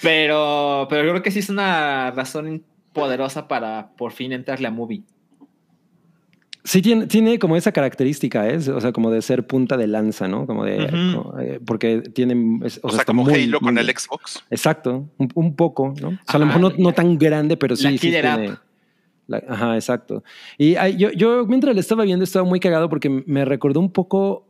Pero, 0.00 0.86
pero 0.88 1.10
creo 1.10 1.22
que 1.24 1.32
sí 1.32 1.40
es 1.40 1.48
una 1.48 2.12
razón 2.12 2.62
poderosa 2.92 3.48
para 3.48 3.90
por 3.96 4.12
fin 4.12 4.30
entrarle 4.30 4.68
a 4.68 4.70
movie. 4.70 5.02
Sí, 6.68 6.82
tiene, 6.82 7.06
tiene 7.06 7.38
como 7.38 7.56
esa 7.56 7.72
característica, 7.72 8.46
¿eh? 8.46 8.58
o 8.58 8.78
sea, 8.78 8.92
como 8.92 9.10
de 9.10 9.22
ser 9.22 9.46
punta 9.46 9.78
de 9.78 9.86
lanza, 9.86 10.28
¿no? 10.28 10.46
Como 10.46 10.66
de. 10.66 10.84
Eh, 11.40 11.60
porque 11.64 12.02
tiene. 12.02 12.60
o, 12.82 12.90
sea, 12.90 13.06
como 13.06 13.26
Halo 13.26 13.58
con 13.58 13.78
el 13.78 13.86
Xbox. 13.86 14.44
Exacto, 14.50 15.08
un, 15.16 15.56
poco, 15.56 15.94
¿no? 15.98 16.08
O 16.08 16.12
sea, 16.12 16.34
a 16.34 16.38
lo 16.38 16.44
mejor 16.44 16.60
no, 16.60 16.72
no, 16.76 16.92
tan 16.92 17.16
grande, 17.16 17.56
pero 17.56 17.74
sí. 17.74 17.88
sí 17.96 18.10
tiene, 18.10 18.58
ajá, 19.48 19.76
exacto. 19.76 20.22
Y 20.58 20.74
yo, 20.98 21.10
yo, 21.12 21.46
mientras 21.46 21.74
le 21.74 21.80
estaba 21.80 22.04
viendo, 22.04 22.22
estaba 22.22 22.44
muy 22.44 22.60
cagado 22.60 22.90
porque 22.90 23.08
me 23.08 23.46
recordó 23.46 23.80
un 23.80 23.90
poco 23.90 24.46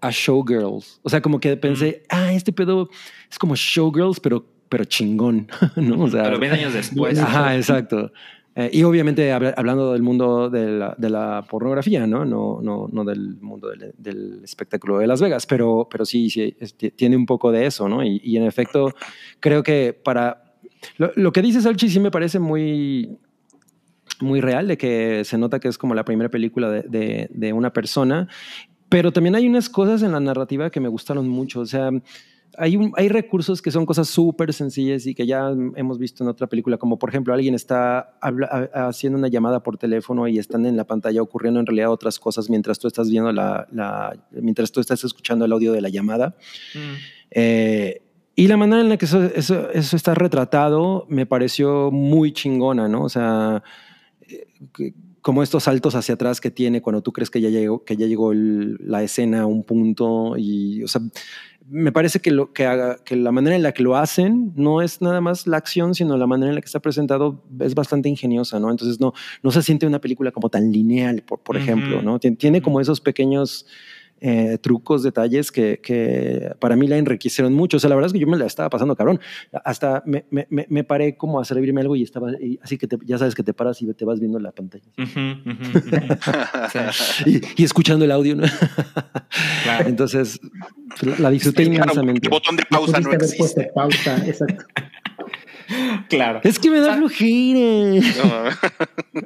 a 0.00 0.10
Showgirls. 0.10 0.98
O 1.04 1.08
sea, 1.08 1.20
como 1.20 1.38
que 1.38 1.56
pensé, 1.56 2.02
ah, 2.08 2.32
este 2.32 2.52
pedo 2.52 2.90
es 3.30 3.38
como 3.38 3.54
Showgirls, 3.54 4.18
pero 4.18 4.44
pero 4.68 4.84
chingón, 4.84 5.46
¿no? 5.76 6.02
O 6.02 6.10
sea, 6.10 6.24
pero 6.24 6.40
20 6.40 6.58
años 6.58 6.74
después. 6.74 7.20
Ajá, 7.20 7.54
exacto. 7.54 8.10
Eh, 8.58 8.70
y 8.72 8.82
obviamente 8.84 9.32
hablando 9.32 9.92
del 9.92 10.00
mundo 10.00 10.48
de 10.48 10.66
la, 10.66 10.94
de 10.96 11.10
la, 11.10 11.44
pornografía, 11.48 12.06
¿no? 12.06 12.24
No, 12.24 12.60
no, 12.62 12.88
no 12.90 13.04
del 13.04 13.36
mundo 13.36 13.68
del, 13.98 14.40
espectáculo 14.42 14.96
de 14.96 15.06
Las 15.06 15.20
Vegas, 15.20 15.44
pero, 15.44 15.86
pero 15.90 16.06
sí, 16.06 16.30
sí 16.30 16.56
tiene 16.96 17.18
un 17.18 17.26
poco 17.26 17.52
de 17.52 17.66
eso, 17.66 17.86
¿no? 17.86 18.02
Y, 18.02 18.18
y 18.24 18.38
en 18.38 18.44
efecto, 18.44 18.94
creo 19.40 19.62
que 19.62 19.92
para... 19.92 20.54
Lo, 20.96 21.12
lo, 21.16 21.32
que 21.32 21.42
dice 21.42 21.60
Salchi 21.60 21.90
sí 21.90 22.00
me 22.00 22.10
parece 22.10 22.38
muy, 22.38 23.18
muy 24.20 24.40
real, 24.40 24.68
de 24.68 24.78
que 24.78 25.22
se 25.24 25.36
nota 25.36 25.60
que 25.60 25.68
es 25.68 25.76
como 25.76 25.94
la 25.94 26.06
primera 26.06 26.30
película 26.30 26.70
de, 26.70 26.82
de, 26.82 27.28
de 27.30 27.52
una 27.52 27.74
persona, 27.74 28.26
pero 28.88 29.12
también 29.12 29.34
hay 29.34 29.46
unas 29.46 29.68
cosas 29.68 30.02
en 30.02 30.12
la 30.12 30.20
narrativa 30.20 30.70
que 30.70 30.80
me 30.80 30.88
gustaron 30.88 31.28
mucho, 31.28 31.60
o 31.60 31.66
sea 31.66 31.90
hay, 32.58 32.78
hay 32.96 33.08
recursos 33.08 33.62
que 33.62 33.70
son 33.70 33.86
cosas 33.86 34.08
súper 34.08 34.52
sencillas 34.52 35.06
y 35.06 35.14
que 35.14 35.26
ya 35.26 35.50
hemos 35.76 35.98
visto 35.98 36.24
en 36.24 36.28
otra 36.28 36.46
película, 36.46 36.78
como 36.78 36.98
por 36.98 37.10
ejemplo 37.10 37.34
alguien 37.34 37.54
está 37.54 38.18
haciendo 38.74 39.18
una 39.18 39.28
llamada 39.28 39.62
por 39.62 39.78
teléfono 39.78 40.28
y 40.28 40.38
están 40.38 40.66
en 40.66 40.76
la 40.76 40.84
pantalla 40.84 41.22
ocurriendo 41.22 41.60
en 41.60 41.66
realidad 41.66 41.90
otras 41.90 42.18
cosas 42.18 42.50
mientras 42.50 42.78
tú 42.78 42.88
estás 42.88 43.10
viendo 43.10 43.32
la, 43.32 43.66
la 43.70 44.16
mientras 44.30 44.72
tú 44.72 44.80
estás 44.80 45.02
escuchando 45.04 45.44
el 45.44 45.52
audio 45.52 45.72
de 45.72 45.80
la 45.80 45.88
llamada. 45.88 46.36
Mm. 46.74 46.94
Eh, 47.30 48.02
y 48.34 48.48
la 48.48 48.56
manera 48.56 48.82
en 48.82 48.90
la 48.90 48.98
que 48.98 49.06
eso, 49.06 49.24
eso, 49.24 49.70
eso, 49.70 49.96
está 49.96 50.14
retratado 50.14 51.06
me 51.08 51.24
pareció 51.24 51.90
muy 51.90 52.32
chingona, 52.32 52.86
¿no? 52.86 53.04
O 53.04 53.08
sea, 53.08 53.62
eh, 54.28 54.92
como 55.26 55.42
estos 55.42 55.64
saltos 55.64 55.96
hacia 55.96 56.14
atrás 56.14 56.40
que 56.40 56.52
tiene 56.52 56.80
cuando 56.80 57.02
tú 57.02 57.12
crees 57.12 57.30
que 57.30 57.40
ya 57.40 57.48
llegó, 57.48 57.82
que 57.82 57.96
ya 57.96 58.06
llegó 58.06 58.32
la 58.32 59.02
escena 59.02 59.40
a 59.40 59.46
un 59.46 59.64
punto 59.64 60.36
y, 60.36 60.84
o 60.84 60.86
sea, 60.86 61.00
me 61.68 61.90
parece 61.90 62.20
que, 62.20 62.30
lo, 62.30 62.52
que, 62.52 62.64
haga, 62.64 62.98
que 63.04 63.16
la 63.16 63.32
manera 63.32 63.56
en 63.56 63.62
la 63.62 63.72
que 63.72 63.82
lo 63.82 63.96
hacen 63.96 64.52
no 64.56 64.82
es 64.82 65.02
nada 65.02 65.20
más 65.20 65.46
la 65.46 65.56
acción, 65.56 65.94
sino 65.94 66.16
la 66.16 66.26
manera 66.26 66.50
en 66.50 66.54
la 66.54 66.60
que 66.60 66.66
está 66.66 66.80
presentado 66.80 67.42
es 67.60 67.74
bastante 67.74 68.08
ingeniosa, 68.08 68.60
¿no? 68.60 68.70
Entonces 68.70 69.00
no, 69.00 69.12
no 69.42 69.50
se 69.50 69.62
siente 69.62 69.86
una 69.86 70.00
película 70.00 70.30
como 70.30 70.48
tan 70.48 70.70
lineal, 70.70 71.22
por, 71.22 71.40
por 71.40 71.56
ejemplo, 71.56 72.02
¿no? 72.02 72.18
Tiene 72.20 72.62
como 72.62 72.80
esos 72.80 73.00
pequeños 73.00 73.66
eh, 74.20 74.58
trucos, 74.60 75.02
detalles 75.02 75.52
que, 75.52 75.80
que, 75.82 76.52
para 76.58 76.76
mí 76.76 76.88
la 76.88 76.96
enriquecieron 76.96 77.52
mucho. 77.52 77.76
O 77.76 77.80
sea, 77.80 77.90
la 77.90 77.96
verdad 77.96 78.08
es 78.08 78.12
que 78.12 78.18
yo 78.18 78.26
me 78.26 78.38
la 78.38 78.46
estaba 78.46 78.70
pasando 78.70 78.96
cabrón. 78.96 79.20
Hasta 79.64 80.02
me, 80.06 80.24
me, 80.30 80.46
me 80.48 80.84
paré 80.84 81.16
como 81.16 81.40
a 81.40 81.44
servirme 81.44 81.82
algo 81.82 81.96
y 81.96 82.02
estaba, 82.02 82.30
así 82.62 82.78
que 82.78 82.88
ya 83.04 83.18
sabes 83.18 83.34
que 83.34 83.42
te 83.42 83.52
paras 83.52 83.82
y 83.82 83.92
te 83.92 84.04
vas 84.04 84.20
viendo 84.20 84.38
la 84.38 84.52
pantalla. 84.52 84.84
y, 87.26 87.62
escuchando 87.62 88.04
el 88.04 88.10
audio, 88.10 88.36
¿no? 88.36 88.44
Entonces, 89.86 90.40
la 91.18 91.30
disfruté 91.30 91.64
inmensamente. 91.64 92.26
El 92.26 92.30
botón 92.30 92.56
de 92.56 92.64
pausa 92.68 93.00
no 93.00 93.12
existe. 93.12 93.70
Pausa, 93.74 94.26
exacto. 94.26 94.64
Claro. 96.08 96.40
Es 96.44 96.58
que 96.58 96.70
me 96.70 96.80
da 96.80 96.96
flujera. 96.96 97.26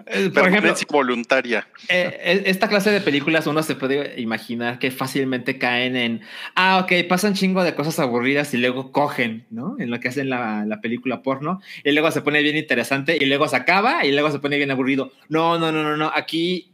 Eh, 0.07 0.31
por 0.33 0.49
ejemplo, 0.49 0.75
voluntaria. 0.91 1.67
Eh, 1.89 2.43
esta 2.47 2.69
clase 2.69 2.91
de 2.91 3.01
películas 3.01 3.47
uno 3.47 3.63
se 3.63 3.75
puede 3.75 4.21
imaginar 4.21 4.79
que 4.79 4.91
fácilmente 4.91 5.59
caen 5.59 5.97
en, 5.97 6.21
ah, 6.55 6.81
ok, 6.85 7.09
pasan 7.09 7.35
chingo 7.35 7.63
de 7.65 7.75
cosas 7.75 7.99
aburridas 7.99 8.55
y 8.55 8.59
luego 8.59 8.93
cogen, 8.93 9.47
¿no? 9.51 9.77
En 9.79 9.91
lo 9.91 10.01
que 10.01 10.09
hacen 10.09 10.31
la, 10.31 10.65
la 10.65 10.81
película 10.81 11.23
porno 11.23 11.61
y 11.85 11.93
luego 11.93 12.11
se 12.11 12.21
pone 12.23 12.43
bien 12.43 12.57
interesante 12.57 13.19
y 13.21 13.27
luego 13.27 13.49
se 13.49 13.57
acaba 13.57 14.05
y 14.05 14.13
luego 14.13 14.31
se 14.31 14.39
pone 14.39 14.57
bien 14.57 14.71
aburrido. 14.71 15.13
No, 15.29 15.59
no, 15.59 15.73
no, 15.73 15.83
no, 15.83 15.97
no. 15.97 16.13
Aquí 16.15 16.71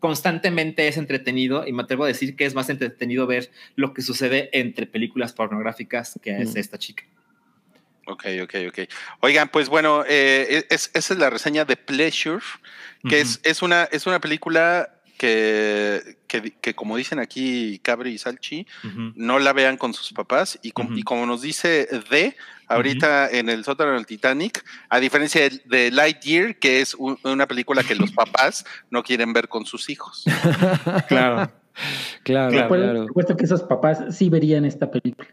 constantemente 0.00 0.88
es 0.88 0.96
entretenido 0.96 1.66
y 1.66 1.72
me 1.72 1.82
atrevo 1.82 2.04
a 2.04 2.08
decir 2.08 2.36
que 2.36 2.44
es 2.44 2.54
más 2.54 2.70
entretenido 2.70 3.26
ver 3.26 3.50
lo 3.74 3.92
que 3.94 4.02
sucede 4.02 4.48
entre 4.52 4.86
películas 4.86 5.32
pornográficas 5.32 6.18
que 6.22 6.40
es 6.40 6.56
esta 6.56 6.78
chica. 6.78 7.04
Ok, 8.08 8.24
ok, 8.42 8.54
ok. 8.68 8.78
Oigan, 9.20 9.48
pues 9.48 9.68
bueno, 9.68 10.02
eh, 10.08 10.66
es, 10.70 10.90
esa 10.94 11.12
es 11.12 11.20
la 11.20 11.28
reseña 11.28 11.66
de 11.66 11.76
Pleasure, 11.76 12.42
que 13.06 13.20
es, 13.20 13.38
es, 13.44 13.60
una, 13.60 13.84
es 13.84 14.06
una 14.06 14.18
película 14.18 14.94
que, 15.18 16.16
que, 16.26 16.74
como 16.74 16.96
dicen 16.96 17.18
aquí 17.18 17.80
Cabri 17.80 18.12
y 18.12 18.18
Salchi, 18.18 18.66
no 19.14 19.38
la 19.38 19.52
vean 19.52 19.76
con 19.76 19.92
sus 19.92 20.12
papás. 20.12 20.58
Y, 20.62 20.72
y 20.94 21.02
como 21.02 21.26
nos 21.26 21.42
dice 21.42 21.86
D, 22.10 22.34
ahorita 22.66 23.28
en 23.30 23.50
el 23.50 23.62
sótano 23.64 23.92
del 23.92 24.06
Titanic, 24.06 24.64
a 24.88 25.00
diferencia 25.00 25.46
de, 25.66 25.90
Lightyear, 25.90 26.56
que 26.56 26.80
es 26.80 26.94
una 26.94 27.46
película 27.46 27.82
que 27.82 27.94
los 27.94 28.12
papás 28.12 28.64
no 28.90 29.02
quieren 29.02 29.34
ver 29.34 29.48
con 29.48 29.66
sus 29.66 29.90
hijos. 29.90 30.24
claro. 31.08 31.52
Claro, 32.24 32.66
claro. 32.66 33.06
Supuesto 33.06 33.36
que 33.36 33.44
esos 33.44 33.62
papás 33.62 34.16
sí 34.16 34.28
verían 34.28 34.64
esta 34.64 34.90
película. 34.90 35.28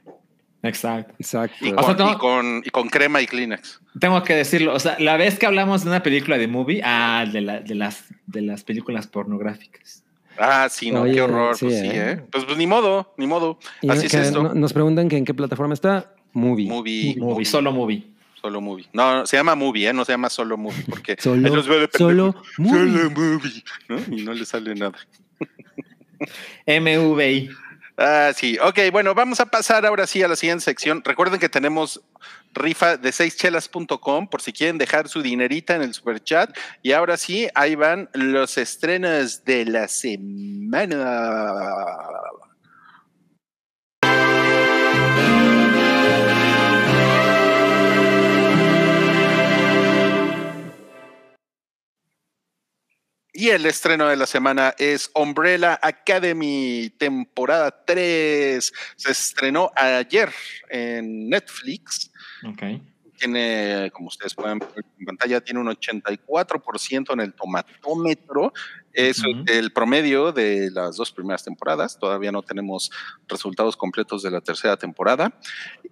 Exacto. 0.67 1.13
Exacto. 1.19 1.65
Y 1.65 1.71
con, 2.17 2.61
y, 2.65 2.69
con, 2.69 2.89
crema 2.89 3.21
y 3.21 3.27
Kleenex. 3.27 3.79
Tengo 3.99 4.21
que 4.23 4.33
decirlo. 4.35 4.73
O 4.73 4.79
sea, 4.79 4.97
la 4.99 5.17
vez 5.17 5.37
que 5.39 5.45
hablamos 5.45 5.83
de 5.83 5.89
una 5.89 6.03
película 6.03 6.37
de 6.37 6.47
movie, 6.47 6.81
ah, 6.83 7.25
de, 7.31 7.41
la, 7.41 7.59
de, 7.59 7.75
las, 7.75 8.05
de 8.27 8.41
las 8.41 8.63
películas 8.63 9.07
pornográficas. 9.07 10.03
Ah, 10.37 10.67
sí, 10.69 10.91
no, 10.91 11.01
Oye, 11.03 11.13
qué 11.13 11.21
horror. 11.21 11.55
sí, 11.55 11.65
pues 11.65 11.79
sí, 11.79 11.87
¿eh? 11.87 12.11
¿eh? 12.11 12.21
Pues, 12.31 12.43
pues 12.45 12.57
ni 12.57 12.67
modo, 12.67 13.13
ni 13.17 13.25
modo. 13.25 13.57
Y 13.81 13.89
Así 13.89 14.07
es 14.07 14.11
que 14.11 14.21
esto. 14.21 14.43
no- 14.43 14.53
Nos 14.53 14.73
preguntan 14.73 15.07
que 15.07 15.17
en 15.17 15.23
qué 15.25 15.33
plataforma 15.33 15.73
está. 15.73 16.13
Movie. 16.33 16.67
Movie, 16.67 17.15
Movie, 17.17 17.45
solo 17.45 17.71
movie. 17.71 18.03
Solo 18.41 18.61
movie. 18.61 18.85
No, 18.93 19.25
se 19.25 19.37
llama 19.37 19.55
movie, 19.55 19.87
¿eh? 19.87 19.93
No 19.93 20.05
se 20.05 20.11
llama 20.11 20.29
solo 20.29 20.57
movie, 20.57 20.83
porque 20.89 21.15
Solo- 21.19 21.49
de 21.49 21.89
solo 21.97 22.35
movie. 22.57 22.91
Solo 22.91 23.09
movie, 23.11 23.63
¿no? 23.87 23.97
Y 24.15 24.23
no 24.23 24.33
le 24.33 24.45
sale 24.45 24.75
nada. 24.75 24.97
MVI. 26.67 27.49
Ah, 27.97 28.31
sí. 28.35 28.57
Ok, 28.61 28.79
bueno, 28.91 29.13
vamos 29.15 29.39
a 29.39 29.45
pasar 29.45 29.85
ahora 29.85 30.05
sí 30.05 30.21
a 30.21 30.27
la 30.27 30.35
siguiente 30.35 30.65
sección. 30.65 31.01
Recuerden 31.03 31.39
que 31.39 31.47
tenemos 31.47 32.01
rifa 32.53 32.97
de 32.97 33.11
seischelas.com 33.11 34.27
por 34.27 34.41
si 34.41 34.51
quieren 34.51 34.77
dejar 34.77 35.07
su 35.07 35.21
dinerita 35.21 35.75
en 35.75 35.81
el 35.81 35.93
super 35.93 36.21
chat. 36.21 36.55
Y 36.81 36.91
ahora 36.91 37.15
sí, 37.15 37.47
ahí 37.55 37.75
van 37.75 38.09
los 38.13 38.57
estrenos 38.57 39.45
de 39.45 39.65
la 39.65 39.87
semana. 39.87 40.97
Y 53.37 53.49
el 53.49 53.65
estreno 53.65 54.07
de 54.07 54.15
la 54.15 54.27
semana 54.27 54.73
es 54.77 55.11
Umbrella 55.13 55.77
Academy, 55.81 56.89
temporada 56.97 57.83
3. 57.85 58.71
Se 58.95 59.11
estrenó 59.11 59.73
ayer 59.75 60.31
en 60.69 61.27
Netflix. 61.27 62.13
Ok. 62.47 62.81
Tiene, 63.17 63.91
como 63.91 64.07
ustedes 64.07 64.33
pueden 64.35 64.59
ver 64.59 64.85
en 64.99 65.05
pantalla, 65.05 65.41
tiene 65.41 65.59
un 65.59 65.67
84% 65.67 67.11
en 67.11 67.19
el 67.19 67.33
tomatómetro. 67.33 68.53
Es 68.93 69.21
el 69.47 69.73
promedio 69.73 70.31
de 70.31 70.71
las 70.71 70.95
dos 70.95 71.11
primeras 71.11 71.43
temporadas. 71.43 71.99
Todavía 71.99 72.31
no 72.31 72.41
tenemos 72.41 72.89
resultados 73.27 73.75
completos 73.75 74.23
de 74.23 74.31
la 74.31 74.39
tercera 74.39 74.77
temporada. 74.77 75.37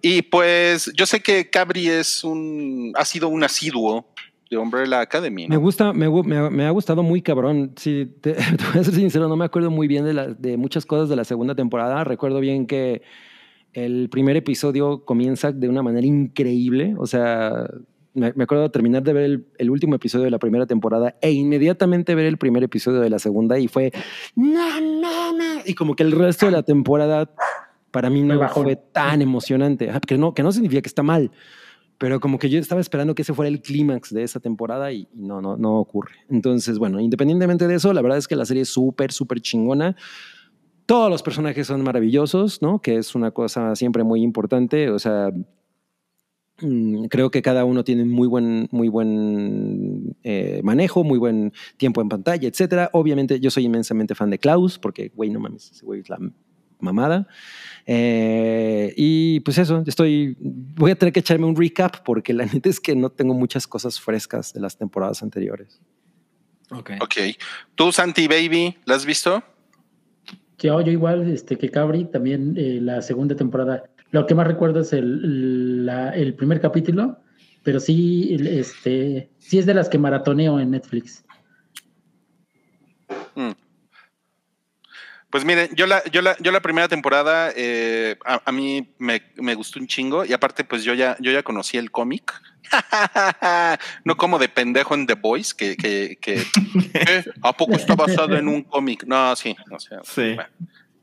Y 0.00 0.22
pues 0.22 0.90
yo 0.94 1.04
sé 1.04 1.20
que 1.20 1.50
Cabri 1.50 1.90
es 1.90 2.24
un, 2.24 2.94
ha 2.96 3.04
sido 3.04 3.28
un 3.28 3.44
asiduo 3.44 4.14
de 4.58 4.62
Umbrella 4.62 5.00
Academy. 5.00 5.46
Me 5.48 5.56
gusta, 5.56 5.92
me, 5.92 6.08
me 6.08 6.36
ha- 6.38 6.50
me 6.50 6.64
ha 6.66 6.70
gustado 6.70 7.02
muy 7.02 7.22
cabrón. 7.22 7.72
Sí, 7.76 8.10
te, 8.20 8.32
te 8.34 8.64
voy 8.72 8.80
a 8.80 8.84
ser 8.84 8.94
sincero, 8.94 9.28
no 9.28 9.36
me 9.36 9.44
acuerdo 9.44 9.70
muy 9.70 9.86
bien 9.88 10.04
de, 10.04 10.14
la- 10.14 10.28
de 10.28 10.56
muchas 10.56 10.86
cosas 10.86 11.08
de 11.08 11.16
la 11.16 11.24
segunda 11.24 11.54
temporada. 11.54 12.02
Recuerdo 12.04 12.40
bien 12.40 12.66
que 12.66 13.02
el 13.72 14.08
primer 14.10 14.36
episodio 14.36 15.04
comienza 15.04 15.52
de 15.52 15.68
una 15.68 15.82
manera 15.82 16.06
increíble. 16.06 16.94
O 16.98 17.06
sea, 17.06 17.66
me, 18.14 18.32
me 18.36 18.44
acuerdo 18.44 18.62
de 18.64 18.70
terminar 18.70 19.02
de 19.02 19.12
ver 19.12 19.24
el, 19.24 19.46
el 19.58 19.70
último 19.70 19.96
episodio 19.96 20.24
de 20.24 20.30
la 20.30 20.38
primera 20.38 20.66
temporada 20.66 21.16
e 21.20 21.32
inmediatamente 21.32 22.14
ver 22.14 22.26
el 22.26 22.38
primer 22.38 22.62
episodio 22.62 23.00
de 23.00 23.10
la 23.10 23.18
segunda 23.18 23.58
y 23.58 23.66
fue, 23.66 23.90
no, 24.36 24.80
no, 24.80 25.32
no. 25.36 25.44
Y 25.66 25.74
como 25.74 25.96
que 25.96 26.04
el 26.04 26.12
resto 26.12 26.46
de 26.46 26.52
la 26.52 26.62
temporada 26.62 27.28
para 27.90 28.10
mí 28.10 28.22
no 28.22 28.48
fue 28.50 28.76
tan 28.76 29.22
emocionante. 29.22 29.90
Ah, 29.90 30.00
Que 30.00 30.16
no, 30.18 30.34
que 30.34 30.42
no 30.44 30.52
significa 30.52 30.82
que 30.82 30.88
está 30.88 31.02
mal, 31.02 31.30
pero 32.04 32.20
como 32.20 32.38
que 32.38 32.50
yo 32.50 32.58
estaba 32.58 32.82
esperando 32.82 33.14
que 33.14 33.22
ese 33.22 33.32
fuera 33.32 33.48
el 33.48 33.62
clímax 33.62 34.12
de 34.12 34.24
esa 34.24 34.38
temporada 34.38 34.92
y, 34.92 35.08
no, 35.14 35.40
no, 35.40 35.56
no 35.56 35.78
ocurre. 35.78 36.16
Entonces, 36.28 36.78
bueno, 36.78 37.00
independientemente 37.00 37.66
de 37.66 37.76
eso, 37.76 37.94
la 37.94 38.02
verdad 38.02 38.18
es 38.18 38.28
que 38.28 38.36
la 38.36 38.44
serie 38.44 38.64
es 38.64 38.68
súper, 38.68 39.10
súper 39.10 39.40
chingona. 39.40 39.96
Todos 40.84 41.08
los 41.08 41.22
personajes 41.22 41.66
son 41.66 41.82
maravillosos, 41.82 42.60
¿no? 42.60 42.82
Que 42.82 42.98
es 42.98 43.14
una 43.14 43.30
cosa 43.30 43.74
siempre 43.74 44.04
muy 44.04 44.20
importante. 44.20 44.90
O 44.90 44.98
sea, 44.98 45.32
mm, 46.60 47.06
creo 47.06 47.30
que 47.30 47.40
cada 47.40 47.64
uno 47.64 47.84
tiene 47.84 48.04
muy 48.04 48.28
buen, 48.28 48.68
muy 48.70 48.88
buen 48.88 50.14
eh, 50.24 50.60
manejo, 50.62 51.04
muy 51.04 51.18
buen 51.18 51.54
tiempo 51.78 52.02
en 52.02 52.10
pantalla, 52.10 52.46
etcétera. 52.46 52.90
Obviamente, 52.92 53.40
yo 53.40 53.50
soy 53.50 53.64
inmensamente 53.64 54.14
fan 54.14 54.28
de 54.28 54.38
Klaus, 54.38 54.78
porque, 54.78 55.10
güey, 55.14 55.30
no 55.30 55.40
mames, 55.40 55.70
ese 55.70 55.86
güey 55.86 56.00
es 56.00 56.10
la 56.10 56.18
mamada. 56.80 57.26
Eh, 57.86 58.92
y 58.96 59.40
pues 59.40 59.58
eso, 59.58 59.82
estoy. 59.86 60.36
Voy 60.40 60.90
a 60.90 60.94
tener 60.96 61.12
que 61.12 61.20
echarme 61.20 61.46
un 61.46 61.56
recap 61.56 61.96
porque 62.04 62.32
la 62.32 62.46
neta 62.52 62.68
es 62.68 62.80
que 62.80 62.94
no 62.96 63.10
tengo 63.10 63.34
muchas 63.34 63.66
cosas 63.66 64.00
frescas 64.00 64.52
de 64.52 64.60
las 64.60 64.76
temporadas 64.76 65.22
anteriores. 65.22 65.80
Ok. 66.70 66.92
Ok. 67.00 67.14
¿Tú, 67.74 67.92
Santi 67.92 68.26
Baby, 68.26 68.76
la 68.86 68.94
has 68.96 69.04
visto? 69.04 69.42
Yo, 70.58 70.80
yo 70.80 70.92
igual 70.92 71.30
este, 71.30 71.58
que 71.58 71.68
Cabri, 71.70 72.04
también 72.06 72.54
eh, 72.56 72.78
la 72.80 73.02
segunda 73.02 73.36
temporada. 73.36 73.84
Lo 74.12 74.24
que 74.26 74.34
más 74.34 74.46
recuerdo 74.46 74.80
es 74.80 74.92
el, 74.92 75.84
la- 75.84 76.14
el 76.14 76.34
primer 76.34 76.60
capítulo, 76.60 77.18
pero 77.64 77.80
sí, 77.80 78.36
este, 78.40 79.28
sí 79.38 79.58
es 79.58 79.66
de 79.66 79.74
las 79.74 79.88
que 79.88 79.98
maratoneo 79.98 80.58
en 80.60 80.70
Netflix. 80.70 81.24
Mm. 83.34 83.50
Pues 85.34 85.44
miren, 85.44 85.68
yo 85.74 85.88
la, 85.88 86.00
yo 86.12 86.22
la, 86.22 86.36
yo 86.38 86.52
la 86.52 86.60
primera 86.60 86.86
temporada 86.86 87.50
eh, 87.56 88.16
a, 88.24 88.40
a 88.44 88.52
mí 88.52 88.94
me, 88.98 89.20
me 89.34 89.56
gustó 89.56 89.80
un 89.80 89.88
chingo 89.88 90.24
y 90.24 90.32
aparte 90.32 90.62
pues 90.62 90.84
yo 90.84 90.94
ya, 90.94 91.16
yo 91.18 91.32
ya 91.32 91.42
conocí 91.42 91.76
el 91.76 91.90
cómic. 91.90 92.32
no 94.04 94.16
como 94.16 94.38
de 94.38 94.48
pendejo 94.48 94.94
en 94.94 95.08
The 95.08 95.14
Boys, 95.14 95.52
que, 95.52 95.76
que, 95.76 96.18
que 96.20 96.34
¿eh? 96.94 97.24
¿a 97.42 97.52
poco 97.52 97.74
está 97.74 97.96
basado 97.96 98.36
en 98.36 98.46
un 98.46 98.62
cómic? 98.62 99.02
No, 99.08 99.34
sí, 99.34 99.56
o 99.72 99.80
sea, 99.80 99.98
Sí. 100.04 100.34
bueno, 100.36 100.50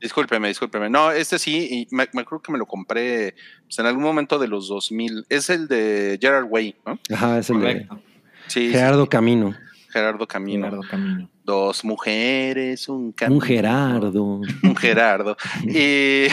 discúlpeme, 0.00 0.48
discúlpeme. 0.48 0.88
No, 0.88 1.12
este 1.12 1.38
sí, 1.38 1.68
y 1.70 1.94
me, 1.94 2.08
me 2.14 2.22
acuerdo 2.22 2.40
que 2.42 2.52
me 2.52 2.58
lo 2.58 2.64
compré 2.64 3.34
pues, 3.66 3.80
en 3.80 3.84
algún 3.84 4.02
momento 4.02 4.38
de 4.38 4.48
los 4.48 4.66
2000. 4.66 5.26
Es 5.28 5.50
el 5.50 5.68
de 5.68 6.16
Gerard 6.18 6.46
Way, 6.48 6.76
¿no? 6.86 6.98
Ajá, 7.14 7.38
es 7.38 7.50
el 7.50 7.60
de 7.60 7.66
Correcto. 7.66 8.00
Sí, 8.46 8.70
Gerardo 8.70 9.02
sí, 9.02 9.08
Camino. 9.10 9.54
Gerardo 9.92 10.26
Camino. 10.26 10.64
Gerardo 10.66 10.82
Camino. 10.88 11.30
Dos 11.44 11.84
mujeres, 11.84 12.88
un 12.88 13.12
camino. 13.12 13.36
Un 13.36 13.42
Gerardo. 13.42 14.40
un 14.62 14.76
Gerardo. 14.76 15.36
Y, 15.66 16.26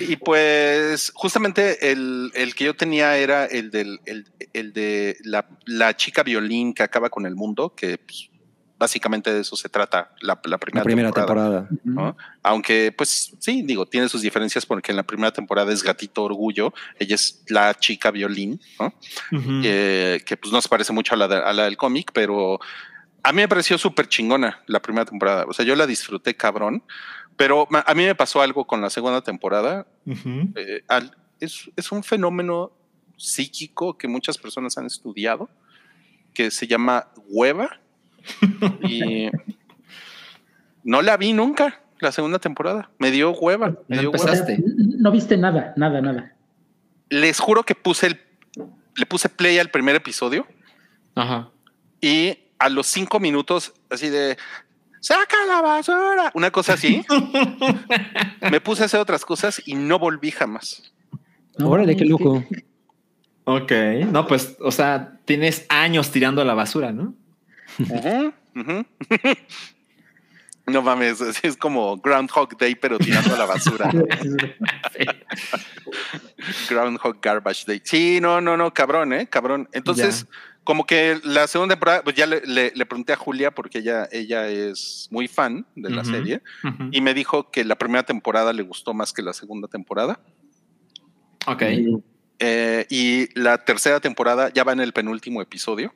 y 0.00 0.16
pues 0.16 1.12
justamente 1.14 1.90
el, 1.90 2.30
el 2.34 2.54
que 2.54 2.64
yo 2.64 2.76
tenía 2.76 3.16
era 3.16 3.46
el, 3.46 3.70
del, 3.70 4.00
el, 4.06 4.26
el 4.52 4.72
de 4.72 5.16
la, 5.24 5.48
la 5.66 5.96
chica 5.96 6.22
violín 6.22 6.74
que 6.74 6.82
acaba 6.82 7.10
con 7.10 7.26
el 7.26 7.34
mundo, 7.34 7.74
que 7.74 7.98
pues, 7.98 8.30
básicamente 8.78 9.32
de 9.34 9.40
eso 9.40 9.56
se 9.56 9.68
trata 9.68 10.12
la, 10.20 10.40
la 10.44 10.58
primera, 10.58 10.80
La 10.82 10.84
primera 10.84 11.10
temporada. 11.12 11.66
temporada. 11.68 11.80
¿no? 11.84 12.16
Aunque, 12.42 12.92
pues 12.96 13.34
sí, 13.40 13.62
digo, 13.62 13.86
tiene 13.86 14.08
sus 14.08 14.22
diferencias 14.22 14.64
porque 14.66 14.92
en 14.92 14.96
la 14.96 15.02
primera 15.02 15.32
temporada 15.32 15.72
es 15.72 15.82
Gatito 15.82 16.22
Orgullo, 16.22 16.72
ella 16.98 17.14
es 17.16 17.42
la 17.48 17.74
chica 17.74 18.10
violín, 18.12 18.60
que, 19.62 20.22
que, 20.24 20.36
pues 20.36 20.52
no 20.52 20.60
se 20.60 20.68
parece 20.68 20.92
mucho 20.92 21.14
a 21.14 21.16
la, 21.16 21.28
de- 21.28 21.36
a 21.42 21.52
la 21.52 21.64
del 21.64 21.76
cómic, 21.76 22.10
pero 22.12 22.60
a 23.22 23.32
mí 23.32 23.36
me 23.42 23.48
pareció 23.48 23.76
súper 23.78 24.08
chingona 24.08 24.62
la 24.66 24.80
primera 24.80 25.04
temporada. 25.04 25.44
O 25.48 25.52
sea, 25.52 25.64
yo 25.64 25.74
la 25.74 25.86
disfruté 25.86 26.36
cabrón, 26.36 26.82
pero 27.36 27.66
a 27.70 27.94
mí 27.94 28.04
me 28.04 28.14
pasó 28.14 28.42
algo 28.42 28.66
con 28.66 28.80
la 28.80 28.90
segunda 28.90 29.22
temporada. 29.22 29.86
Eh, 30.06 30.82
al- 30.88 31.16
es, 31.40 31.70
es 31.76 31.92
un 31.92 32.02
fenómeno 32.02 32.72
psíquico 33.16 33.98
que 33.98 34.08
muchas 34.08 34.38
personas 34.38 34.78
han 34.78 34.86
estudiado, 34.86 35.48
que 36.34 36.50
se 36.50 36.66
llama 36.66 37.08
hueva. 37.28 37.80
Y 38.82 39.28
no 40.84 41.02
la 41.02 41.16
vi 41.16 41.32
nunca, 41.32 41.80
la 42.00 42.12
segunda 42.12 42.38
temporada. 42.38 42.90
Me 42.98 43.10
dio 43.10 43.32
hueva. 43.32 43.76
Me 43.88 43.96
No 43.96 44.00
dio 44.02 44.10
hueva. 44.10 44.34
no 44.98 45.10
viste 45.10 45.36
nada, 45.36 45.72
nada, 45.76 46.00
nada. 46.00 46.34
Les 47.10 47.38
juro 47.40 47.62
que 47.62 47.74
puse 47.74 48.06
el, 48.08 48.20
le 48.96 49.06
puse 49.06 49.28
play 49.28 49.58
al 49.58 49.70
primer 49.70 49.96
episodio. 49.96 50.46
Ajá. 51.14 51.50
y 52.00 52.38
a 52.60 52.68
los 52.68 52.86
cinco 52.86 53.18
minutos, 53.20 53.72
así 53.90 54.08
de 54.08 54.36
saca 55.00 55.36
la 55.48 55.60
basura, 55.62 56.30
una 56.34 56.50
cosa 56.52 56.74
así, 56.74 57.04
me 58.50 58.60
puse 58.60 58.82
a 58.82 58.86
hacer 58.86 59.00
otras 59.00 59.24
cosas 59.24 59.60
y 59.66 59.74
no 59.74 59.98
volví 59.98 60.30
jamás. 60.30 60.92
No, 61.56 61.70
Órale, 61.70 61.96
qué 61.96 62.04
loco. 62.04 62.44
Ok. 63.44 63.72
No, 64.12 64.26
pues, 64.28 64.56
o 64.60 64.70
sea, 64.70 65.18
tienes 65.24 65.66
años 65.68 66.10
tirando 66.12 66.40
a 66.42 66.44
la 66.44 66.54
basura, 66.54 66.92
¿no? 66.92 67.14
No 70.66 70.82
mames, 70.82 71.18
es, 71.22 71.42
es 71.42 71.56
como 71.56 71.96
Groundhog 71.96 72.58
Day, 72.58 72.74
pero 72.74 72.98
tirando 72.98 73.34
a 73.34 73.38
la 73.38 73.46
basura. 73.46 73.90
Groundhog 76.68 77.20
Garbage 77.22 77.64
Day. 77.66 77.80
Sí, 77.84 78.18
no, 78.20 78.40
no, 78.42 78.54
no, 78.56 78.72
cabrón, 78.74 79.12
¿eh? 79.14 79.26
Cabrón. 79.26 79.66
Entonces, 79.72 80.26
como 80.64 80.84
que 80.84 81.18
la 81.24 81.46
segunda 81.46 81.74
temporada, 81.74 82.02
pues 82.04 82.16
ya 82.16 82.26
le, 82.26 82.42
le- 82.44 82.72
le 82.74 82.86
pregunté 82.86 83.14
a 83.14 83.16
Julia 83.16 83.50
porque 83.50 83.78
ella, 83.78 84.06
ella 84.12 84.46
es 84.48 85.08
muy 85.10 85.26
fan 85.26 85.64
de 85.74 85.88
la 85.90 86.04
serie. 86.04 86.42
Y 86.92 87.00
me 87.00 87.14
dijo 87.14 87.50
que 87.50 87.64
la 87.64 87.76
primera 87.76 88.02
temporada 88.02 88.52
le 88.52 88.62
gustó 88.62 88.92
más 88.92 89.12
que 89.14 89.22
la 89.22 89.32
segunda 89.32 89.68
temporada. 89.68 90.20
Ok. 91.46 91.62
Eh, 92.40 92.86
y 92.90 93.40
la 93.40 93.64
tercera 93.64 94.00
temporada 94.00 94.50
ya 94.52 94.64
va 94.64 94.72
en 94.72 94.80
el 94.80 94.92
penúltimo 94.92 95.40
episodio. 95.40 95.94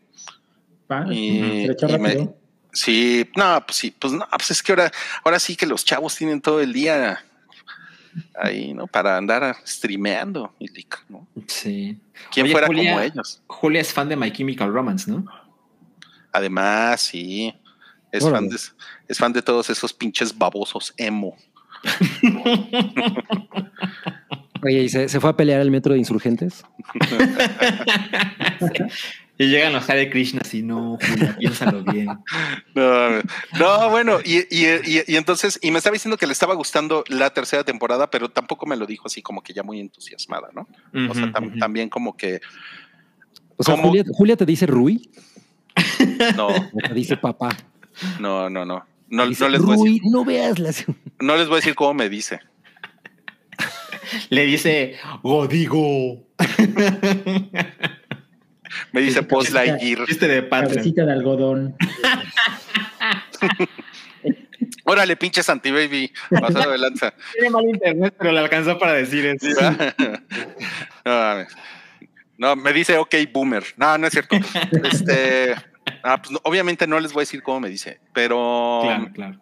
Va, 0.93 1.07
Y- 1.13 1.63
se 1.63 1.67
lo 1.69 1.73
echó 1.73 1.89
y 1.89 1.99
me-. 1.99 2.29
Sí, 2.75 3.29
no, 3.37 3.63
pues 3.67 3.77
sí, 3.77 3.95
pues 3.99 4.13
no, 4.15 4.27
pues 4.31 4.51
es 4.51 4.63
que 4.63 4.73
ahora, 4.73 4.91
ahora 5.25 5.39
sí 5.39 5.57
que 5.57 5.67
los 5.67 5.85
chavos 5.85 6.17
tienen 6.17 6.41
todo 6.41 6.61
el 6.61 6.73
día 6.73 7.23
ahí, 8.35 8.73
¿no? 8.75 8.87
Para 8.87 9.17
andar 9.17 9.57
streameando, 9.67 10.55
¿no? 11.09 11.27
Sí. 11.47 11.99
¿Quién 12.33 12.45
Oye, 12.45 12.53
fuera 12.53 12.67
Julia- 12.67 12.93
como 12.93 13.01
ellos? 13.05 13.43
Julia 13.47 13.81
es 13.81 13.93
fan 13.93 14.09
de 14.09 14.17
My 14.17 14.33
Chemical 14.33 14.73
Romance, 14.73 15.11
¿no? 15.11 15.25
Además, 16.33 17.01
sí. 17.03 17.55
Es 18.11 18.29
fan, 18.29 18.49
de, 18.49 18.57
es 19.09 19.19
fan 19.19 19.33
de 19.33 19.43
todos 19.43 19.71
esos 19.71 19.93
pinches 19.93 20.37
babosos 20.37 20.93
emo. 20.99 21.37
Oye, 24.65 24.83
¿y 24.85 24.89
se, 24.89 25.09
se 25.09 25.19
fue 25.21 25.31
a 25.31 25.37
pelear 25.37 25.61
al 25.61 25.71
metro 25.71 25.93
de 25.95 25.99
insurgentes? 25.99 26.65
Y 29.39 29.47
llegan 29.49 29.73
los 29.73 29.89
Hare 29.89 30.09
Krishna 30.11 30.41
y 30.53 30.63
no, 30.63 30.99
Julia, 31.01 31.37
piénsalo 31.39 31.83
bien. 31.83 32.07
No, 32.75 33.21
no, 33.59 33.91
bueno, 33.91 34.19
y, 34.25 34.39
y- 34.55 34.67
y- 34.85 35.03
y 35.07 35.17
entonces, 35.17 35.59
y 35.63 35.71
me 35.71 35.79
estaba 35.79 35.95
diciendo 35.95 36.17
que 36.17 36.27
le 36.27 36.33
estaba 36.33 36.55
gustando 36.55 37.03
la 37.09 37.31
tercera 37.31 37.65
temporada, 37.65 38.11
pero 38.11 38.29
tampoco 38.29 38.67
me 38.67 38.77
lo 38.77 38.87
dijo 38.87 39.07
así 39.07 39.21
como 39.23 39.43
que 39.43 39.53
ya 39.53 39.63
muy 39.63 39.81
entusiasmada, 39.81 40.49
¿no? 40.55 40.69
O 41.11 41.15
sea, 41.15 41.33
también 41.59 41.89
como 41.89 42.17
que 42.17 42.41
O 43.57 43.63
sea. 43.65 43.77
Julia, 43.77 44.05
Julia 44.13 44.37
te 44.37 44.47
dice 44.47 44.67
Rui 44.67 45.11
no, 46.37 46.49
o 46.49 46.69
te 46.87 46.95
dice 46.95 47.17
papá. 47.17 47.57
no, 48.21 48.49
no, 48.51 48.65
no. 48.65 48.85
No, 49.09 49.27
Dice, 49.27 49.45
no 49.45 49.51
les 49.51 49.61
voy 49.63 49.75
a 49.75 49.77
decir, 49.77 50.01
Rui, 50.03 50.11
no 50.11 50.25
veas 50.25 50.59
las. 50.59 50.85
no 51.21 51.37
les 51.37 51.47
voy 51.49 51.55
a 51.57 51.61
decir 51.61 51.75
cómo 51.75 51.93
me 51.95 52.09
dice. 52.09 52.41
Le 54.31 54.45
dice, 54.47 54.97
Godigo. 55.23 56.27
Me 58.93 59.01
dice 59.01 59.23
Post 59.23 59.51
Lightyear. 59.53 60.07
Chiste 60.07 60.29
de 60.29 60.43
Patreon. 60.43 60.75
Cabecita 60.75 61.05
de 61.05 61.13
algodón. 61.13 61.77
Órale, 64.85 65.17
pinche 65.17 65.43
Santi 65.43 65.71
Baby, 65.71 66.13
pasado 66.31 66.71
de 66.73 66.79
lanza. 66.79 67.15
Tiene 67.33 67.51
mal 67.51 67.65
internet, 67.65 68.15
pero 68.19 68.33
le 68.33 68.41
alcanzó 68.41 68.79
para 68.79 68.93
decir 68.95 69.25
eso. 69.27 69.61
No, 72.39 72.57
me 72.57 72.73
dice 72.73 72.97
ok, 72.99 73.15
boomer. 73.33 73.63
No, 73.77 73.97
no 73.99 74.07
es 74.09 74.13
cierto. 74.13 74.35
Este, 74.91 75.55
ah, 76.03 76.21
pues 76.21 76.37
obviamente 76.43 76.89
no 76.89 76.99
les 76.99 77.13
voy 77.13 77.21
a 77.21 77.25
decir 77.25 77.41
cómo 77.43 77.61
me 77.61 77.69
dice, 77.69 78.01
pero 78.13 78.81
Claro, 78.83 79.11
claro. 79.15 79.41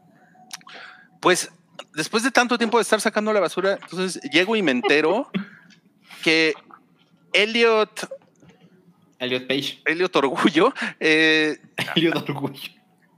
pues 1.20 1.51
después 1.94 2.22
de 2.22 2.30
tanto 2.30 2.59
tiempo 2.59 2.76
de 2.76 2.82
estar 2.82 3.01
sacando 3.01 3.32
la 3.32 3.40
basura, 3.40 3.78
entonces 3.80 4.20
llego 4.30 4.55
y 4.55 4.62
me 4.62 4.72
entero 4.72 5.30
que 6.22 6.53
Elliot, 7.32 8.07
Elliot 9.21 9.47
Page. 9.47 9.81
Elliot 9.85 10.16
Orgullo, 10.16 10.73
eh, 10.99 11.59
Elliot 11.95 12.16
Orgullo. 12.29 12.71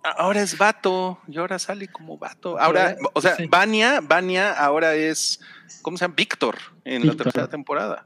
ahora 0.02 0.42
es 0.42 0.58
vato 0.58 1.18
y 1.28 1.38
ahora 1.38 1.58
sale 1.58 1.88
como 1.88 2.18
vato. 2.18 2.58
Ahora, 2.58 2.96
o 3.14 3.20
sea, 3.20 3.36
Sí. 3.36 3.46
Vania, 3.46 4.00
Vania 4.02 4.52
ahora 4.52 4.94
es, 4.94 5.40
¿cómo 5.80 5.96
se 5.96 6.04
llama? 6.04 6.14
Víctor 6.16 6.58
en 6.84 7.06
la 7.06 7.14
tercera 7.14 7.48
temporada. 7.48 8.04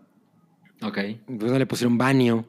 Ok. 0.83 0.99
Pues 1.27 1.51
no 1.51 1.59
le 1.59 1.67
pusieron 1.67 1.97
baño. 1.99 2.45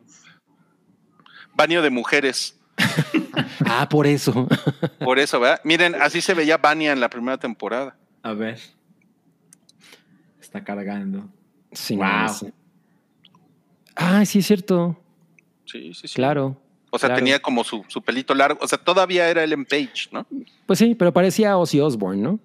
Baño 1.55 1.81
de 1.81 1.89
mujeres. 1.89 2.53
Ah, 3.69 3.87
por 3.89 4.07
eso. 4.07 4.47
Por 4.99 5.19
eso, 5.19 5.39
¿verdad? 5.39 5.59
Miren, 5.63 5.95
así 5.95 6.21
se 6.21 6.33
veía 6.33 6.57
Vania 6.57 6.91
en 6.93 6.99
la 6.99 7.09
primera 7.09 7.37
temporada. 7.37 7.95
A 8.23 8.33
ver. 8.33 8.59
Está 10.39 10.63
cargando. 10.63 11.27
Sí, 11.71 11.95
Wow. 11.95 12.05
no 12.05 12.29
sé. 12.29 12.53
Ah, 13.95 14.25
sí, 14.25 14.39
es 14.39 14.47
cierto. 14.47 14.95
Sí, 15.67 15.93
sí, 15.93 16.07
sí. 16.07 16.15
Claro. 16.15 16.57
O 16.89 16.97
sea, 16.97 17.09
claro. 17.09 17.19
tenía 17.19 17.39
como 17.39 17.63
su, 17.63 17.83
su 17.87 18.01
pelito 18.01 18.33
largo. 18.33 18.59
O 18.61 18.67
sea, 18.67 18.77
todavía 18.77 19.29
era 19.29 19.43
Ellen 19.43 19.65
Page, 19.65 20.09
¿no? 20.11 20.25
Pues 20.65 20.79
sí, 20.79 20.95
pero 20.95 21.13
parecía 21.13 21.57
Ozzy 21.57 21.79
Osbourne, 21.79 22.21
¿no? 22.21 22.39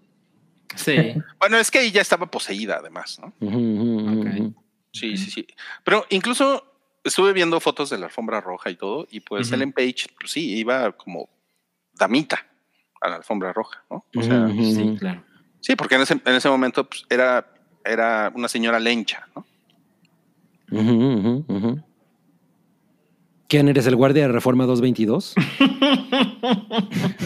Sí. 0.76 1.14
Bueno, 1.38 1.58
es 1.58 1.70
que 1.70 1.80
ahí 1.80 1.90
ya 1.90 2.00
estaba 2.00 2.26
poseída, 2.26 2.76
además, 2.78 3.20
¿no? 3.20 3.32
Ujú. 3.40 4.54
Sí, 4.92 5.16
sí, 5.16 5.30
sí. 5.30 5.46
Pero 5.82 6.06
incluso 6.10 6.64
estuve 7.02 7.32
viendo 7.32 7.58
fotos 7.58 7.90
de 7.90 7.98
la 7.98 8.06
alfombra 8.06 8.40
roja 8.40 8.70
y 8.70 8.76
todo, 8.76 9.08
y 9.10 9.20
pues 9.20 9.48
Ujú. 9.48 9.56
Ellen 9.56 9.72
Page, 9.72 10.06
pues 10.18 10.30
sí, 10.30 10.58
iba 10.58 10.92
como 10.92 11.28
damita 11.94 12.46
a 13.00 13.08
la 13.08 13.16
alfombra 13.16 13.52
roja, 13.52 13.82
¿no? 13.90 14.04
O 14.14 14.22
sea. 14.22 14.48
Sí, 14.48 14.96
claro. 14.98 15.24
sí, 15.60 15.74
porque 15.74 15.96
en 15.96 16.02
ese, 16.02 16.14
en 16.14 16.34
ese 16.34 16.48
momento 16.48 16.88
pues, 16.88 17.04
era, 17.10 17.52
era 17.84 18.30
una 18.34 18.48
señora 18.48 18.78
lencha, 18.78 19.26
¿no? 19.34 19.44
¿Quién 23.52 23.68
eres 23.68 23.86
el 23.86 23.96
guardia 23.96 24.22
de 24.22 24.32
Reforma 24.32 24.64
222? 24.64 25.34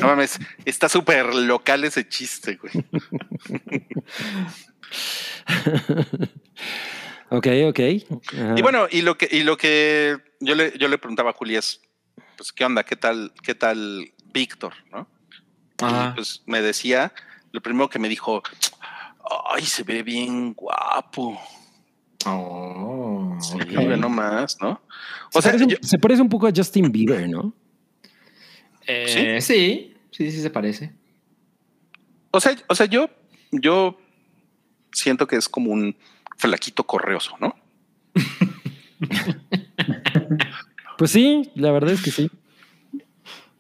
No 0.01 0.09
mames, 0.09 0.41
está 0.64 0.89
súper 0.89 1.33
local 1.33 1.85
ese 1.85 2.09
chiste, 2.09 2.57
güey. 2.57 2.72
ok, 7.31 7.47
ok. 7.68 7.81
Ajá. 8.35 8.55
Y 8.57 8.62
bueno, 8.62 8.89
y 8.91 9.03
lo 9.03 9.16
que, 9.16 9.29
y 9.31 9.45
lo 9.45 9.57
que 9.57 10.16
yo 10.41 10.57
le, 10.57 10.77
yo 10.77 10.89
le 10.89 10.99
preguntaba 10.99 11.31
a 11.31 11.33
Julia 11.33 11.61
es, 11.61 11.81
pues, 12.37 12.53
¿qué 12.53 12.64
onda? 12.64 12.83
¿Qué 12.83 12.97
tal, 12.97 13.33
qué 13.45 13.55
tal 13.55 14.12
Víctor? 14.35 14.72
¿No? 14.91 15.09
Y 15.79 16.14
pues 16.16 16.43
me 16.47 16.61
decía, 16.61 17.12
lo 17.53 17.62
primero 17.62 17.89
que 17.89 18.01
me 18.01 18.09
dijo, 18.09 18.43
ay, 19.49 19.64
se 19.64 19.85
ve 19.85 20.03
bien 20.03 20.55
guapo. 20.55 21.41
Oh, 22.27 23.37
Sí, 23.41 23.59
ve 23.77 23.97
nomás, 23.97 24.57
¿no? 24.61 24.81
se, 25.31 25.39
O 25.39 25.43
sea, 25.43 25.51
parece 25.53 25.64
un, 25.64 25.70
yo- 25.70 25.77
se 25.83 25.99
parece 25.99 26.22
un 26.22 26.29
poco 26.29 26.47
a 26.47 26.53
Justin 26.55 26.91
Bieber, 26.91 27.29
¿no? 27.29 27.53
Eh, 28.87 29.39
sí, 29.41 29.95
sí, 30.11 30.31
sí 30.31 30.41
se 30.41 30.51
parece. 30.51 30.93
o 32.31 32.41
sea, 32.41 32.55
o 32.68 32.74
sea, 32.74 32.87
yo, 32.87 33.09
yo 33.51 33.99
siento 34.93 35.27
que 35.27 35.37
es 35.37 35.49
como 35.49 35.70
un 35.72 35.97
flaquito 36.37 36.85
correoso, 36.85 37.35
¿no? 37.41 37.55
Pues 40.99 41.11
sí, 41.11 41.51
la 41.55 41.72
verdad 41.72 41.91
es 41.93 42.03
que 42.03 42.11
sí. 42.11 42.31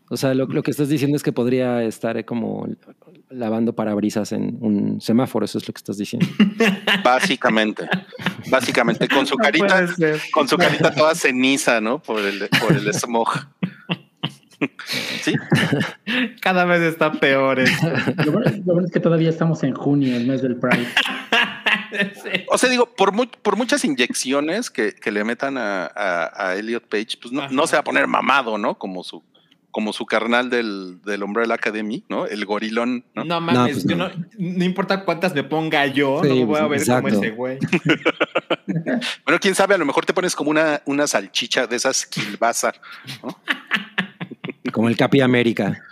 O 0.08 0.16
sea, 0.16 0.34
lo, 0.34 0.46
lo 0.46 0.62
que 0.62 0.70
estás 0.70 0.88
diciendo 0.88 1.16
es 1.16 1.22
que 1.22 1.32
podría 1.32 1.82
estar 1.82 2.24
como 2.24 2.68
lavando 3.28 3.74
parabrisas 3.74 4.32
en 4.32 4.58
un 4.60 5.00
semáforo, 5.00 5.44
eso 5.44 5.58
es 5.58 5.66
lo 5.66 5.74
que 5.74 5.78
estás 5.78 5.98
diciendo. 5.98 6.26
Básicamente, 7.04 7.88
básicamente, 8.50 9.08
con 9.08 9.26
su 9.26 9.36
carita, 9.36 9.86
con 10.32 10.48
su 10.48 10.56
carita 10.56 10.94
toda 10.94 11.14
ceniza, 11.14 11.80
¿no? 11.80 12.00
Por 12.00 12.20
el, 12.20 12.48
por 12.60 12.72
el 12.72 12.92
smog. 12.94 13.28
Sí, 15.20 15.34
Cada 16.40 16.64
vez 16.64 16.80
está 16.80 17.12
peor 17.12 17.60
esto. 17.60 17.88
Lo 18.24 18.32
bueno, 18.32 18.50
lo 18.64 18.72
bueno 18.72 18.86
es 18.86 18.92
que 18.92 19.00
todavía 19.00 19.28
estamos 19.28 19.62
en 19.62 19.74
junio, 19.74 20.16
el 20.16 20.26
mes 20.26 20.40
del 20.40 20.56
Pride. 20.56 20.86
Sí. 22.22 22.44
o 22.48 22.58
sea, 22.58 22.68
digo, 22.68 22.86
por, 22.94 23.12
por 23.28 23.56
muchas 23.56 23.84
inyecciones 23.84 24.70
que, 24.70 24.94
que 24.94 25.10
le 25.10 25.24
metan 25.24 25.56
a, 25.56 25.86
a, 25.86 26.48
a 26.48 26.56
Elliot 26.56 26.86
Page, 26.88 27.16
pues 27.22 27.32
no 27.32 27.66
se 27.66 27.76
va 27.76 27.80
a 27.80 27.84
poner 27.84 28.06
mamado, 28.06 28.58
¿no? 28.58 28.76
Como 28.76 29.02
su, 29.02 29.22
como 29.76 29.92
su 29.92 30.06
carnal 30.06 30.48
del, 30.48 31.02
del 31.02 31.22
Umbrella 31.22 31.52
Academy, 31.52 32.02
¿no? 32.08 32.24
El 32.24 32.46
gorilón, 32.46 33.04
¿no? 33.14 33.24
No 33.24 33.42
mames, 33.42 33.74
pues 33.74 33.86
yo 33.86 33.94
no. 33.94 34.08
no, 34.08 34.26
no 34.38 34.64
importa 34.64 35.04
cuántas 35.04 35.34
me 35.34 35.44
ponga 35.44 35.84
yo, 35.84 36.22
Sí, 36.22 36.30
no 36.30 36.34
me 36.34 36.44
voy 36.46 36.60
a 36.60 36.66
ver 36.66 36.80
exacto. 36.80 37.10
como 37.10 37.22
ese 37.22 37.30
güey. 37.32 37.58
Bueno, 39.26 39.38
quién 39.38 39.54
sabe, 39.54 39.74
a 39.74 39.78
lo 39.78 39.84
mejor 39.84 40.06
te 40.06 40.14
pones 40.14 40.34
como 40.34 40.48
una, 40.48 40.80
una 40.86 41.06
salchicha 41.06 41.66
de 41.66 41.76
esas 41.76 42.06
kilbasa. 42.06 42.72
Como 44.72 44.88
el 44.88 44.96
Capi 44.96 45.20
América. 45.20 45.84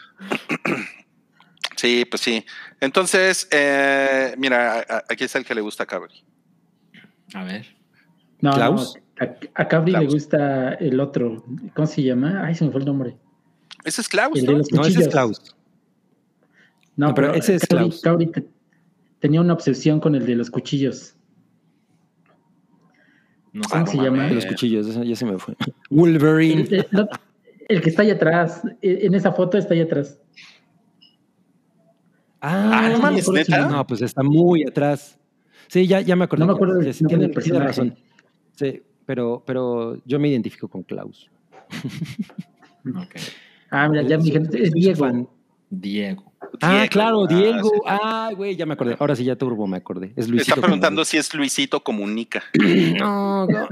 Sí, 1.76 2.06
pues 2.06 2.22
sí. 2.22 2.42
Entonces, 2.80 3.46
eh, 3.50 4.34
mira, 4.38 5.04
aquí 5.10 5.24
está 5.24 5.36
el 5.36 5.44
que 5.44 5.54
le 5.54 5.60
gusta 5.60 5.82
a 5.82 5.86
Cabri. 5.86 6.24
A 7.34 7.44
ver. 7.44 7.66
No, 8.40 8.54
¿Klaus? 8.54 8.94
no, 9.20 9.26
a, 9.26 9.62
a 9.62 9.68
Cabri 9.68 9.92
le 9.92 10.06
gusta 10.06 10.72
el 10.72 10.98
otro. 11.00 11.44
¿Cómo 11.74 11.86
se 11.86 12.02
llama? 12.02 12.46
Ay, 12.46 12.54
se 12.54 12.64
me 12.64 12.70
fue 12.70 12.80
el 12.80 12.86
nombre. 12.86 13.18
Ese 13.84 14.00
es 14.00 14.08
Klaus, 14.08 14.38
El 14.38 14.46
de 14.46 14.52
¿no? 14.52 14.58
los 14.58 14.72
No, 14.72 14.84
ese 14.84 15.00
es. 15.02 15.08
Klaus. 15.08 15.54
No, 16.96 17.08
No, 17.08 17.14
pero 17.14 17.28
pero, 17.28 17.38
ese 17.38 17.54
es 17.56 17.66
Klaus. 17.66 18.00
Te- 18.02 18.46
tenía 19.18 19.40
una 19.40 19.52
obsesión 19.52 20.00
con 20.00 20.14
el 20.14 20.24
de 20.26 20.34
los 20.36 20.50
cuchillos. 20.50 21.16
No 23.52 23.62
sé 23.64 23.70
¿Cómo 23.70 23.86
se 23.86 23.96
llama? 23.98 24.24
De 24.26 24.34
los 24.34 24.46
cuchillos, 24.46 24.94
ya 24.94 25.14
se 25.16 25.24
me 25.26 25.38
fue. 25.38 25.54
Wolverine. 25.90 26.62
El, 26.62 26.74
el- 26.74 26.86
no, 26.90 27.08
el 27.68 27.80
que 27.80 27.90
está 27.90 28.02
ahí 28.02 28.10
atrás. 28.10 28.62
e- 28.82 29.00
En 29.06 29.14
esa 29.14 29.32
foto 29.32 29.58
está 29.58 29.74
ahí 29.74 29.80
atrás. 29.80 30.18
Ah, 32.40 32.88
no 32.92 32.98
mames, 32.98 33.28
¿neta? 33.30 33.68
No, 33.68 33.86
pues 33.86 34.02
está 34.02 34.22
muy 34.22 34.64
atrás. 34.64 35.18
Sí, 35.68 35.86
ya, 35.86 36.00
ya 36.00 36.14
me 36.14 36.24
acordé. 36.24 36.40
No 36.40 36.46
me 36.48 36.52
que- 36.52 36.56
acuerdo 36.56 36.78
del 36.80 36.94
tiene- 36.94 37.28
tiene 37.28 37.58
razón. 37.60 37.96
Sí, 38.54 38.82
pero, 39.06 39.42
pero 39.46 39.98
yo 40.04 40.18
me 40.20 40.28
identifico 40.28 40.68
con 40.68 40.82
Klaus. 40.82 41.30
Ok. 42.86 43.14
Ah, 43.70 43.88
mira, 43.88 44.02
ya 44.02 44.16
me 44.18 44.24
dijeron, 44.24 44.48
es 44.52 44.72
Diego. 44.72 44.98
fan. 45.04 45.28
Diego. 45.70 46.32
Ah, 46.60 46.72
Diego. 46.72 46.88
claro, 46.90 47.24
Ah, 47.24 47.26
Diego. 47.34 47.68
sí. 47.70 47.80
Ah, 47.86 48.30
güey, 48.36 48.54
ya 48.56 48.66
me 48.66 48.74
acordé. 48.74 48.96
Ahora 49.00 49.16
sí, 49.16 49.24
ya 49.24 49.36
turbo 49.36 49.66
me 49.66 49.76
acordé. 49.76 50.12
Es 50.16 50.26
Me 50.28 50.32
Luisito. 50.36 50.54
está 50.54 50.60
preguntando 50.60 51.04
si 51.04 51.16
es 51.16 51.32
Luisito 51.34 51.82
Comunica. 51.82 52.42
No, 52.98 53.46
no. 53.48 53.68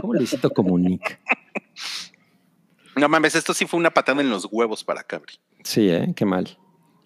¿Cómo 0.00 0.14
Luisito 0.14 0.50
Comunica? 0.50 1.18
No 2.96 3.08
mames, 3.08 3.34
esto 3.36 3.54
sí 3.54 3.64
fue 3.66 3.78
una 3.78 3.90
patada 3.90 4.20
en 4.20 4.28
los 4.30 4.48
huevos 4.50 4.82
para 4.84 5.02
Cabri. 5.02 5.34
Sí, 5.62 5.88
¿eh? 5.88 6.12
Qué 6.16 6.24
mal. 6.24 6.58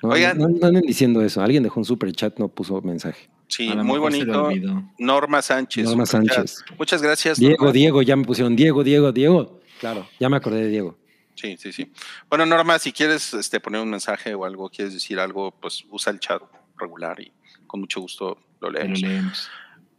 No, 0.02 0.08
Oigan. 0.10 0.38
no, 0.38 0.48
no 0.48 0.66
anden 0.66 0.82
diciendo 0.82 1.22
eso. 1.22 1.42
Alguien 1.42 1.62
dejó 1.62 1.78
un 1.78 1.84
super 1.84 2.10
chat, 2.12 2.38
no 2.38 2.48
puso 2.48 2.80
mensaje. 2.80 3.28
Sí, 3.46 3.68
muy 3.68 3.98
bonito. 3.98 4.50
Norma 4.98 5.42
Sánchez. 5.42 5.84
Norma. 5.84 6.06
Sánchez. 6.06 6.64
Muchas 6.78 7.02
gracias. 7.02 7.38
Diego, 7.38 7.56
Norma. 7.66 7.72
Diego, 7.72 8.02
ya 8.02 8.16
me 8.16 8.24
pusieron 8.24 8.56
Diego, 8.56 8.82
Diego, 8.82 9.12
Diego. 9.12 9.60
Claro, 9.78 10.06
ya 10.18 10.28
me 10.30 10.38
acordé 10.38 10.62
de 10.64 10.68
Diego. 10.70 10.96
Sí, 11.34 11.56
sí, 11.58 11.72
sí. 11.72 11.90
Bueno, 12.28 12.44
Norma, 12.46 12.78
si 12.78 12.92
quieres 12.92 13.32
este, 13.34 13.58
poner 13.60 13.80
un 13.80 13.90
mensaje 13.90 14.34
o 14.34 14.44
algo, 14.44 14.68
quieres 14.68 14.94
decir 14.94 15.18
algo, 15.18 15.50
pues 15.50 15.84
usa 15.90 16.12
el 16.12 16.20
chat 16.20 16.42
regular 16.78 17.20
y 17.20 17.32
con 17.66 17.80
mucho 17.80 18.00
gusto 18.00 18.38
lo 18.60 18.68
Te 18.68 18.72
lo 18.78 18.78
leemos. 18.78 19.00
leemos. 19.00 19.48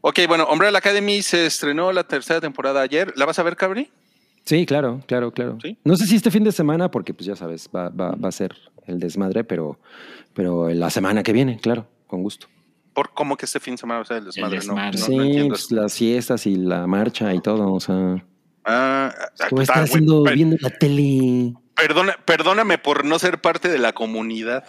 Ok, 0.01 0.19
bueno, 0.27 0.47
Umbrella 0.51 0.77
Academy 0.77 1.21
se 1.21 1.45
estrenó 1.45 1.91
la 1.91 2.03
tercera 2.03 2.41
temporada 2.41 2.81
ayer. 2.81 3.13
¿La 3.15 3.25
vas 3.25 3.39
a 3.39 3.43
ver, 3.43 3.55
Cabri? 3.55 3.89
Sí, 4.45 4.65
claro, 4.65 5.01
claro, 5.07 5.31
claro. 5.31 5.57
¿Sí? 5.61 5.77
No 5.85 5.95
sé 5.95 6.05
si 6.05 6.17
este 6.17 6.29
fin 6.29 6.43
de 6.43 6.51
semana, 6.51 6.91
porque 6.91 7.13
pues 7.13 7.25
ya 7.25 7.35
sabes, 7.35 7.69
va, 7.73 7.89
va, 7.89 8.11
va 8.15 8.27
a 8.27 8.31
ser 8.33 8.53
el 8.85 8.99
desmadre, 8.99 9.43
pero, 9.45 9.79
pero 10.33 10.69
la 10.69 10.89
semana 10.89 11.23
que 11.23 11.31
viene, 11.31 11.57
claro, 11.59 11.87
con 12.07 12.21
gusto. 12.21 12.47
¿Por 12.93 13.13
cómo 13.13 13.37
que 13.37 13.45
este 13.45 13.59
fin 13.61 13.75
de 13.75 13.77
semana 13.77 13.99
va 13.99 14.03
a 14.03 14.05
ser 14.07 14.17
el 14.17 14.25
desmadre? 14.25 14.57
No, 14.57 14.61
desmadre. 14.61 14.99
no, 14.99 15.05
sí, 15.05 15.37
no 15.37 15.47
pues, 15.47 15.71
las 15.71 15.97
fiestas 15.97 16.45
y 16.45 16.55
la 16.57 16.85
marcha 16.85 17.33
y 17.33 17.39
todo, 17.41 17.71
o 17.71 17.79
sea, 17.79 18.23
Ah, 18.65 19.13
es 19.39 19.45
que 19.47 19.55
voy 19.55 19.59
a 19.59 19.63
estar 19.63 19.77
ah, 19.77 19.79
güey, 19.81 19.89
haciendo, 19.89 20.23
per- 20.23 20.35
viendo 20.35 20.57
la 20.61 20.69
tele. 20.69 21.53
perdona- 21.75 22.17
perdóname 22.25 22.77
por 22.77 23.03
no 23.05 23.19
ser 23.19 23.41
parte 23.41 23.67
de 23.69 23.77
la 23.79 23.93
comunidad. 23.93 24.63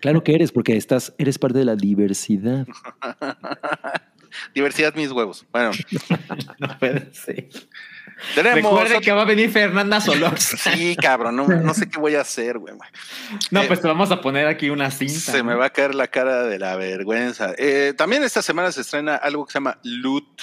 Claro 0.00 0.22
que 0.22 0.34
eres, 0.34 0.52
porque 0.52 0.76
estás, 0.76 1.12
eres 1.18 1.38
parte 1.38 1.58
de 1.58 1.64
la 1.64 1.74
diversidad. 1.76 2.66
Diversidad, 4.54 4.94
mis 4.94 5.10
huevos. 5.10 5.44
Bueno, 5.52 5.72
No 6.58 6.78
puede 6.78 7.12
ser. 7.12 7.48
tenemos. 8.34 8.72
Recuerde 8.72 9.00
que 9.02 9.12
va 9.12 9.22
a 9.22 9.26
venir 9.26 9.50
Fernanda 9.50 10.00
Solos. 10.00 10.40
Sí, 10.58 10.96
cabrón, 10.96 11.36
no, 11.36 11.46
no 11.46 11.74
sé 11.74 11.88
qué 11.90 11.98
voy 12.00 12.14
a 12.14 12.22
hacer, 12.22 12.58
güey. 12.58 12.74
No, 13.50 13.62
Eh, 13.62 13.64
pues 13.66 13.80
te 13.82 13.88
vamos 13.88 14.10
a 14.10 14.20
poner 14.22 14.46
aquí 14.46 14.70
una 14.70 14.90
cinta. 14.90 15.12
Se 15.32 15.42
me 15.42 15.54
va 15.54 15.66
a 15.66 15.70
caer 15.70 15.94
la 15.94 16.06
cara 16.08 16.44
de 16.44 16.58
la 16.58 16.76
vergüenza. 16.76 17.52
Eh, 17.58 17.92
también 17.96 18.22
esta 18.24 18.40
semana 18.40 18.72
se 18.72 18.80
estrena 18.80 19.16
algo 19.16 19.44
que 19.44 19.52
se 19.52 19.56
llama 19.58 19.78
Loot 19.82 20.40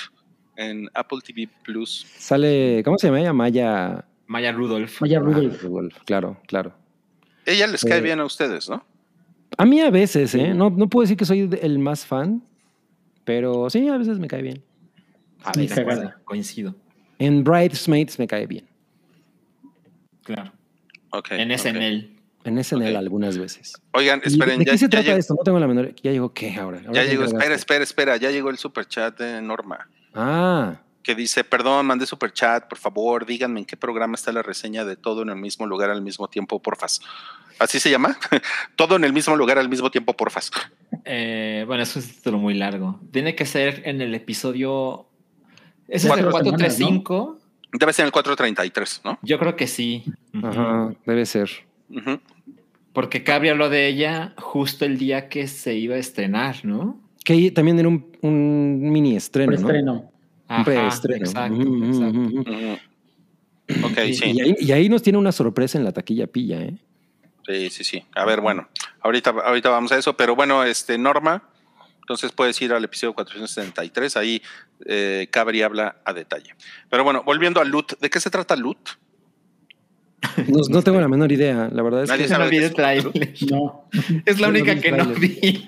en 0.60 0.90
Apple 0.94 1.20
TV 1.26 1.48
Plus. 1.64 2.06
Sale, 2.18 2.82
¿cómo 2.84 2.98
se 2.98 3.08
llama 3.08 3.20
ella? 3.22 3.34
Maya 3.34 4.06
Maya 4.28 4.52
Rudolph. 4.52 5.02
Maya 5.02 5.20
Rudolph. 5.20 5.64
Rudolph. 5.64 5.96
Claro, 6.06 6.38
claro. 6.48 6.74
Ella 7.46 7.66
les 7.66 7.84
cae 7.84 8.00
Eh, 8.00 8.02
bien 8.02 8.20
a 8.20 8.26
ustedes, 8.26 8.70
¿no? 8.70 8.86
A 9.58 9.66
mí 9.66 9.80
a 9.80 9.90
veces, 9.90 10.36
¿eh? 10.36 10.54
No, 10.54 10.70
no 10.70 10.88
puedo 10.90 11.04
decir 11.04 11.18
que 11.18 11.26
soy 11.26 11.50
el 11.62 11.80
más 11.80 12.06
fan, 12.06 12.44
pero 13.24 13.70
sí, 13.70 13.88
a 13.88 13.98
veces 13.98 14.20
me 14.20 14.28
cae 14.28 14.42
bien. 14.44 14.62
A 15.44 15.54
de 15.54 15.64
acuerdo, 15.66 15.86
cagada. 15.90 16.22
coincido. 16.26 16.76
En 17.18 17.44
Bridesmaids 17.44 18.20
me 18.20 18.28
cae 18.28 18.46
bien. 18.46 18.68
Claro. 20.24 20.52
Ok. 21.12 21.32
En. 21.32 21.58
SNL. 21.58 22.16
En 22.44 22.64
SNL 22.64 22.96
algunas 22.96 23.38
veces. 23.38 23.74
Oigan, 23.94 24.22
¿Y 24.24 24.28
esperen, 24.28 24.60
¿De 24.60 24.66
ya, 24.66 24.72
qué 24.74 24.78
se 24.78 24.86
ya 24.86 24.90
trata 24.90 25.06
llegó, 25.08 25.18
esto? 25.20 25.34
No 25.36 25.44
tengo 25.44 25.60
la 25.60 25.68
menor. 25.68 25.94
Ya 26.04 26.12
llegó 26.12 26.34
qué 26.34 26.54
ahora. 26.56 26.82
¿Ahora 26.86 27.04
ya 27.04 27.10
llegó, 27.10 27.24
espera, 27.26 27.56
espera, 27.56 27.84
espera, 27.84 28.18
ya 28.18 28.32
llegó 28.32 28.50
el 28.50 28.58
superchat 28.58 29.18
de 29.20 29.42
Norma. 29.42 29.90
Ah, 30.22 30.82
que 31.02 31.16
dice, 31.16 31.46
perdón, 31.46 31.86
mandé 31.86 32.06
superchat, 32.06 32.68
por 32.68 32.78
favor, 32.78 33.26
díganme 33.26 33.62
en 33.62 33.66
qué 33.66 33.78
programa 33.78 34.16
está 34.16 34.34
la 34.34 34.42
reseña 34.42 34.84
de 34.84 34.98
todo 34.98 35.22
en 35.22 35.30
el 35.30 35.38
mismo 35.38 35.66
lugar 35.66 35.90
al 35.90 36.02
mismo 36.02 36.28
tiempo, 36.28 36.62
porfas. 36.62 37.00
¿Así 37.58 37.80
se 37.80 37.90
llama? 37.90 38.18
todo 38.76 38.98
en 38.98 39.06
el 39.06 39.14
mismo 39.14 39.36
lugar 39.38 39.58
al 39.58 39.70
mismo 39.70 39.90
tiempo, 39.90 40.14
porfas. 40.14 40.52
Eh, 41.06 41.64
bueno, 41.68 41.84
es 41.84 41.96
un 41.96 42.04
título 42.04 42.38
muy 42.38 42.54
largo. 42.54 43.00
Tiene 43.12 43.34
que 43.34 43.46
ser 43.46 43.82
en 43.86 44.02
el 44.02 44.14
episodio. 44.14 45.08
¿Ese 45.88 46.08
es 46.10 46.18
el 46.18 46.30
Cuatro 46.30 46.52
semanas, 46.52 46.76
435? 46.76 47.40
Debe 47.72 47.94
ser 47.94 48.04
en 48.04 48.08
el 48.08 48.12
433, 48.12 49.02
¿no? 49.06 49.20
Yo 49.22 49.40
creo 49.40 49.56
que 49.56 49.68
sí. 49.68 50.04
Ajá, 50.44 50.94
debe 51.06 51.26
ser. 51.26 51.50
Porque 52.92 53.24
Cabri 53.24 53.50
habló 53.50 53.70
de 53.70 53.88
ella 53.88 54.34
justo 54.38 54.84
el 54.84 54.98
día 54.98 55.30
que 55.30 55.48
se 55.48 55.76
iba 55.76 55.96
a 55.96 56.00
estrenar, 56.00 56.66
¿no? 56.66 57.00
Que 57.30 57.34
ahí 57.34 57.52
también 57.52 57.78
era 57.78 57.88
un, 57.88 58.12
un 58.24 58.92
mini 58.92 59.16
estreno, 59.16 59.52
¿no? 59.52 59.58
Preestreno. 59.68 60.12
Ajá, 60.48 60.64
preestreno. 60.64 61.26
Exacto, 61.28 61.62
exacto. 61.86 62.80
Y- 64.08 64.14
sí. 64.16 64.32
Y 64.32 64.42
ahí, 64.42 64.56
y 64.60 64.72
ahí 64.72 64.90
nos 64.90 65.04
tiene 65.04 65.20
una 65.20 65.32
sorpresa 65.32 65.78
en 65.78 65.84
la 65.84 65.92
taquilla 65.92 66.26
pilla, 66.26 66.60
¿eh? 66.60 66.76
Sí, 67.46 67.70
sí, 67.70 67.84
sí. 67.84 68.04
A 68.16 68.26
ver, 68.26 68.42
bueno, 68.42 68.68
ahorita, 69.02 69.30
ahorita 69.30 69.70
vamos 69.70 69.92
a 69.92 70.00
eso, 70.00 70.18
pero 70.18 70.36
bueno, 70.36 70.64
este 70.64 70.98
Norma, 70.98 71.48
entonces 72.00 72.32
puedes 72.32 72.60
ir 72.64 72.74
al 72.74 72.84
episodio 72.84 73.14
473, 73.14 74.18
ahí 74.18 74.42
eh, 74.88 75.28
Cabri 75.30 75.62
habla 75.62 75.98
a 76.06 76.14
detalle. 76.14 76.56
Pero 76.90 77.04
bueno, 77.04 77.22
volviendo 77.24 77.62
a 77.62 77.64
Loot, 77.64 78.00
¿de 78.00 78.10
qué 78.10 78.20
se 78.20 78.32
trata 78.32 78.56
Loot? 78.56 78.90
No, 80.48 80.62
no 80.68 80.82
tengo 80.82 81.00
la 81.00 81.08
menor 81.08 81.32
idea. 81.32 81.70
La 81.72 81.84
verdad 81.84 82.06
es 82.06 82.10
Nadie 82.10 82.24
que 82.24 82.30
sabe 82.30 82.58
el 82.58 82.74
trailer. 82.74 83.12
No. 83.52 83.88
Es 84.26 84.40
la 84.40 84.48
no 84.48 84.54
única 84.54 84.76
que 84.82 84.92
no 84.92 85.06
vi. 85.14 85.64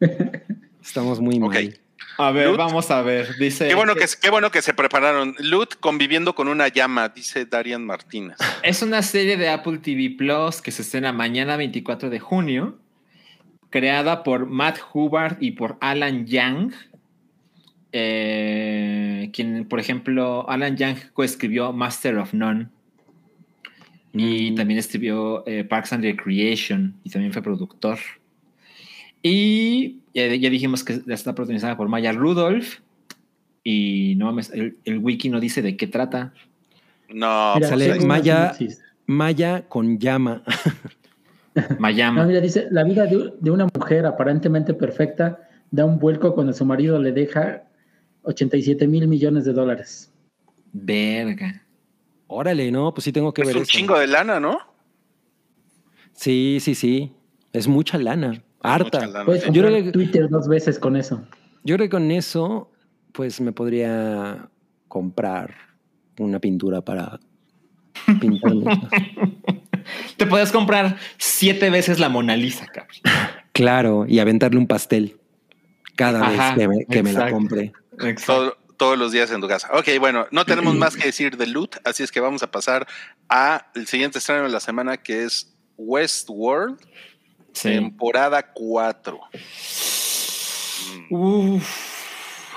estamos 0.82 1.20
muy 1.20 1.38
mal. 1.38 1.78
A 2.18 2.30
ver, 2.30 2.56
vamos 2.56 2.90
a 2.90 3.00
ver. 3.02 3.36
Dice. 3.38 3.68
Qué 3.68 3.74
bueno 3.74 3.94
que, 3.94 4.04
qué 4.20 4.30
bueno 4.30 4.50
que 4.50 4.60
se 4.60 4.74
prepararon. 4.74 5.34
Loot 5.38 5.76
conviviendo 5.80 6.34
con 6.34 6.48
una 6.48 6.68
llama, 6.68 7.08
dice 7.08 7.46
Darian 7.46 7.84
Martínez. 7.86 8.36
Es 8.62 8.82
una 8.82 9.02
serie 9.02 9.36
de 9.36 9.48
Apple 9.48 9.78
TV 9.78 10.14
Plus 10.16 10.60
que 10.60 10.70
se 10.72 10.82
estrena 10.82 11.12
mañana 11.12 11.56
24 11.56 12.10
de 12.10 12.20
junio, 12.20 12.78
creada 13.70 14.22
por 14.24 14.46
Matt 14.46 14.78
Hubbard 14.92 15.38
y 15.40 15.52
por 15.52 15.78
Alan 15.80 16.26
Young. 16.26 16.72
eh, 17.94 19.30
quien, 19.34 19.66
por 19.68 19.78
ejemplo, 19.78 20.48
Alan 20.48 20.76
Young 20.76 20.96
coescribió 21.12 21.72
Master 21.74 22.16
of 22.18 22.32
None 22.32 22.68
y 24.14 24.50
Mm. 24.50 24.54
también 24.54 24.78
escribió 24.78 25.44
eh, 25.46 25.64
Parks 25.64 25.92
and 25.92 26.02
Recreation 26.04 26.94
y 27.04 27.10
también 27.10 27.32
fue 27.34 27.42
productor. 27.42 27.98
Y 29.22 30.00
ya, 30.14 30.26
ya 30.34 30.50
dijimos 30.50 30.84
que 30.84 31.00
está 31.08 31.34
protagonizada 31.34 31.76
por 31.76 31.88
Maya 31.88 32.12
Rudolph. 32.12 32.80
Y 33.64 34.14
no 34.16 34.26
mames, 34.26 34.50
el, 34.50 34.76
el 34.84 34.98
wiki 34.98 35.28
no 35.30 35.38
dice 35.38 35.62
de 35.62 35.76
qué 35.76 35.86
trata. 35.86 36.32
No, 37.08 37.54
Mira, 37.54 37.68
sale 37.68 37.88
pues, 37.90 38.04
Maya-. 38.04 38.56
Maya 39.06 39.68
con 39.68 39.98
llama. 39.98 40.42
No, 41.54 41.62
Mayama. 41.78 42.24
mira, 42.24 42.40
dice, 42.40 42.66
la 42.70 42.82
vida 42.82 43.04
de, 43.06 43.34
de 43.38 43.50
una 43.50 43.66
mujer 43.74 44.06
aparentemente 44.06 44.72
perfecta 44.72 45.48
da 45.70 45.84
un 45.84 45.98
vuelco 45.98 46.34
cuando 46.34 46.52
su 46.54 46.64
marido 46.64 46.98
le 46.98 47.12
deja 47.12 47.64
87 48.22 48.86
mil 48.88 49.06
millones 49.06 49.44
de 49.44 49.52
dólares. 49.52 50.10
Verga. 50.72 51.62
Órale, 52.26 52.70
no, 52.72 52.94
pues 52.94 53.04
sí 53.04 53.12
tengo 53.12 53.34
que 53.34 53.42
es 53.42 53.48
ver 53.48 53.56
un 53.58 53.62
eso. 53.64 53.70
chingo 53.70 53.98
de 53.98 54.06
lana, 54.06 54.40
¿no? 54.40 54.58
Sí, 56.14 56.58
sí, 56.60 56.74
sí. 56.74 57.12
Es 57.52 57.68
mucha 57.68 57.98
lana. 57.98 58.42
Harta. 58.62 59.24
Puedes 59.24 59.42
sí. 59.44 59.50
Yo 59.52 59.62
creo 59.62 59.84
que- 59.84 59.92
Twitter 59.92 60.28
dos 60.28 60.48
veces 60.48 60.78
con 60.78 60.96
eso. 60.96 61.22
Yo 61.64 61.76
creo 61.76 61.86
que 61.86 61.90
con 61.90 62.10
eso, 62.10 62.70
pues 63.12 63.40
me 63.40 63.52
podría 63.52 64.48
comprar 64.88 65.54
una 66.18 66.38
pintura 66.40 66.80
para 66.82 67.18
pintarme. 68.20 68.64
Te 70.16 70.26
puedes 70.26 70.52
comprar 70.52 70.96
siete 71.18 71.70
veces 71.70 71.98
la 71.98 72.08
Mona 72.08 72.36
Lisa, 72.36 72.66
cabrón. 72.66 72.96
claro, 73.52 74.04
y 74.08 74.18
aventarle 74.20 74.58
un 74.58 74.66
pastel 74.66 75.16
cada 75.96 76.24
Ajá, 76.26 76.54
vez 76.54 76.58
que, 76.58 76.68
me, 76.68 76.84
que 76.86 77.02
me 77.02 77.12
la 77.12 77.20
exacto. 77.28 77.34
compre. 77.34 77.72
Todo- 78.26 78.56
todos 78.76 78.98
los 78.98 79.12
días 79.12 79.30
en 79.30 79.40
tu 79.40 79.46
casa. 79.46 79.68
Ok, 79.74 79.88
bueno, 80.00 80.26
no 80.32 80.44
tenemos 80.44 80.74
más 80.74 80.96
que 80.96 81.04
decir 81.06 81.36
de 81.36 81.46
Loot, 81.46 81.76
así 81.84 82.02
es 82.02 82.10
que 82.10 82.18
vamos 82.18 82.42
a 82.42 82.50
pasar 82.50 82.86
a 83.28 83.70
el 83.76 83.86
siguiente 83.86 84.18
estreno 84.18 84.42
de 84.42 84.48
la 84.48 84.58
semana 84.58 84.96
que 84.96 85.22
es 85.24 85.54
Westworld, 85.76 86.78
Sí. 87.52 87.68
temporada 87.70 88.42
4. 88.52 89.20
Uf. 91.10 91.92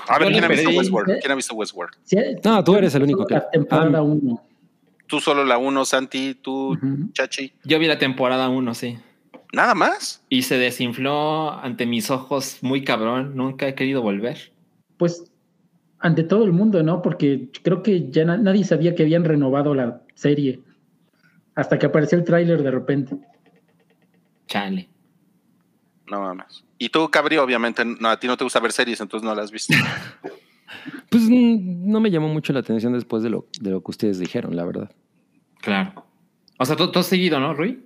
A 0.08 0.18
ver, 0.18 0.28
Yo 0.28 0.32
¿quién 0.32 0.44
ha 0.44 0.48
visto. 0.48 0.70
Westworld? 0.70 1.18
¿Quién 1.20 1.32
ha 1.32 1.34
visto 1.34 1.54
Westworld? 1.54 1.92
Sí, 2.04 2.16
No, 2.44 2.62
tú 2.62 2.76
eres 2.76 2.94
el 2.94 3.02
único 3.02 3.26
que- 3.26 3.34
La 3.34 3.50
temporada 3.50 3.98
Ah. 3.98 4.02
1. 4.02 4.42
Tú 5.06 5.20
solo 5.20 5.44
la 5.44 5.58
1, 5.58 5.84
Santi, 5.84 6.34
tú. 6.34 6.76
Chachi. 7.12 7.52
Yo 7.64 7.78
vi 7.78 7.86
la 7.86 7.98
temporada 7.98 8.48
1, 8.48 8.74
sí. 8.74 8.98
Nada 9.52 9.74
más. 9.74 10.22
Y 10.28 10.42
se 10.42 10.58
desinfló 10.58 11.50
ante 11.52 11.86
mis 11.86 12.10
ojos 12.10 12.58
muy 12.62 12.82
cabrón. 12.84 13.36
Nunca 13.36 13.68
he 13.68 13.74
querido 13.74 14.02
volver. 14.02 14.52
Pues 14.96 15.24
ante 15.98 16.24
todo 16.24 16.44
el 16.44 16.52
mundo, 16.52 16.82
¿no? 16.82 17.02
Porque 17.02 17.48
creo 17.62 17.82
que 17.82 18.10
ya 18.10 18.24
na- 18.24 18.36
nadie 18.36 18.64
sabía 18.64 18.94
que 18.94 19.02
habían 19.04 19.24
renovado 19.24 19.74
la 19.74 20.02
serie. 20.14 20.60
Hasta 21.54 21.78
que 21.78 21.86
apareció 21.86 22.18
el 22.18 22.24
tráiler 22.24 22.62
de 22.62 22.70
repente. 22.70 23.16
Chale. 24.56 24.88
No 26.10 26.20
mames. 26.20 26.64
Y 26.78 26.88
tú, 26.88 27.10
Cabri, 27.10 27.36
obviamente, 27.36 27.84
no, 27.84 28.08
a 28.08 28.18
ti 28.18 28.26
no 28.26 28.36
te 28.36 28.44
gusta 28.44 28.60
ver 28.60 28.72
series, 28.72 29.00
entonces 29.00 29.24
no 29.24 29.34
las 29.34 29.46
has 29.46 29.50
visto. 29.50 29.74
Pues 31.08 31.22
no 31.28 32.00
me 32.00 32.10
llamó 32.10 32.28
mucho 32.28 32.52
la 32.52 32.58
atención 32.58 32.92
después 32.92 33.22
de 33.22 33.30
lo, 33.30 33.46
de 33.60 33.70
lo 33.70 33.82
que 33.82 33.90
ustedes 33.92 34.18
dijeron, 34.18 34.56
la 34.56 34.64
verdad. 34.64 34.90
Claro. 35.60 36.04
O 36.58 36.64
sea, 36.64 36.74
tú, 36.74 36.90
tú 36.90 36.98
has 36.98 37.06
seguido, 37.06 37.38
¿no, 37.38 37.54
Rui? 37.54 37.84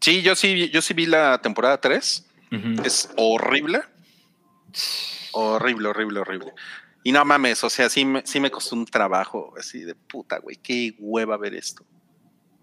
Sí, 0.00 0.22
yo 0.22 0.36
sí, 0.36 0.70
yo 0.70 0.80
sí 0.80 0.94
vi 0.94 1.06
la 1.06 1.40
temporada 1.42 1.80
3. 1.80 2.30
Ujú. 2.52 2.82
Es 2.84 3.12
horrible. 3.16 3.80
Horrible, 5.32 5.88
horrible, 5.88 6.20
horrible. 6.20 6.52
Y 7.02 7.10
no 7.10 7.24
mames, 7.24 7.64
o 7.64 7.70
sea, 7.70 7.88
sí 7.88 8.04
me, 8.04 8.22
sí 8.24 8.38
me 8.38 8.50
costó 8.50 8.76
un 8.76 8.86
trabajo 8.86 9.52
así 9.58 9.80
de 9.80 9.94
puta, 9.94 10.38
güey, 10.38 10.56
qué 10.56 10.94
hueva 10.98 11.36
ver 11.36 11.54
esto. 11.54 11.84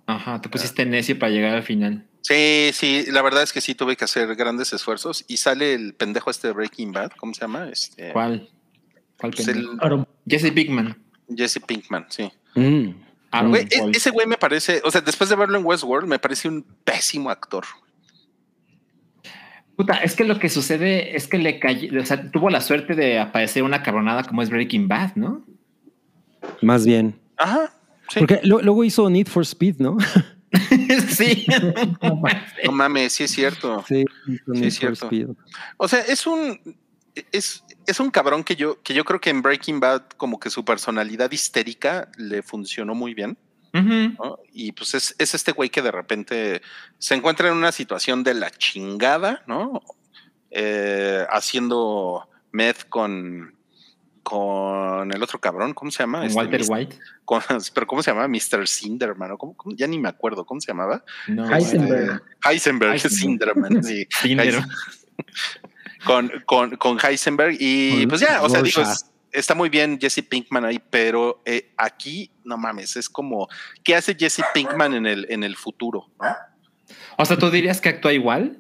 Ajá, 0.10 0.41
te 0.41 0.49
pusiste 0.49 0.88
necio 0.88 1.20
para 1.20 1.32
llegar 1.32 1.53
al 1.53 1.62
final. 1.62 2.03
Sí, 2.22 2.72
sí, 2.74 3.05
la 3.12 3.22
verdad 3.22 3.43
es 3.43 3.53
que 3.53 3.62
sí 3.62 3.76
tuve 3.76 3.95
que 3.95 4.05
hacer 4.05 4.36
grandes 4.36 4.74
esfuerzos 4.74 5.24
y 5.28 5.38
sale 5.38 5.76
el 5.76 5.93
pendejo 5.93 6.32
este 6.32 6.47
de 6.47 6.53
Breaking 6.53 6.91
Bad, 6.91 7.12
¿cómo 7.12 7.36
se 7.36 7.41
llama? 7.41 7.70
Este, 7.70 8.12
¿Cuál? 8.12 8.49
¿Cuál 9.20 9.34
pues 9.34 9.45
pendejo? 9.45 9.72
el 9.84 10.05
Jesse 10.28 10.51
Pinkman. 10.51 10.97
Jesse 11.30 11.60
Pinkman, 11.60 12.07
sí. 12.10 12.32
Mm. 12.55 12.89
Aaron 13.30 13.51
Güey, 13.51 13.68
e- 13.70 13.91
ese 13.93 14.10
güey 14.10 14.26
me 14.26 14.38
parece, 14.38 14.82
o 14.84 14.89
sea, 14.89 15.01
después 15.01 15.30
de 15.30 15.36
verlo 15.36 15.60
en 15.60 15.66
Westworld, 15.66 16.07
me 16.07 16.18
parece 16.18 16.47
un 16.47 16.64
pésimo 16.84 17.30
actor. 17.30 17.66
Puta, 19.76 19.97
es 19.97 20.16
que 20.16 20.24
lo 20.24 20.39
que 20.39 20.49
sucede 20.49 21.16
es 21.16 21.28
que 21.28 21.38
le 21.38 21.60
cayó, 21.60 22.01
o 22.01 22.05
sea, 22.05 22.32
tuvo 22.32 22.49
la 22.49 22.62
suerte 22.62 22.95
de 22.95 23.20
aparecer 23.20 23.62
una 23.62 23.84
cabronada 23.84 24.24
como 24.24 24.41
es 24.41 24.49
Breaking 24.49 24.88
Bad, 24.88 25.16
¿no? 25.16 25.45
Más 26.64 26.84
bien. 26.84 27.14
Ajá. 27.38 27.76
Sí. 28.10 28.20
Porque 28.20 28.39
lo- 28.43 28.62
luego 28.62 28.84
hizo 28.84 29.10
Need 29.10 29.28
for 29.28 29.43
Speed, 29.43 29.76
¿no? 29.80 29.97
sí. 31.10 31.45
No 32.66 32.72
mames, 32.72 33.14
sí 33.14 33.24
es 33.24 33.32
cierto. 33.32 33.84
Sí, 33.88 34.03
hizo 34.28 34.53
Sí, 34.53 34.60
Need 34.60 34.64
es 34.66 34.80
for 34.80 34.95
cierto. 34.95 35.05
Speed. 35.05 35.28
O 35.78 35.88
sea, 35.88 35.99
es 36.01 36.26
un 36.28 36.60
es, 37.32 37.64
es 37.86 37.99
un 37.99 38.12
cabrón 38.12 38.43
que 38.43 38.55
yo, 38.55 38.82
que 38.82 38.93
yo 38.93 39.03
creo 39.03 39.20
que 39.20 39.30
en 39.30 39.41
Breaking 39.41 39.80
Bad, 39.80 40.03
como 40.18 40.39
que 40.39 40.49
su 40.49 40.64
personalidad 40.64 41.32
histérica 41.32 42.10
le 42.18 42.41
funcionó 42.43 42.95
muy 42.95 43.14
bien. 43.14 43.38
Y 44.51 44.72
pues 44.72 44.95
es, 44.95 45.16
es 45.20 45.36
este 45.36 45.51
güey 45.51 45.70
que 45.70 45.84
de 45.84 45.91
repente 45.91 46.62
se 46.97 47.14
encuentra 47.14 47.49
en 47.49 47.53
una 47.55 47.72
situación 47.72 48.24
de 48.24 48.34
la 48.34 48.49
chingada, 48.49 49.43
¿no? 49.45 49.84
Eh, 50.49 51.24
haciendo 51.30 52.28
meth 52.51 52.89
con, 52.89 53.53
con 54.30 55.12
el 55.12 55.24
otro 55.24 55.40
cabrón, 55.40 55.74
¿cómo 55.74 55.90
se 55.90 56.04
llama? 56.04 56.20
Con 56.20 56.28
Este, 56.28 56.38
Walter 56.38 56.62
Mr. 56.62 56.70
White. 56.72 57.00
con- 57.26 57.42
pero 57.74 57.88
¿cómo 57.88 58.04
se 58.04 58.12
llama? 58.12 58.28
Mr. 58.28 58.68
Sinderman, 58.68 59.32
¿o 59.32 59.38
cómo- 59.40 59.56
cómo? 59.58 59.76
ya 59.76 59.88
ni 59.88 59.98
me 59.98 60.08
acuerdo, 60.10 60.46
¿cómo 60.46 60.62
se 60.62 60.68
llamaba? 60.68 61.04
No, 61.28 61.50
Heisenberg. 61.52 62.22
Heisenberg, 62.48 62.92
Heisenberg. 62.94 63.00
Sinderman, 63.12 63.84
sí. 63.84 64.08
Con, 66.06 66.32
con, 66.46 66.78
con 66.78 66.98
Heisenberg 67.04 67.58
y 67.60 68.00
Con 68.02 68.08
pues 68.10 68.22
ya, 68.22 68.42
o 68.42 68.50
sea, 68.50 68.62
digo, 68.62 68.82
es- 68.82 69.06
está 69.34 69.54
muy 69.56 69.68
bien 69.70 70.00
Jesse 70.00 70.24
Pinkman 70.28 70.64
ahí, 70.64 70.80
pero 70.90 71.42
eh, 71.46 71.74
aquí, 71.76 72.32
no 72.46 72.58
mames, 72.58 72.96
es 72.96 73.10
como, 73.10 73.48
¿qué 73.84 73.96
hace 73.96 74.16
Jesse 74.16 74.44
Pinkman 74.54 74.94
en 74.94 75.06
el, 75.06 75.26
en 75.30 75.44
el 75.44 75.56
futuro? 75.58 76.06
¿no? 76.22 76.28
O 77.18 77.26
sea, 77.26 77.38
¿tú 77.38 77.50
dirías 77.52 77.82
que 77.82 77.90
actúa 77.90 78.14
igual? 78.14 78.60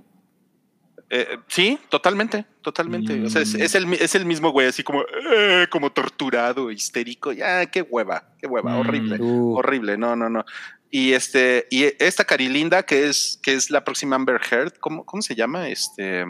Eh, 1.11 1.37
sí, 1.47 1.79
totalmente, 1.89 2.45
totalmente. 2.61 3.23
O 3.25 3.29
sea, 3.29 3.41
es, 3.41 3.55
Mm. 3.55 3.61
es 3.61 3.75
el, 3.75 3.93
es 3.93 4.13
el 4.15 4.25
mismo 4.25 4.51
güey, 4.51 4.67
así 4.67 4.83
como, 4.83 5.01
eh, 5.33 5.65
como 5.71 5.91
torturado, 5.91 6.69
histérico. 6.71 7.31
Ya, 7.31 7.65
qué 7.65 7.81
hueva, 7.81 8.23
qué 8.39 8.45
hueva, 8.47 8.71
Mm. 8.71 8.79
horrible, 8.79 9.17
Uh, 9.19 9.57
horrible. 9.57 9.97
No, 9.97 10.15
no, 10.15 10.29
no. 10.29 10.45
Y 10.91 11.13
este, 11.13 11.67
y 11.71 11.83
esta 11.99 12.25
Carilinda, 12.25 12.83
que 12.83 13.07
es, 13.07 13.39
que 13.43 13.53
es 13.53 13.69
la 13.71 13.83
próxima 13.83 14.15
Amber 14.15 14.39
Heard, 14.51 14.73
¿cómo, 14.79 15.03
cómo 15.05 15.21
se 15.21 15.35
llama? 15.35 15.67
Este, 15.69 16.25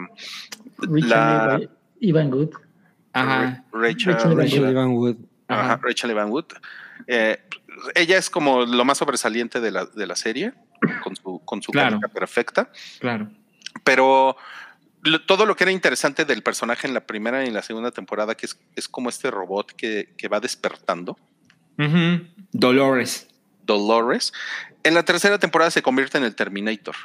La- 0.78 1.60
Evan 2.00 2.30
Good. 2.30 2.50
Ajá. 3.12 3.40
Ra- 3.42 3.64
Rachel, 3.72 4.12
Rachel 4.14 4.36
Rachel 4.36 4.64
Evan 4.66 4.90
Wood. 4.92 5.16
Ajá, 5.48 5.62
Ajá. 5.74 5.80
Rachel 5.82 6.10
Evan 6.10 6.30
Wood. 6.30 6.46
Eh, 7.06 7.38
ella 7.94 8.18
es 8.18 8.30
como 8.30 8.64
lo 8.64 8.84
más 8.84 8.98
sobresaliente 8.98 9.60
de 9.60 9.70
la, 9.70 9.86
de 9.86 10.06
la 10.06 10.16
serie, 10.16 10.52
con 11.02 11.16
su, 11.16 11.40
con 11.44 11.62
su 11.62 11.72
Claro. 11.72 11.98
perfecta. 12.12 12.70
Claro. 13.00 13.30
Pero 13.84 14.36
lo- 15.02 15.22
todo 15.24 15.46
lo 15.46 15.56
que 15.56 15.64
era 15.64 15.70
interesante 15.72 16.24
del 16.24 16.42
personaje 16.42 16.86
en 16.86 16.94
la 16.94 17.06
primera 17.06 17.44
y 17.44 17.48
en 17.48 17.54
la 17.54 17.62
segunda 17.62 17.90
temporada, 17.90 18.34
que 18.34 18.46
es, 18.46 18.58
es 18.76 18.88
como 18.88 19.08
este 19.08 19.30
robot 19.30 19.72
que, 19.72 20.14
que 20.16 20.28
va 20.28 20.40
despertando. 20.40 21.16
Dolores. 22.52 23.28
Dolores, 23.64 24.32
en 24.82 24.94
la 24.94 25.04
tercera 25.04 25.38
temporada 25.38 25.70
se 25.70 25.82
convierte 25.82 26.18
en 26.18 26.24
el 26.24 26.34
Terminator, 26.34 26.96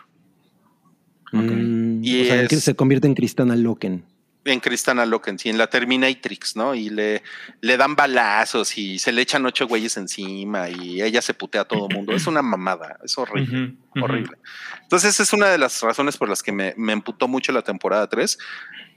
Mm, 1.32 2.02
Y 2.04 2.22
o 2.22 2.26
sea, 2.26 2.42
es- 2.44 2.50
que 2.50 2.56
se 2.58 2.76
convierte 2.76 3.08
en 3.08 3.14
Cristana 3.16 3.56
Loken. 3.56 4.06
En 4.46 4.60
Cristana 4.60 5.06
Loken, 5.08 5.40
sí, 5.40 5.50
en 5.50 5.58
la 5.58 5.68
Terminatrix, 5.68 6.56
¿no? 6.56 6.76
Y 6.76 6.90
le, 6.90 7.24
le 7.62 7.78
dan 7.78 7.96
balazos 7.96 8.78
y 8.78 9.00
se 9.00 9.12
le 9.12 9.24
echan 9.24 9.44
ocho 9.46 9.68
güeyes 9.68 9.98
encima 9.98 10.70
y 10.70 11.02
ella 11.02 11.22
se 11.24 11.34
putea 11.34 11.62
a 11.62 11.66
todo 11.66 11.90
mundo. 11.90 12.14
Es 12.16 12.28
una 12.28 12.44
mamada, 12.44 13.00
es 13.04 13.18
horrible. 13.18 13.66
Ujú, 13.66 13.78
ujú. 13.96 14.06
horrible. 14.06 14.38
Entonces, 14.84 15.16
esa 15.16 15.24
es 15.24 15.34
una 15.34 15.50
de 15.50 15.58
las 15.58 15.82
razones 15.82 16.16
por 16.18 16.30
las 16.30 16.44
que 16.44 16.52
me, 16.52 16.76
me 16.78 16.94
emputó 16.94 17.28
mucho 17.28 17.52
la 17.52 17.64
temporada 17.64 18.08
3. 18.08 18.38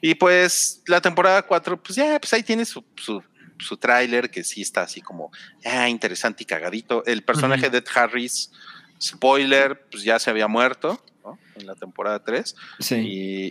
Y 0.02 0.14
pues 0.16 0.82
la 0.86 1.00
temporada 1.00 1.40
4, 1.42 1.82
pues 1.82 1.96
ya, 1.96 2.20
pues 2.20 2.32
ahí 2.34 2.42
tiene 2.42 2.66
su, 2.66 2.84
su, 2.96 3.22
su 3.58 3.76
tráiler 3.78 4.30
que 4.30 4.44
sí 4.44 4.60
está 4.60 4.82
así 4.82 5.00
como 5.00 5.32
ah, 5.64 5.88
interesante 5.88 6.42
y 6.42 6.46
cagadito. 6.46 7.02
El 7.06 7.22
personaje 7.22 7.62
Ujú. 7.62 7.72
de 7.72 7.78
Ed 7.78 7.86
Harris, 7.94 8.52
spoiler, 9.02 9.86
pues 9.90 10.02
ya 10.04 10.18
se 10.18 10.28
había 10.28 10.46
muerto 10.46 11.02
¿no? 11.24 11.38
en 11.56 11.66
la 11.66 11.74
temporada 11.74 12.22
3 12.22 12.54
Sí. 12.80 12.96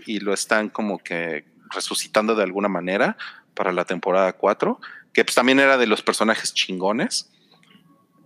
y, 0.05 0.13
y 0.15 0.19
lo 0.19 0.31
están 0.33 0.69
como 0.69 0.99
que 0.99 1.45
resucitando 1.73 2.35
de 2.35 2.43
alguna 2.43 2.67
manera 2.67 3.17
para 3.53 3.71
la 3.71 3.85
temporada 3.85 4.33
4, 4.33 4.79
que 5.13 5.23
pues 5.25 5.35
también 5.35 5.59
era 5.59 5.77
de 5.77 5.87
los 5.87 6.01
personajes 6.01 6.53
chingones. 6.53 7.31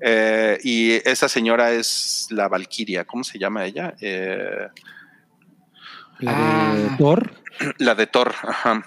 Eh, 0.01 0.57
y 0.63 0.91
esa 1.07 1.29
señora 1.29 1.71
es 1.71 2.27
la 2.31 2.47
Valquiria, 2.47 3.05
¿cómo 3.05 3.23
se 3.23 3.37
llama 3.39 3.65
ella? 3.65 3.93
Eh, 4.01 4.67
La 6.19 6.31
de 6.31 6.37
Ah. 6.89 6.95
Thor, 6.97 7.31
la 7.77 7.95
de 7.95 8.07
Thor, 8.07 8.33
ajá. 8.43 8.85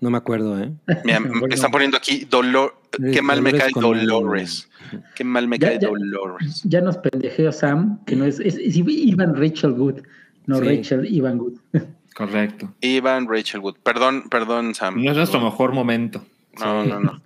no 0.00 0.10
me 0.10 0.18
acuerdo, 0.18 0.60
¿eh? 0.60 0.72
Mira, 1.04 1.20
me 1.20 1.54
están 1.54 1.70
poniendo 1.70 1.96
aquí 1.96 2.24
Dolor, 2.28 2.74
Dolores 2.92 3.14
qué 3.14 3.22
mal 3.22 3.40
me 3.40 3.52
cae 3.52 3.70
Dolores. 3.74 4.68
Qué 5.14 5.24
mal 5.24 5.46
me 5.48 5.58
Ya, 5.58 5.68
cae 5.68 5.78
ya. 5.80 5.88
Dolores. 5.88 6.60
Ya 6.64 6.80
nos 6.80 6.98
pendejeo 6.98 7.50
Sam, 7.52 8.04
que 8.04 8.16
no 8.16 8.24
es, 8.24 8.40
es, 8.40 8.56
es 8.56 8.76
Ivan 8.76 9.34
Rachel 9.36 9.72
Good, 9.74 10.00
no 10.46 10.56
Sí. 10.58 10.64
Rachel 10.64 11.06
Ivan 11.12 11.38
Good. 11.38 11.58
Correcto. 12.14 12.72
Ivan 12.80 13.26
Rachel 13.28 13.60
Wood. 13.60 13.76
Perdón, 13.82 14.28
perdón, 14.30 14.74
Sam. 14.74 15.02
No 15.02 15.10
es 15.10 15.16
nuestro 15.16 15.40
mejor 15.40 15.72
momento. 15.72 16.24
No, 16.58 16.82
Sí. 16.84 16.88
no, 16.90 17.00
no. 17.00 17.22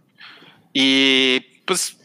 Y 0.73 1.41
pues, 1.67 1.99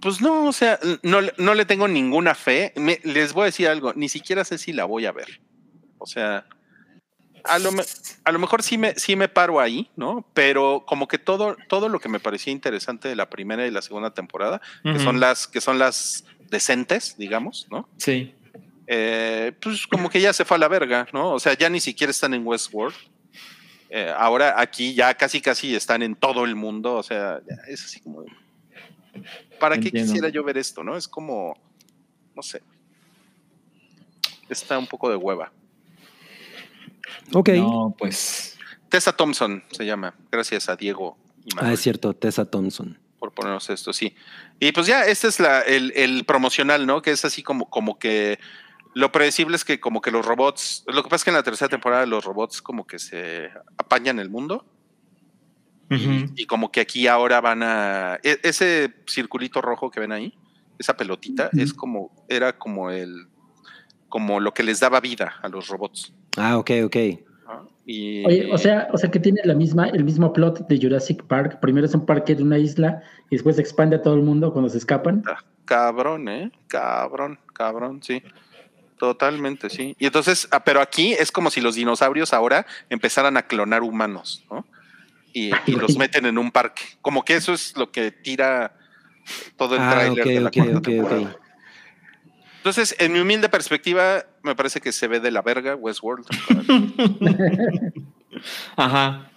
pues 0.00 0.20
no, 0.20 0.46
o 0.46 0.52
sea, 0.52 0.78
no, 1.02 1.20
le- 1.20 1.34
no 1.38 1.54
le 1.54 1.64
tengo 1.64 1.86
ninguna 1.88 2.34
fe. 2.34 2.72
Me- 2.76 3.00
les 3.04 3.32
voy 3.32 3.42
a 3.42 3.46
decir 3.46 3.68
algo, 3.68 3.92
ni 3.94 4.08
siquiera 4.08 4.44
sé 4.44 4.58
si 4.58 4.72
la 4.72 4.84
voy 4.84 5.06
a 5.06 5.12
ver. 5.12 5.40
O 5.98 6.06
sea, 6.06 6.46
a 7.44 7.58
lo, 7.58 7.70
a 8.24 8.32
lo 8.32 8.38
mejor 8.38 8.62
sí 8.62 8.78
me, 8.78 8.94
sí 8.96 9.14
me 9.16 9.28
paro 9.28 9.60
ahí, 9.60 9.90
¿no? 9.96 10.26
Pero 10.34 10.84
como 10.86 11.06
que 11.06 11.18
todo, 11.18 11.56
todo 11.68 11.88
lo 11.88 12.00
que 12.00 12.08
me 12.08 12.18
parecía 12.20 12.52
interesante 12.52 13.08
de 13.08 13.16
la 13.16 13.28
primera 13.30 13.66
y 13.66 13.70
la 13.70 13.82
segunda 13.82 14.12
temporada, 14.14 14.60
que 14.82 14.98
son 14.98 15.20
las, 15.20 15.46
que 15.46 15.60
son 15.60 15.78
las 15.78 16.24
decentes, 16.50 17.16
digamos, 17.18 17.66
¿no? 17.70 17.88
Sí. 17.98 18.34
Eh, 18.94 19.52
pues 19.58 19.86
como 19.86 20.10
que 20.10 20.20
ya 20.20 20.34
se 20.34 20.44
fue 20.44 20.58
a 20.58 20.60
la 20.60 20.68
verga, 20.68 21.08
¿no? 21.14 21.32
O 21.32 21.40
sea, 21.40 21.56
ya 21.56 21.70
ni 21.70 21.80
siquiera 21.80 22.10
están 22.10 22.34
en 22.34 22.46
Westworld. 22.46 22.94
Eh, 23.88 24.12
ahora 24.14 24.60
aquí 24.60 24.92
ya 24.92 25.14
casi 25.14 25.40
casi 25.40 25.74
están 25.74 26.02
en 26.02 26.14
todo 26.14 26.44
el 26.44 26.54
mundo, 26.54 26.96
o 26.96 27.02
sea, 27.02 27.40
ya 27.48 27.56
es 27.68 27.82
así 27.84 28.00
como... 28.00 28.24
¿Para 29.58 29.76
qué 29.78 29.86
Entiendo. 29.88 30.12
quisiera 30.12 30.28
yo 30.28 30.44
ver 30.44 30.58
esto, 30.58 30.84
no? 30.84 30.94
Es 30.94 31.08
como, 31.08 31.56
no 32.36 32.42
sé. 32.42 32.62
Está 34.50 34.78
un 34.78 34.86
poco 34.86 35.08
de 35.08 35.16
hueva. 35.16 35.50
Ok. 37.32 37.48
No, 37.50 37.94
pues. 37.98 38.58
Tessa 38.90 39.12
Thompson 39.12 39.64
se 39.70 39.86
llama, 39.86 40.14
gracias 40.30 40.68
a 40.68 40.76
Diego 40.76 41.16
y 41.46 41.50
Ah, 41.56 41.72
es 41.72 41.80
cierto, 41.80 42.12
Tessa 42.12 42.44
Thompson. 42.44 42.98
por 43.18 43.32
ponernos 43.32 43.70
esto, 43.70 43.92
sí. 43.94 44.14
Y 44.60 44.72
pues 44.72 44.86
ya, 44.86 45.06
este 45.06 45.28
es 45.28 45.40
la, 45.40 45.60
el, 45.62 45.92
el 45.96 46.24
promocional, 46.24 46.84
¿no? 46.86 47.00
Que 47.00 47.12
es 47.12 47.24
así 47.24 47.42
como, 47.42 47.70
como 47.70 47.98
que 47.98 48.38
lo 48.94 49.12
predecible 49.12 49.56
es 49.56 49.64
que 49.64 49.80
como 49.80 50.00
que 50.00 50.10
los 50.10 50.24
robots, 50.24 50.84
lo 50.86 51.02
que 51.02 51.08
pasa 51.08 51.16
es 51.16 51.24
que 51.24 51.30
en 51.30 51.36
la 51.36 51.42
tercera 51.42 51.68
temporada 51.68 52.06
los 52.06 52.24
robots 52.24 52.60
como 52.60 52.86
que 52.86 52.98
se 52.98 53.50
apañan 53.76 54.18
el 54.18 54.30
mundo 54.30 54.64
y 56.36 56.46
como 56.46 56.72
que 56.72 56.80
aquí 56.80 57.06
ahora 57.06 57.40
van 57.42 57.62
a, 57.62 58.18
e- 58.22 58.40
ese 58.42 58.94
circulito 59.06 59.60
rojo 59.60 59.90
que 59.90 60.00
ven 60.00 60.12
ahí, 60.12 60.32
esa 60.78 60.96
pelotita, 60.96 61.50
es 61.52 61.74
como, 61.74 62.10
era 62.28 62.56
como 62.56 62.90
el, 62.90 63.28
como 64.08 64.40
lo 64.40 64.54
que 64.54 64.62
les 64.62 64.80
daba 64.80 65.00
vida 65.00 65.34
a 65.42 65.48
los 65.48 65.68
robots. 65.68 66.14
Ah, 66.38 66.56
ok, 66.56 66.70
ok. 66.84 66.96
¿no? 67.44 67.68
Y, 67.84 68.24
Oye, 68.24 68.50
o 68.50 68.56
sea, 68.56 68.88
o 68.90 68.96
sea 68.96 69.10
que 69.10 69.20
tiene 69.20 69.42
la 69.44 69.54
misma, 69.54 69.88
el 69.88 70.02
mismo 70.02 70.32
plot 70.32 70.66
de 70.66 70.80
Jurassic 70.80 71.24
Park. 71.24 71.60
Primero 71.60 71.86
es 71.86 71.94
un 71.94 72.06
parque 72.06 72.34
de 72.34 72.42
una 72.42 72.58
isla 72.58 73.02
y 73.28 73.36
después 73.36 73.56
se 73.56 73.62
expande 73.62 73.96
a 73.96 74.02
todo 74.02 74.14
el 74.14 74.22
mundo 74.22 74.50
cuando 74.52 74.70
se 74.70 74.78
escapan. 74.78 75.22
Ah, 75.26 75.44
Cabrón, 75.64 76.28
¿eh? 76.28 76.50
Cabrón, 76.68 77.38
cabrón, 77.52 78.02
sí. 78.02 78.22
Totalmente, 79.02 79.68
sí. 79.68 79.96
Y 79.98 80.06
entonces, 80.06 80.46
ah, 80.52 80.62
pero 80.62 80.80
aquí 80.80 81.12
es 81.14 81.32
como 81.32 81.50
si 81.50 81.60
los 81.60 81.74
dinosaurios 81.74 82.32
ahora 82.32 82.66
empezaran 82.88 83.36
a 83.36 83.42
clonar 83.42 83.82
humanos, 83.82 84.44
¿no? 84.48 84.64
Y, 85.32 85.50
y 85.66 85.72
los 85.72 85.96
meten 85.96 86.24
en 86.24 86.38
un 86.38 86.52
parque. 86.52 86.84
Como 87.00 87.24
que 87.24 87.34
eso 87.34 87.52
es 87.52 87.76
lo 87.76 87.90
que 87.90 88.12
tira 88.12 88.76
todo 89.56 89.74
el 89.74 89.80
Ah, 89.82 89.90
tráiler 89.90 90.20
ok, 90.22 90.28
de 90.28 90.40
la 90.40 90.50
cuarta 90.52 90.80
temporada. 90.82 91.36
Entonces, 92.58 92.94
en 93.00 93.12
mi 93.12 93.18
humilde 93.18 93.48
perspectiva, 93.48 94.24
me 94.44 94.54
parece 94.54 94.80
que 94.80 94.92
se 94.92 95.08
ve 95.08 95.18
de 95.18 95.32
la 95.32 95.42
verga 95.42 95.74
Westworld. 95.74 96.24
Ajá. 98.76 99.30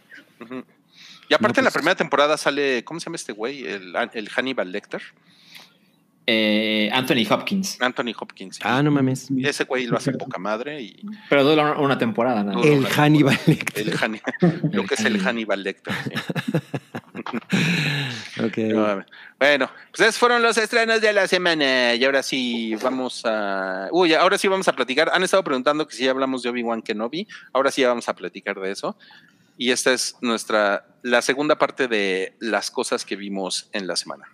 Y 1.27 1.33
aparte 1.33 1.59
No, 1.59 1.61
en 1.61 1.65
la 1.65 1.71
pues- 1.71 1.73
primera 1.73 1.95
temporada 1.95 2.37
sale, 2.37 2.83
¿cómo 2.83 2.99
se 2.99 3.05
llama 3.05 3.15
este 3.15 3.31
güey? 3.33 3.65
El, 3.65 3.95
el 4.13 4.29
Hannibal 4.29 4.71
Lecter. 4.71 5.01
Eh, 6.27 6.89
Anthony 6.91 7.25
Hopkins. 7.29 7.79
Anthony 7.81 8.13
Hopkins. 8.19 8.59
Ah, 8.63 8.81
no 8.81 8.91
mames. 8.91 9.29
Ese 9.43 9.65
güey 9.65 9.85
lo 9.85 9.97
hace 9.97 10.11
poca 10.13 10.39
madre 10.39 10.81
y 10.81 11.01
Pero 11.29 11.43
dura 11.43 11.77
una 11.77 11.97
temporada, 11.97 12.43
¿no? 12.43 12.53
Dura 12.53 12.67
El 12.67 12.87
Hannibal 12.87 13.37
Lecter. 13.45 13.87
el 13.87 14.71
lo 14.71 14.83
que 14.85 14.95
es 14.95 15.05
el 15.05 15.19
Hannibal 15.19 15.63
Lecter. 15.63 15.93
sí. 16.03 16.11
Ok. 18.43 18.57
No, 18.57 19.05
Bueno, 19.39 19.69
pues 19.91 20.01
esos 20.01 20.17
fueron 20.17 20.41
los 20.41 20.57
estrenos 20.57 21.01
de 21.01 21.13
la 21.13 21.27
semana. 21.27 21.95
Y 21.95 22.03
ahora 22.03 22.23
sí 22.23 22.75
vamos 22.81 23.21
a. 23.25 23.87
Uy, 23.91 24.13
ahora 24.13 24.37
sí 24.37 24.47
vamos 24.47 24.67
a 24.67 24.73
platicar. 24.73 25.09
Han 25.13 25.23
estado 25.23 25.43
preguntando 25.43 25.87
que 25.87 25.95
si 25.95 26.03
ya 26.03 26.11
hablamos 26.11 26.43
de 26.43 26.49
Obi-Wan 26.49 26.81
Kenobi. 26.81 27.27
Ahora 27.53 27.71
sí 27.71 27.81
ya 27.81 27.89
vamos 27.89 28.07
a 28.09 28.15
platicar 28.15 28.59
de 28.59 28.71
eso. 28.71 28.97
Y 29.57 29.71
esta 29.71 29.93
es 29.93 30.17
nuestra. 30.21 30.85
La 31.01 31.21
segunda 31.21 31.57
parte 31.57 31.87
de 31.87 32.35
las 32.39 32.71
cosas 32.71 33.05
que 33.05 33.15
vimos 33.15 33.69
en 33.71 33.87
la 33.87 33.95
semana. 33.95 34.25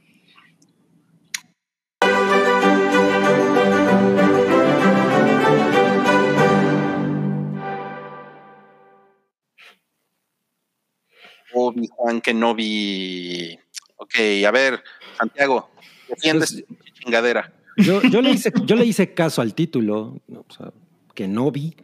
Obi-Wan 12.11 12.21
Kenobi. 12.21 13.59
Ok, 13.97 14.15
a 14.47 14.51
ver, 14.51 14.83
Santiago, 15.17 15.69
defiendes 16.09 16.51
Pues- 16.53 16.65
tu 16.67 16.99
chingadera. 17.03 17.53
Yo, 17.77 18.01
yo, 18.01 18.21
le 18.21 18.31
hice, 18.31 18.51
yo 18.65 18.75
le 18.75 18.85
hice 18.85 19.13
caso 19.13 19.41
al 19.41 19.53
título, 19.55 20.19
¿no? 20.27 20.41
o 20.47 20.53
sea, 20.53 20.71
que 21.15 21.27
no 21.27 21.51
vi. 21.51 21.75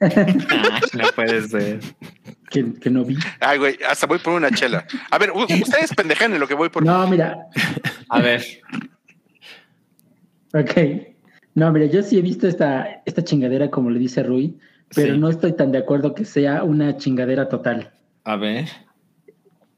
Ah, 0.00 0.26
no 0.94 1.04
puede 1.14 1.42
ser. 1.48 1.80
Que, 2.50 2.74
que 2.74 2.90
no 2.90 3.04
vi. 3.04 3.16
Ay, 3.38 3.58
güey, 3.58 3.78
hasta 3.88 4.06
voy 4.08 4.18
por 4.18 4.32
una 4.32 4.50
chela. 4.50 4.84
A 5.10 5.18
ver, 5.18 5.30
ustedes 5.30 5.94
pendejan 5.94 6.34
en 6.34 6.40
lo 6.40 6.48
que 6.48 6.54
voy 6.54 6.70
por. 6.70 6.84
No, 6.84 7.06
mira. 7.06 7.38
A 8.08 8.20
ver. 8.20 8.42
Ok. 10.54 10.72
No, 11.54 11.70
mira, 11.70 11.86
yo 11.86 12.02
sí 12.02 12.18
he 12.18 12.22
visto 12.22 12.48
esta, 12.48 13.02
esta 13.06 13.22
chingadera, 13.22 13.70
como 13.70 13.90
le 13.90 13.98
dice 14.00 14.22
Rui, 14.24 14.58
pero 14.94 15.14
Sí. 15.14 15.20
no 15.20 15.28
estoy 15.28 15.52
tan 15.54 15.70
de 15.70 15.78
acuerdo 15.78 16.14
que 16.14 16.24
sea 16.24 16.64
una 16.64 16.96
chingadera 16.96 17.48
total. 17.48 17.92
A 18.24 18.36
ver. 18.36 18.68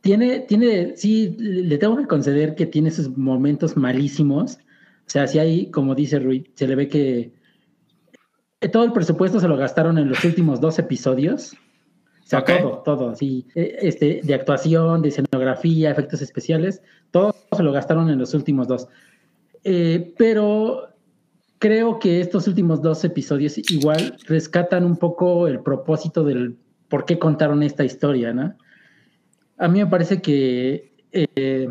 Tiene, 0.04 0.40
tiene, 0.40 0.98
sí, 0.98 1.34
le 1.38 1.78
tengo 1.78 1.96
que 1.96 2.06
conceder 2.06 2.54
que 2.54 2.66
tiene 2.66 2.90
sus 2.90 3.16
momentos 3.16 3.74
malísimos. 3.74 4.58
O 5.06 5.08
sea, 5.10 5.26
si 5.26 5.38
hay, 5.38 5.70
como 5.70 5.94
dice 5.94 6.18
Rui, 6.18 6.46
se 6.52 6.68
le 6.68 6.74
ve 6.74 6.88
que 6.88 7.32
eh, 8.60 8.68
todo 8.68 8.84
el 8.84 8.92
presupuesto 8.92 9.40
se 9.40 9.48
lo 9.48 9.56
gastaron 9.56 9.96
en 9.96 10.10
los 10.10 10.22
últimos 10.22 10.60
dos 10.60 10.78
episodios. 10.78 11.54
O 12.22 12.26
sea, 12.26 12.44
todo, 12.44 12.82
todo, 12.84 13.16
sí. 13.16 13.46
Eh, 13.54 13.78
Este, 13.80 14.20
de 14.22 14.34
actuación, 14.34 15.00
de 15.00 15.08
escenografía, 15.08 15.90
efectos 15.90 16.20
especiales, 16.20 16.82
todo 17.10 17.34
se 17.56 17.62
lo 17.62 17.72
gastaron 17.72 18.10
en 18.10 18.18
los 18.18 18.34
últimos 18.34 18.68
dos. 18.68 18.88
Eh, 19.62 20.12
pero 20.18 20.86
creo 21.58 21.98
que 21.98 22.20
estos 22.20 22.46
últimos 22.46 22.82
dos 22.82 23.02
episodios 23.04 23.56
igual 23.72 24.18
rescatan 24.26 24.84
un 24.84 24.98
poco 24.98 25.48
el 25.48 25.60
propósito 25.60 26.24
del 26.24 26.58
por 26.90 27.06
qué 27.06 27.18
contaron 27.18 27.62
esta 27.62 27.86
historia, 27.86 28.34
¿no? 28.34 28.54
A 29.58 29.68
mí 29.68 29.78
me 29.78 29.86
parece 29.86 30.20
que 30.20 30.92
eh, 31.12 31.68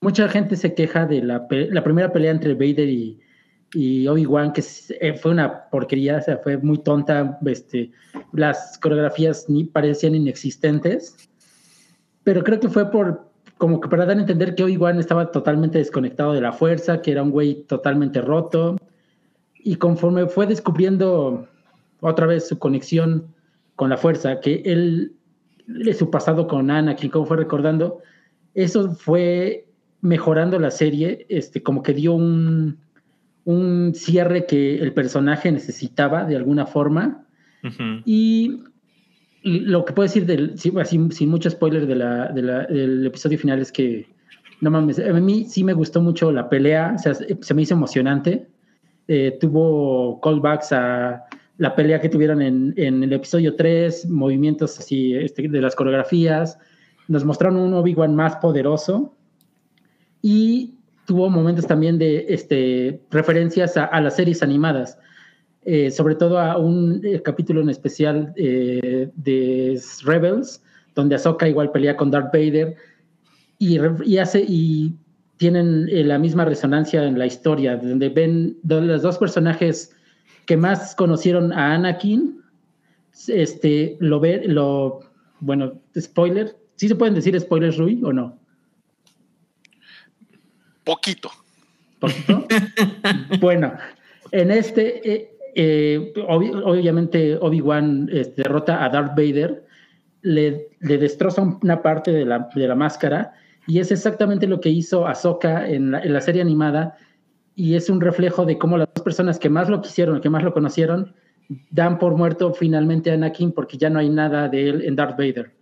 mucha 0.00 0.28
gente 0.28 0.56
se 0.56 0.74
queja 0.74 1.06
de 1.06 1.22
la, 1.22 1.46
primera 1.48 2.12
pelea 2.12 2.30
entre 2.30 2.54
Vader 2.54 2.88
y, 2.88 3.20
y 3.74 4.06
Obi-Wan, 4.06 4.52
que 4.52 4.62
eh, 5.00 5.14
fue 5.14 5.32
una 5.32 5.68
porquería, 5.70 6.18
o 6.18 6.22
sea, 6.22 6.38
fue 6.38 6.56
muy 6.58 6.78
tonta, 6.78 7.38
este, 7.46 7.90
las 8.32 8.78
coreografías 8.78 9.48
ni 9.48 9.64
parecían 9.64 10.14
inexistentes, 10.14 11.16
pero 12.22 12.42
creo 12.44 12.60
que 12.60 12.68
fue 12.68 12.90
por, 12.90 13.30
como 13.58 13.80
que 13.80 13.88
para 13.88 14.06
dar 14.06 14.16
a 14.16 14.20
entender 14.20 14.54
que 14.54 14.64
Obi-Wan 14.64 14.98
estaba 14.98 15.30
totalmente 15.30 15.78
desconectado 15.78 16.32
de 16.32 16.40
la 16.40 16.52
fuerza, 16.52 17.02
que 17.02 17.12
era 17.12 17.22
un 17.22 17.30
güey 17.30 17.62
totalmente 17.64 18.20
roto, 18.20 18.76
y 19.54 19.76
conforme 19.76 20.26
fue 20.26 20.46
descubriendo 20.46 21.46
otra 22.00 22.26
vez 22.26 22.48
su 22.48 22.58
conexión 22.58 23.34
con 23.76 23.90
la 23.90 23.96
fuerza, 23.96 24.40
que 24.40 24.62
él, 24.64 25.16
su 25.96 26.10
pasado 26.10 26.46
con 26.46 26.70
Anakin, 26.70 27.10
como 27.10 27.26
fue 27.26 27.36
recordando, 27.36 27.98
eso 28.54 28.90
fue 28.92 29.66
mejorando 30.00 30.58
la 30.58 30.70
serie, 30.70 31.26
este, 31.28 31.62
como 31.62 31.82
que 31.82 31.92
dio 31.94 32.14
un, 32.14 32.78
un 33.44 33.92
cierre 33.94 34.46
que 34.46 34.78
el 34.78 34.92
personaje 34.92 35.52
necesitaba 35.52 36.24
de 36.24 36.36
alguna 36.36 36.66
forma. 36.66 37.26
Y 38.04 38.62
lo 39.42 39.84
que 39.84 39.92
puedo 39.92 40.06
decir 40.06 40.26
del, 40.26 40.54
así, 40.80 41.00
sin 41.10 41.28
mucho 41.28 41.50
spoiler 41.50 41.86
de 41.86 41.94
la, 41.94 42.28
de 42.32 42.42
la- 42.42 42.66
del 42.66 43.06
episodio 43.06 43.38
final 43.38 43.60
es 43.60 43.70
que, 43.72 44.06
no 44.60 44.70
mames, 44.70 44.98
a 44.98 45.12
mí 45.14 45.44
sí 45.48 45.64
me 45.64 45.72
gustó 45.72 46.02
mucho 46.02 46.30
la 46.32 46.48
pelea, 46.48 46.94
o 46.96 46.98
sea, 46.98 47.14
se 47.14 47.38
se 47.40 47.54
me 47.54 47.62
hizo 47.62 47.74
emocionante. 47.74 48.46
Eh, 49.08 49.38
tuvo 49.40 50.20
callbacks 50.20 50.72
a 50.72 51.24
la 51.60 51.76
pelea 51.76 52.00
que 52.00 52.08
tuvieron 52.08 52.40
en, 52.40 52.72
en 52.78 53.04
el 53.04 53.12
episodio 53.12 53.54
3, 53.54 54.08
movimientos 54.08 54.78
así 54.78 55.14
este, 55.14 55.46
de 55.46 55.60
las 55.60 55.76
coreografías. 55.76 56.58
Nos 57.06 57.22
mostraron 57.22 57.58
un 57.58 57.74
Obi-Wan 57.74 58.14
más 58.16 58.36
poderoso 58.36 59.14
y 60.22 60.78
tuvo 61.04 61.28
momentos 61.28 61.66
también 61.66 61.98
de 61.98 62.24
este, 62.30 63.02
referencias 63.10 63.76
a, 63.76 64.00
las 64.00 64.16
series 64.16 64.42
animadas. 64.42 64.98
Eh, 65.62 65.90
sobre 65.90 66.14
todo 66.14 66.38
a 66.38 66.56
un 66.56 67.02
eh, 67.04 67.20
capítulo 67.22 67.60
en 67.60 67.68
especial 67.68 68.32
eh, 68.36 69.10
de 69.14 69.78
Rebels, 70.04 70.62
donde 70.94 71.16
Ahsoka 71.16 71.46
igual 71.46 71.72
pelea 71.72 71.94
con 71.94 72.10
Darth 72.10 72.32
Vader 72.32 72.74
y, 73.58 74.16
hace 74.16 74.42
y 74.48 74.94
tienen 75.36 75.90
eh, 75.90 76.04
la 76.04 76.18
misma 76.18 76.46
resonancia 76.46 77.04
en 77.04 77.18
la 77.18 77.26
historia, 77.26 77.76
donde 77.76 78.08
ven 78.08 78.56
los 78.62 79.02
dos 79.02 79.18
personajes 79.18 79.94
que 80.50 80.56
más 80.56 80.96
conocieron 80.96 81.52
a 81.52 81.74
Anakin, 81.74 82.42
este, 83.28 83.96
lo 84.00 84.18
ve, 84.18 84.42
lo, 84.46 84.98
bueno, 85.38 85.74
spoiler, 85.96 86.56
¿sí 86.74 86.88
se 86.88 86.96
pueden 86.96 87.14
decir 87.14 87.38
spoilers, 87.38 87.76
Rui, 87.76 88.00
o 88.02 88.12
no? 88.12 88.36
Poquito. 90.82 91.30
¿Poquito? 92.00 92.48
bueno, 93.40 93.74
en 94.32 94.50
este, 94.50 95.08
eh, 95.08 95.30
eh, 95.54 96.12
obvi- 96.16 96.60
obviamente 96.64 97.36
Obi-Wan 97.36 98.08
este, 98.12 98.42
derrota 98.42 98.84
a 98.84 98.88
Darth 98.88 99.10
Vader, 99.16 99.64
le, 100.22 100.70
le 100.80 100.98
destroza 100.98 101.42
una 101.62 101.80
parte 101.80 102.10
de 102.10 102.24
la, 102.24 102.48
de 102.52 102.66
la 102.66 102.74
máscara 102.74 103.34
y 103.68 103.78
es 103.78 103.92
exactamente 103.92 104.48
lo 104.48 104.60
que 104.60 104.70
hizo 104.70 105.06
Ahsoka 105.06 105.68
en 105.68 105.92
la, 105.92 106.00
en 106.00 106.12
la 106.12 106.20
serie 106.20 106.42
animada 106.42 106.96
y 107.60 107.74
es 107.74 107.90
un 107.90 108.00
reflejo 108.00 108.44
de 108.44 108.58
cómo 108.58 108.78
las 108.78 108.88
dos 108.94 109.04
personas 109.04 109.38
que 109.38 109.50
más 109.50 109.68
lo 109.68 109.80
quisieron, 109.82 110.20
que 110.20 110.30
más 110.30 110.42
lo 110.42 110.52
conocieron, 110.52 111.14
dan 111.70 111.98
por 111.98 112.16
muerto 112.16 112.54
finalmente 112.54 113.10
a 113.10 113.14
Anakin 113.14 113.52
porque 113.52 113.76
ya 113.76 113.90
no 113.90 113.98
hay 113.98 114.08
nada 114.08 114.48
de 114.48 114.68
él 114.68 114.82
en 114.82 114.96
Darth 114.96 115.18
Vader. 115.18 115.52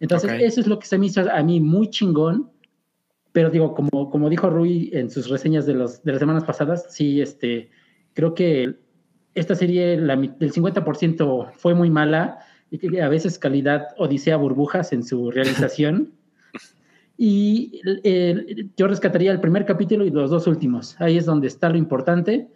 Entonces, 0.00 0.32
eso 0.40 0.60
es 0.60 0.66
lo 0.66 0.78
que 0.78 0.86
se 0.86 0.98
me 0.98 1.06
hizo 1.06 1.30
a 1.30 1.42
mí 1.42 1.60
muy 1.60 1.88
chingón 1.90 2.50
pero 3.34 3.50
digo, 3.50 3.74
como, 3.74 4.10
como 4.10 4.30
dijo 4.30 4.48
Rui 4.48 4.90
en 4.92 5.10
sus 5.10 5.28
reseñas 5.28 5.66
de, 5.66 5.74
los, 5.74 6.04
de 6.04 6.12
las 6.12 6.20
semanas 6.20 6.44
pasadas, 6.44 6.86
sí, 6.90 7.20
este, 7.20 7.68
creo 8.12 8.32
que 8.32 8.76
esta 9.34 9.56
serie, 9.56 9.96
la, 9.96 10.14
del 10.14 10.52
50% 10.52 11.50
fue 11.50 11.74
muy 11.74 11.90
mala 11.90 12.38
y 12.70 12.78
que 12.78 13.02
a 13.02 13.08
veces 13.08 13.40
calidad 13.40 13.88
odisea 13.98 14.36
burbujas 14.36 14.92
en 14.92 15.02
su 15.02 15.32
realización. 15.32 16.12
y 17.16 17.80
eh, 18.02 18.66
yo 18.76 18.88
rescataría 18.88 19.30
el 19.32 19.40
primer 19.40 19.64
capítulo 19.66 20.04
y 20.04 20.10
los 20.10 20.30
dos 20.30 20.46
últimos. 20.46 20.96
Ahí 21.00 21.16
es 21.16 21.26
donde 21.26 21.46
está 21.48 21.68
lo 21.68 21.76
importante. 21.78 22.48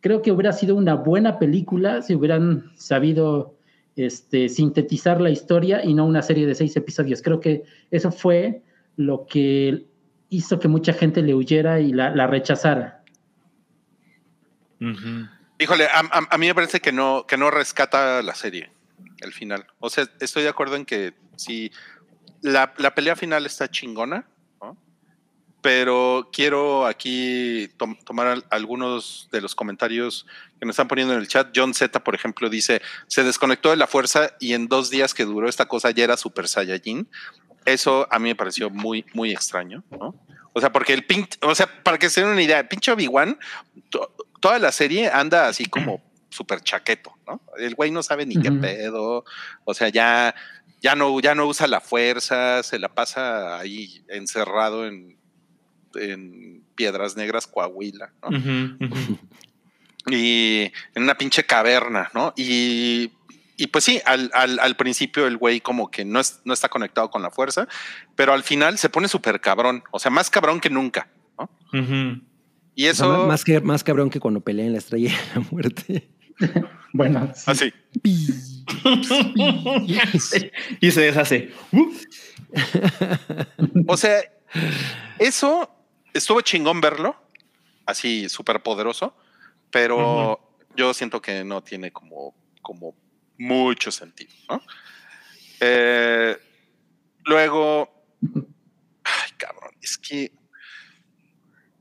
Creo 0.00 0.22
que 0.22 0.32
hubiera 0.32 0.52
sido 0.52 0.74
una 0.74 0.94
buena 0.94 1.38
película 1.38 2.02
si 2.02 2.14
hubieran 2.14 2.70
sabido 2.74 3.54
este, 3.96 4.48
sintetizar 4.48 5.20
la 5.20 5.30
historia 5.30 5.84
y 5.84 5.94
no 5.94 6.06
una 6.06 6.22
serie 6.22 6.46
de 6.46 6.54
seis 6.54 6.74
episodios. 6.76 7.22
Creo 7.22 7.38
que 7.40 7.62
eso 7.90 8.10
fue 8.10 8.62
lo 8.96 9.26
que 9.26 9.84
hizo 10.30 10.58
que 10.58 10.68
mucha 10.68 10.92
gente 10.92 11.22
le 11.22 11.34
huyera 11.34 11.80
y 11.80 11.92
la, 11.92 12.14
la 12.14 12.26
rechazara. 12.26 13.02
Híjole, 15.58 15.84
a, 15.86 16.00
a- 16.00 16.28
a 16.30 16.38
mí 16.38 16.46
me 16.46 16.54
parece 16.54 16.80
que 16.80 16.92
no, 16.92 17.26
que 17.28 17.36
no 17.36 17.50
rescata 17.50 18.22
la 18.22 18.34
serie, 18.34 18.70
el 19.20 19.32
final. 19.32 19.66
O 19.78 19.90
sea, 19.90 20.04
estoy 20.20 20.42
de 20.44 20.48
acuerdo 20.48 20.76
en 20.76 20.86
que 20.86 21.12
sí, 21.36 21.70
la, 22.42 22.72
la 22.78 22.94
pelea 22.94 23.16
final 23.16 23.46
está 23.46 23.68
chingona, 23.70 24.26
¿no? 24.62 24.76
pero 25.62 26.30
quiero 26.32 26.86
aquí 26.86 27.68
tom- 27.76 27.98
tomar 28.04 28.26
al- 28.28 28.46
algunos 28.50 29.28
de 29.30 29.40
los 29.42 29.54
comentarios 29.54 30.26
que 30.58 30.64
nos 30.64 30.72
están 30.74 30.88
poniendo 30.88 31.12
en 31.14 31.20
el 31.20 31.28
chat. 31.28 31.48
John 31.54 31.74
Z, 31.74 32.02
por 32.02 32.14
ejemplo, 32.14 32.48
dice, 32.48 32.80
se 33.08 33.22
desconectó 33.24 33.68
de 33.70 33.76
la 33.76 33.86
fuerza 33.86 34.30
y 34.40 34.54
en 34.54 34.68
dos 34.68 34.88
días 34.90 35.12
que 35.12 35.24
duró 35.26 35.48
esta 35.48 35.66
cosa 35.66 35.90
ya 35.90 36.04
era 36.04 36.16
Super 36.16 36.48
Saiyajin. 36.48 37.06
Eso 37.66 38.06
a 38.10 38.18
mí 38.18 38.30
me 38.30 38.34
pareció 38.36 38.70
muy, 38.70 39.04
muy 39.12 39.32
extraño, 39.32 39.84
¿no? 39.90 40.14
O 40.54 40.60
sea, 40.60 40.72
porque 40.72 40.94
el 40.94 41.04
pinche, 41.04 41.38
o 41.42 41.54
sea, 41.54 41.68
para 41.82 41.98
que 41.98 42.08
se 42.08 42.22
den 42.22 42.30
una 42.30 42.42
idea, 42.42 42.58
el 42.60 42.66
pinche 42.68 42.90
Obi-Wan, 42.90 43.38
to- 43.90 44.14
toda 44.40 44.58
la 44.58 44.72
serie 44.72 45.08
anda 45.10 45.46
así 45.46 45.66
como 45.66 46.02
súper 46.30 46.62
chaqueto, 46.62 47.12
¿no? 47.26 47.42
El 47.58 47.74
güey 47.74 47.90
no 47.90 48.02
sabe 48.02 48.24
ni 48.24 48.40
qué 48.40 48.48
Ujú. 48.50 48.60
pedo, 48.60 49.24
o 49.64 49.74
sea, 49.74 49.90
ya, 49.90 50.34
ya, 50.80 50.94
no, 50.94 51.18
ya 51.20 51.34
no 51.34 51.46
usa 51.46 51.66
la 51.66 51.80
fuerza, 51.80 52.62
se 52.62 52.78
la 52.78 52.88
pasa 52.88 53.58
ahí 53.58 54.02
encerrado 54.08 54.86
en, 54.86 55.16
en 55.94 56.62
Piedras 56.74 57.16
Negras, 57.16 57.46
Coahuila, 57.46 58.12
¿no? 58.22 58.30
Y 60.06 60.72
en 60.94 61.02
una 61.02 61.16
pinche 61.18 61.44
caverna, 61.44 62.10
¿no? 62.14 62.32
Y, 62.34 63.12
y, 63.58 63.66
pues 63.66 63.84
sí, 63.84 64.00
al, 64.06 64.30
al, 64.32 64.58
al, 64.58 64.74
principio 64.74 65.26
el 65.26 65.36
güey 65.36 65.60
como 65.60 65.90
que 65.90 66.06
no, 66.06 66.20
es, 66.20 66.40
no 66.44 66.54
está 66.54 66.70
conectado 66.70 67.10
con 67.10 67.20
la 67.20 67.30
fuerza, 67.30 67.68
pero 68.16 68.32
al 68.32 68.42
final 68.42 68.78
se 68.78 68.88
pone 68.88 69.08
súper 69.08 69.42
cabrón, 69.42 69.84
o 69.90 69.98
sea, 69.98 70.10
más 70.10 70.30
cabrón 70.30 70.58
que 70.58 70.70
nunca. 70.70 71.08
¿no? 71.38 71.50
Uh 71.74 71.76
-huh. 71.76 72.22
Y 72.74 72.86
eso... 72.86 73.10
O 73.10 73.14
sea, 73.14 73.26
más, 73.26 73.44
que, 73.44 73.60
más 73.60 73.84
cabrón 73.84 74.08
que 74.08 74.20
cuando 74.20 74.40
pelea 74.40 74.64
en 74.64 74.72
la 74.72 74.78
estrella 74.78 75.10
de 75.10 75.40
la 75.40 75.46
muerte. 75.50 76.10
bueno. 76.92 77.32
Sí. 77.34 77.50
Así. 77.50 77.72
y 80.80 80.90
se 80.90 81.00
deshace. 81.00 81.52
o 83.86 83.96
sea, 83.96 84.20
eso 85.18 85.70
estuvo 86.14 86.40
chingón 86.40 86.80
verlo, 86.80 87.16
así 87.86 88.28
súper 88.28 88.62
poderoso, 88.62 89.14
pero 89.70 89.96
uh 89.96 90.32
-huh. 90.32 90.38
yo 90.76 90.94
siento 90.94 91.20
que 91.20 91.44
no 91.44 91.62
tiene 91.62 91.90
como, 91.92 92.34
como 92.62 92.94
mucho 93.38 93.90
sentido, 93.90 94.32
¿no? 94.48 94.62
Eh, 95.60 96.36
luego, 97.24 97.90
ay, 99.04 99.30
cabrón, 99.36 99.74
es 99.82 99.98
que. 99.98 100.32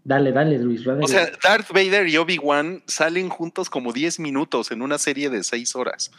Dale, 0.10 0.32
dale, 0.32 0.58
Luis. 0.58 0.84
Dale. 0.84 1.04
O 1.04 1.08
sea, 1.08 1.30
Darth 1.44 1.72
Vader 1.72 2.08
y 2.08 2.18
Obi-Wan 2.18 2.82
salen 2.88 3.30
juntos 3.30 3.70
como 3.70 3.94
10 3.94 4.20
minutos 4.20 4.72
en 4.72 4.82
una 4.82 4.98
serie 4.98 5.30
de 5.30 5.44
6 5.44 5.76
horas. 5.76 6.10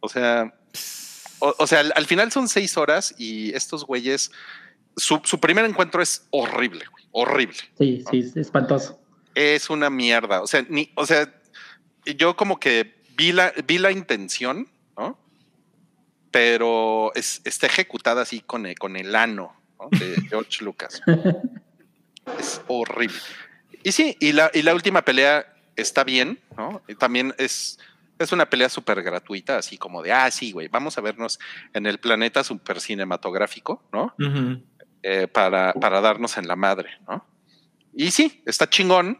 O 0.00 0.08
sea, 0.08 0.54
o, 1.40 1.54
o 1.58 1.66
sea, 1.66 1.80
al, 1.80 1.92
al, 1.94 2.06
final 2.06 2.32
son 2.32 2.48
6 2.48 2.78
horas 2.78 3.14
y 3.18 3.54
estos 3.54 3.84
güeyes, 3.84 4.32
su, 4.96 5.20
su 5.22 5.38
primer 5.38 5.66
encuentro 5.66 6.00
es 6.00 6.26
horrible, 6.30 6.86
güey, 6.90 7.04
horrible. 7.12 7.58
Sí, 7.76 8.02
¿no? 8.06 8.10
sí, 8.10 8.20
es 8.20 8.34
espantoso. 8.38 8.98
Es 9.34 9.68
una 9.68 9.90
mierda. 9.90 10.40
O 10.40 10.46
sea, 10.46 10.64
ni, 10.70 10.90
o 10.94 11.04
sea, 11.04 11.30
yo 12.16 12.36
como 12.36 12.58
que 12.58 12.94
vi 13.18 13.32
la, 13.32 13.52
vi 13.68 13.76
la 13.76 13.90
intención, 13.90 14.66
¿no? 14.96 15.18
Pero 16.30 17.12
es, 17.14 17.42
está 17.44 17.66
ejecutada 17.66 18.22
así 18.22 18.40
con 18.40 18.64
el, 18.64 18.78
con 18.78 18.96
el 18.96 19.14
ano 19.14 19.54
¿no? 19.78 19.90
de 19.90 20.22
George 20.30 20.64
Lucas. 20.64 21.02
es 22.38 22.60
horrible. 22.66 23.16
Y 23.82 23.92
sí, 23.92 24.16
y 24.20 24.32
la, 24.32 24.50
y 24.52 24.62
la 24.62 24.74
última 24.74 25.02
pelea 25.02 25.46
está 25.76 26.04
bien, 26.04 26.40
¿no? 26.56 26.82
Y 26.88 26.94
también 26.94 27.34
es, 27.38 27.78
es 28.18 28.32
una 28.32 28.48
pelea 28.48 28.68
súper 28.68 29.02
gratuita, 29.02 29.58
así 29.58 29.78
como 29.78 30.02
de, 30.02 30.12
ah, 30.12 30.30
sí, 30.30 30.52
güey, 30.52 30.68
vamos 30.68 30.98
a 30.98 31.00
vernos 31.00 31.38
en 31.72 31.86
el 31.86 31.98
planeta 31.98 32.42
súper 32.42 32.80
cinematográfico, 32.80 33.82
¿no? 33.92 34.14
Uh 34.18 34.22
-huh. 34.22 34.62
eh, 35.02 35.28
para, 35.28 35.72
para 35.74 36.00
darnos 36.00 36.36
en 36.36 36.48
la 36.48 36.56
madre, 36.56 36.90
¿no? 37.06 37.24
Y 37.94 38.10
sí, 38.10 38.42
está 38.44 38.68
chingón. 38.68 39.18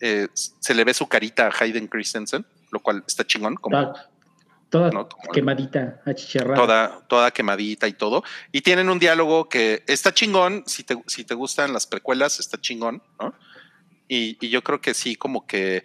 Eh, 0.00 0.26
se 0.34 0.74
le 0.74 0.84
ve 0.84 0.92
su 0.94 1.06
carita 1.06 1.46
a 1.46 1.52
Hayden 1.60 1.86
Christensen, 1.86 2.44
lo 2.72 2.80
cual 2.80 3.04
está 3.06 3.24
chingón. 3.24 3.54
Como, 3.54 3.94
toda 4.72 4.90
quemadita, 5.34 6.00
achicharrada. 6.06 6.56
Toda, 6.56 7.00
toda 7.06 7.30
quemadita 7.30 7.88
y 7.88 7.92
todo. 7.92 8.24
Y 8.52 8.62
tienen 8.62 8.88
un 8.88 8.98
diálogo 8.98 9.50
que 9.50 9.84
está 9.86 10.14
chingón. 10.14 10.64
Si 10.66 10.82
te, 10.82 10.96
si 11.06 11.24
te 11.24 11.34
gustan 11.34 11.74
las 11.74 11.86
precuelas, 11.86 12.40
está 12.40 12.58
chingón, 12.58 13.02
¿no? 13.20 13.34
Y, 14.08 14.38
y 14.40 14.48
yo 14.48 14.64
creo 14.64 14.80
que 14.80 14.94
sí, 14.94 15.14
como 15.14 15.46
que. 15.46 15.82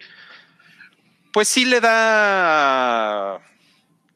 Pues 1.34 1.48
sí 1.48 1.66
le 1.66 1.82
da. 1.82 3.40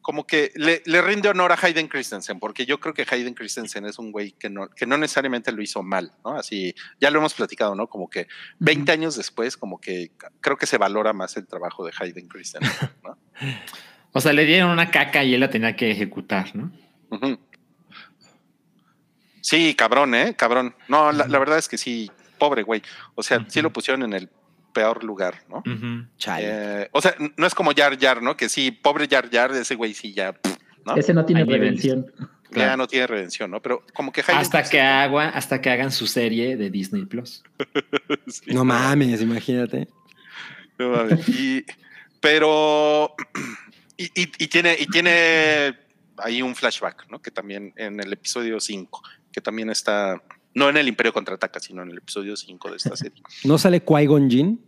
Como 0.01 0.25
que 0.25 0.51
le, 0.55 0.81
le, 0.85 1.01
rinde 1.03 1.29
honor 1.29 1.51
a 1.51 1.59
Hayden 1.61 1.87
Christensen, 1.87 2.39
porque 2.39 2.65
yo 2.65 2.79
creo 2.79 2.95
que 2.95 3.05
Hayden 3.09 3.35
Christensen 3.35 3.85
es 3.85 3.99
un 3.99 4.11
güey 4.11 4.31
que 4.31 4.49
no, 4.49 4.67
que 4.69 4.85
no 4.87 4.97
necesariamente 4.97 5.51
lo 5.51 5.61
hizo 5.61 5.81
mal, 5.83 6.11
¿no? 6.25 6.35
Así, 6.35 6.73
ya 6.99 7.09
lo 7.11 7.19
hemos 7.19 7.35
platicado, 7.35 7.73
¿no? 7.75 7.87
Como 7.87 8.09
que 8.09 8.27
20 8.59 8.81
uh 8.81 8.85
-huh. 8.85 8.97
años 8.97 9.15
después, 9.15 9.55
como 9.55 9.79
que 9.79 10.11
creo 10.41 10.57
que 10.57 10.65
se 10.65 10.77
valora 10.77 11.13
más 11.13 11.37
el 11.37 11.47
trabajo 11.47 11.85
de 11.85 11.93
Hayden 11.97 12.27
Christensen, 12.27 12.89
¿no? 13.03 13.17
o 14.13 14.21
sea, 14.21 14.31
le 14.33 14.45
dieron 14.45 14.71
una 14.71 14.89
caca 14.91 15.23
y 15.23 15.33
él 15.33 15.39
la 15.39 15.49
tenía 15.49 15.75
que 15.75 15.91
ejecutar, 15.91 16.55
¿no? 16.55 16.71
Uh 17.09 17.17
-huh. 17.17 17.39
Sí, 19.41 19.75
cabrón, 19.75 20.15
¿eh? 20.15 20.35
Cabrón. 20.37 20.73
No, 20.87 21.11
la, 21.11 21.27
la, 21.27 21.39
verdad 21.39 21.57
es 21.57 21.67
que 21.67 21.77
sí, 21.77 22.09
pobre 22.37 22.63
güey. 22.63 22.81
O 23.15 23.23
sea, 23.23 23.39
uh 23.39 23.41
-huh. 23.41 23.49
sí 23.49 23.61
lo 23.61 23.73
pusieron 23.73 24.03
en 24.03 24.13
el 24.13 24.29
peor 24.73 25.03
lugar, 25.03 25.43
¿no? 25.49 25.57
Uh 25.57 25.61
-huh. 25.63 26.07
eh, 26.39 26.89
o 26.91 27.01
sea, 27.01 27.15
no 27.37 27.45
es 27.45 27.55
como 27.55 27.71
Yar 27.71 27.97
Yar, 27.97 28.21
¿no? 28.21 28.35
Que 28.35 28.49
sí, 28.49 28.71
pobre 28.71 29.07
Yar 29.07 29.29
Yar, 29.29 29.51
ese 29.51 29.75
güey 29.75 29.93
sí 29.93 30.13
ya. 30.13 30.35
¿no? 30.85 30.95
Ese 30.95 31.13
no 31.13 31.25
tiene 31.25 31.41
Hay 31.41 31.47
redención. 31.47 32.11
Claro. 32.49 32.69
Ya 32.71 32.77
no 32.77 32.87
tiene 32.87 33.07
redención, 33.07 33.49
¿no? 33.49 33.61
Pero 33.61 33.83
como 33.93 34.11
que 34.11 34.21
Hayden 34.21 34.37
hasta 34.37 34.63
que 34.63 34.79
agua, 34.79 35.29
hasta 35.29 35.59
que 35.59 35.71
hagan 35.71 35.91
su 35.91 36.05
serie 36.05 36.55
de 36.55 36.69
Disney 36.69 37.05
Plus. 37.05 37.43
sí, 38.27 38.53
no 38.53 38.63
mames, 38.63 39.21
imagínate. 39.21 39.87
No 40.77 40.89
mames. 40.89 41.27
Y, 41.29 41.65
pero 42.19 43.15
y, 43.97 44.05
y, 44.05 44.31
y, 44.37 44.47
tiene 44.47 44.75
y 44.79 44.87
tiene 44.87 45.77
ahí 46.17 46.41
un 46.41 46.55
flashback, 46.55 47.09
¿no? 47.09 47.21
Que 47.21 47.31
también 47.31 47.73
en 47.75 47.99
el 47.99 48.13
episodio 48.13 48.59
5, 48.59 49.01
que 49.31 49.41
también 49.41 49.69
está 49.69 50.21
no 50.55 50.69
en 50.69 50.77
el 50.77 50.87
Imperio 50.87 51.13
contraataca, 51.13 51.59
sino 51.59 51.81
en 51.81 51.91
el 51.91 51.97
episodio 51.97 52.35
5 52.35 52.71
de 52.71 52.77
esta 52.77 52.95
serie. 52.95 53.21
¿No 53.43 53.57
sale 53.57 53.83
Qui-Gon 53.83 54.29
Jinn? 54.29 54.61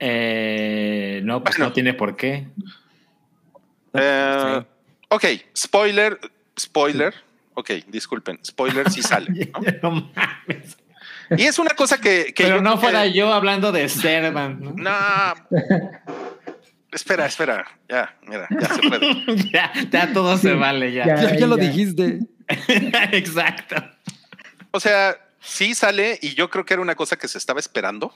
Eh, 0.00 1.20
no, 1.24 1.42
pues 1.42 1.56
bueno, 1.56 1.70
no 1.70 1.72
tiene 1.72 1.94
por 1.94 2.16
qué. 2.16 2.48
Eh, 3.94 4.60
sí. 4.60 4.66
Ok, 5.08 5.24
spoiler, 5.56 6.18
spoiler. 6.58 7.14
Ok, 7.54 7.70
disculpen, 7.88 8.38
spoiler 8.44 8.88
sí 8.90 9.02
sale. 9.02 9.50
¿no? 9.82 9.90
no 9.90 10.12
mames. 10.14 10.78
Y 11.36 11.42
es 11.42 11.58
una 11.58 11.70
cosa 11.70 12.00
que. 12.00 12.32
que 12.32 12.44
Pero 12.44 12.56
yo, 12.56 12.62
no 12.62 12.78
fuera 12.78 13.04
que... 13.04 13.12
yo 13.12 13.32
hablando 13.32 13.72
de 13.72 13.88
Servan. 13.88 14.60
¿no? 14.60 14.72
no. 14.72 14.90
Espera, 16.98 17.26
espera. 17.26 17.64
Ya, 17.88 18.12
mira, 18.22 18.48
ya 18.50 18.68
se 18.74 18.82
puede. 18.82 19.50
ya, 19.52 19.72
ya, 19.88 20.12
todo 20.12 20.36
sí, 20.36 20.48
se 20.48 20.54
vale, 20.54 20.92
ya. 20.92 21.06
Ya, 21.06 21.22
ya, 21.22 21.36
ya 21.36 21.46
lo 21.46 21.56
dijiste. 21.56 22.18
Exacto. 23.12 23.76
O 24.72 24.80
sea, 24.80 25.16
sí 25.40 25.76
sale 25.76 26.18
y 26.20 26.34
yo 26.34 26.50
creo 26.50 26.64
que 26.64 26.74
era 26.74 26.82
una 26.82 26.96
cosa 26.96 27.16
que 27.16 27.28
se 27.28 27.38
estaba 27.38 27.60
esperando. 27.60 28.12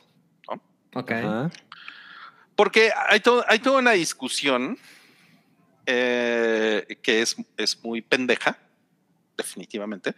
¿no? 0.48 0.60
Ok. 1.00 1.10
Uh 1.10 1.14
-huh. 1.14 1.52
Porque 2.56 2.90
hay, 3.08 3.20
todo, 3.20 3.44
hay 3.46 3.60
toda 3.60 3.78
una 3.78 3.92
discusión 3.92 4.76
eh, 5.86 6.98
que 7.02 7.22
es, 7.22 7.36
es 7.56 7.84
muy 7.84 8.02
pendeja, 8.02 8.58
definitivamente, 9.36 10.16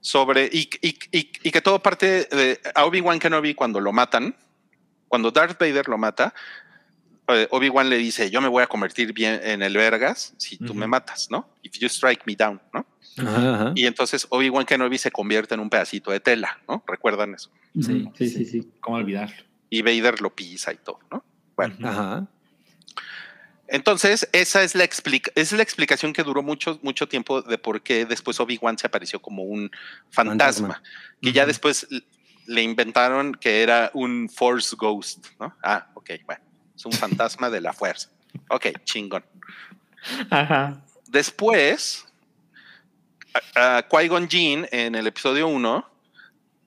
sobre. 0.00 0.48
Y, 0.50 0.70
y, 0.80 0.98
y, 1.12 1.30
y 1.42 1.50
que 1.50 1.60
todo 1.60 1.82
parte 1.82 2.24
de 2.24 2.60
a 2.74 2.86
Obi-Wan 2.86 3.18
Kenobi 3.18 3.54
cuando 3.54 3.78
lo 3.78 3.92
matan, 3.92 4.34
cuando 5.06 5.30
Darth 5.30 5.60
Vader 5.60 5.86
lo 5.86 5.98
mata, 5.98 6.32
Obi-Wan 7.26 7.88
le 7.88 7.96
dice: 7.98 8.30
Yo 8.30 8.40
me 8.40 8.48
voy 8.48 8.62
a 8.62 8.66
convertir 8.66 9.12
bien 9.12 9.40
en 9.42 9.62
el 9.62 9.76
Vergas 9.76 10.34
si 10.36 10.56
tú 10.56 10.64
uh 10.64 10.68
-huh. 10.68 10.74
me 10.74 10.86
matas, 10.86 11.28
¿no? 11.30 11.48
If 11.62 11.78
you 11.78 11.88
strike 11.88 12.22
me 12.26 12.36
down, 12.36 12.60
¿no? 12.72 12.86
Ajá, 13.18 13.54
ajá. 13.54 13.72
Y 13.74 13.86
entonces 13.86 14.26
Obi-Wan 14.30 14.66
Kenobi 14.66 14.98
se 14.98 15.10
convierte 15.10 15.54
en 15.54 15.60
un 15.60 15.70
pedacito 15.70 16.10
de 16.10 16.20
tela, 16.20 16.58
¿no? 16.68 16.84
¿Recuerdan 16.86 17.34
eso? 17.34 17.50
Sí, 17.74 18.08
sí, 18.16 18.28
sí. 18.28 18.44
sí. 18.44 18.68
¿Cómo 18.80 18.98
olvidarlo? 18.98 19.36
Y 19.70 19.82
Vader 19.82 20.20
lo 20.20 20.34
pisa 20.34 20.72
y 20.72 20.76
todo, 20.76 21.00
¿no? 21.10 21.24
Bueno. 21.56 21.74
Ajá. 21.82 22.26
Entonces, 23.68 24.28
esa 24.32 24.62
es 24.62 24.74
la, 24.76 24.84
explica 24.84 25.32
es 25.34 25.50
la 25.50 25.62
explicación 25.62 26.12
que 26.12 26.22
duró 26.22 26.42
mucho, 26.42 26.78
mucho 26.82 27.08
tiempo 27.08 27.42
de 27.42 27.58
por 27.58 27.82
qué 27.82 28.06
después 28.06 28.38
Obi-Wan 28.38 28.78
se 28.78 28.86
apareció 28.86 29.20
como 29.20 29.42
un 29.42 29.70
fantasma. 30.10 30.74
fantasma. 30.74 30.82
Que 31.20 31.28
uh 31.28 31.32
-huh. 31.32 31.34
ya 31.34 31.46
después 31.46 31.86
le 32.46 32.62
inventaron 32.62 33.34
que 33.34 33.62
era 33.62 33.90
un 33.92 34.28
Force 34.28 34.76
Ghost, 34.76 35.26
¿no? 35.40 35.52
Ah, 35.62 35.90
ok, 35.94 36.10
bueno. 36.24 36.45
Es 36.76 36.84
un 36.84 36.92
fantasma 36.92 37.50
de 37.50 37.60
la 37.60 37.72
fuerza. 37.72 38.10
Ok, 38.50 38.66
chingón. 38.84 39.24
Ajá. 40.30 40.82
Después, 41.08 42.06
a, 43.54 43.78
a 43.78 43.88
Qui-Gon 43.88 44.28
Jinn 44.28 44.66
en 44.70 44.94
el 44.94 45.06
episodio 45.06 45.48
1 45.48 45.90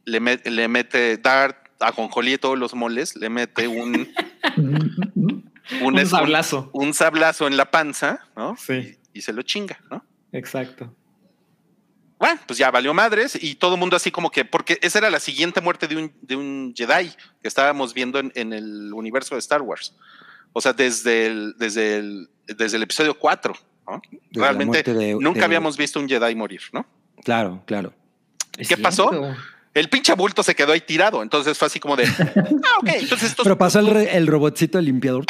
le, 0.06 0.20
met, 0.20 0.48
le 0.48 0.68
mete 0.68 1.18
Dart 1.18 1.70
a 1.80 1.92
Conjolí 1.92 2.38
todos 2.38 2.58
los 2.58 2.74
moles, 2.74 3.16
le 3.16 3.30
mete 3.30 3.68
un 3.68 4.12
un, 4.58 5.54
un 5.82 6.06
sablazo. 6.06 6.70
Un, 6.74 6.88
un, 6.88 6.94
sablazo 6.94 7.48
en 7.48 7.58
la 7.58 7.72
panza, 7.72 8.28
¿no? 8.36 8.56
Sí. 8.58 8.98
Y, 9.14 9.20
y, 9.20 9.22
se 9.22 9.34
lo 9.34 9.44
chinga, 9.44 9.80
¿no? 9.90 10.04
Exacto. 10.32 10.94
Bueno, 12.20 12.40
pues 12.46 12.60
ya 12.60 12.70
valió 12.70 12.94
madres 12.94 13.42
y 13.42 13.56
todo 13.56 13.76
el 13.76 13.80
mundo 13.80 13.96
así 13.96 14.12
como 14.12 14.30
que, 14.30 14.44
porque 14.44 14.78
esa 14.82 15.00
era 15.00 15.10
la 15.10 15.22
siguiente 15.22 15.62
muerte 15.62 15.88
de 15.88 15.96
un, 15.96 16.14
de 16.22 16.36
un 16.36 16.74
Jedi 16.76 17.10
que 17.42 17.48
estábamos 17.48 17.94
viendo 17.94 18.20
en, 18.20 18.32
en 18.36 18.52
el 18.52 18.94
universo 18.94 19.36
de 19.36 19.40
Star 19.40 19.62
Wars. 19.62 19.96
O 20.52 20.60
sea, 20.60 20.74
desde 20.74 21.28
el, 21.28 21.56
desde 21.58 21.98
el, 21.98 22.30
desde 22.46 22.78
el 22.78 22.84
episodio 22.84 23.18
4, 23.18 23.54
¿no? 23.88 24.02
Realmente 24.32 24.84
de, 24.84 25.16
nunca 25.16 25.40
de... 25.40 25.46
habíamos 25.46 25.78
visto 25.78 26.00
un 26.00 26.10
Jedi 26.10 26.36
morir, 26.36 26.62
¿no? 26.74 26.86
Claro, 27.24 27.64
claro. 27.66 27.94
¿Qué 28.52 28.74
es 28.74 28.80
pasó? 28.80 29.10
el 29.74 29.90
pinche 29.90 30.14
bulto 30.14 30.44
se 30.44 30.56
quedó 30.56 30.74
ahí 30.74 30.82
tirado. 30.82 31.24
Entonces 31.24 31.58
fue 31.58 31.68
así 31.68 31.80
como 31.80 31.96
de. 31.96 32.06
ah, 32.06 32.80
ok. 32.80 32.90
Entonces 32.96 33.30
estos 33.30 33.44
Pero 33.44 33.58
pasó 33.58 33.80
el, 33.80 33.88
re, 33.92 34.18
el 34.18 34.28
robotcito 34.28 34.82
limpiador. 34.82 35.26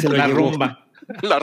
se 0.00 0.08
lo 0.08 0.16
la 0.16 0.26
llevó. 0.26 0.50
rumba. 0.50 0.86
La. 1.22 1.40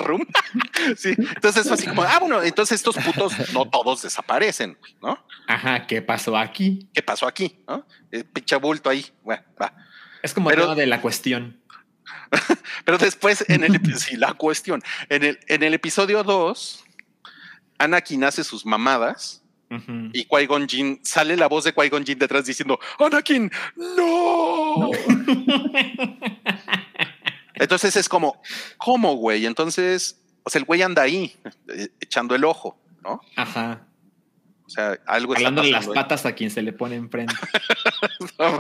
Sí. 0.96 1.14
Entonces 1.18 1.64
fue 1.64 1.74
así 1.74 1.88
como, 1.88 2.04
ah, 2.04 2.20
bueno, 2.20 2.42
entonces 2.42 2.76
estos 2.76 2.98
putos 2.98 3.34
no 3.54 3.70
todos 3.70 4.02
desaparecen, 4.02 4.78
¿no? 5.02 5.24
Ajá, 5.48 5.86
¿qué 5.88 6.02
pasó 6.02 6.38
aquí? 6.38 6.88
¿Qué 6.94 7.02
pasó 7.02 7.28
aquí? 7.28 7.60
¿No? 7.68 7.86
El 8.12 8.26
pinche 8.26 8.56
bulto 8.58 8.90
ahí. 8.90 9.06
Bueno, 9.24 9.44
va. 9.62 9.74
Es 10.22 10.34
como 10.34 10.50
Pero, 10.50 10.64
el 10.64 10.68
tema 10.68 10.76
de 10.76 10.88
la 10.88 11.02
cuestión. 11.02 11.60
Pero 12.86 12.98
después, 12.98 13.46
en 13.48 13.64
el 13.64 13.98
sí, 13.98 14.16
la 14.16 14.34
cuestión. 14.34 14.82
En 15.10 15.24
el, 15.24 15.40
en 15.48 15.64
el 15.64 15.74
episodio 15.74 16.24
2, 16.24 16.84
Anakin 17.78 18.24
hace 18.24 18.44
sus 18.44 18.66
mamadas 18.66 19.44
y 19.70 20.26
Qui-Gon 20.26 20.68
Jinn 20.68 21.00
sale 21.04 21.36
la 21.36 21.48
voz 21.48 21.66
de 21.66 21.76
Qui-Gon 21.76 22.06
Jinn 22.06 22.18
detrás 22.20 22.46
diciendo: 22.46 22.80
¡Anakin! 23.00 23.52
¡No! 23.76 24.92
Entonces 27.60 27.96
es 27.96 28.08
como, 28.10 28.42
¿cómo, 28.78 29.16
güey? 29.16 29.46
Entonces, 29.46 30.22
o 30.44 30.50
sea, 30.50 30.60
el 30.60 30.66
güey 30.66 30.82
anda 30.82 31.02
ahí, 31.04 31.36
eh, 31.68 31.90
echando 32.00 32.36
el 32.36 32.44
ojo, 32.46 32.80
¿no? 33.04 33.22
Ajá. 33.36 33.88
O 34.66 34.70
sea, 34.70 35.00
algo 35.06 35.34
está 35.34 35.48
Hablando 35.48 35.62
de 35.64 35.72
las 35.72 35.88
ahí. 35.88 35.94
patas 35.94 36.26
a 36.26 36.34
quien 36.34 36.52
se 36.52 36.62
le 36.62 36.74
pone 36.74 36.96
enfrente. 36.96 37.34
No, 38.40 38.60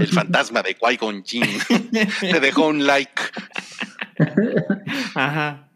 el 0.00 0.08
fantasma 0.08 0.62
de 0.62 0.76
Qui-Gon 0.76 1.24
Jinn 1.24 1.46
te 2.20 2.40
dejó 2.40 2.66
un 2.68 2.86
like. 2.86 3.20
Ajá. 5.14 5.68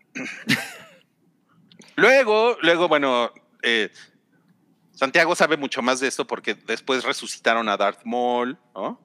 Luego, 1.96 2.56
luego, 2.62 2.88
bueno, 2.88 3.32
eh, 3.62 3.90
Santiago 4.92 5.34
sabe 5.34 5.56
mucho 5.56 5.82
más 5.82 6.00
de 6.00 6.08
esto 6.08 6.26
porque 6.26 6.54
después 6.54 7.04
resucitaron 7.04 7.68
a 7.68 7.76
Darth 7.76 8.04
Maul, 8.04 8.58
¿no? 8.74 9.00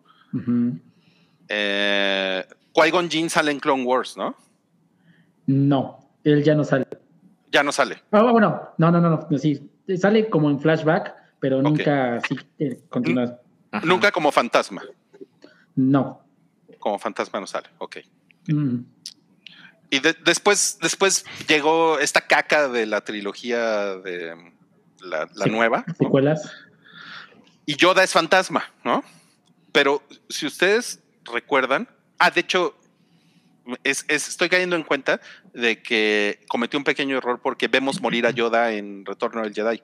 Eh, 1.47 2.45
Qui-Gon 2.75 3.09
Jinn 3.09 3.29
sale 3.29 3.51
en 3.51 3.59
Clone 3.59 3.83
Wars, 3.83 4.17
¿no? 4.17 4.35
No, 5.47 6.09
él 6.23 6.43
ya 6.43 6.55
no 6.55 6.63
sale. 6.63 6.85
Ya 7.51 7.63
no 7.63 7.71
sale. 7.71 8.01
Ah, 8.11 8.23
bueno, 8.31 8.69
no, 8.77 8.91
no, 8.91 8.99
no, 8.99 9.27
no, 9.29 9.37
sí, 9.37 9.69
sale 9.97 10.29
como 10.29 10.49
en 10.49 10.59
flashback, 10.59 11.13
pero 11.39 11.61
nunca 11.61 12.19
sí 12.27 12.35
eh, 12.59 12.81
continúa. 12.89 13.39
Ajá. 13.71 13.85
Nunca 13.85 14.11
como 14.11 14.31
fantasma. 14.31 14.83
No. 15.75 16.21
Como 16.79 16.99
fantasma 16.99 17.39
no 17.39 17.47
sale, 17.47 17.69
ok. 17.77 17.97
Mm. 18.47 18.79
Y 19.89 19.99
de- 19.99 20.15
después, 20.25 20.77
después 20.81 21.25
llegó 21.47 21.99
esta 21.99 22.21
caca 22.21 22.67
de 22.67 22.85
la 22.85 23.01
trilogía 23.01 23.95
de 23.97 24.35
la, 25.01 25.29
la 25.33 25.45
Sí. 25.45 25.49
nueva. 25.49 25.83
¿no? 25.87 25.93
Secuelas. 25.93 26.51
Y 27.65 27.75
Yoda 27.77 28.03
es 28.03 28.11
fantasma, 28.11 28.63
¿no? 28.83 29.03
Pero 29.71 30.01
si 30.29 30.45
ustedes 30.45 31.01
recuerdan, 31.31 31.87
ah, 32.19 32.29
de 32.31 32.41
hecho, 32.41 32.75
es, 33.83 34.05
es- 34.07 34.27
estoy 34.29 34.49
cayendo 34.49 34.75
en 34.75 34.83
cuenta 34.83 35.19
de 35.53 35.81
que 35.81 36.39
cometí 36.47 36.77
un 36.77 36.83
pequeño 36.83 37.17
error 37.17 37.39
porque 37.41 37.67
vemos 37.67 38.01
morir 38.01 38.25
a 38.27 38.31
Yoda 38.31 38.71
en 38.73 39.05
Retorno 39.05 39.41
del 39.41 39.53
Jedi. 39.53 39.81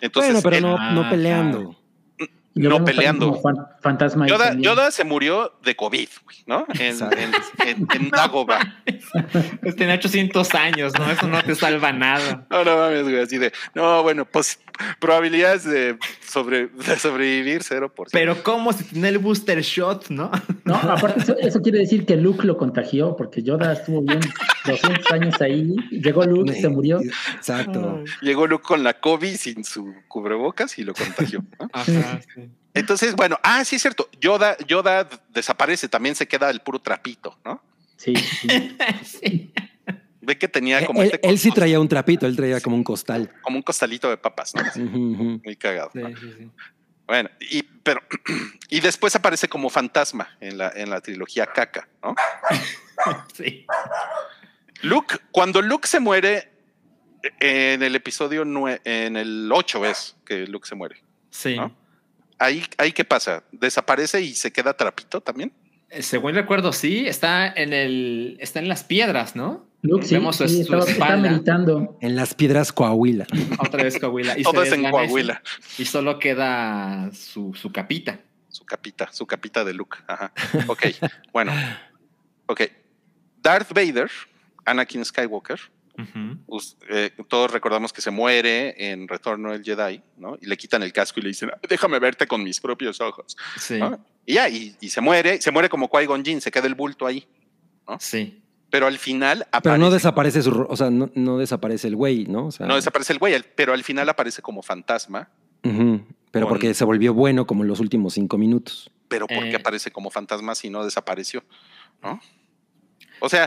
Entonces, 0.00 0.32
bueno, 0.32 0.42
pero 0.42 0.56
él- 0.56 0.62
no, 0.62 0.76
Ah, 0.78 0.90
no 0.92 1.08
peleando. 1.10 1.76
lo 2.56 2.78
No 2.78 2.84
peleando. 2.84 3.40
fantasma. 3.80 4.26
Yoda. 4.28 4.54
Yoda 4.58 4.90
se 4.90 5.02
murió 5.04 5.54
de 5.64 5.74
COVID, 5.74 6.08
güey, 6.24 6.36
¿no? 6.46 6.66
En, 6.78 6.96
en, 7.02 7.32
en- 7.66 7.88
en 7.94 8.10
Dagobah. 8.10 8.82
Pues 9.62 9.74
tiene 9.76 9.94
800 9.94 10.54
años, 10.54 10.92
¿no? 10.98 11.10
Eso 11.10 11.26
no 11.26 11.42
te 11.42 11.54
salva 11.54 11.92
nada. 11.92 12.46
No, 12.50 12.64
no 12.64 12.76
mames, 12.76 13.02
güey, 13.04 13.20
así 13.20 13.38
de, 13.38 13.52
no, 13.74 14.02
bueno, 14.02 14.24
pues 14.24 14.60
probabilidades 14.98 15.64
de, 15.64 15.98
sobre, 16.26 16.68
de 16.68 16.98
sobrevivir 16.98 17.62
0%. 17.62 18.08
Pero 18.12 18.42
¿cómo 18.42 18.72
si 18.72 18.84
tiene 18.84 19.08
el 19.08 19.18
booster 19.18 19.60
shot, 19.60 20.08
no? 20.08 20.30
No, 20.64 20.74
aparte, 20.74 21.20
eso, 21.20 21.36
eso 21.38 21.62
quiere 21.62 21.78
decir 21.78 22.06
que 22.06 22.16
Luke 22.16 22.46
lo 22.46 22.56
contagió, 22.56 23.16
porque 23.16 23.42
Yoda 23.42 23.72
estuvo 23.72 24.02
bien 24.02 24.20
200 24.66 25.12
años 25.12 25.40
ahí. 25.40 25.74
Llegó 25.90 26.24
Luke, 26.24 26.54
se 26.54 26.68
murió. 26.68 27.00
Exacto. 27.36 28.02
Llegó 28.20 28.46
Luke 28.46 28.64
con 28.64 28.82
la 28.82 29.00
COVID 29.00 29.36
sin 29.36 29.64
su 29.64 29.94
cubrebocas 30.08 30.78
y 30.78 30.84
lo 30.84 30.94
contagió. 30.94 31.44
¿no? 31.58 31.68
Ajá, 31.72 32.20
sí. 32.34 32.50
Entonces, 32.74 33.14
bueno, 33.14 33.38
ah, 33.44 33.64
sí 33.64 33.76
es 33.76 33.82
cierto, 33.82 34.08
Yoda, 34.20 34.56
Yoda 34.66 35.08
desaparece, 35.32 35.88
también 35.88 36.16
se 36.16 36.26
queda 36.26 36.50
el 36.50 36.60
puro 36.60 36.80
trapito, 36.80 37.38
¿no? 37.44 37.62
Sí, 37.96 38.14
sí. 38.16 38.48
Sí. 39.04 39.52
Ve 40.24 40.38
que 40.38 40.48
tenía 40.48 40.84
como, 40.86 41.02
Él, 41.02 41.10
este 41.12 41.28
él 41.28 41.38
sí 41.38 41.50
traía 41.50 41.78
un 41.78 41.88
trapito, 41.88 42.26
él 42.26 42.36
traía 42.36 42.60
como 42.60 42.76
un 42.76 42.84
costal. 42.84 43.32
como 43.42 43.56
un 43.56 43.62
costalito 43.62 44.08
de 44.08 44.16
papas, 44.16 44.54
¿no? 44.54 44.62
Muy 45.44 45.56
cagado. 45.56 45.90
Sí, 45.92 45.98
¿no? 45.98 46.08
sí, 46.08 46.34
sí. 46.38 46.50
Bueno, 47.06 47.28
y, 47.40 47.62
pero, 47.62 48.02
y 48.68 48.80
después 48.80 49.14
aparece 49.14 49.48
como 49.48 49.68
fantasma 49.70 50.36
en 50.40 50.58
la, 50.58 50.72
en 50.74 50.90
la 50.90 51.00
trilogía 51.00 51.46
caca, 51.46 51.88
¿no? 52.02 52.14
Sí. 53.34 53.66
Luke, 54.82 55.16
cuando 55.32 55.60
Luke 55.60 55.88
se 55.88 55.98
muere 55.98 56.52
en 57.40 57.82
el 57.82 57.96
episodio 57.96 58.44
9, 58.44 58.80
en 58.84 59.16
el 59.16 59.50
8 59.52 59.84
es 59.86 60.16
que 60.24 60.46
Luke 60.46 60.68
se 60.68 60.76
muere. 60.76 61.02
Sí. 61.30 61.56
¿No? 61.56 61.74
Ahí, 62.38 62.64
ahí 62.78 62.92
qué 62.92 63.04
pasa? 63.04 63.42
¿Desaparece 63.50 64.20
y 64.20 64.34
se 64.34 64.52
queda 64.52 64.76
trapito 64.76 65.20
también? 65.20 65.52
Eh, 65.90 66.02
Según 66.02 66.34
recuerdo, 66.34 66.72
sí, 66.72 67.06
está 67.06 67.48
en 67.48 67.72
el, 67.72 68.36
está 68.40 68.60
en 68.60 68.68
las 68.68 68.84
piedras, 68.84 69.34
¿no? 69.34 69.66
Luke 69.84 70.06
sí, 70.06 70.14
Vemos 70.14 70.36
su, 70.36 70.48
sí, 70.48 70.54
su 70.56 70.60
estaba, 70.62 70.80
estaba 70.84 70.92
espalda. 71.08 71.30
meditando. 71.30 71.98
En 72.00 72.16
las 72.16 72.34
piedras 72.34 72.72
Coahuila. 72.72 73.26
Otra 73.58 73.82
vez 73.82 73.98
Coahuila. 73.98 74.38
Y 74.38 74.42
Todo 74.42 74.62
es 74.62 74.72
en 74.72 74.90
Coahuila. 74.90 75.42
Y 75.78 75.84
solo 75.84 76.18
queda 76.18 77.10
su, 77.12 77.52
su 77.54 77.70
capita. 77.70 78.20
Su 78.48 78.64
capita, 78.64 79.12
su 79.12 79.26
capita 79.26 79.62
de 79.62 79.74
Luke. 79.74 79.98
Ajá. 80.06 80.32
Ok, 80.68 80.86
bueno. 81.32 81.52
Ok. 82.46 82.62
Darth 83.42 83.72
Vader, 83.74 84.10
Anakin 84.64 85.04
Skywalker, 85.04 85.60
eh, 86.88 87.10
todos 87.28 87.50
recordamos 87.50 87.92
que 87.92 88.00
se 88.00 88.10
muere 88.10 88.90
en 88.90 89.06
Retorno 89.06 89.52
del 89.52 89.62
Jedi, 89.62 90.00
¿no? 90.16 90.38
Y 90.40 90.46
le 90.46 90.56
quitan 90.56 90.82
el 90.82 90.92
casco 90.92 91.20
y 91.20 91.24
le 91.24 91.28
dicen, 91.28 91.50
déjame 91.68 91.98
verte 91.98 92.26
con 92.26 92.42
mis 92.42 92.60
propios 92.60 93.00
ojos. 93.00 93.36
Sí. 93.58 93.78
¿no? 93.78 94.02
Y 94.24 94.34
ya, 94.34 94.48
y, 94.48 94.76
y 94.80 94.88
se 94.88 95.00
muere, 95.00 95.40
se 95.42 95.50
muere 95.50 95.68
como 95.68 95.90
Qui-Gon 95.90 96.24
Jinn, 96.24 96.40
se 96.40 96.50
queda 96.50 96.66
el 96.66 96.74
bulto 96.74 97.06
ahí. 97.06 97.26
Sí. 97.98 98.42
Pero 98.74 98.88
al 98.88 98.98
final 98.98 99.38
Pero 99.38 99.48
aparece, 99.52 99.78
no 99.78 99.90
desaparece 99.92 100.42
su, 100.42 100.50
ro- 100.50 100.66
o 100.68 100.76
sea, 100.76 100.90
no, 100.90 101.08
no 101.14 101.38
desaparece 101.38 101.86
el 101.86 101.94
güey, 101.94 102.24
¿no? 102.26 102.46
O 102.46 102.50
sea, 102.50 102.66
no 102.66 102.74
desaparece 102.74 103.12
el 103.12 103.20
güey, 103.20 103.40
pero 103.54 103.72
al 103.72 103.84
final 103.84 104.08
aparece 104.08 104.42
como 104.42 104.62
fantasma. 104.64 105.28
Pero 105.62 106.02
con- 106.32 106.48
porque 106.48 106.74
se 106.74 106.84
volvió 106.84 107.14
bueno 107.14 107.46
como 107.46 107.62
en 107.62 107.68
los 107.68 107.78
últimos 107.78 108.14
cinco 108.14 108.36
minutos. 108.36 108.90
Pero 109.06 109.28
¿por 109.28 109.44
qué 109.44 109.50
Eh. 109.52 109.56
aparece 109.56 109.92
como 109.92 110.10
fantasma 110.10 110.56
si 110.56 110.70
no 110.70 110.84
desapareció? 110.84 111.44
¿No? 112.02 112.20
O 113.20 113.28
sea, 113.28 113.46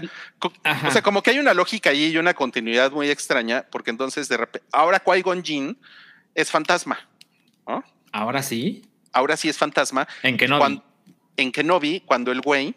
Ajá. 0.64 0.88
o 0.88 0.92
sea, 0.92 1.02
como 1.02 1.22
que 1.22 1.32
hay 1.32 1.40
una 1.40 1.54
lógica 1.54 1.90
ahí 1.90 2.06
y 2.06 2.18
una 2.18 2.34
continuidad 2.34 2.94
muy 2.94 3.10
extraña, 3.10 3.66
porque 3.70 3.92
entonces 3.92 4.30
de 4.30 4.38
repente, 4.38 4.66
ahora 4.72 5.04
Qui-Gon 5.04 5.44
Jinn 5.44 5.78
es 6.36 6.50
fantasma, 6.50 7.00
¿no? 7.68 7.84
Ahora 8.14 8.42
sí. 8.42 8.84
Ahora 9.12 9.36
sí 9.36 9.50
es 9.50 9.58
fantasma. 9.58 10.08
En 10.24 10.38
que 10.38 10.48
no. 10.48 10.58
Cuan- 10.58 10.82
en 11.36 11.52
Kenobi, 11.52 12.00
cuando 12.06 12.32
el 12.32 12.40
güey 12.40 12.76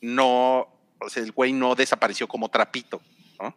no, 0.00 0.66
o 1.00 1.08
sea, 1.08 1.22
el 1.22 1.32
güey 1.32 1.52
no 1.52 1.74
desapareció 1.74 2.26
como 2.28 2.48
trapito, 2.48 3.00
¿no? 3.40 3.54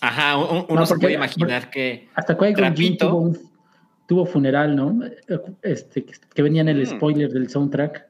Ajá, 0.00 0.36
un- 0.36 0.56
un- 0.58 0.66
uno 0.68 0.80
No, 0.80 0.86
se 0.86 0.96
puede 0.96 1.14
imaginar 1.14 1.70
que. 1.70 2.08
Hasta 2.14 2.36
Trapito. 2.36 3.08
tuvo, 3.08 3.18
un- 3.20 3.50
tuvo 4.06 4.26
funeral, 4.26 4.76
¿no? 4.76 4.98
Este, 5.62 6.04
que 6.34 6.42
venía 6.42 6.60
en 6.62 6.68
el 6.68 6.82
Mm. 6.82 6.86
spoiler 6.86 7.30
del 7.30 7.48
soundtrack. 7.48 8.06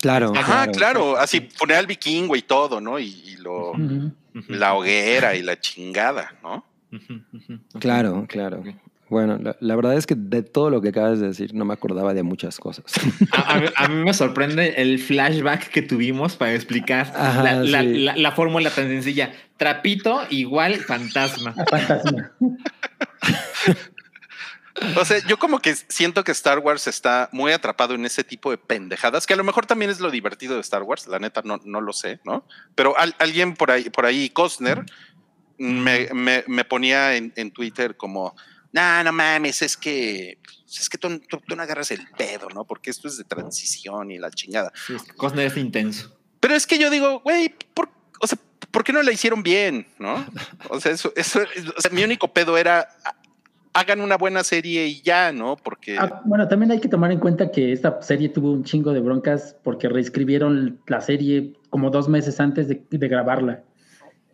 Claro. 0.00 0.32
Ajá, 0.34 0.64
claro. 0.66 0.72
claro, 0.72 1.16
así 1.16 1.40
funeral 1.54 1.86
vikingo 1.86 2.36
y 2.36 2.42
todo, 2.42 2.80
¿no? 2.80 2.98
Y, 2.98 3.06
y 3.06 3.36
lo, 3.36 3.72
la 4.48 4.74
hoguera 4.74 5.34
y 5.36 5.42
la 5.42 5.58
chingada, 5.58 6.34
¿no? 6.42 6.64
Claro, 7.78 8.26
claro. 8.28 8.62
Bueno, 9.10 9.38
la, 9.38 9.54
la 9.60 9.76
verdad 9.76 9.94
es 9.96 10.06
que 10.06 10.14
de 10.16 10.42
todo 10.42 10.70
lo 10.70 10.80
que 10.80 10.88
acabas 10.88 11.20
de 11.20 11.26
decir 11.28 11.52
no 11.54 11.64
me 11.66 11.74
acordaba 11.74 12.14
de 12.14 12.22
muchas 12.22 12.58
cosas. 12.58 12.84
A, 13.32 13.54
a 13.56 13.60
mí- 13.60 13.66
a 13.76 13.88
mí 13.88 14.02
me 14.04 14.14
sorprende 14.14 14.74
el 14.78 14.98
flashback 14.98 15.68
que 15.68 15.82
tuvimos 15.82 16.36
para 16.36 16.54
explicar 16.54 17.12
Ajá, 17.14 17.42
la, 17.42 17.54
la- 17.62 17.80
sí. 17.82 17.98
la- 17.98 18.16
la 18.16 18.32
fórmula 18.32 18.70
tan 18.70 18.88
sencilla. 18.88 19.32
Trapito 19.58 20.22
igual 20.30 20.76
fantasma. 20.76 21.54
Fantasma. 21.70 22.32
O 24.96 25.04
sea, 25.04 25.18
yo 25.28 25.38
como 25.38 25.60
que 25.60 25.74
siento 25.76 26.24
que 26.24 26.32
Star 26.32 26.58
Wars 26.58 26.88
está 26.88 27.28
muy 27.30 27.52
atrapado 27.52 27.94
en 27.94 28.04
ese 28.04 28.24
tipo 28.24 28.50
de 28.50 28.58
pendejadas, 28.58 29.24
que 29.24 29.32
a 29.34 29.36
lo 29.36 29.44
mejor 29.44 29.66
también 29.66 29.88
es 29.90 30.00
lo 30.00 30.10
divertido 30.10 30.56
de 30.56 30.60
Star 30.62 30.82
Wars, 30.82 31.06
la 31.06 31.20
neta 31.20 31.42
no, 31.44 31.60
no 31.64 31.80
lo 31.80 31.92
sé, 31.92 32.18
¿no? 32.24 32.44
Pero 32.74 32.98
al- 32.98 33.14
alguien 33.20 33.54
por 33.54 33.70
ahí, 33.70 33.88
por 33.90 34.04
ahí, 34.04 34.30
Costner, 34.30 34.84
me, 35.58 36.08
me- 36.12 36.42
me 36.48 36.64
ponía 36.64 37.14
en, 37.14 37.32
en 37.36 37.52
Twitter 37.52 37.96
como, 37.96 38.34
nah, 38.74 39.02
no 39.02 39.12
mames, 39.12 39.62
es 39.62 39.76
que, 39.76 40.36
es 40.66 40.88
que 40.90 40.98
tú, 40.98 41.18
tú- 41.28 41.40
tú 41.46 41.56
no 41.56 41.62
agarras 41.62 41.90
el 41.92 42.06
pedo, 42.18 42.48
¿no? 42.54 42.64
Porque 42.64 42.90
esto 42.90 43.08
es 43.08 43.16
de 43.16 43.24
transición 43.24 44.10
y 44.10 44.18
la 44.18 44.30
chingada. 44.30 44.70
Sí, 44.86 44.94
es 44.94 45.02
intenso. 45.56 46.14
Pero 46.40 46.54
es 46.54 46.66
que 46.66 46.78
yo 46.78 46.90
digo, 46.90 47.20
güey, 47.20 47.54
¿por, 47.72 47.88
o 48.20 48.26
sea, 48.26 48.38
¿por 48.70 48.84
qué 48.84 48.92
no 48.92 49.02
la 49.02 49.12
hicieron 49.12 49.42
bien? 49.42 49.86
¿No? 49.98 50.26
O 50.68 50.78
sea, 50.80 50.92
eso, 50.92 51.12
eso, 51.16 51.40
o 51.76 51.80
sea, 51.80 51.90
mi 51.90 52.04
único 52.04 52.28
pedo 52.28 52.58
era 52.58 52.86
hagan 53.76 54.00
una 54.00 54.16
buena 54.16 54.44
serie 54.44 54.86
y 54.86 55.02
ya, 55.02 55.32
¿no? 55.32 55.56
Porque 55.56 55.96
Ah, 55.98 56.20
bueno, 56.24 56.46
también 56.46 56.70
hay 56.70 56.80
que 56.80 56.88
tomar 56.88 57.10
en 57.10 57.18
cuenta 57.18 57.50
que 57.50 57.72
esta 57.72 58.00
serie 58.02 58.28
tuvo 58.28 58.52
un 58.52 58.62
chingo 58.62 58.92
de 58.92 59.00
broncas 59.00 59.56
porque 59.64 59.88
reescribieron 59.88 60.80
la 60.86 61.00
serie 61.00 61.54
como 61.70 61.90
dos 61.90 62.08
meses 62.08 62.38
antes 62.38 62.68
de, 62.68 62.84
de 62.88 63.08
grabarla. 63.08 63.64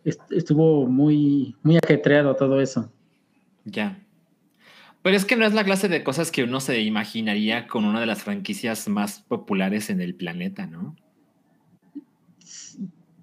Est- 0.05 0.31
Estuvo 0.31 0.85
muy, 0.85 1.55
muy 1.63 1.77
ajetreado 1.77 2.35
todo 2.35 2.61
eso. 2.61 2.91
Ya. 3.65 3.97
Pero 5.03 5.15
es 5.15 5.25
que 5.25 5.35
no 5.35 5.45
es 5.45 5.53
la 5.53 5.63
clase 5.63 5.87
de 5.87 6.03
cosas 6.03 6.31
que 6.31 6.43
uno 6.43 6.59
se 6.59 6.81
imaginaría 6.81 7.67
con 7.67 7.85
una 7.85 7.99
de 7.99 8.05
las 8.05 8.23
franquicias 8.23 8.87
más 8.87 9.21
populares 9.21 9.89
en 9.89 9.99
el 9.99 10.13
planeta, 10.15 10.67
¿no? 10.67 10.95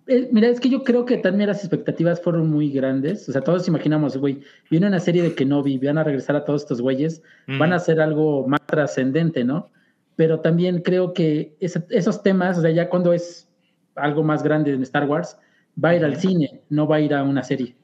Eh, 0.09 0.26
mira, 0.32 0.48
es 0.48 0.59
que 0.59 0.70
yo 0.70 0.84
creo 0.84 1.05
que 1.05 1.18
también 1.18 1.48
las 1.48 1.59
expectativas 1.59 2.20
fueron 2.20 2.50
muy 2.50 2.70
grandes. 2.70 3.28
O 3.28 3.32
sea, 3.32 3.42
todos 3.42 3.68
imaginamos, 3.68 4.16
güey, 4.16 4.40
viene 4.70 4.86
una 4.86 5.00
serie 5.00 5.22
de 5.22 5.34
Kenobi, 5.34 5.76
van 5.78 5.98
a 5.98 6.05
regresar 6.05 6.34
a 6.34 6.44
todos 6.44 6.62
estos 6.62 6.80
güeyes, 6.80 7.22
van 7.46 7.74
a 7.74 7.76
hacer 7.76 8.00
algo 8.00 8.48
más 8.48 8.60
trascendente, 8.66 9.44
¿no? 9.44 9.70
Pero 10.16 10.40
también 10.40 10.80
creo 10.80 11.12
que 11.12 11.55
esos 11.60 12.22
temas, 12.22 12.59
o 12.59 12.62
sea, 12.62 12.70
ya 12.70 12.88
cuando 12.88 13.12
es 13.12 13.48
algo 13.94 14.24
más 14.24 14.42
grande 14.42 14.72
en 14.72 14.82
Star 14.82 15.06
Wars, 15.06 15.38
va 15.82 15.90
a 15.90 15.96
ir 15.96 16.05
al 16.05 16.16
cine, 16.16 16.62
no 16.70 16.88
va 16.88 16.96
a 16.96 17.00
ir 17.00 17.12
a 17.14 17.22
una 17.22 17.44
serie. 17.44 17.76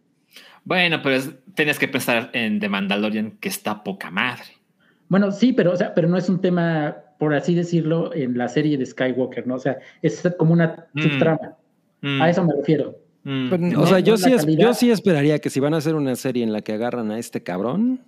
Bueno, 0.64 1.00
pero 1.02 1.20
tienes 1.54 1.78
que 1.78 1.88
pensar 1.88 2.30
en 2.32 2.60
The 2.60 2.68
Mandalorian, 2.68 3.32
que 3.32 3.48
está 3.48 3.82
poca 3.84 4.10
madre. 4.10 4.44
Bueno, 5.08 5.30
sí, 5.30 5.52
pero, 5.52 5.72
o 5.72 5.76
sea, 5.76 5.94
pero 5.94 6.08
no 6.08 6.16
es 6.16 6.28
un 6.28 6.40
tema, 6.40 6.96
por 7.18 7.34
así 7.34 7.54
decirlo, 7.54 8.14
en 8.14 8.36
la 8.38 8.48
serie 8.48 8.78
de 8.78 8.86
Skywalker, 8.86 9.46
¿no? 9.46 9.56
O 9.56 9.58
sea, 9.58 9.78
es 10.02 10.22
como 10.38 10.52
una 10.52 10.86
mm. 10.94 11.02
subtrama. 11.02 11.56
Mm. 12.00 12.22
A 12.22 12.30
eso 12.30 12.44
me 12.44 12.54
refiero. 12.54 12.98
Mm. 13.24 13.78
o 13.78 13.86
sea, 13.86 14.00
yo 14.00 14.16
sí, 14.16 14.30
yo 14.58 14.74
sí 14.74 14.90
esperaría 14.90 15.38
que 15.38 15.48
si 15.48 15.58
van 15.58 15.72
a 15.72 15.78
hacer 15.78 15.94
una 15.94 16.14
serie 16.14 16.42
en 16.42 16.52
la 16.52 16.60
que 16.60 16.72
agarran 16.72 17.10
a 17.10 17.18
este 17.18 17.42
cabrón, 17.42 18.00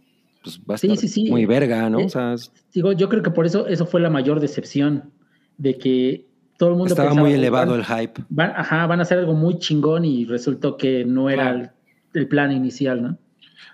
pues 0.43 0.61
va 0.61 0.75
a 0.75 0.77
estar 0.77 1.31
muy 1.31 1.47
verga, 1.47 1.89
¿no? 1.89 2.01
Eh, 2.01 2.05
o 2.05 2.09
sea, 2.09 2.35
digo, 2.73 2.93
yo 2.93 3.09
creo 3.09 3.23
que 3.23 3.31
por 3.31 3.47
eso 3.47 3.67
eso 3.67 3.87
fue 3.87 4.01
la 4.01 4.11
mayor 4.11 4.41
decepción, 4.41 5.11
de 5.59 5.79
que 5.79 6.27
todo 6.59 6.71
el 6.71 6.77
mundo 6.77 6.95
estaba 6.95 7.15
muy 7.15 7.33
elevado 7.33 7.75
el 7.75 7.85
hype. 7.85 8.23
Van, 8.29 8.53
ajá, 8.57 8.87
van 8.87 9.01
a 9.01 9.03
hacer 9.03 9.19
algo 9.19 9.35
muy 9.35 9.59
chingón 9.59 10.05
y 10.05 10.25
resultó 10.25 10.77
que 10.77 11.05
no 11.05 11.31
era 11.31 11.73
el, 12.15 12.29
plan 12.29 12.53
inicial, 12.53 13.03
¿no? 13.03 13.19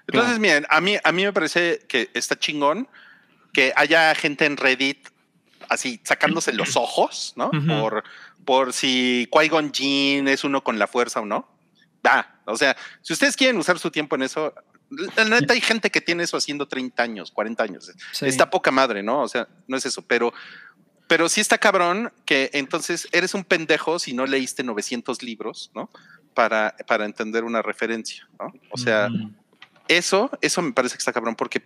Entonces, 0.06 0.38
miren, 0.38 0.66
a 0.68 0.80
mí, 0.80 0.96
a 1.02 1.12
mí 1.12 1.24
me 1.24 1.32
parece 1.32 1.80
que 1.88 2.10
está 2.14 2.38
chingón 2.38 2.88
que 3.52 3.72
haya 3.76 4.14
gente 4.14 4.46
en 4.46 4.56
Reddit 4.56 5.09
así 5.68 6.00
sacándose 6.02 6.52
los 6.54 6.76
ojos, 6.76 7.34
¿no? 7.36 7.50
Por 7.50 8.04
por 8.44 8.72
si 8.72 9.28
Qui-Gon 9.30 9.72
Jinn 9.72 10.28
es 10.28 10.44
uno 10.44 10.62
con 10.62 10.78
la 10.78 10.86
fuerza 10.86 11.20
o 11.20 11.26
no. 11.26 11.48
Da. 12.02 12.40
O 12.44 12.56
sea, 12.56 12.76
si 13.00 13.12
ustedes 13.12 13.36
quieren 13.36 13.56
usar 13.56 13.78
su 13.78 13.90
tiempo 13.90 14.16
en 14.16 14.22
eso, 14.22 14.52
la 15.16 15.24
neta 15.24 15.54
hay 15.54 15.60
gente 15.60 15.90
que 15.90 16.00
tiene 16.00 16.24
eso 16.24 16.36
haciendo 16.36 16.66
30 16.66 17.02
años, 17.02 17.30
40 17.30 17.62
años. 17.62 17.92
Está 18.20 18.50
poca 18.50 18.70
madre, 18.70 19.02
¿no? 19.02 19.20
O 19.20 19.28
sea, 19.28 19.48
no 19.66 19.76
es 19.76 19.86
eso, 19.86 20.02
pero 20.02 20.32
pero 21.06 21.28
sí 21.28 21.42
está 21.42 21.59
cabrón 21.59 22.10
que 22.24 22.48
entonces 22.54 23.06
eres 23.12 23.34
un 23.34 23.44
pendejo 23.44 23.98
si 23.98 24.14
no 24.14 24.24
leíste 24.24 24.62
900 24.62 25.22
libros, 25.22 25.70
¿no? 25.74 25.90
Para, 26.34 26.74
para 26.86 27.04
entender 27.04 27.44
una 27.44 27.60
referencia, 27.60 28.26
¿no? 28.40 28.52
O 28.70 28.78
sea, 28.78 29.09
eso, 29.88 30.30
eso 30.40 30.62
me 30.62 30.72
parece 30.72 30.94
que 30.94 31.00
está 31.00 31.12
cabrón 31.12 31.34
porque 31.34 31.62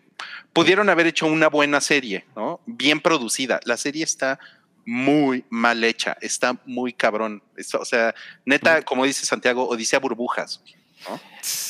pudieron 0.53 0.89
haber 0.89 1.07
hecho 1.07 1.27
una 1.27 1.49
buena 1.49 1.81
serie, 1.81 2.25
¿no? 2.35 2.61
Bien 2.67 3.01
producida. 3.01 3.61
La 3.65 3.77
serie 3.77 4.03
está 4.03 4.41
muy 4.85 5.45
mal 5.51 5.83
hecha, 5.85 6.17
está 6.21 6.59
muy 6.65 6.93
cabrón. 6.93 7.43
o 7.79 7.85
sea, 7.85 8.15
neta, 8.45 8.83
como 8.83 9.05
dice 9.05 9.27
Santiago, 9.27 9.69
Odisea 9.69 9.99
burbujas. 9.99 10.63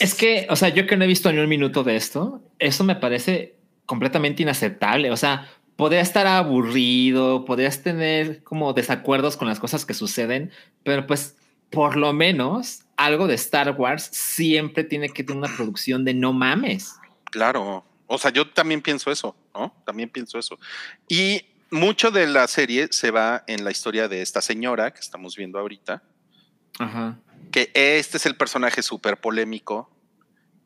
Es 0.01 0.15
que, 0.15 0.47
o 0.51 0.57
sea, 0.57 0.69
yo 0.69 0.87
que 0.87 0.97
no 0.97 1.05
he 1.05 1.09
visto 1.09 1.31
ni 1.33 1.39
un 1.39 1.49
minuto 1.49 1.83
de 1.83 1.97
esto, 1.97 2.43
eso 2.59 2.85
me 2.85 2.97
parece 2.97 3.57
completamente 3.85 4.43
inaceptable. 4.43 5.11
O 5.11 5.17
sea, 5.17 5.49
podría 5.77 6.01
estar 6.01 6.27
aburrido, 6.27 7.45
podrías 7.45 7.83
tener 7.83 8.43
como 8.43 8.73
desacuerdos 8.73 9.37
con 9.37 9.49
las 9.49 9.61
cosas 9.61 9.85
que 9.85 9.95
suceden, 9.95 10.51
pero 10.83 11.07
pues 11.07 11.37
por 11.77 11.99
lo 11.99 12.15
menos 12.15 12.87
algo 12.97 13.27
de 13.27 13.35
Star 13.35 13.71
Wars 13.73 14.09
siempre 14.11 14.83
tiene 14.83 15.11
que 15.11 15.23
tener 15.23 15.37
una 15.37 15.55
producción 15.55 16.07
de 16.07 16.15
no 16.15 16.33
mames. 16.33 16.95
Claro. 17.27 17.85
O 18.07 18.17
sea, 18.17 18.33
yo 18.33 18.49
también 18.49 18.81
pienso 18.81 19.11
eso, 19.11 19.37
¿no? 19.53 19.75
También 19.85 20.09
pienso 20.09 20.39
eso. 20.39 20.59
Y 21.07 21.45
mucho 21.71 22.11
de 22.11 22.29
la 22.29 22.49
serie 22.49 22.89
se 22.93 23.11
va 23.11 23.45
en 23.47 23.63
la 23.63 23.73
historia 23.73 24.09
de 24.09 24.23
esta 24.23 24.41
señora 24.41 24.91
que 24.95 25.01
estamos 25.01 25.37
viendo 25.37 25.59
ahorita. 25.59 26.03
Ajá. 26.79 27.21
Que 27.53 27.71
este 27.75 28.17
es 28.17 28.25
el 28.25 28.37
personaje 28.37 28.83
súper 28.83 29.21
polémico 29.21 29.91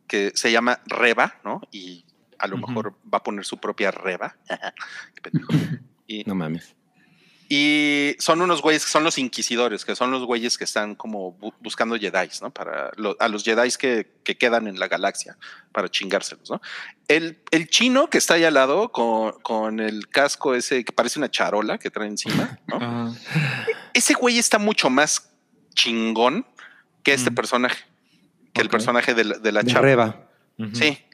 que 0.07 0.31
se 0.37 0.53
llama 0.53 0.81
Reba, 0.87 1.41
¿no? 1.45 1.61
Y 1.73 2.05
a 2.39 2.47
lo 2.47 2.57
mejor 2.57 2.95
va 3.12 3.19
a 3.19 3.23
poner 3.24 3.45
su 3.45 3.59
propia 3.59 3.91
Reba. 3.91 4.37
y, 6.07 6.23
no 6.23 6.37
mames. 6.37 6.77
Y 7.53 8.15
son 8.21 8.43
unos 8.43 8.63
güeyes 8.63 8.85
que 8.85 8.93
son 8.93 9.03
los 9.03 9.19
inquisidores, 9.19 9.85
que 9.85 9.97
son 9.97 10.13
los 10.13 10.25
güeyes 10.25 10.57
que 10.57 10.63
están 10.63 10.95
como 10.95 11.37
buscando 11.59 11.99
Jedi, 11.99 12.29
¿no? 12.41 12.53
Para 12.53 12.93
a 13.19 13.29
los 13.29 13.43
Jedi 13.43 13.69
que, 13.77 14.07
que, 14.23 14.39
quedan 14.39 14.69
en 14.69 14.79
la 14.79 14.87
galaxia, 14.87 15.37
para 15.73 15.89
chingárselos, 15.89 16.49
¿no? 16.49 16.63
El, 17.09 17.41
el 17.51 17.69
chino 17.69 18.09
que 18.09 18.19
está 18.19 18.35
ahí 18.35 18.45
al 18.45 18.55
lado 18.55 18.93
con, 18.93 19.33
con, 19.43 19.81
el 19.81 20.07
casco 20.07 20.55
ese 20.55 20.85
que 20.85 20.93
parece 20.93 21.19
una 21.19 21.29
charola 21.29 21.77
que 21.77 21.91
trae 21.91 22.07
encima, 22.07 22.61
¿no? 22.69 23.17
Ese 23.95 24.15
güey 24.15 24.39
está 24.39 24.61
mucho 24.61 24.89
más 24.89 25.33
chingón 25.75 26.47
que 27.03 27.15
este 27.15 27.33
mm. 27.33 27.35
personaje, 27.35 27.85
que 28.53 28.61
el 28.61 28.69
personaje 28.69 29.13
de 29.13 29.25
la, 29.25 29.39
de 29.39 29.51
la 29.51 29.65
chava. 29.65 30.29
Sí. 30.73 31.05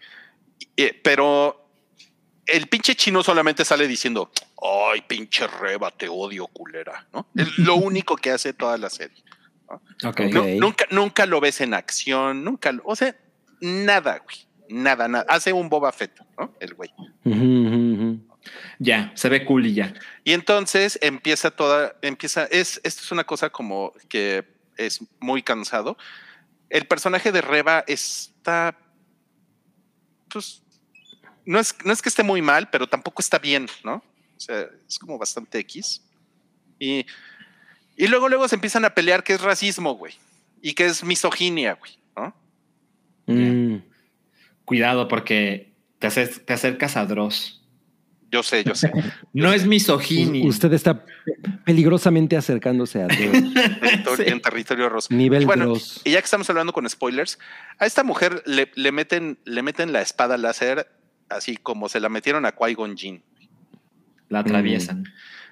pero 1.03 1.65
el 2.47 2.68
pinche 2.68 2.94
chino 2.94 3.23
solamente 3.23 3.64
sale 3.64 3.86
diciendo, 3.89 4.31
ay, 4.93 5.02
pinche 5.02 5.47
reba, 5.47 5.90
te 5.90 6.09
odio, 6.09 6.47
culera, 6.47 7.06
¿no? 7.12 7.27
Es 7.35 7.59
lo 7.59 7.74
único 7.77 8.16
que 8.16 8.31
hace 8.31 8.52
toda 8.52 8.78
la 8.78 8.90
serie. 8.90 9.23
nunca, 10.59 10.86
nunca 10.90 11.27
lo 11.27 11.40
ves 11.40 11.60
en 11.60 11.74
acción, 11.74 12.44
nunca, 12.44 12.73
lo, 12.73 12.82
o 12.85 12.97
sea, 12.97 13.16
nada, 13.60 14.23
güey, 14.24 14.47
nada, 14.68 15.09
nada. 15.09 15.27
Hace 15.28 15.52
un 15.52 15.68
Boba 15.68 15.93
Fett, 15.93 16.20
¿no? 16.39 16.55
El 16.60 16.74
güey. 16.74 16.90
Ya, 18.78 19.12
se 19.14 19.28
ve 19.28 19.44
cool 19.44 19.66
y 19.66 19.74
ya. 19.74 19.94
Y 20.23 20.32
entonces 20.32 20.98
empieza 21.02 21.51
toda, 21.51 21.97
empieza, 22.02 22.44
es, 22.44 22.81
esto 22.85 23.02
es 23.02 23.12
una 23.12 23.24
cosa 23.24 23.51
como 23.51 23.93
que 24.09 24.44
es 24.77 25.01
muy 25.20 25.43
cansado. 25.43 25.97
El 26.68 26.86
personaje 26.86 27.32
de 27.32 27.40
Reba 27.40 27.85
está, 27.86 28.78
pues, 30.28 30.62
no 31.47 31.59
es, 31.60 31.74
no 31.85 31.93
es 31.93 32.02
que 32.02 32.09
esté 32.09 32.23
muy 32.23 32.43
mal, 32.43 32.68
pero 32.70 32.86
tampoco 32.89 33.23
está 33.23 33.39
bien, 33.39 33.68
¿no? 33.85 34.02
O 34.36 34.40
sea, 34.40 34.66
es 34.86 34.98
como 34.98 35.16
bastante 35.16 35.59
X. 35.60 36.02
Y, 36.78 37.06
y 37.97 38.06
luego, 38.09 38.28
luego 38.28 38.47
se 38.48 38.56
empiezan 38.56 38.85
a 38.85 38.90
pelear 38.90 39.24
que 39.24 39.32
es 39.32 39.40
racismo, 39.40 39.94
güey. 39.94 40.14
Y 40.60 40.74
que 40.74 40.86
es 40.86 41.05
misoginia, 41.05 41.74
güey, 41.74 41.93
¿no? 42.16 42.35
Mm. 43.27 43.82
Cuidado, 44.64 45.09
porque 45.09 45.73
te, 45.98 46.09
te 46.10 46.52
acercas 46.52 46.97
a 46.97 47.06
Dross. 47.06 47.62
Yo 48.31 48.43
sé, 48.43 48.64
yo 48.64 48.74
sé. 48.74 48.90
no 49.32 49.52
es 49.52 49.66
misoginia. 49.66 50.44
Usted 50.47 50.73
está 50.73 51.05
peligrosamente 51.64 52.36
acercándose 52.36 53.02
a 53.02 53.06
Dross. 53.06 53.44
En 54.18 54.40
territorio 54.40 54.89
rosa. 54.89 55.14
Nivel 55.14 55.43
y 55.43 55.44
bueno, 55.44 55.74
Y 56.05 56.12
ya 56.12 56.20
que 56.20 56.24
estamos 56.24 56.48
hablando 56.48 56.73
con 56.73 56.89
spoilers, 56.89 57.39
a 57.78 57.86
esta 57.86 58.02
mujer 58.02 58.43
le, 58.47 58.70
le, 58.74 58.93
meten, 58.93 59.39
le 59.44 59.62
meten 59.62 59.93
la 59.93 60.01
espada 60.01 60.39
láser 60.39 60.89
así 61.28 61.57
como 61.57 61.89
se 61.89 62.01
la 62.01 62.09
metieron 62.09 62.47
a 62.47 62.55
Qui-Gon 62.55 62.97
Jinn. 62.97 63.23
La 64.28 64.40
atraviesan. 64.40 65.05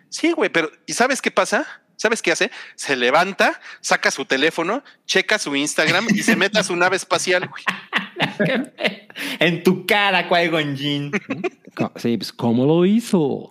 Sí, 0.09 0.32
güey, 0.32 0.51
pero 0.51 0.70
¿y 0.86 0.92
sabes 0.92 1.22
qué 1.22 1.30
pasa? 1.30 1.66
¿Sabes 1.96 2.22
qué 2.22 2.32
hace? 2.32 2.51
Se 2.74 2.96
levanta, 2.96 3.60
saca 3.80 4.10
su 4.10 4.24
teléfono, 4.24 4.82
checa 5.06 5.38
su 5.38 5.55
Instagram 5.55 6.06
y 6.10 6.22
se 6.22 6.36
mete 6.36 6.59
a 6.59 6.64
su 6.64 6.74
nave 6.74 6.96
espacial, 6.96 7.48
güey. 7.48 7.62
en 9.40 9.62
tu 9.62 9.86
cara, 9.86 10.28
Qui-Gon 10.28 10.76
Jinn. 10.76 11.12
Sí, 11.96 12.16
pues 12.16 12.32
¿cómo 12.32 12.66
lo 12.66 12.86
hizo? 12.86 13.51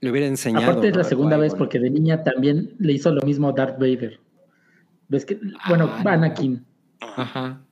Le 0.00 0.10
hubiera 0.10 0.28
enseñado. 0.28 0.70
Aparte 0.70 0.86
es 0.86 0.96
la 0.96 1.02
segunda 1.02 1.36
vez 1.36 1.52
porque 1.52 1.80
de 1.80 1.90
niña 1.90 2.22
también 2.22 2.76
le 2.78 2.92
hizo 2.92 3.10
lo 3.10 3.22
mismo 3.22 3.48
a 3.48 3.52
Darth 3.52 3.80
Vader. 3.80 4.20
¿Ves 5.08 5.24
que? 5.24 5.40
Bueno, 5.66 5.90
ah, 5.92 6.12
Anakin. 6.12 6.64
Ajá. 7.00 7.63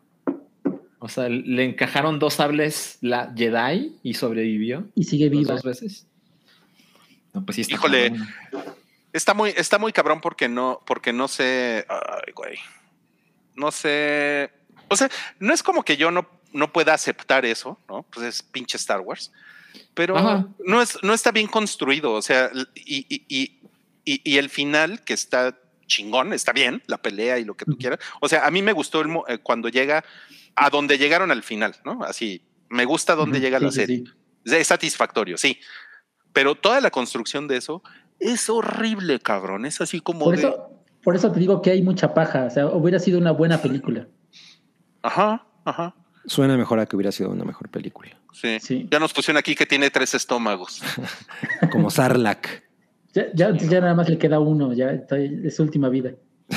O 1.04 1.08
sea, 1.08 1.28
le 1.28 1.64
encajaron 1.64 2.20
dos 2.20 2.34
sables 2.34 2.98
la 3.00 3.32
Jedi 3.36 3.96
y 4.04 4.14
sobrevivió. 4.14 4.86
Y 4.94 5.02
sigue 5.02 5.28
vivo 5.28 5.50
Dos 5.50 5.64
veces. 5.64 6.06
No, 7.32 7.44
pues 7.44 7.56
sí 7.56 7.62
está 7.62 7.74
Híjole, 7.74 8.12
está 9.12 9.34
muy, 9.34 9.52
está 9.56 9.80
muy 9.80 9.92
cabrón 9.92 10.20
porque 10.20 10.48
no, 10.48 10.80
porque 10.86 11.12
no 11.12 11.26
sé. 11.26 11.84
Ay, 11.88 12.32
güey. 12.32 12.56
No 13.56 13.72
sé. 13.72 14.52
O 14.86 14.94
sea, 14.94 15.10
no 15.40 15.52
es 15.52 15.64
como 15.64 15.82
que 15.82 15.96
yo 15.96 16.12
no, 16.12 16.28
no 16.52 16.72
pueda 16.72 16.94
aceptar 16.94 17.44
eso, 17.44 17.80
¿no? 17.88 18.04
Pues 18.04 18.24
es 18.24 18.42
pinche 18.44 18.76
Star 18.76 19.00
Wars. 19.00 19.32
Pero 19.94 20.14
no, 20.64 20.82
es, 20.82 21.02
no 21.02 21.14
está 21.14 21.32
bien 21.32 21.48
construido. 21.48 22.12
O 22.12 22.22
sea, 22.22 22.48
y, 22.76 23.06
y, 23.08 23.24
y, 24.04 24.20
y, 24.24 24.36
el 24.36 24.50
final 24.50 25.02
que 25.02 25.14
está 25.14 25.58
chingón, 25.88 26.32
está 26.32 26.52
bien, 26.52 26.80
la 26.86 26.98
pelea 26.98 27.40
y 27.40 27.44
lo 27.44 27.54
que 27.54 27.64
tú 27.64 27.76
quieras. 27.76 27.98
O 28.20 28.28
sea, 28.28 28.46
a 28.46 28.52
mí 28.52 28.62
me 28.62 28.72
gustó 28.72 29.00
el, 29.00 29.10
eh, 29.26 29.38
cuando 29.38 29.68
llega 29.68 30.04
a 30.56 30.70
donde 30.70 30.98
llegaron 30.98 31.30
al 31.30 31.42
final, 31.42 31.76
¿no? 31.84 32.02
Así, 32.02 32.42
me 32.68 32.84
gusta 32.84 33.14
donde 33.14 33.40
llega 33.40 33.60
la 33.60 33.70
serie. 33.70 34.04
Es 34.44 34.66
satisfactorio, 34.66 35.36
sí. 35.36 35.58
Pero 36.32 36.54
toda 36.54 36.80
la 36.80 36.90
construcción 36.90 37.46
de 37.46 37.58
eso 37.58 37.82
es 38.18 38.48
horrible, 38.48 39.18
cabrón. 39.20 39.66
Es 39.66 39.80
así 39.80 40.00
como. 40.00 40.24
Por, 40.24 40.34
eso, 40.34 40.70
por 41.02 41.16
eso 41.16 41.30
te 41.30 41.38
digo 41.40 41.60
que 41.60 41.70
hay 41.70 41.82
mucha 41.82 42.14
paja. 42.14 42.44
O 42.46 42.50
sea, 42.50 42.66
hubiera 42.66 42.98
sido 42.98 43.18
una 43.18 43.32
buena 43.32 43.60
película. 43.60 44.08
Ajá, 45.02 45.46
ajá. 45.64 45.94
Suena 46.26 46.56
mejor 46.56 46.78
a 46.78 46.86
que 46.86 46.96
hubiera 46.96 47.12
sido 47.12 47.30
una 47.30 47.44
mejor 47.44 47.68
película. 47.68 48.16
Sí. 48.32 48.58
sí. 48.60 48.88
Ya 48.90 48.98
nos 48.98 49.12
pusieron 49.12 49.38
aquí 49.38 49.54
que 49.54 49.66
tiene 49.66 49.90
tres 49.90 50.14
estómagos. 50.14 50.80
como 51.72 51.90
Sarlacc. 51.90 52.62
Ya, 53.12 53.26
ya, 53.34 53.54
ya 53.54 53.80
nada 53.80 53.94
más 53.94 54.08
le 54.08 54.16
queda 54.16 54.40
uno, 54.40 54.72
ya 54.72 54.90
está- 54.90 55.18
es 55.18 55.56
su 55.56 55.62
última 55.64 55.90
vida. 55.90 56.12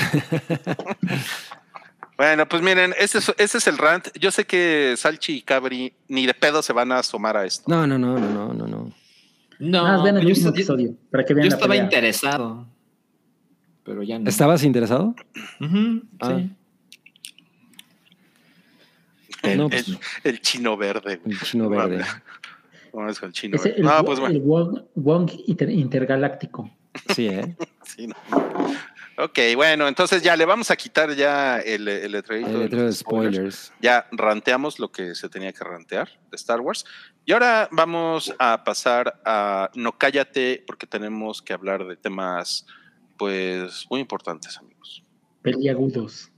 Bueno, 2.16 2.48
pues 2.48 2.62
miren, 2.62 2.94
ese 2.98 3.18
es, 3.18 3.32
ese 3.36 3.58
es 3.58 3.66
el 3.66 3.76
rant. 3.76 4.08
Yo 4.18 4.30
sé 4.30 4.46
que 4.46 4.94
Salchi 4.96 5.34
y 5.38 5.42
Cabri 5.42 5.92
ni 6.08 6.26
de 6.26 6.32
pedo 6.34 6.62
se 6.62 6.72
van 6.72 6.90
a 6.92 7.00
asomar 7.00 7.36
a 7.36 7.44
esto. 7.44 7.64
No, 7.68 7.86
no, 7.86 7.98
no, 7.98 8.18
no, 8.18 8.28
no, 8.30 8.54
no, 8.54 8.66
no. 8.66 8.92
No, 9.58 10.06
el 10.06 10.20
yo, 10.22 10.34
yo- 10.34 10.48
episodio 10.50 10.94
para 11.10 11.24
que 11.24 11.30
yo 11.32 11.36
vean 11.36 11.48
la 11.48 11.54
estaba 11.54 11.68
pelea. 11.72 11.84
interesado. 11.84 12.66
Pero 13.84 14.02
ya 14.02 14.18
no. 14.18 14.28
¿Estabas 14.28 14.62
interesado? 14.64 15.14
Ujú, 15.60 16.02
Ah. 16.20 16.36
sí. 16.38 16.50
El, 19.42 19.58
No, 19.58 19.68
pues, 19.68 19.86
el- 19.88 19.98
el 20.24 20.40
chino 20.40 20.76
verde. 20.76 21.20
el 21.24 21.40
chino 21.40 21.68
verde. 21.68 22.04
No, 22.92 23.08
es 23.08 23.22
el 23.22 23.32
chino 23.32 23.56
Es 23.56 23.62
verde. 23.64 23.78
el, 23.78 23.84
No, 23.84 24.04
pues 24.04 24.18
bueno. 24.20 24.34
el 24.34 24.40
Wong, 24.40 24.80
Wong 24.94 25.30
inter- 25.46 25.70
intergaláctico. 25.70 26.70
Sí, 27.14 27.28
¿eh? 27.28 27.54
Sí, 27.84 28.06
no. 28.08 28.14
Ok, 29.18 29.38
bueno, 29.54 29.88
entonces 29.88 30.22
ya 30.22 30.36
le 30.36 30.44
vamos 30.44 30.70
a 30.70 30.76
quitar 30.76 31.14
ya 31.14 31.58
el, 31.58 31.88
el 31.88 32.12
letrerito 32.12 32.48
El 32.48 32.52
de 32.54 32.58
letrero 32.64 32.82
de 32.82 32.88
los 32.88 32.98
spoilers. 32.98 33.34
spoilers. 33.36 33.72
Ya 33.80 34.06
ranteamos 34.12 34.78
lo 34.78 34.92
que 34.92 35.14
se 35.14 35.30
tenía 35.30 35.52
que 35.54 35.64
rantear 35.64 36.08
de 36.30 36.36
Star 36.36 36.60
Wars. 36.60 36.84
Y 37.24 37.32
ahora 37.32 37.66
vamos 37.72 38.34
a 38.38 38.62
pasar 38.62 39.20
a 39.24 39.70
No 39.74 39.96
Cállate, 39.96 40.62
porque 40.66 40.86
tenemos 40.86 41.40
que 41.40 41.54
hablar 41.54 41.86
de 41.86 41.96
temas, 41.96 42.66
pues, 43.16 43.86
muy 43.90 44.00
importantes, 44.00 44.58
amigos. 44.58 45.02
Peliagudos. 45.40 46.30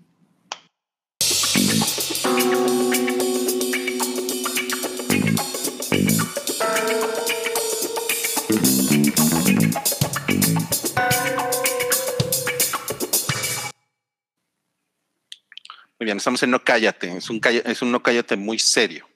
Muy 15.99 16.05
bien, 16.07 16.17
estamos 16.19 16.43
en 16.43 16.51
No 16.51 16.63
Cállate. 16.63 17.17
Es 17.17 17.29
un, 17.31 17.41
calla- 17.41 17.63
es 17.65 17.83
un 17.83 17.91
No 17.91 18.03
Cállate 18.03 18.37
muy 18.37 18.59
serio. 18.59 19.09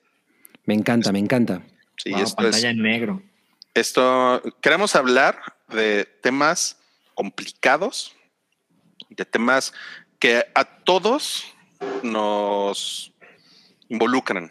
Me 0.65 0.75
encanta, 0.75 1.13
me 1.13 1.19
encanta. 1.19 1.63
Sí, 1.97 2.11
Wow, 2.11 2.21
esto 2.23 2.43
es- 2.43 2.51
pantalla 2.51 2.71
en 2.71 2.83
negro. 2.83 3.23
Esto, 3.75 4.43
queremos 4.61 4.95
hablar 4.97 5.41
de 5.69 6.05
temas 6.23 6.77
complicados, 7.15 8.15
de 9.09 9.25
temas 9.25 9.73
que 10.19 10.45
a 10.55 10.65
todos 10.65 11.45
nos 12.03 13.13
involucran, 13.89 14.51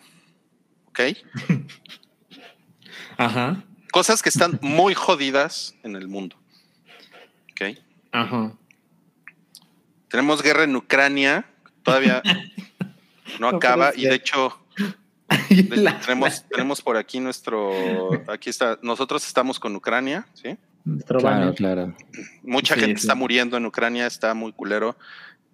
¿ok? 0.87 0.99
Ajá. 3.17 3.63
Cosas 3.91 4.21
que 4.23 4.29
están 4.29 4.57
muy 4.61 4.93
jodidas 4.95 5.75
en 5.83 5.95
el 5.95 6.07
mundo, 6.07 6.35
¿ok? 7.51 7.77
Ajá. 8.11 8.53
Tenemos 10.09 10.41
guerra 10.41 10.63
en 10.63 10.75
Ucrania, 10.75 11.45
todavía 11.83 12.21
no 13.39 13.47
acaba 13.49 13.91
y 13.95 14.03
de 14.05 14.15
hecho 14.15 14.57
de- 15.49 15.93
tenemos, 16.05 16.45
tenemos 16.49 16.81
por 16.81 16.97
aquí 16.97 17.19
nuestro, 17.19 17.71
aquí 18.29 18.49
está, 18.49 18.77
nosotros 18.81 19.25
estamos 19.25 19.59
con 19.59 19.75
Ucrania, 19.75 20.25
¿sí? 20.33 20.57
Nuestro 20.83 21.19
Claro, 21.19 21.53
claro. 21.53 21.95
Mucha 22.41 22.73
Sí, 22.75 22.81
gente 22.81 22.99
sí. 22.99 23.03
está 23.05 23.15
muriendo 23.15 23.55
en 23.55 23.65
Ucrania, 23.65 24.07
está 24.07 24.33
muy 24.33 24.51
culero. 24.51 24.97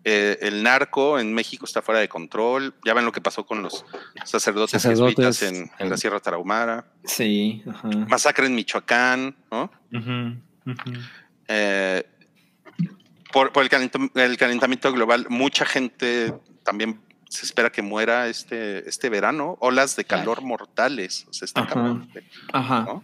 Eh, 0.06 0.38
el 0.42 0.64
narco 0.64 1.20
en 1.20 1.34
México 1.34 1.66
está 1.66 1.82
fuera 1.82 2.00
de 2.00 2.08
control. 2.08 2.74
Ya 2.86 2.94
ven 2.94 3.04
lo 3.04 3.12
que 3.12 3.20
pasó 3.20 3.46
con 3.46 3.62
los 3.62 3.84
sacerdotes, 4.24 4.82
Sacerdotes, 4.82 5.16
jesuitas 5.38 5.42
en, 5.44 5.70
en 5.80 5.90
la 5.90 5.98
Sierra 5.98 6.22
Tarahumara. 6.22 6.86
Sí. 7.04 7.62
Ajá. 7.70 7.90
Masacre 7.90 8.46
en 8.46 8.56
Michoacán, 8.56 9.36
¿no? 9.52 9.70
Ujú. 9.94 10.38
Eh, 11.50 12.06
por 13.32 13.52
por 13.52 13.64
el, 13.64 13.70
calent- 13.70 14.12
el 14.16 14.38
calentamiento 14.38 14.92
global, 14.92 15.28
mucha 15.30 15.66
gente 15.66 16.34
también 16.64 17.02
se 17.30 17.46
espera 17.46 17.70
que 17.72 17.82
muera 17.82 18.28
este, 18.28 18.88
este 18.88 19.10
verano. 19.10 19.58
Olas 19.60 19.96
de 19.96 20.06
calor 20.06 20.42
mortales. 20.42 21.26
O 21.30 21.34
sea, 21.34 21.46
está 21.46 21.62
Ajá. 21.62 21.74
cabrón. 21.74 22.10
Ajá. 22.54 22.82
¿no? 22.82 23.04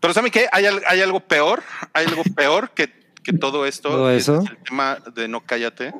Pero 0.00 0.14
¿saben 0.14 0.30
qué? 0.30 0.46
Hay, 0.52 0.64
hay 0.88 1.00
algo 1.00 1.20
peor, 1.20 1.62
hay 1.92 2.06
algo 2.06 2.22
peor 2.34 2.70
que, 2.70 2.92
que 3.22 3.32
todo 3.32 3.66
esto. 3.66 3.90
¿Todo 3.90 4.10
eso? 4.10 4.40
es 4.42 4.50
el 4.50 4.56
tema 4.58 4.98
de 5.14 5.28
No 5.28 5.44
Cállate 5.44 5.92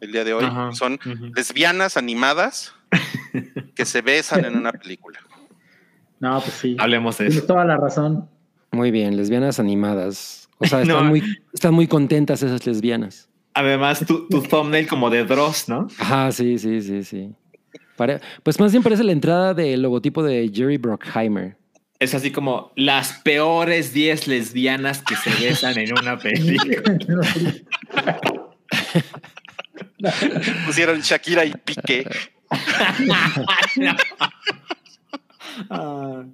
el 0.00 0.12
día 0.12 0.24
de 0.24 0.34
hoy. 0.34 0.44
Ajá. 0.44 0.72
Son 0.72 0.98
lesbianas 1.34 1.96
animadas 1.96 2.74
que 3.74 3.84
se 3.84 4.00
besan 4.02 4.44
en 4.44 4.56
una 4.56 4.72
película. 4.72 5.20
No, 6.20 6.40
pues 6.40 6.54
sí. 6.54 6.76
Hablemos 6.78 7.16
de 7.18 7.26
Tienes 7.26 7.38
eso. 7.38 7.46
toda 7.46 7.64
la 7.64 7.76
razón. 7.76 8.28
Muy 8.72 8.90
bien, 8.90 9.16
lesbianas 9.16 9.58
animadas. 9.60 10.47
O 10.58 10.66
sea, 10.66 10.82
están, 10.82 10.88
No. 11.04 11.04
muy, 11.04 11.22
están 11.52 11.74
muy 11.74 11.86
contentas 11.86 12.42
esas 12.42 12.66
lesbianas. 12.66 13.28
Además, 13.54 14.04
tu, 14.06 14.28
tu 14.28 14.42
thumbnail 14.42 14.86
como 14.86 15.10
de 15.10 15.24
Dross, 15.24 15.68
¿no? 15.68 15.88
Ajá, 15.98 16.30
sí, 16.32 16.58
sí, 16.58 16.80
sí, 16.82 17.02
sí. 17.02 17.30
Pare- 17.96 18.20
pues 18.44 18.60
más 18.60 18.70
bien 18.70 18.82
parece 18.84 19.02
la 19.02 19.12
entrada 19.12 19.54
del 19.54 19.82
logotipo 19.82 20.22
de 20.22 20.48
Jerry 20.54 20.76
Bruckheimer. 20.76 21.56
Es 21.98 22.14
así 22.14 22.30
como 22.30 22.72
las 22.76 23.14
peores 23.24 23.92
10 23.92 24.28
lesbianas 24.28 25.02
que 25.02 25.16
se 25.16 25.30
besan 25.44 25.76
en 25.78 25.92
una 25.98 26.16
película. 26.16 26.82
Pusieron 30.66 31.00
Shakira 31.00 31.44
y 31.44 31.52
Piqué. 31.64 32.06
Ah, 35.70 36.24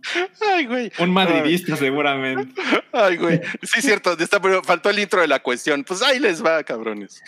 Ay, 0.55 0.67
güey. 0.67 0.93
un 0.99 1.11
madridista 1.13 1.77
seguramente. 1.77 2.61
Ay, 2.93 3.17
güey. 3.17 3.41
Sí, 3.63 3.81
cierto. 3.83 4.17
Está, 4.19 4.41
pero 4.41 4.63
faltó 4.63 4.91
el 4.91 4.99
intro 4.99 5.21
de 5.21 5.29
la 5.29 5.41
cuestión. 5.41 5.85
Pues 5.85 6.03
ahí 6.03 6.19
les 6.19 6.45
va, 6.45 6.63
cabrones. 6.65 7.23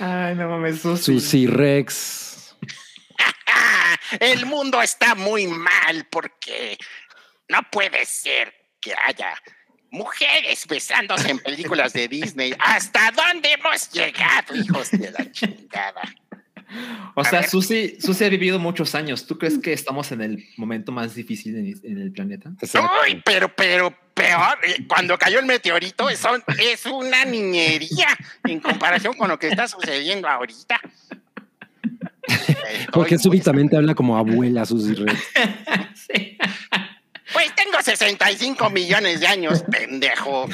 Ay, 0.00 0.34
no 0.36 0.48
mames, 0.48 0.80
Susi. 0.80 1.20
Susi 1.20 1.46
Rex. 1.46 2.56
El 4.20 4.46
mundo 4.46 4.80
está 4.82 5.14
muy 5.14 5.46
mal 5.46 6.06
porque 6.10 6.78
no 7.48 7.60
puede 7.70 8.04
ser 8.06 8.54
que 8.80 8.94
haya 9.06 9.34
mujeres 9.90 10.66
besándose 10.66 11.30
en 11.30 11.38
películas 11.38 11.92
de 11.92 12.08
Disney. 12.08 12.54
¿Hasta 12.58 13.10
dónde 13.12 13.52
hemos 13.52 13.90
llegado, 13.90 14.54
hijos 14.54 14.90
de 14.90 15.10
la 15.10 15.30
chingada? 15.32 16.02
O 17.14 17.20
A 17.20 17.24
sea, 17.24 17.40
ver. 17.40 17.48
Susi, 17.48 17.96
Susi 18.00 18.24
ha 18.24 18.28
vivido 18.28 18.58
muchos 18.58 18.94
años. 18.94 19.26
¿Tú 19.26 19.38
crees 19.38 19.58
que 19.58 19.72
estamos 19.72 20.10
en 20.12 20.20
el 20.20 20.44
momento 20.56 20.90
más 20.92 21.14
difícil 21.14 21.56
en, 21.56 21.80
en 21.82 21.98
el 22.02 22.12
planeta? 22.12 22.50
Uy, 23.04 23.22
pero, 23.24 23.54
pero 23.54 23.96
peor, 24.12 24.58
eh, 24.64 24.84
cuando 24.88 25.16
cayó 25.18 25.38
el 25.38 25.46
meteorito, 25.46 26.08
eso 26.10 26.30
es 26.58 26.86
una 26.86 27.24
niñería 27.24 28.08
en 28.44 28.60
comparación 28.60 29.14
con 29.14 29.28
lo 29.28 29.38
que 29.38 29.48
está 29.48 29.68
sucediendo 29.68 30.28
ahorita. 30.28 30.80
Porque 32.92 33.18
súbitamente 33.18 33.76
habla 33.76 33.94
como 33.94 34.16
abuela 34.16 34.64
Susi 34.64 34.94
Rex. 34.94 35.14
sí. 35.94 36.38
Pues 37.32 37.54
tengo 37.54 37.82
65 37.82 38.70
millones 38.70 39.20
de 39.20 39.26
años, 39.26 39.64
pendejo. 39.70 40.48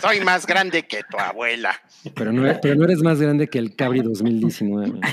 Soy 0.00 0.20
más 0.20 0.46
grande 0.46 0.82
que 0.82 1.02
tu 1.10 1.18
abuela. 1.18 1.80
Pero 2.14 2.32
no, 2.32 2.60
pero 2.60 2.74
no 2.74 2.84
eres 2.84 2.98
más 2.98 3.20
grande 3.20 3.48
que 3.48 3.58
el 3.58 3.74
Cabri 3.76 4.00
2019. 4.00 5.00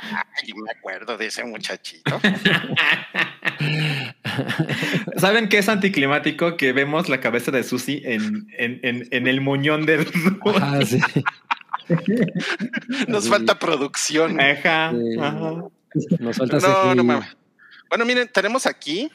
Ay, 0.00 0.52
me 0.54 0.70
acuerdo 0.70 1.18
de 1.18 1.26
ese 1.26 1.44
muchachito. 1.44 2.20
¿Saben 5.16 5.48
qué 5.48 5.58
es 5.58 5.68
anticlimático? 5.68 6.56
Que 6.56 6.72
vemos 6.72 7.08
la 7.08 7.20
cabeza 7.20 7.50
de 7.50 7.64
Susi 7.64 8.00
en, 8.04 8.46
en, 8.56 8.78
en, 8.84 9.08
en 9.10 9.26
el 9.26 9.40
moñón 9.40 9.86
de. 9.86 10.06
Ah, 10.60 10.78
sí. 10.86 11.00
Nos 13.08 13.24
Sí. 13.24 13.30
falta 13.30 13.58
producción. 13.58 14.40
Ajá, 14.40 14.92
Sí. 14.92 15.18
ajá. 15.20 15.64
Nos 16.20 16.36
falta 16.36 16.58
No, 16.58 16.94
no 16.94 17.04
mames. 17.04 17.36
Bueno, 17.88 18.04
miren, 18.04 18.28
tenemos 18.32 18.66
aquí 18.66 19.10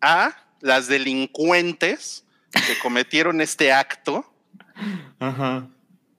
a 0.00 0.34
las 0.60 0.88
delincuentes 0.88 2.24
que 2.52 2.78
cometieron 2.82 3.40
este 3.40 3.72
acto 3.72 4.24
Ajá. 5.18 5.68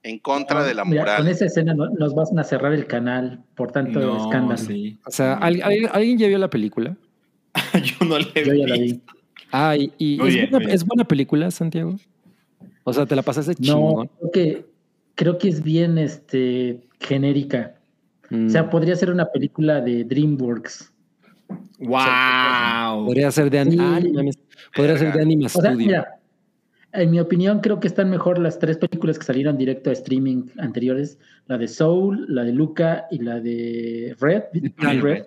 en 0.03 0.19
contra 0.19 0.63
de 0.63 0.75
la 0.75 0.85
Mira, 0.85 1.01
moral. 1.01 1.17
con 1.17 1.27
esa 1.27 1.45
escena 1.45 1.73
no- 1.73 1.89
nos 1.89 2.13
van 2.13 2.37
a 2.37 2.43
cerrar 2.43 2.73
el 2.73 2.85
canal 2.85 3.43
por 3.55 3.71
tanto 3.71 3.99
No, 3.99 4.17
escándalo. 4.25 4.57
sí. 4.57 4.99
O 5.05 5.11
sea, 5.11 5.33
¿al- 5.33 5.61
al- 5.63 5.89
¿alguien 5.91 6.17
ya 6.19 6.27
vio 6.27 6.37
la 6.37 6.49
película? 6.49 6.95
Yo 7.83 8.05
no 8.05 8.19
le 8.19 8.25
Yo 8.45 8.53
ya 8.53 8.67
la 8.67 8.75
vi. 8.75 9.01
Ah, 9.51 9.75
y, 9.75 9.91
es, 10.21 10.33
bien, 10.35 10.49
buena, 10.51 10.71
es 10.71 10.85
película, 11.07 11.49
Santiago. 11.49 11.97
O 12.83 12.93
sea, 12.93 13.07
te 13.07 13.15
la 13.15 13.23
pasaste 13.23 13.53
No, 13.57 13.63
chingón. 13.65 14.07
creo 14.19 14.31
que, 14.31 14.65
creo 15.19 15.37
que 15.37 15.49
es 15.49 15.61
bien 15.61 15.97
este, 15.97 16.87
genérica. 17.01 17.75
Mm. 18.29 18.47
O 18.47 18.49
sea, 18.49 18.69
podría 18.69 18.95
ser 18.95 19.11
una 19.11 19.25
película 19.25 19.81
de 19.81 20.05
DreamWorks. 20.05 20.93
Wow. 21.79 23.05
Podría 23.05 23.29
ser 23.31 23.49
de... 23.49 23.59
an- 23.59 23.71
Sí. 23.71 23.77
Ah. 23.81 23.99
Podría 24.73 24.97
ser 24.97 25.11
de 25.13 25.21
Anima 25.21 25.47
O 25.47 25.49
sea, 25.49 25.71
Studio. 25.71 25.77
mira, 25.77 26.07
en 26.93 27.11
mi 27.11 27.19
opinión, 27.19 27.59
creo 27.59 27.81
que 27.81 27.87
están 27.87 28.09
mejor 28.09 28.39
las 28.39 28.59
tres 28.59 28.77
películas 28.77 29.19
que 29.19 29.25
salieron 29.25 29.57
directo 29.57 29.89
a 29.89 29.93
streaming 29.93 30.43
anteriores: 30.57 31.17
la 31.47 31.57
de 31.57 31.67
Soul, 31.67 32.25
la 32.29 32.43
de 32.43 32.53
Luca 32.53 33.07
y 33.11 33.19
la 33.19 33.39
de 33.41 34.15
Red. 34.21 34.43
plano. 34.75 35.01
Red. 35.01 35.25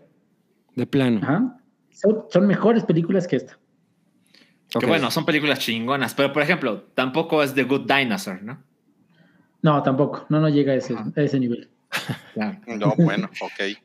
De 0.76 0.86
plano. 0.86 1.20
Ajá. 1.22 1.58
Son, 1.90 2.24
son 2.30 2.46
mejores 2.46 2.84
películas 2.84 3.26
que 3.26 3.36
esta. 3.36 3.58
Que 4.80 4.86
bueno, 4.86 5.10
son 5.10 5.26
películas 5.26 5.58
chingonas, 5.58 6.14
pero 6.14 6.32
por 6.32 6.42
ejemplo, 6.42 6.84
tampoco 6.94 7.42
es 7.42 7.52
The 7.52 7.64
Good 7.64 7.86
Dinosaur, 7.92 8.42
¿no? 8.42 8.62
No, 9.62 9.82
tampoco. 9.82 10.26
No, 10.28 10.40
no 10.40 10.48
llega 10.48 10.72
a 10.72 10.76
ese, 10.76 10.94
a 10.94 11.20
ese 11.20 11.38
nivel. 11.38 11.68
Claro. 12.34 12.58
No, 12.66 12.94
bueno, 12.96 13.30
ok. 13.40 13.78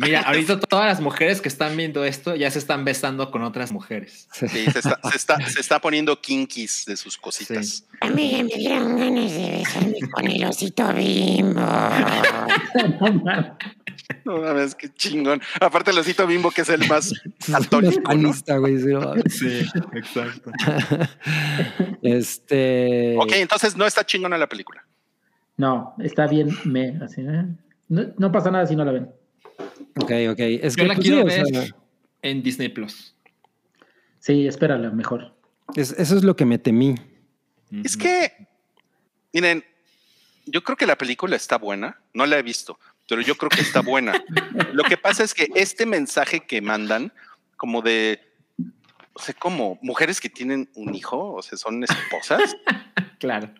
Mira, 0.00 0.20
ahorita 0.20 0.60
todas 0.60 0.86
las 0.86 1.00
mujeres 1.00 1.40
que 1.40 1.48
están 1.48 1.76
viendo 1.76 2.04
esto 2.04 2.36
ya 2.36 2.48
se 2.52 2.60
están 2.60 2.84
besando 2.84 3.32
con 3.32 3.42
otras 3.42 3.72
mujeres. 3.72 4.28
Sí, 4.32 4.46
se 4.46 4.78
está, 4.78 5.00
se 5.10 5.16
está, 5.16 5.40
se 5.44 5.60
está 5.60 5.80
poniendo 5.80 6.20
kinkies 6.20 6.84
de 6.86 6.96
sus 6.96 7.18
cositas. 7.18 7.66
Sí. 7.66 7.84
A 8.00 8.08
mí 8.08 8.30
ya 8.30 8.44
me 8.44 8.54
dieron 8.54 8.96
ganas 8.96 9.32
de 9.32 9.50
besarme 9.50 9.98
con 10.12 10.28
el 10.28 10.44
osito 10.44 10.92
bimbo. 10.94 11.60
No 14.24 14.38
mames. 14.38 14.74
Qué 14.74 14.88
chingón. 14.94 15.42
Aparte, 15.60 15.90
el 15.90 15.98
osito 15.98 16.26
bimbo, 16.26 16.50
que 16.50 16.62
es 16.62 16.68
el 16.70 16.86
más 16.88 17.12
católico, 17.50 17.98
¿no? 17.98 18.04
panista, 18.04 18.56
güey. 18.56 18.78
Sí, 19.28 19.66
exacto. 19.94 20.50
este. 22.02 23.16
Ok, 23.18 23.32
entonces 23.32 23.76
no 23.76 23.86
está 23.86 24.06
chingona 24.06 24.38
la 24.38 24.48
película. 24.48 24.87
No, 25.58 25.94
está 25.98 26.26
bien 26.26 26.48
me. 26.64 26.96
Así, 27.02 27.20
¿eh? 27.20 27.44
no, 27.88 28.06
no 28.16 28.32
pasa 28.32 28.50
nada 28.50 28.66
si 28.66 28.74
no 28.74 28.84
la 28.84 28.92
ven. 28.92 29.10
Ok, 29.96 30.10
ok. 30.30 30.38
Es 30.38 30.76
Yo 30.76 30.84
que 30.84 30.88
la 30.88 30.94
pues, 30.94 31.06
quiero 31.06 31.16
sí, 31.18 31.22
o 31.22 31.26
ver 31.26 31.46
sea, 31.46 31.76
en 32.22 32.42
Disney 32.42 32.68
Plus. 32.70 33.14
Sí, 34.20 34.46
espérala 34.46 34.90
mejor. 34.90 35.34
es- 35.74 35.92
eso 35.92 36.16
es 36.16 36.24
lo 36.24 36.34
que 36.36 36.44
me 36.46 36.58
temí. 36.58 36.94
Es 37.84 37.96
que, 37.96 38.32
miren, 39.32 39.62
yo 40.46 40.62
creo 40.64 40.76
que 40.76 40.86
la 40.86 40.96
película 40.96 41.36
está 41.36 41.58
buena. 41.58 42.00
No 42.14 42.24
la 42.24 42.38
he 42.38 42.42
visto, 42.42 42.78
pero 43.08 43.20
yo 43.20 43.34
creo 43.36 43.50
que 43.50 43.60
está 43.60 43.80
buena. 43.80 44.12
Lo 44.72 44.84
que 44.84 44.96
pasa 44.96 45.22
es 45.22 45.34
que 45.34 45.48
este 45.54 45.84
mensaje 45.84 46.40
que 46.40 46.62
mandan, 46.62 47.12
como 47.58 47.82
de, 47.82 48.20
o 49.12 49.18
sea, 49.20 49.34
como 49.34 49.78
mujeres 49.82 50.18
que 50.20 50.30
tienen 50.30 50.70
un 50.74 50.94
hijo, 50.94 51.34
o 51.34 51.42
sea, 51.42 51.58
son 51.58 51.82
esposas. 51.84 52.56
Claro. 53.18 53.50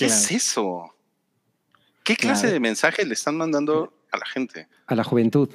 ¿Qué 0.00 0.06
Claro. 0.06 0.20
es 0.22 0.30
eso? 0.32 0.94
¿Qué 2.02 2.16
clase 2.16 2.42
Claro. 2.42 2.54
de 2.54 2.60
mensaje 2.60 3.04
le 3.04 3.12
están 3.14 3.36
mandando 3.36 3.92
a 4.10 4.16
la 4.18 4.24
gente? 4.26 4.66
A 4.86 4.94
la 4.94 5.04
juventud. 5.04 5.48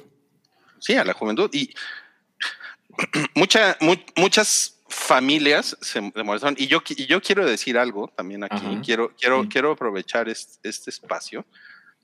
Sí, 0.78 0.94
a 0.94 1.04
la 1.04 1.12
juventud. 1.12 1.50
Y 1.52 1.74
mucha, 3.34 3.76
mu- 3.80 3.96
muchas 4.16 4.78
familias 4.88 5.76
se 5.80 6.00
molestaron. 6.00 6.54
Y 6.58 6.66
yo, 6.68 6.80
qui- 6.82 6.94
y 6.96 7.06
yo 7.06 7.20
quiero 7.20 7.44
decir 7.44 7.76
algo 7.76 8.08
también 8.16 8.44
aquí. 8.44 8.64
Ajá. 8.64 8.80
Quiero, 8.84 9.12
quiero, 9.18 9.42
Sí. 9.42 9.48
quiero 9.48 9.72
aprovechar 9.72 10.28
es- 10.28 10.60
este, 10.62 10.90
espacio 10.90 11.44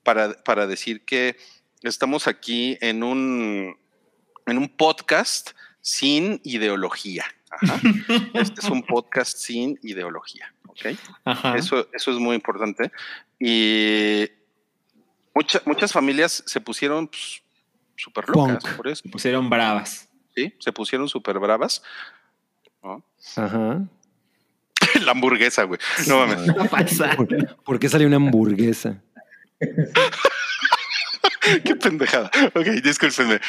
para, 0.02 0.32
para 0.43 0.66
decir 0.66 1.05
que 1.05 1.36
estamos 1.82 2.27
aquí 2.27 2.77
en 2.81 3.02
un, 3.05 3.77
en 4.47 4.59
un 4.59 4.69
podcast 4.69 5.51
sin 5.81 6.40
ideología. 6.44 7.24
Ajá. 7.51 7.81
Este 8.35 8.60
es 8.60 8.69
un 8.69 8.82
podcast 8.82 9.36
sin 9.39 9.78
ideología. 9.82 10.52
¿Ok? 10.73 10.97
Ajá. 11.24 11.57
Eso, 11.57 11.89
eso 11.93 12.11
es 12.11 12.19
muy 12.19 12.35
importante. 12.35 12.90
Y 13.39 14.28
mucha- 15.35 15.62
muchas 15.65 15.93
familias 15.93 16.43
se 16.47 16.61
pusieron 16.61 17.09
pues, 17.09 17.43
súper 17.97 18.28
locas 18.28 18.62
Punk. 18.65 18.77
por 18.77 18.89
eso. 18.89 19.03
Se 19.03 19.09
pusieron 19.09 19.49
bravas. 19.49 20.09
¿sí? 20.35 20.55
Se 20.59 20.73
pusieron 20.73 21.09
súper 21.09 21.39
bravas. 21.39 21.82
¿no? 22.82 23.05
Ajá. 23.36 23.81
La 25.05 25.12
hamburguesa, 25.12 25.62
güey. 25.65 25.78
No 26.07 26.27
mames. 26.27 26.51
¿Por, 27.16 27.57
por 27.62 27.78
qué 27.78 27.89
sale 27.89 28.07
una 28.07 28.16
hamburguesa? 28.16 29.01
Qué 31.64 31.77
pendejada. 31.77 32.31
Ok, 32.55 32.66
discúlpenme. 32.82 33.40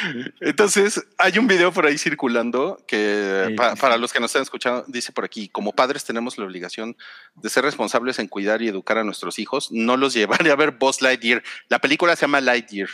Entonces, 0.41 1.01
hay 1.17 1.37
un 1.37 1.47
video 1.47 1.71
por 1.71 1.85
ahí 1.85 1.97
circulando 1.97 2.83
que 2.87 3.45
Sí, 3.49 3.53
pa- 3.55 3.75
sí, 3.75 3.81
para 3.81 3.97
los 3.97 4.11
que 4.11 4.19
nos 4.19 4.29
están 4.31 4.41
escuchando, 4.43 4.83
dice 4.87 5.11
por 5.11 5.25
aquí, 5.25 5.47
como 5.49 5.73
padres 5.73 6.03
tenemos 6.03 6.37
la 6.37 6.45
obligación 6.45 6.95
de 7.35 7.49
ser 7.49 7.63
responsables 7.63 8.19
en 8.19 8.27
cuidar 8.27 8.61
y 8.61 8.67
educar 8.67 8.97
a 8.97 9.03
nuestros 9.03 9.37
hijos, 9.39 9.71
no 9.71 9.97
los 9.97 10.13
llevaré 10.13 10.49
a 10.51 10.55
ver 10.55 10.71
Boss 10.71 11.01
Lightyear. 11.01 11.43
La 11.69 11.79
película 11.79 12.15
se 12.15 12.21
llama 12.21 12.41
Lightyear. 12.41 12.89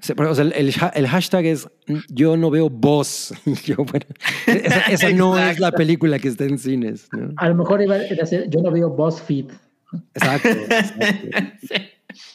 O 0.00 0.34
sea, 0.34 0.44
el, 0.44 0.52
el 0.52 0.74
ha- 0.80 0.92
el 0.94 1.08
hashtag 1.08 1.44
es 1.46 1.68
yo 2.08 2.36
no 2.36 2.50
veo 2.50 2.70
voz. 2.70 3.34
Yo, 3.64 3.76
bueno, 3.78 4.06
esa, 4.46 4.80
esa 4.82 5.10
no 5.10 5.36
es 5.36 5.58
la 5.58 5.72
película 5.72 6.20
que 6.20 6.28
está 6.28 6.44
en 6.44 6.58
cines. 6.58 7.08
¿no? 7.12 7.32
A 7.36 7.48
lo 7.48 7.56
mejor 7.56 7.82
iba 7.82 7.96
a 7.96 8.26
ser, 8.26 8.48
yo 8.48 8.60
no 8.62 8.70
veo 8.70 8.90
BuzzFeed. 8.90 9.46
Exacto. 10.14 10.48
exacto. 10.48 11.38
Sí, 11.68 11.74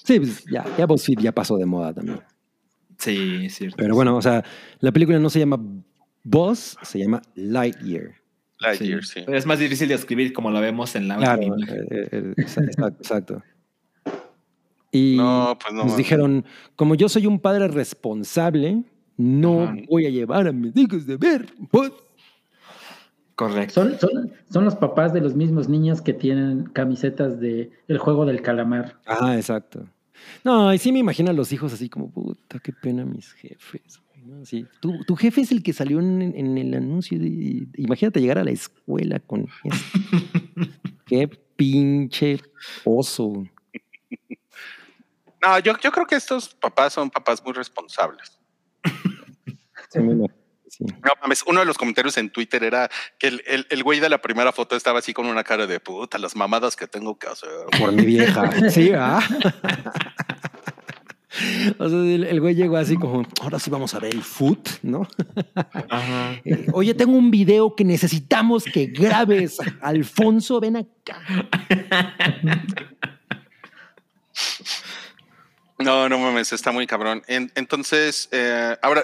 pues 0.05 0.43
ya, 0.45 0.65
ya 0.77 0.85
BuzzFeed 0.85 1.19
ya 1.19 1.31
pasó 1.31 1.57
de 1.57 1.65
moda 1.65 1.93
también. 1.93 2.19
Sí, 2.97 3.45
es 3.45 3.55
cierto. 3.55 3.75
Pero 3.77 3.95
bueno, 3.95 4.15
o 4.15 4.21
sea, 4.21 4.43
la 4.79 4.91
película 4.91 5.19
no 5.19 5.29
se 5.29 5.39
llama 5.39 5.59
Buzz, 6.23 6.77
se 6.83 6.99
llama 6.99 7.21
Lightyear. 7.35 8.11
Lightyear, 8.59 9.03
sí. 9.03 9.21
Pero 9.25 9.37
es 9.37 9.45
más 9.45 9.59
difícil 9.59 9.87
de 9.89 9.95
escribir 9.95 10.31
como 10.31 10.51
lo 10.51 10.61
vemos 10.61 10.95
en 10.95 11.07
la 11.07 11.17
Claro, 11.17 11.41
eh, 11.41 11.45
imagen. 11.45 11.77
eh, 11.91 12.07
eh, 12.11 12.33
exa- 12.37 12.63
exacto, 12.65 12.97
exacto. 13.01 13.43
Y 14.91 15.15
No, 15.17 15.57
pues 15.59 15.73
no. 15.73 15.85
nos 15.85 15.97
dijeron, 15.97 16.45
como 16.75 16.95
yo 16.95 17.09
soy 17.09 17.25
un 17.25 17.39
padre 17.39 17.67
responsable, 17.67 18.83
no 19.17 19.63
Ajá. 19.63 19.75
voy 19.89 20.05
a 20.05 20.09
llevar 20.11 20.47
a 20.47 20.51
mis 20.51 20.75
hijos 20.77 21.05
de 21.05 21.17
ver 21.17 21.47
Buzz. 21.71 21.91
Correcto. 23.35 23.73
Son, 23.73 23.99
son, 23.99 24.31
son 24.51 24.63
los 24.65 24.75
papás 24.75 25.11
de 25.11 25.19
los 25.19 25.33
mismos 25.35 25.67
niños 25.67 26.01
que 26.03 26.13
tienen 26.13 26.65
camisetas 26.65 27.39
de 27.39 27.71
El 27.87 27.97
juego 27.97 28.25
del 28.25 28.43
calamar. 28.43 28.99
Ah, 29.07 29.35
exacto. 29.35 29.87
No, 30.43 30.73
y 30.73 30.77
sí 30.77 30.91
me 30.91 30.99
imagino 30.99 31.29
a 31.29 31.33
los 31.33 31.51
hijos 31.51 31.73
así 31.73 31.89
como, 31.89 32.11
puta, 32.11 32.59
qué 32.59 32.71
pena 32.73 33.05
mis 33.05 33.31
jefes. 33.33 33.99
güey", 34.09 34.25
¿no? 34.25 34.41
Así, 34.43 34.65
tu, 34.79 35.03
tu 35.05 35.15
jefe 35.15 35.41
es 35.41 35.51
el 35.51 35.63
que 35.63 35.73
salió 35.73 35.99
en, 35.99 36.21
en 36.21 36.57
el 36.57 36.73
anuncio. 36.73 37.17
de- 37.19 37.67
imagínate 37.77 38.21
llegar 38.21 38.37
a 38.37 38.43
la 38.43 38.51
escuela 38.51 39.19
con 39.19 39.41
eso. 39.63 39.63
qué 41.05 41.27
pinche 41.55 42.39
oso. 42.85 43.43
No, 45.41 45.59
yo, 45.59 45.73
yo 45.79 45.91
creo 45.91 46.05
que 46.05 46.15
estos 46.15 46.55
papás 46.55 46.93
son 46.93 47.09
papás 47.09 47.43
muy 47.43 47.53
responsables. 47.53 48.39
Sí, 49.89 49.99
sí. 50.77 50.83
No 50.85 51.11
mames, 51.21 51.43
uno 51.47 51.59
de 51.59 51.65
los 51.65 51.77
comentarios 51.77 52.17
en 52.17 52.29
Twitter 52.29 52.63
era 52.63 52.89
que 53.19 53.27
el, 53.27 53.43
el, 53.47 53.67
el 53.69 53.83
güey 53.83 53.99
de 53.99 54.09
la 54.09 54.19
primera 54.21 54.51
foto 54.51 54.75
estaba 54.75 54.99
así 54.99 55.13
con 55.13 55.25
una 55.25 55.43
cara 55.43 55.67
de 55.67 55.79
puta, 55.79 56.17
las 56.17 56.35
mamadas 56.35 56.75
que 56.75 56.87
tengo 56.87 57.17
que 57.17 57.27
hacer. 57.27 57.49
Por 57.79 57.91
mi 57.91 58.05
vieja. 58.05 58.49
Sí, 58.71 58.91
¿ah? 58.95 59.21
O 61.79 61.89
sea, 61.89 61.97
el, 61.97 62.25
el 62.25 62.39
güey 62.41 62.53
llegó 62.53 62.77
así 62.77 62.95
como, 62.95 63.25
ahora 63.41 63.57
sí 63.57 63.71
vamos 63.71 63.95
a 63.95 63.99
ver 63.99 64.13
el 64.13 64.21
foot, 64.21 64.69
¿no? 64.83 65.07
Ajá. 65.89 66.39
Eh, 66.45 66.67
Oye, 66.73 66.93
tengo 66.93 67.13
un 67.17 67.31
video 67.31 67.75
que 67.75 67.83
necesitamos 67.83 68.65
que 68.65 68.85
grabes. 68.87 69.57
Alfonso, 69.81 70.59
ven 70.59 70.75
acá. 70.77 71.19
No, 75.79 76.07
no 76.07 76.17
mames, 76.19 76.53
está 76.53 76.71
muy 76.71 76.85
cabrón. 76.87 77.23
En- 77.27 77.51
entonces, 77.55 78.29
eh, 78.31 78.77
ahora, 78.81 79.03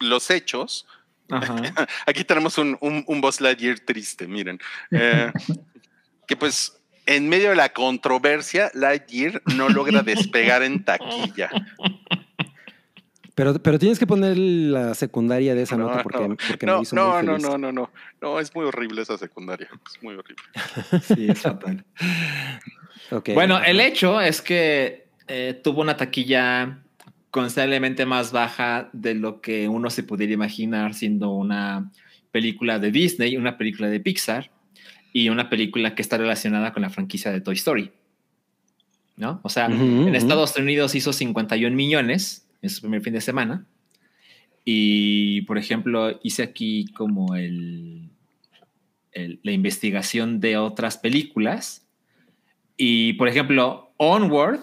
los 0.00 0.30
hechos. 0.30 0.86
Ajá. 1.30 1.56
Aquí 2.06 2.24
tenemos 2.24 2.58
un, 2.58 2.76
un, 2.80 3.04
un 3.06 3.20
Buzz 3.20 3.40
Lightyear 3.40 3.78
triste, 3.80 4.26
miren. 4.26 4.58
Eh, 4.90 5.30
que 6.26 6.36
pues, 6.36 6.78
en 7.06 7.28
medio 7.28 7.50
de 7.50 7.56
la 7.56 7.70
controversia, 7.70 8.70
Lightyear 8.74 9.42
no 9.56 9.68
logra 9.68 10.02
despegar 10.02 10.62
en 10.62 10.84
taquilla. 10.84 11.50
Pero, 13.34 13.54
pero 13.62 13.78
tienes 13.78 14.00
que 14.00 14.06
poner 14.06 14.36
la 14.36 14.94
secundaria 14.94 15.54
de 15.54 15.62
esa 15.62 15.76
No, 15.76 15.88
nota 15.88 16.02
porque, 16.02 16.28
no, 16.28 16.36
porque 16.36 16.66
me 16.66 16.72
No, 16.72 16.82
hizo 16.82 16.96
no, 16.96 17.14
muy 17.14 17.22
no, 17.24 17.32
feliz. 17.34 17.48
no, 17.48 17.58
no, 17.58 17.72
no. 17.72 17.90
No, 18.20 18.40
es 18.40 18.52
muy 18.52 18.66
horrible 18.66 19.02
esa 19.02 19.16
secundaria. 19.16 19.68
Es 19.86 20.02
muy 20.02 20.14
horrible. 20.16 20.42
Sí, 21.02 21.28
es 21.30 21.40
fatal. 21.40 21.84
Ok. 23.12 23.30
Bueno, 23.34 23.62
el 23.62 23.78
hecho 23.80 24.20
es 24.20 24.42
que 24.42 25.06
eh, 25.28 25.60
tuvo 25.62 25.82
una 25.82 25.96
taquilla 25.96 26.78
considerablemente 27.30 28.06
más 28.06 28.32
baja 28.32 28.88
de 28.92 29.14
lo 29.14 29.40
que 29.40 29.68
uno 29.68 29.90
se 29.90 30.02
pudiera 30.02 30.32
imaginar 30.32 30.94
siendo 30.94 31.30
una 31.30 31.90
película 32.30 32.78
de 32.78 32.90
Disney, 32.90 33.36
una 33.36 33.56
película 33.58 33.88
de 33.88 34.00
Pixar 34.00 34.50
y 35.12 35.28
una 35.28 35.48
película 35.50 35.94
que 35.94 36.02
está 36.02 36.16
relacionada 36.18 36.72
con 36.72 36.82
la 36.82 36.90
franquicia 36.90 37.30
de 37.32 37.40
Toy 37.40 37.54
Story. 37.56 37.90
¿No? 39.16 39.40
O 39.42 39.48
sea, 39.48 39.66
Ujú, 39.68 39.82
en 39.82 40.00
ujú. 40.08 40.14
Estados 40.14 40.56
Unidos 40.56 40.94
hizo 40.94 41.12
51 41.12 41.74
millones 41.74 42.46
en 42.62 42.70
su 42.70 42.80
primer 42.82 43.02
fin 43.02 43.14
de 43.14 43.20
semana. 43.20 43.66
Y, 44.64 45.42
por 45.42 45.58
ejemplo, 45.58 46.20
hice 46.22 46.42
aquí 46.42 46.86
como 46.94 47.34
el, 47.34 48.10
el- 49.12 49.40
la 49.42 49.52
investigación 49.52 50.40
de 50.40 50.56
otras 50.58 50.98
películas. 50.98 51.86
Y, 52.76 53.14
por 53.14 53.28
ejemplo, 53.28 53.92
Onward 53.96 54.60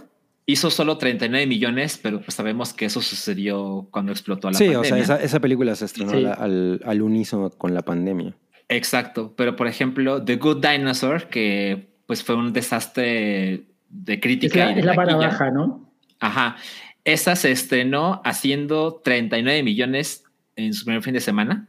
hizo 0.47 0.69
solo 0.69 0.97
39 0.97 1.47
millones, 1.47 1.99
pero 2.01 2.21
pues 2.21 2.35
sabemos 2.35 2.73
que 2.73 2.85
eso 2.85 3.01
sucedió 3.01 3.87
cuando 3.91 4.11
explotó 4.11 4.49
la 4.51 4.57
Sí, 4.57 4.65
pandemia. 4.65 4.79
o 4.81 4.83
sea, 4.83 4.97
esa, 4.99 5.23
esa 5.23 5.39
película 5.39 5.75
se 5.75 5.85
estrenó 5.85 6.11
Sí. 6.11 6.17
al, 6.25 6.25
al, 6.39 6.81
al 6.85 7.01
unísono 7.01 7.49
con 7.49 7.73
la 7.73 7.81
pandemia. 7.81 8.35
Exacto, 8.69 9.33
pero 9.35 9.55
por 9.55 9.67
ejemplo, 9.67 10.23
The 10.23 10.35
Good 10.37 10.65
Dinosaur, 10.65 11.27
que 11.29 11.87
pues 12.05 12.23
fue 12.23 12.35
un 12.35 12.53
desastre 12.53 13.65
de 13.89 14.13
Es 14.13 14.21
crítica. 14.21 14.65
la, 14.65 14.71
y 14.71 14.73
de 14.75 14.79
es 14.81 14.85
la 14.85 14.93
baja, 14.95 15.51
¿no? 15.51 15.89
Ajá. 16.19 16.55
Esa 17.03 17.35
se 17.35 17.51
estrenó 17.51 18.21
haciendo 18.23 19.01
39 19.03 19.61
millones 19.63 20.23
en 20.55 20.73
su 20.73 20.85
primer 20.85 21.03
fin 21.03 21.13
de 21.13 21.21
semana. 21.21 21.67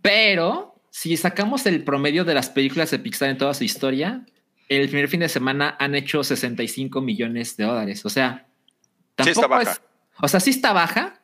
Pero 0.00 0.74
si 0.90 1.16
sacamos 1.16 1.66
el 1.66 1.84
promedio 1.84 2.24
de 2.24 2.34
las 2.34 2.50
películas 2.50 2.90
de 2.90 2.98
Pixar 2.98 3.30
en 3.30 3.38
toda 3.38 3.54
su 3.54 3.64
historia, 3.64 4.24
el 4.76 4.88
primer 4.88 5.08
fin 5.08 5.20
de 5.20 5.28
semana 5.28 5.76
han 5.78 5.94
hecho 5.94 6.22
65 6.24 7.00
millones 7.00 7.56
de 7.56 7.64
dólares. 7.64 8.04
O 8.04 8.10
sea, 8.10 8.46
Sí 9.22 9.30
está 9.30 9.42
tampoco 9.42 9.48
baja. 9.58 9.70
es. 9.72 9.82
O 10.20 10.28
sea, 10.28 10.40
sí 10.40 10.50
está 10.50 10.72
baja, 10.72 11.20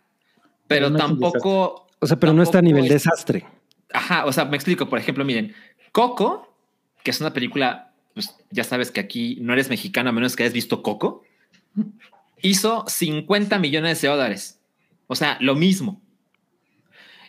pero 0.66 0.90
no 0.90 0.98
tampoco. 0.98 1.86
O 2.00 2.06
sea, 2.06 2.18
pero 2.18 2.32
no 2.32 2.42
está 2.42 2.58
a 2.58 2.60
tampoco 2.60 2.76
nivel 2.76 2.84
es- 2.92 3.04
desastre. 3.04 3.46
Ajá, 3.92 4.26
o 4.26 4.32
sea, 4.32 4.44
me 4.44 4.56
explico. 4.56 4.88
Por 4.88 4.98
ejemplo, 4.98 5.24
miren, 5.24 5.54
Coco, 5.92 6.54
que 7.02 7.10
es 7.10 7.20
una 7.20 7.32
película, 7.32 7.92
pues 8.14 8.36
ya 8.50 8.64
sabes 8.64 8.90
que 8.90 9.00
aquí 9.00 9.38
no 9.40 9.52
eres 9.54 9.70
mexicano 9.70 10.10
a 10.10 10.12
menos 10.12 10.36
que 10.36 10.42
hayas 10.42 10.52
visto 10.52 10.82
Coco, 10.82 11.24
hizo 12.42 12.84
50 12.86 13.58
millones 13.58 14.00
de 14.02 14.08
dólares. 14.08 14.60
O 15.06 15.14
sea, 15.14 15.38
lo 15.40 15.54
mismo. 15.54 16.02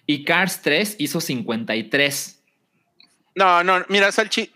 Y 0.05 0.23
Cars 0.25 0.61
3 0.61 0.95
hizo 0.99 1.21
53. 1.21 2.43
No, 3.35 3.63
no, 3.63 3.85
mira, 3.89 4.11
Salchi, 4.11 4.51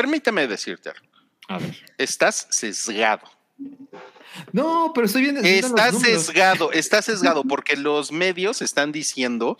permíteme 0.00 0.46
decirte 0.46 0.90
algo. 0.90 1.06
A 1.48 1.58
ver. 1.58 1.74
Estás 1.96 2.46
sesgado. 2.50 3.22
No, 4.52 4.92
pero 4.94 5.06
estoy 5.06 5.22
viendo. 5.22 5.40
números. 5.94 6.02
sesgado, 6.26 6.70
estás 6.82 7.06
sesgado 7.06 7.42
porque 7.44 7.74
los 7.76 8.12
medios 8.12 8.60
están 8.60 8.92
diciendo 8.92 9.56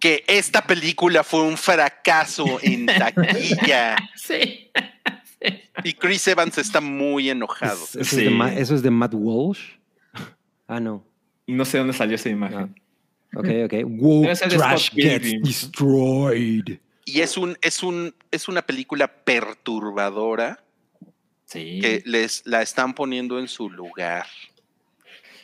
que 0.00 0.24
esta 0.26 0.66
película 0.66 1.22
fue 1.22 1.42
un 1.42 1.56
fracaso 1.56 2.58
en 2.62 2.86
taquilla 2.98 3.96
Sí. 4.16 4.70
y 5.84 5.92
Chris 5.92 6.26
Evans 6.26 6.58
está 6.58 6.80
muy 6.80 7.30
enojado. 7.30 7.80
Es- 7.84 7.94
eso, 7.96 8.16
es 8.18 8.24
de 8.24 8.30
Ma- 8.30 8.52
eso 8.52 8.74
es 8.74 8.82
de 8.82 8.90
Matt 8.90 9.12
Walsh. 9.14 9.60
Ah, 10.66 10.80
no. 10.80 11.04
No 11.46 11.64
sé 11.66 11.76
dónde 11.76 11.92
salió 11.92 12.14
esa 12.16 12.30
imagen. 12.30 12.74
Ok, 13.36 13.48
ok. 13.66 13.74
Wow, 13.86 14.26
trash 14.48 14.90
gets 14.94 15.32
destroyed. 15.42 16.78
Y 17.04 17.20
es 17.20 17.36
un, 17.36 17.56
es 17.60 17.82
un, 17.82 18.14
es 18.30 18.48
una 18.48 18.62
película 18.62 19.08
perturbadora 19.24 20.60
Sí. 21.46 21.78
que 21.80 22.02
les 22.06 22.42
la 22.46 22.62
están 22.62 22.94
poniendo 22.94 23.38
en 23.38 23.48
su 23.48 23.68
lugar. 23.70 24.26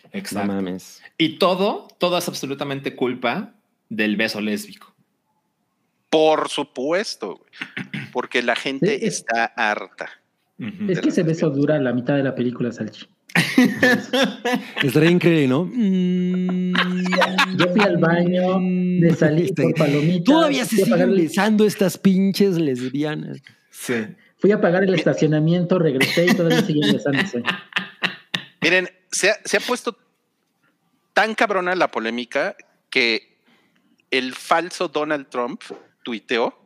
No 0.05 0.11
Exacto. 0.19 0.49
mames. 0.53 1.03
Y 1.19 1.39
todo, 1.39 1.89
todo 1.99 2.17
es 2.19 2.27
absolutamente 2.27 2.97
culpa 2.97 3.55
del 3.91 4.17
beso 4.17 4.41
lésbico. 4.41 4.95
Por 6.09 6.49
supuesto, 6.49 7.45
porque 8.13 8.43
la 8.43 8.57
gente 8.57 8.99
Sí, 8.99 9.07
es- 9.07 9.15
está 9.19 9.45
harta. 9.45 10.09
Es 10.89 11.01
que 11.01 11.09
ese 11.11 11.23
beso 11.23 11.49
dura 11.51 11.79
la 11.79 11.93
mitad 11.93 12.17
de 12.17 12.23
la 12.23 12.35
película, 12.35 12.73
Salchi. 12.73 13.07
Estaría 14.83 15.11
increíble, 15.11 15.49
¿no? 15.49 15.65
Mm. 15.65 16.73
Yo 17.57 17.69
fui 17.73 17.81
al 17.83 17.99
baño, 17.99 18.59
me 18.61 19.15
salí 19.15 19.45
Este- 19.45 19.63
por 19.63 19.75
palomitas. 19.75 20.25
Todavía 20.25 20.65
se 20.65 20.85
siguen 20.85 21.15
besando 21.15 21.65
estas 21.65 21.99
pinches 21.99 22.57
lesbianas. 22.59 23.39
Sí. 23.71 23.95
Fui 24.39 24.53
a 24.53 24.61
pagar 24.61 24.85
el 24.85 24.95
estacionamiento, 24.95 25.79
regresé 25.79 26.27
y 26.27 26.35
todavía 26.35 26.63
siguen 26.63 26.93
besándose. 26.93 27.43
Miren, 28.63 28.89
se 29.11 29.31
ha, 29.31 29.35
se 29.45 29.59
ha 29.59 29.61
puesto 29.61 29.97
tan 31.13 31.35
cabrona 31.35 31.75
la 31.75 31.91
polémica 31.91 32.57
que 32.89 33.39
el 34.11 34.35
falso 34.35 34.89
Donald 34.89 35.29
Trump 35.29 35.63
tuiteó, 36.03 36.59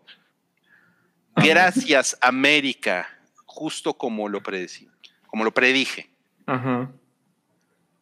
gracias 1.37 2.17
América, 2.21 3.09
justo 3.45 3.95
como 3.95 4.29
lo 4.29 4.43
predecí, 4.43 4.89
como 5.27 5.45
lo 5.45 5.53
predije. 5.53 6.14
Ajá. 6.47 6.91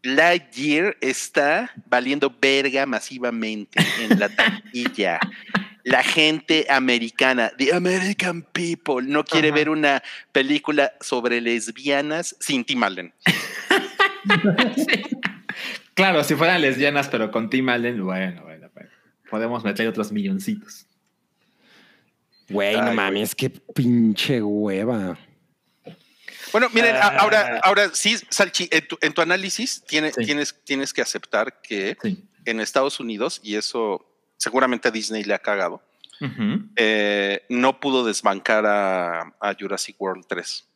Lightyear 0.02 0.96
está 1.00 1.70
valiendo 1.86 2.34
verga 2.40 2.86
masivamente 2.86 3.80
en 4.00 4.18
la 4.18 4.28
taquilla. 4.36 5.20
La 5.84 6.02
gente 6.02 6.66
americana, 6.70 7.52
the 7.58 7.72
American 7.72 8.42
people, 8.52 9.02
no 9.02 9.24
quiere 9.24 9.48
Ajá. 9.48 9.56
ver 9.56 9.68
una 9.68 10.02
película 10.30 10.92
sobre 11.00 11.40
lesbianas 11.40 12.36
sin 12.40 12.64
Tim 12.64 12.82
Allen. 12.82 13.12
Claro, 15.94 16.24
si 16.24 16.34
fueran 16.34 16.62
lesbianas, 16.62 17.08
pero 17.08 17.30
con 17.30 17.50
Tim 17.50 17.68
Allen, 17.68 18.02
bueno, 18.02 18.42
bueno, 18.44 18.70
bueno. 18.72 18.90
Podemos 19.30 19.62
meter 19.62 19.86
otros 19.86 20.10
milloncitos. 20.10 20.86
Güey, 22.48 22.76
no 22.76 22.94
mames, 22.94 23.34
qué 23.34 23.50
pinche 23.50 24.42
hueva. 24.42 25.18
Bueno, 26.52 26.68
miren, 26.72 26.96
a- 26.96 27.00
Ah. 27.00 27.16
ahora, 27.20 27.60
ahora 27.64 27.90
sí, 27.94 28.16
Salchi, 28.28 28.68
en 28.70 28.86
tu, 28.86 28.98
en 29.00 29.12
tu 29.12 29.20
análisis 29.22 29.82
tiene- 29.86 30.12
Sí. 30.12 30.24
tienes, 30.24 30.54
tienes 30.64 30.92
que 30.92 31.02
aceptar 31.02 31.60
que 31.62 31.96
Sí. 32.02 32.22
en 32.44 32.60
Estados 32.60 33.00
Unidos, 33.00 33.40
y 33.42 33.56
eso 33.56 34.06
seguramente 34.36 34.88
a 34.88 34.90
Disney 34.90 35.24
le 35.24 35.34
ha 35.34 35.38
cagado, 35.38 35.82
eh, 36.76 37.44
no 37.48 37.80
pudo 37.80 38.04
desbancar 38.04 38.64
a, 38.66 39.20
a 39.40 39.54
Jurassic 39.58 40.00
World 40.00 40.24
3. 40.28 40.68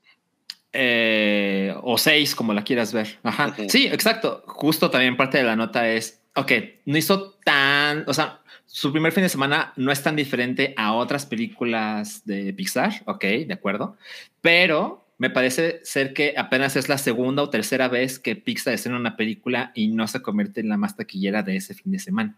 Eh, 0.73 1.73
o 1.83 1.97
seis, 1.97 2.35
como 2.35 2.53
la 2.53 2.63
quieras 2.65 2.93
ver. 2.93 3.19
Ajá. 3.23 3.55
Sí, 3.69 3.87
exacto. 3.87 4.43
Justo 4.47 4.91
también 4.91 5.17
parte 5.17 5.39
de 5.39 5.45
la 5.45 5.57
nota 5.57 5.89
es, 5.89 6.21
ok, 6.35 6.53
no 6.85 6.99
hizo 6.99 7.31
tan, 7.45 8.05
o 8.09 8.13
sea, 8.13 8.41
su 8.67 8.93
primer 8.93 9.13
fin 9.13 9.23
de 9.23 9.29
semana 9.31 9.73
no 9.77 9.91
es 9.91 10.03
tan 10.03 10.17
diferente 10.17 10.75
a 10.77 10.93
otras 10.93 11.25
películas 11.25 12.27
de 12.27 12.53
Pixar, 12.53 13.03
ok, 13.07 13.23
de 13.47 13.55
acuerdo, 13.55 13.97
pero 14.43 15.06
me 15.19 15.31
parece 15.31 15.81
ser 15.85 16.13
que 16.13 16.35
apenas 16.37 16.77
es 16.77 16.89
la 16.89 16.99
segunda 16.99 17.43
o 17.43 17.51
tercera 17.51 17.89
vez 17.89 18.19
que 18.19 18.37
Pixar 18.37 18.75
estrena 18.75 18.99
una 18.99 19.17
película 19.17 19.73
y 19.75 19.89
no 19.89 20.07
se 20.09 20.21
convierte 20.23 20.61
en 20.61 20.69
la 20.69 20.77
más 20.77 20.97
taquillera 20.97 21.43
de 21.43 21.57
ese 21.57 21.75
fin 21.75 21.93
de 21.93 21.99
semana. 21.99 22.37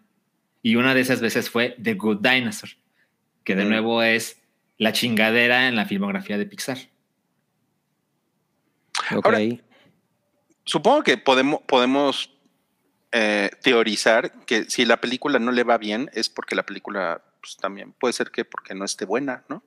Y 0.63 0.77
una 0.77 0.95
de 0.95 1.01
esas 1.01 1.21
veces 1.21 1.51
fue 1.51 1.77
The 1.83 1.95
Good 1.95 2.19
Dinosaur, 2.21 2.71
que 3.45 3.55
de 3.57 3.65
Mm. 3.65 3.69
nuevo 3.69 4.03
es 4.03 4.41
la 4.77 4.93
chingadera 4.93 5.67
en 5.69 5.75
la 5.77 5.87
filmografía 5.87 6.39
de 6.39 6.47
Pixar. 6.47 6.79
Ok. 9.15 9.25
Ahora- 9.27 9.41
Supongo 10.65 11.03
que 11.03 11.17
podemos, 11.17 11.63
podemos 11.63 12.35
eh, 13.11 13.49
teorizar 13.63 14.45
que 14.45 14.65
si 14.65 14.85
la 14.85 15.01
película 15.01 15.39
no 15.39 15.51
le 15.51 15.65
va 15.65 15.79
bien 15.79 16.11
es 16.13 16.29
porque 16.29 16.55
la 16.55 16.67
película 16.67 17.23
pues, 17.41 17.57
también 17.57 17.93
puede 17.93 18.13
ser 18.13 18.31
que 18.31 18.45
porque 18.45 18.75
no 18.75 18.85
esté 18.85 19.07
buena, 19.07 19.45
¿no? 19.49 19.63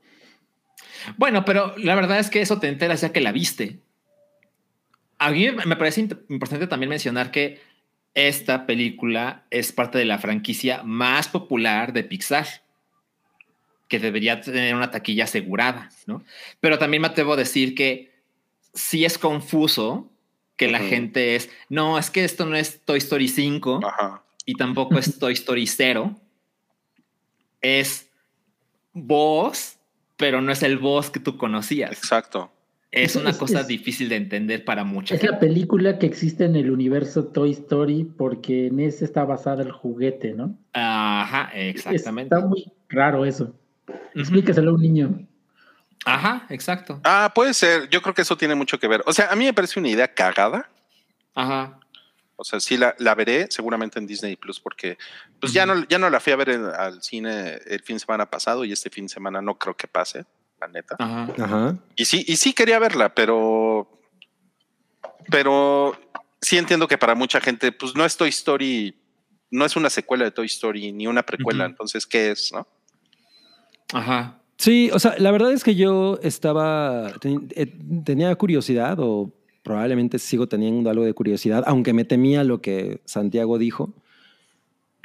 Bueno, 1.18 1.46
pero 1.46 1.76
la 1.78 1.96
verdad 1.96 2.20
es 2.20 2.30
que 2.30 2.42
eso 2.42 2.60
te 2.60 2.68
enteras 2.68 3.02
ya 3.02 3.12
que 3.12 3.22
la 3.22 3.32
viste. 3.32 3.80
A 5.18 5.32
mí 5.32 5.50
me 5.66 5.76
parece 5.76 6.02
importante 6.02 6.68
también 6.68 6.90
mencionar 6.90 7.32
que 7.32 7.62
esta 8.14 8.66
película 8.66 9.46
es 9.50 9.72
parte 9.72 9.98
de 9.98 10.06
la 10.06 10.20
franquicia 10.20 10.84
más 10.84 11.28
popular 11.28 11.94
de 11.94 12.04
Pixar, 12.04 12.48
que 13.88 14.00
debería 14.00 14.42
tener 14.42 14.76
una 14.76 14.92
taquilla 14.92 15.26
asegurada, 15.26 15.90
¿no? 16.08 16.24
Pero 16.60 16.78
también 16.78 17.02
me 17.02 17.08
atrevo 17.08 17.34
a 17.34 17.38
decir 17.38 17.76
que 17.76 18.12
sí 18.74 19.06
es 19.06 19.18
confuso 19.18 20.10
que 20.56 20.70
la 20.70 20.80
gente 20.80 21.36
es, 21.36 21.50
no, 21.70 21.98
es 21.98 22.12
que 22.12 22.24
esto 22.24 22.46
no 22.46 22.56
es 22.56 22.82
Toy 22.86 23.00
Story 23.00 23.28
5 23.28 23.80
Ajá. 23.84 24.24
y 24.46 24.54
tampoco 24.56 25.00
es 25.00 25.18
Toy 25.20 25.34
Story 25.34 25.66
0. 25.66 26.16
Es 27.62 28.10
voz, 28.94 29.80
pero 30.22 30.40
no 30.40 30.52
es 30.52 30.62
el 30.62 30.78
voz 30.78 31.10
que 31.10 31.20
tú 31.20 31.36
conocías. 31.36 31.92
Exacto. 31.92 32.52
Es 32.92 33.16
una 33.16 33.32
Es- 33.32 33.38
cosa 33.38 33.62
es- 33.62 33.68
difícil 33.68 34.08
de 34.08 34.18
entender 34.18 34.64
para 34.64 34.84
mucha 34.84 35.16
Es 35.16 35.24
la 35.24 35.40
película 35.40 35.98
que 35.98 36.06
existe 36.06 36.46
en 36.46 36.56
el 36.56 36.70
universo 36.70 37.26
Toy 37.26 37.52
Story 37.52 38.04
porque 38.04 38.68
en 38.68 38.80
ese 38.82 39.04
está 39.06 39.26
basada 39.26 39.64
el 39.64 39.72
juguete, 39.72 40.34
¿no? 40.34 40.56
Ajá, 40.74 41.50
exactamente. 41.56 42.36
Está 42.36 42.46
muy 42.48 42.72
raro 42.88 43.26
eso. 43.26 43.56
Ujú. 43.88 44.20
Explíqueselo 44.20 44.72
a 44.72 44.74
un 44.76 44.82
niño. 44.82 45.28
Ajá, 46.06 46.46
exacto. 46.50 47.00
Ah, 47.04 47.32
puede 47.34 47.54
ser. 47.56 47.90
Yo 47.90 48.02
creo 48.02 48.14
que 48.14 48.22
eso 48.22 48.38
tiene 48.38 48.56
mucho 48.56 48.78
que 48.80 48.88
ver. 48.88 49.02
O 49.08 49.14
sea, 49.14 49.32
a 49.32 49.36
mí 49.36 49.46
me 49.46 49.54
parece 49.54 49.80
una 49.80 49.90
idea 49.90 50.14
cagada. 50.14 50.70
Ajá. 51.34 51.80
O 52.42 52.44
sea, 52.44 52.60
sí 52.60 52.76
la, 52.78 52.96
la 53.00 53.16
veré 53.16 53.48
seguramente 53.50 54.00
en 54.00 54.08
Disney 54.08 54.36
Plus 54.36 54.60
porque 54.60 54.98
pues 55.40 55.54
ya 55.54 55.66
no, 55.66 55.86
ya 55.88 55.98
no 56.00 56.10
la 56.10 56.20
fui 56.20 56.34
a 56.34 56.36
ver 56.36 56.50
en- 56.50 56.66
al 56.66 57.02
cine 57.04 57.60
el 57.68 57.82
fin 57.82 57.96
de 57.96 58.00
semana 58.02 58.30
pasado 58.30 58.66
y 58.66 58.72
este 58.72 58.90
fin 58.90 59.06
de 59.06 59.10
semana 59.14 59.42
no 59.42 59.58
creo 59.58 59.76
que 59.78 59.88
pase, 59.88 60.26
la 60.60 60.68
neta. 60.68 60.96
Ajá. 61.00 61.28
Ajá. 61.40 61.78
Y 61.96 62.06
sí, 62.06 62.26
y 62.28 62.36
sí 62.38 62.54
quería 62.54 62.80
verla, 62.80 63.14
pero 63.16 63.88
pero 65.30 65.96
sí 66.42 66.58
entiendo 66.58 66.88
que 66.88 66.98
para 66.98 67.16
mucha 67.16 67.40
gente, 67.40 67.72
pues 67.72 67.96
no 67.96 68.04
es 68.06 68.18
Toy 68.18 68.30
Story, 68.30 68.96
no 69.52 69.66
es 69.66 69.76
una 69.76 69.90
secuela 69.90 70.24
de 70.26 70.32
Toy 70.32 70.48
Story 70.48 70.92
ni 70.92 71.08
una 71.08 71.24
precuela, 71.24 71.66
entonces, 71.66 72.06
¿qué 72.06 72.32
es? 72.32 72.52
No? 72.52 72.68
Ajá. 73.94 74.38
Sí, 74.58 74.90
o 74.94 75.00
sea, 75.00 75.16
la 75.18 75.32
verdad 75.32 75.52
es 75.54 75.64
que 75.64 75.76
yo 75.76 76.20
estaba, 76.22 77.12
ten- 77.20 77.48
eh, 77.56 77.66
tenía 78.06 78.34
curiosidad 78.36 78.98
o 79.00 79.32
probablemente 79.64 80.20
sigo 80.20 80.48
teniendo 80.48 80.90
algo 80.90 81.04
de 81.06 81.14
curiosidad, 81.14 81.64
aunque 81.68 81.94
me 81.94 82.04
temía 82.06 82.44
lo 82.44 82.62
que 82.62 83.02
Santiago 83.06 83.58
dijo. 83.58 83.94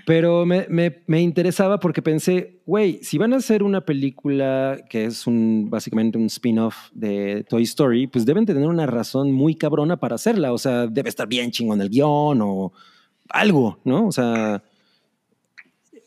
Pero 0.06 0.46
me, 0.46 0.66
me- 0.68 1.02
me 1.08 1.20
interesaba 1.20 1.80
porque 1.80 2.00
pensé, 2.00 2.60
güey, 2.64 3.00
si 3.02 3.18
van 3.18 3.32
a 3.32 3.36
hacer 3.38 3.64
una 3.64 3.80
película 3.80 4.78
que 4.88 5.04
es 5.06 5.26
un, 5.26 5.66
básicamente 5.68 6.16
un 6.16 6.26
spin-off 6.26 6.76
de 6.92 7.44
Toy 7.48 7.64
Story, 7.64 8.06
pues 8.06 8.24
deben 8.24 8.46
tener 8.46 8.68
una 8.68 8.86
razón 8.86 9.32
muy 9.32 9.56
cabrona 9.56 9.96
para 9.96 10.14
hacerla. 10.14 10.52
O 10.52 10.58
sea, 10.58 10.86
debe 10.86 11.08
estar 11.08 11.26
bien 11.26 11.50
chingón 11.50 11.80
el 11.80 11.88
guion 11.90 12.40
o 12.40 12.72
algo, 13.30 13.80
¿no? 13.84 14.06
O 14.06 14.12
sea, 14.12 14.62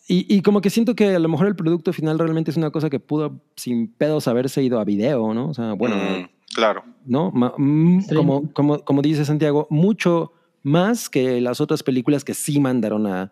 y, 0.08 0.34
y 0.34 0.42
como 0.44 0.62
que 0.62 0.70
siento 0.70 0.96
que 0.96 1.16
a 1.16 1.20
lo 1.20 1.28
mejor 1.28 1.48
el 1.48 1.56
producto 1.58 1.92
final 1.92 2.18
realmente 2.18 2.52
es 2.52 2.58
una 2.58 2.72
cosa 2.72 2.90
que 2.90 3.02
pudo 3.02 3.42
sin 3.58 3.90
pedos 3.90 4.30
haberse 4.30 4.64
ido 4.64 4.80
a 4.80 4.86
video, 4.86 5.34
¿no? 5.34 5.50
O 5.50 5.54
sea, 5.54 5.74
bueno, 5.74 5.98
Mm, 5.98 6.26
claro. 6.54 6.84
¿no? 7.06 7.32
Mm, 7.58 8.02
como, 8.16 8.52
como, 8.54 8.80
como 8.80 9.02
dice 9.02 9.26
Santiago, 9.26 9.68
mucho 9.70 10.34
más 10.64 11.10
que 11.10 11.40
las 11.42 11.62
otras 11.62 11.84
películas 11.84 12.24
que 12.24 12.34
sí 12.34 12.60
mandaron 12.60 13.08
a, 13.08 13.32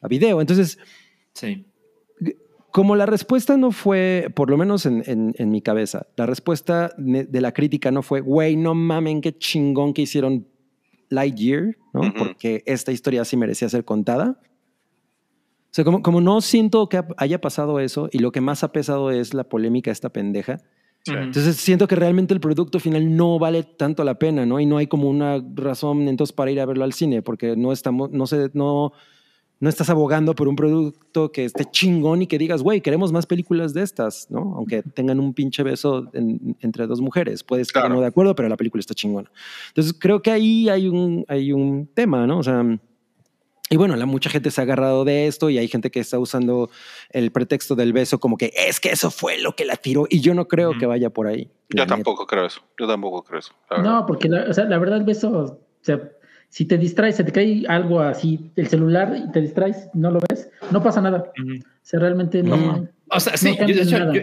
a 0.00 0.08
video. 0.08 0.40
Entonces, 0.40 0.78
Sí. 1.34 1.64
como 2.72 2.94
la 2.96 3.06
respuesta 3.06 3.56
no 3.56 3.70
fue, 3.72 4.28
por 4.34 4.50
lo 4.50 4.56
menos 4.56 4.86
en, 4.86 5.02
en- 5.06 5.34
en 5.38 5.50
mi 5.50 5.62
cabeza, 5.62 6.06
la 6.16 6.26
respuesta 6.26 6.92
de 6.98 7.40
la 7.40 7.52
crítica 7.52 7.90
no 7.90 8.02
fue, 8.02 8.20
güey, 8.20 8.56
no 8.56 8.74
mamen, 8.74 9.20
qué 9.20 9.36
chingón 9.36 9.94
que 9.94 10.02
hicieron 10.02 10.46
Lightyear, 11.10 11.76
¿no? 11.94 12.12
Porque 12.18 12.62
esta 12.66 12.92
historia 12.92 13.24
sí 13.24 13.36
merecía 13.36 13.68
ser 13.70 13.84
contada. 13.84 14.38
O 15.70 15.70
sea, 15.70 15.84
como, 15.84 16.02
como 16.02 16.20
no 16.20 16.40
siento 16.40 16.88
que 16.88 17.02
haya 17.16 17.40
pasado 17.40 17.80
eso 17.80 18.08
y 18.12 18.18
lo 18.18 18.30
que 18.32 18.40
más 18.42 18.62
ha 18.64 18.72
pesado 18.72 19.10
es 19.10 19.32
la 19.32 19.44
polémica 19.44 19.90
esta 19.90 20.10
pendeja, 20.10 20.58
Entonces 21.14 21.56
siento 21.56 21.86
que 21.88 21.96
realmente 21.96 22.34
el 22.34 22.40
producto 22.40 22.78
final 22.80 23.16
no 23.16 23.38
vale 23.38 23.62
tanto 23.62 24.04
la 24.04 24.18
pena, 24.18 24.44
¿no? 24.46 24.58
Y 24.60 24.66
no 24.66 24.76
hay 24.76 24.86
como 24.86 25.08
una 25.08 25.42
razón 25.54 26.08
entonces 26.08 26.32
para 26.34 26.50
ir 26.50 26.60
a 26.60 26.66
verlo 26.66 26.84
al 26.84 26.92
cine, 26.92 27.22
porque 27.22 27.56
no 27.56 27.72
estamos, 27.72 28.10
no 28.10 28.26
sé, 28.26 28.50
no, 28.54 28.92
no 29.60 29.68
estás 29.68 29.90
abogando 29.90 30.34
por 30.36 30.46
un 30.46 30.54
producto 30.54 31.32
que 31.32 31.44
esté 31.44 31.64
chingón 31.64 32.22
y 32.22 32.26
que 32.28 32.38
digas, 32.38 32.62
güey, 32.62 32.80
queremos 32.80 33.10
más 33.12 33.26
películas 33.26 33.74
de 33.74 33.82
estas, 33.82 34.30
¿no? 34.30 34.54
Aunque 34.56 34.82
tengan 34.82 35.18
un 35.18 35.34
pinche 35.34 35.62
beso 35.64 36.08
en- 36.12 36.56
entre 36.60 36.86
dos 36.86 37.00
mujeres. 37.00 37.42
Puedes 37.42 37.66
estar 37.68 37.82
Claro. 37.82 37.96
no 37.96 38.00
de 38.00 38.06
acuerdo, 38.06 38.34
pero 38.36 38.48
la 38.48 38.56
película 38.56 38.80
está 38.80 38.94
chingona. 38.94 39.30
Entonces 39.68 39.94
creo 39.98 40.22
que 40.22 40.30
ahí 40.30 40.68
hay 40.68 40.86
un, 40.88 41.24
hay 41.26 41.52
un 41.52 41.88
tema, 41.92 42.24
¿no? 42.26 42.38
O 42.38 42.42
sea, 42.44 42.64
y 43.70 43.76
bueno, 43.76 43.96
la 43.96 44.06
mucha 44.06 44.30
gente 44.30 44.50
se 44.50 44.60
ha 44.60 44.64
agarrado 44.64 45.04
de 45.04 45.26
esto 45.26 45.50
y 45.50 45.58
hay 45.58 45.68
gente 45.68 45.90
que 45.90 46.00
está 46.00 46.18
usando 46.18 46.70
el 47.10 47.30
pretexto 47.30 47.74
del 47.74 47.92
beso 47.92 48.18
como 48.18 48.36
que 48.36 48.52
es 48.56 48.80
que 48.80 48.90
eso 48.90 49.10
fue 49.10 49.38
lo 49.38 49.54
que 49.54 49.64
la 49.64 49.76
tiró 49.76 50.06
y 50.08 50.20
yo 50.20 50.34
no 50.34 50.48
creo 50.48 50.78
que 50.78 50.86
vaya 50.86 51.10
por 51.10 51.26
ahí. 51.26 51.50
Yo 51.68 51.84
neta. 51.84 51.94
tampoco 51.96 52.26
creo 52.26 52.46
eso. 52.46 52.62
Yo 52.78 52.86
tampoco 52.86 53.22
creo 53.22 53.40
eso. 53.40 53.54
No, 53.82 54.06
porque 54.06 54.28
la, 54.28 54.44
o 54.48 54.54
sea, 54.54 54.64
la 54.64 54.78
verdad 54.78 54.98
el 54.98 55.04
beso, 55.04 55.30
o 55.30 55.60
sea, 55.82 56.00
si 56.48 56.64
te 56.64 56.78
distraes, 56.78 57.16
se 57.16 57.24
te 57.24 57.32
cae 57.32 57.64
algo 57.68 58.00
así, 58.00 58.50
el 58.56 58.68
celular 58.68 59.14
y 59.16 59.30
te 59.32 59.40
distraes, 59.42 59.88
no 59.92 60.10
lo 60.10 60.20
ves, 60.28 60.50
no 60.70 60.82
pasa 60.82 61.00
nada. 61.02 61.30
Ujú. 61.38 61.58
O 61.58 61.66
sea, 61.82 62.00
realmente 62.00 62.42
no. 62.42 62.56
No. 62.56 62.88
O 63.10 63.20
sea, 63.20 63.36
sí, 63.36 63.54
yo, 63.58 63.66
de 63.66 63.82
hecho, 63.82 63.98
nada. 63.98 64.14
yo, 64.14 64.22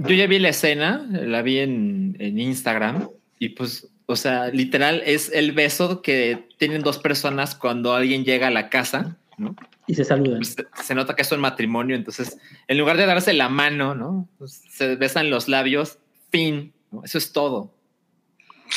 yo 0.00 0.14
ya 0.14 0.26
vi 0.26 0.38
la 0.40 0.48
escena, 0.48 1.06
la 1.08 1.42
vi 1.42 1.58
en, 1.58 2.16
en 2.18 2.40
Instagram 2.40 3.08
y 3.38 3.50
pues, 3.50 3.91
o 4.12 4.16
sea, 4.16 4.48
literal 4.48 5.02
es 5.04 5.30
el 5.32 5.52
beso 5.52 6.02
que 6.02 6.48
tienen 6.58 6.82
dos 6.82 6.98
personas 6.98 7.54
cuando 7.54 7.94
alguien 7.94 8.24
llega 8.24 8.48
a 8.48 8.50
la 8.50 8.70
casa, 8.70 9.16
¿no? 9.38 9.56
Y 9.86 9.94
se 9.94 10.04
saludan. 10.04 10.38
Pues, 10.38 10.54
se, 10.54 10.84
se 10.84 10.94
nota 10.94 11.16
que 11.16 11.22
es 11.22 11.32
un 11.32 11.40
matrimonio, 11.40 11.96
entonces, 11.96 12.38
en 12.68 12.78
lugar 12.78 12.96
de 12.96 13.06
darse 13.06 13.32
la 13.32 13.48
mano, 13.48 13.94
¿no? 13.94 14.28
Pues, 14.38 14.62
se 14.70 14.96
besan 14.96 15.30
los 15.30 15.48
labios, 15.48 15.98
fin, 16.30 16.72
¿no? 16.90 17.02
Eso 17.04 17.18
es 17.18 17.32
todo. 17.32 17.72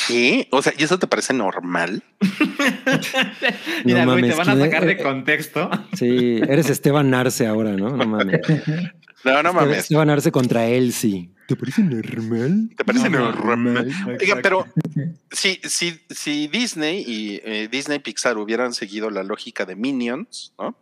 ¿Qué? 0.06 0.48
O 0.50 0.60
sea, 0.62 0.72
¿y 0.76 0.84
eso 0.84 0.98
te 0.98 1.06
parece 1.06 1.32
normal? 1.32 2.02
Mira, 3.84 4.04
No 4.04 4.16
Luis, 4.16 4.32
te 4.32 4.38
van 4.38 4.50
a 4.50 4.54
¿quién 4.54 4.64
sacar 4.66 4.86
de 4.86 4.98
contexto. 4.98 5.70
Sí, 5.94 6.40
eres 6.48 6.68
Esteban 6.68 7.14
Arce 7.14 7.46
ahora, 7.46 7.72
¿no? 7.72 7.96
No 7.96 8.06
mames. 8.06 8.40
No, 9.26 9.42
no 9.42 9.52
mames. 9.52 9.78
Esteban 9.78 10.10
Arce 10.10 10.30
contra 10.30 10.66
Elsie. 10.66 11.30
¿Te 11.46 11.56
parece 11.56 11.82
normal? 11.82 12.70
¿Te 12.76 12.84
parece 12.84 13.08
No, 13.10 13.32
normal? 13.32 13.92
Oigan, 14.20 14.40
pero 14.42 14.66
si, 15.30 15.60
si, 15.64 16.00
si 16.10 16.48
Disney 16.48 17.04
y 17.06 17.40
eh, 17.44 17.68
Disney 17.70 17.98
Pixar 17.98 18.38
hubieran 18.38 18.74
seguido 18.74 19.10
la 19.10 19.22
lógica 19.22 19.64
de 19.64 19.76
Minions, 19.76 20.52
¿no? 20.58 20.76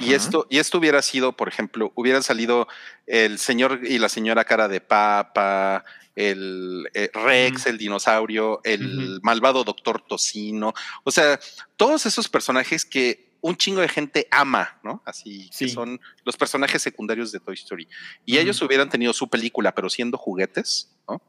Y 0.00 0.14
esto, 0.14 0.48
y 0.50 0.58
esto 0.58 0.78
hubiera 0.78 1.00
sido, 1.00 1.36
por 1.36 1.46
ejemplo, 1.46 1.92
hubieran 1.94 2.24
salido 2.24 2.66
el 3.06 3.38
señor 3.38 3.82
y 3.84 3.98
la 3.98 4.08
señora 4.08 4.44
cara 4.44 4.66
de 4.66 4.80
papa, 4.80 5.84
el 6.16 6.88
eh, 6.92 7.08
Rex, 7.14 7.66
el 7.66 7.78
dinosaurio, 7.78 8.60
el 8.64 9.20
malvado 9.22 9.62
doctor 9.62 10.00
Tocino. 10.00 10.74
O 11.04 11.12
sea, 11.12 11.38
todos 11.76 12.04
esos 12.04 12.28
personajes 12.28 12.84
que 12.84 13.25
un 13.46 13.56
chingo 13.56 13.80
de 13.80 13.88
gente 13.88 14.26
ama, 14.30 14.78
¿no? 14.82 15.02
Así 15.06 15.48
que 15.50 15.56
Sí. 15.56 15.68
son 15.68 16.00
los 16.24 16.36
personajes 16.36 16.82
secundarios 16.82 17.32
de 17.32 17.40
Toy 17.40 17.54
Story. 17.54 17.88
Y 18.24 18.38
ellos 18.38 18.60
hubieran 18.62 18.88
tenido 18.88 19.12
su 19.12 19.28
película, 19.28 19.72
pero 19.74 19.88
siendo 19.88 20.18
juguetes, 20.18 20.96
¿no? 21.08 21.22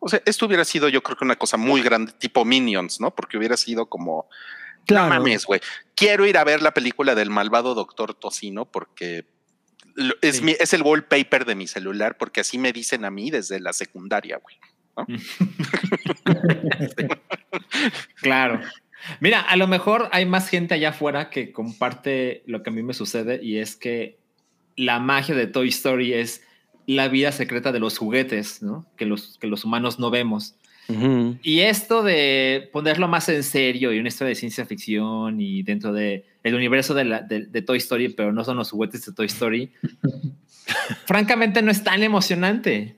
O 0.00 0.08
sea, 0.08 0.20
esto 0.26 0.46
hubiera 0.46 0.64
sido, 0.64 0.88
yo 0.88 1.02
creo 1.02 1.16
que 1.16 1.24
una 1.24 1.36
cosa 1.36 1.56
muy 1.56 1.82
grande, 1.82 2.12
tipo 2.12 2.44
Minions, 2.44 3.00
¿no? 3.00 3.14
Porque 3.14 3.36
hubiera 3.38 3.56
sido 3.56 3.86
como, 3.86 4.28
Claro. 4.86 5.08
no 5.14 5.20
mames, 5.20 5.44
güey. 5.44 5.60
Quiero 5.94 6.26
ir 6.26 6.38
a 6.38 6.44
ver 6.44 6.62
la 6.62 6.72
película 6.72 7.14
del 7.14 7.30
malvado 7.30 7.74
doctor 7.74 8.14
Tocino 8.14 8.64
porque 8.64 9.26
lo- 9.94 10.14
es, 10.22 10.36
Sí. 10.36 10.44
mi- 10.44 10.56
es 10.58 10.72
el 10.72 10.82
wallpaper 10.82 11.44
de 11.44 11.54
mi 11.56 11.66
celular, 11.66 12.16
porque 12.18 12.40
así 12.42 12.56
me 12.58 12.72
dicen 12.72 13.04
a 13.04 13.10
mí 13.10 13.30
desde 13.30 13.58
la 13.60 13.72
secundaria, 13.72 14.38
güey. 14.38 14.56
Claro. 18.16 18.60
Mira, 19.20 19.40
a 19.40 19.56
lo 19.56 19.66
mejor 19.68 20.08
hay 20.12 20.26
más 20.26 20.48
gente 20.48 20.74
allá 20.74 20.90
afuera 20.90 21.30
que 21.30 21.52
comparte 21.52 22.42
lo 22.46 22.62
que 22.62 22.70
a 22.70 22.72
mí 22.72 22.82
me 22.82 22.94
sucede 22.94 23.40
y 23.42 23.58
es 23.58 23.76
que 23.76 24.18
la 24.76 24.98
magia 24.98 25.34
de 25.34 25.46
Toy 25.46 25.68
Story 25.68 26.12
es 26.14 26.42
la 26.86 27.08
vida 27.08 27.32
secreta 27.32 27.70
de 27.72 27.80
los 27.80 27.98
juguetes, 27.98 28.62
¿no? 28.62 28.86
Que 28.96 29.04
los, 29.06 29.38
que 29.40 29.46
los 29.46 29.64
humanos 29.64 29.98
no 29.98 30.10
vemos. 30.10 30.54
Y 31.42 31.60
esto 31.60 32.02
de 32.02 32.70
ponerlo 32.72 33.08
más 33.08 33.28
en 33.28 33.42
serio 33.42 33.92
y 33.92 33.98
una 33.98 34.08
historia 34.08 34.30
de 34.30 34.34
ciencia 34.36 34.64
ficción 34.64 35.38
y 35.38 35.62
dentro 35.62 35.92
de 35.92 36.24
el 36.42 36.54
universo 36.54 36.94
de, 36.94 37.04
la- 37.04 37.20
de- 37.20 37.44
de 37.44 37.60
Toy 37.62 37.76
Story, 37.76 38.08
pero 38.08 38.32
no 38.32 38.42
son 38.42 38.56
los 38.56 38.70
juguetes 38.70 39.04
de 39.04 39.12
Toy 39.12 39.26
Story, 39.26 39.70
francamente 41.06 41.62
no 41.62 41.70
es 41.70 41.82
tan 41.84 42.02
emocionante. 42.02 42.96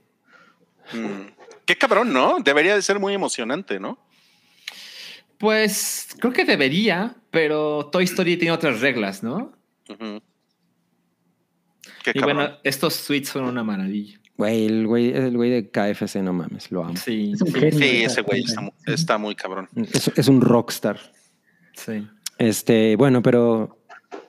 Mm. 0.93 1.31
Qué 1.65 1.77
cabrón, 1.77 2.13
¿no? 2.13 2.39
Debería 2.45 2.75
de 2.75 2.83
ser 2.83 2.99
muy 2.99 3.15
emocionante, 3.15 3.79
¿no? 3.81 3.99
Pues 5.41 6.09
creo 6.21 6.33
que 6.35 6.45
debería, 6.45 7.17
pero 7.31 7.89
Toy 7.91 8.05
Story 8.05 8.37
tiene 8.37 8.53
otras 8.53 8.81
reglas, 8.83 9.23
¿no? 9.23 9.53
Ujú. 9.89 10.21
Qué 12.05 12.11
Y 12.15 12.21
cabrón. 12.21 12.37
bueno, 12.37 12.59
estos 12.63 12.95
suites 12.95 13.31
son 13.31 13.45
una 13.45 13.65
maravilla. 13.65 14.19
Güey, 14.37 14.67
el 14.67 14.87
güey, 14.87 15.11
el 15.17 15.35
güey 15.37 15.51
de 15.51 15.71
KFC, 15.71 16.17
no 16.23 16.35
mames, 16.35 16.71
lo 16.71 16.85
amo. 16.85 16.97
Sí, 16.97 17.33
Es 17.33 17.75
sí, 17.77 18.03
ese 18.05 18.21
güey 18.21 18.43
está, 18.43 18.61
mu- 18.61 18.73
está 18.87 19.17
muy 19.19 19.35
cabrón. 19.35 19.69
Es, 19.75 20.09
es 20.15 20.29
un 20.29 20.41
rockstar. 20.43 20.99
sí. 21.75 22.07
Este, 22.39 22.97
bueno, 22.97 23.23
pero 23.23 23.79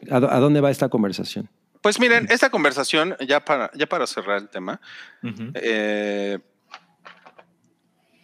¿a, 0.10 0.20
dó- 0.20 0.30
a 0.32 0.40
dónde 0.40 0.60
va 0.60 0.70
esta 0.72 0.90
conversación? 0.90 1.50
Pues 1.82 1.98
miren, 2.00 2.28
esta 2.30 2.50
conversación, 2.50 3.16
ya 3.26 3.44
para, 3.44 3.70
ya 3.74 3.88
para 3.88 4.06
cerrar 4.08 4.38
el 4.42 4.50
tema, 4.50 4.80
Ujú. 5.24 5.52
eh, 5.56 6.40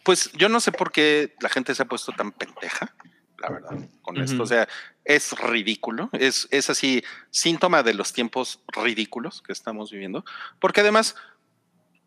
pues 0.08 0.32
yo 0.32 0.48
no 0.48 0.62
sé 0.62 0.72
por 0.72 0.94
qué 0.94 1.36
la 1.42 1.50
gente 1.50 1.76
se 1.76 1.84
ha 1.84 1.86
puesto 1.86 2.14
tan 2.14 2.32
pendeja, 2.32 2.96
la 3.40 3.50
verdad, 3.50 3.78
con 4.02 4.16
esto. 4.16 4.42
O 4.42 4.46
sea, 4.46 4.66
es 5.04 5.38
ridículo, 5.38 6.10
es, 6.14 6.48
es 6.50 6.70
así, 6.70 7.04
síntoma 7.30 7.84
de 7.84 7.94
los 7.94 8.14
tiempos 8.14 8.62
ridículos 8.68 9.42
que 9.42 9.52
estamos 9.52 9.92
viviendo, 9.92 10.24
porque 10.62 10.80
además, 10.80 11.18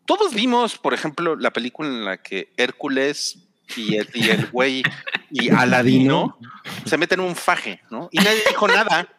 todos 0.07 0.33
vimos, 0.33 0.79
por 0.79 0.95
ejemplo, 0.95 1.35
la 1.35 1.53
película 1.53 1.89
en 1.89 2.03
la 2.03 2.17
que 2.17 2.51
Hércules 2.57 3.47
y 3.77 3.97
el, 3.97 4.09
y 4.15 4.31
el 4.31 4.47
güey 4.47 4.81
y 5.29 5.49
Aladino 5.55 6.39
se 6.87 6.97
meten 6.97 7.19
en 7.19 7.27
un 7.27 7.35
faje, 7.35 7.81
¿no? 7.91 8.09
Y 8.11 8.17
nadie 8.17 8.41
dijo 8.49 8.67
nada. 8.67 9.09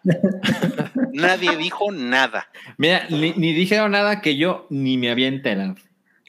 Nadie 1.12 1.56
dijo 1.56 1.92
nada. 1.92 2.48
Mira, 2.78 3.06
ni, 3.10 3.30
ni 3.34 3.52
dijeron 3.52 3.92
nada 3.92 4.20
que 4.20 4.36
yo 4.36 4.66
ni 4.70 4.98
me 4.98 5.12
había 5.12 5.28
enterado. 5.28 5.76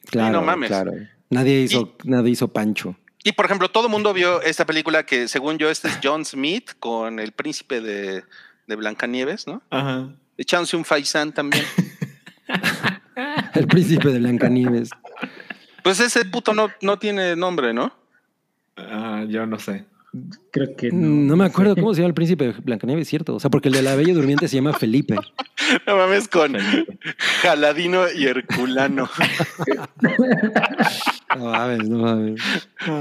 Claro, 0.08 0.34
no 0.34 0.42
mames. 0.42 0.68
claro. 0.68 0.92
Nadie 1.34 1.62
hizo, 1.62 1.96
nadie 2.04 2.30
hizo 2.30 2.48
Pancho. 2.48 2.96
Y 3.24 3.32
por 3.32 3.46
ejemplo, 3.46 3.70
todo 3.70 3.86
el 3.86 3.90
mundo 3.90 4.12
vio 4.12 4.40
esta 4.42 4.64
película 4.66 5.04
que, 5.04 5.28
según 5.28 5.58
yo, 5.58 5.68
este 5.68 5.88
es 5.88 5.98
John 6.02 6.24
Smith 6.24 6.72
con 6.78 7.18
el 7.18 7.32
príncipe 7.32 7.80
de, 7.80 8.22
de 8.66 8.76
Blancanieves, 8.76 9.46
¿no? 9.46 9.62
Ajá. 9.70 10.10
Echándose 10.36 10.76
un 10.76 10.84
faisán 10.84 11.32
también. 11.32 11.64
El 13.54 13.66
príncipe 13.66 14.10
de 14.10 14.18
Blancanieves. 14.18 14.90
Pues 15.82 16.00
ese 16.00 16.24
puto 16.24 16.54
no, 16.54 16.70
no 16.82 16.98
tiene 16.98 17.36
nombre, 17.36 17.72
¿no? 17.72 17.94
Ah, 18.76 19.24
yo 19.28 19.46
no 19.46 19.58
sé. 19.58 19.84
Creo 20.50 20.76
que 20.76 20.90
Mm, 20.92 21.26
No, 21.26 21.36
me 21.36 21.44
acuerdo 21.44 21.74
cómo 21.74 21.92
se 21.94 22.00
llama 22.00 22.08
el 22.08 22.14
príncipe 22.14 22.44
de 22.46 22.52
Blancanieves, 22.62 23.08
cierto. 23.08 23.34
O 23.34 23.40
sea, 23.40 23.50
porque 23.50 23.68
el 23.68 23.74
de 23.74 23.82
la 23.82 23.94
Bella 23.96 24.14
Durmiente 24.14 24.46
se 24.48 24.56
llama 24.56 24.72
Felipe. 24.72 25.16
No 25.86 25.96
mames, 25.96 26.28
con 26.28 26.56
Jaladino 27.42 28.04
y 28.14 28.26
Herculano. 28.26 29.08
No 31.36 31.46
mames, 31.46 31.88
no 31.88 31.98
mames. 31.98 32.40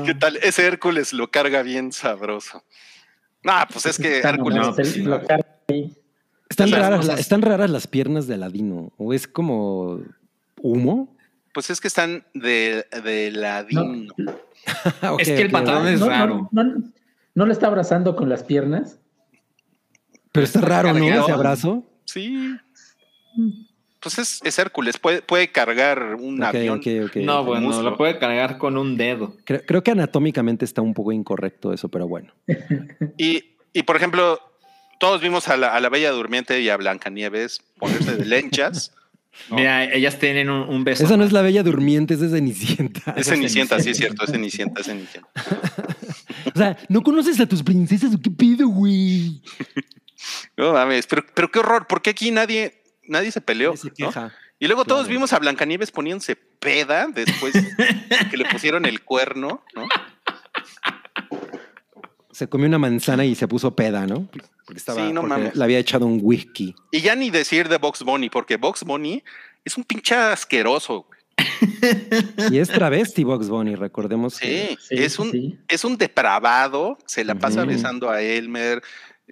¿Qué 0.05 0.15
tal? 0.15 0.37
Ese 0.41 0.65
Hércules 0.65 1.13
lo 1.13 1.29
carga 1.29 1.61
bien 1.61 1.91
sabroso. 1.91 2.63
No, 3.43 3.53
pues 3.71 3.85
es 3.85 3.97
que 3.99 4.17
Está 4.17 4.29
Hércules. 4.31 4.59
no, 4.97 5.17
no. 5.19 5.21
Están 6.49 6.71
Las 6.71 6.79
raras, 6.79 7.05
la- 7.05 7.13
están 7.15 7.41
raras 7.41 7.69
las 7.69 7.87
piernas 7.87 8.25
de 8.27 8.35
Aladino. 8.35 8.91
O 8.97 9.13
es 9.13 9.27
como 9.27 9.99
humo. 10.61 11.15
Pues 11.53 11.69
es 11.69 11.79
que 11.79 11.87
están 11.87 12.25
de, 12.33 12.85
de 13.03 13.31
ladino. 13.31 14.07
Es 15.19 15.27
que 15.27 15.41
el 15.41 15.53
ok. 15.53 15.85
es 15.87 15.99
no, 15.99 16.07
raro. 16.07 16.49
No, 16.53 16.63
no, 16.63 16.83
no 17.35 17.45
le 17.45 17.53
está 17.53 17.67
abrazando 17.67 18.15
con 18.15 18.29
las 18.29 18.43
piernas. 18.43 18.99
Pero 20.31 20.43
está 20.45 20.61
raro, 20.61 20.93
¿no? 20.93 21.05
Ese 21.05 21.31
abrazo. 21.31 21.83
Sí. 22.05 22.55
Pues 23.99 24.17
es, 24.19 24.39
es 24.43 24.59
Hércules, 24.59 24.97
puede, 24.97 25.21
puede 25.21 25.51
cargar 25.51 26.15
un 26.15 26.41
Ok, 26.43 26.47
avión. 26.55 26.79
ok, 26.79 26.87
ok. 27.05 27.15
No, 27.17 27.43
bueno, 27.45 27.67
muslo. 27.67 27.83
lo 27.91 27.97
puede 27.97 28.19
cargar 28.19 28.57
con 28.57 28.77
un 28.77 28.97
dedo. 28.97 29.37
Creo, 29.45 29.61
creo 29.65 29.81
que 29.83 29.91
anatómicamente 29.91 30.65
está 30.65 30.81
un 30.81 30.93
poco 30.93 31.11
incorrecto 31.13 31.71
eso, 31.71 31.87
pero 31.87 32.07
bueno. 32.07 32.33
Y, 33.17 33.55
y, 33.71 33.83
por 33.83 33.95
ejemplo, 33.95 34.39
todos 34.99 35.21
vimos 35.21 35.47
a 35.47 35.55
la, 35.55 35.69
a 35.73 35.79
la 35.79 35.87
Bella 35.89 36.11
Durmiente 36.11 36.59
y 36.59 36.69
a 36.69 36.75
Blancanieves 36.77 37.61
ponerse 37.79 38.15
de 38.17 38.25
lenchas. 38.25 38.93
No. 39.49 39.55
Mira, 39.57 39.83
ellas 39.93 40.19
tienen 40.19 40.49
un, 40.49 40.69
un 40.69 40.83
beso. 40.83 41.03
Esa 41.03 41.17
no 41.17 41.23
es 41.23 41.31
la 41.31 41.41
bella 41.41 41.63
durmiente, 41.63 42.13
esa 42.13 42.25
es 42.25 42.31
Cenicienta. 42.31 43.13
Es 43.17 43.27
Cenicienta, 43.27 43.79
sí 43.79 43.89
es 43.89 43.97
cierto, 43.97 44.23
es 44.23 44.31
Cenicienta, 44.31 44.81
es 44.81 44.87
Cenicienta. 44.87 45.29
O 46.55 46.57
sea, 46.57 46.77
¿no 46.87 47.01
conoces 47.01 47.39
a 47.39 47.47
tus 47.47 47.63
princesas 47.63 48.11
qué 48.21 48.29
pido, 48.29 48.67
güey? 48.67 49.41
No 50.55 50.73
mames, 50.73 51.07
pero, 51.07 51.25
pero 51.33 51.51
qué 51.51 51.59
horror, 51.59 51.87
porque 51.87 52.11
aquí 52.11 52.31
nadie, 52.31 52.81
nadie 53.07 53.31
se 53.31 53.41
peleó. 53.41 53.73
Nadie 53.73 53.91
se 53.95 54.03
¿no? 54.03 54.31
Y 54.59 54.67
luego 54.67 54.85
todos 54.85 55.07
vimos 55.07 55.33
a 55.33 55.39
Blancanieves 55.39 55.91
poniéndose 55.91 56.35
peda 56.35 57.07
después 57.13 57.53
que 58.31 58.37
le 58.37 58.45
pusieron 58.45 58.85
el 58.85 59.01
cuerno, 59.01 59.63
¿no? 59.75 59.87
Se 62.33 62.47
comió 62.49 62.67
una 62.67 62.79
manzana 62.79 63.23
y 63.25 63.35
se 63.35 63.47
puso 63.47 63.75
peda, 63.75 64.05
¿no? 64.05 64.27
Porque 64.65 64.79
estaba, 64.79 65.05
Sí, 65.07 65.13
no 65.13 65.21
porque 65.21 65.35
mames. 65.37 65.55
le 65.55 65.63
había 65.63 65.79
echado 65.79 66.05
un 66.05 66.19
whisky. 66.21 66.75
Y 66.91 66.99
ya 67.01 67.15
ni 67.15 67.29
decir 67.29 67.69
de 67.69 67.77
Box 67.77 68.03
Bunny, 68.03 68.29
porque 68.29 68.57
Box 68.57 68.83
Bunny 68.83 69.23
es 69.63 69.77
un 69.77 69.83
pinche 69.85 70.15
asqueroso. 70.15 71.05
güey. 71.07 72.51
Y 72.51 72.57
es 72.59 72.69
travesti 72.69 73.23
Box 73.23 73.47
Bunny, 73.49 73.75
recordemos 73.75 74.37
que 74.39 74.77
Sí, 74.79 74.95
es 74.95 75.19
un, 75.19 75.31
sí. 75.31 75.57
es 75.67 75.83
un 75.83 75.97
depravado, 75.97 76.97
se 77.05 77.23
la 77.23 77.35
pasa 77.35 77.65
besando 77.65 78.09
a 78.09 78.21
Elmer, 78.21 78.81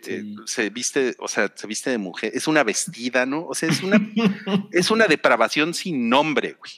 eh, 0.07 0.23
se 0.45 0.69
viste, 0.69 1.15
o 1.19 1.27
sea, 1.27 1.51
se 1.53 1.67
viste 1.67 1.89
de 1.91 1.97
mujer, 1.97 2.31
es 2.33 2.47
una 2.47 2.63
vestida, 2.63 3.25
¿no? 3.25 3.45
O 3.47 3.53
sea, 3.55 3.69
es 3.69 3.81
una, 3.83 3.99
es 4.71 4.89
una 4.91 5.05
depravación 5.07 5.73
sin 5.73 6.09
nombre, 6.09 6.55
güey. 6.59 6.71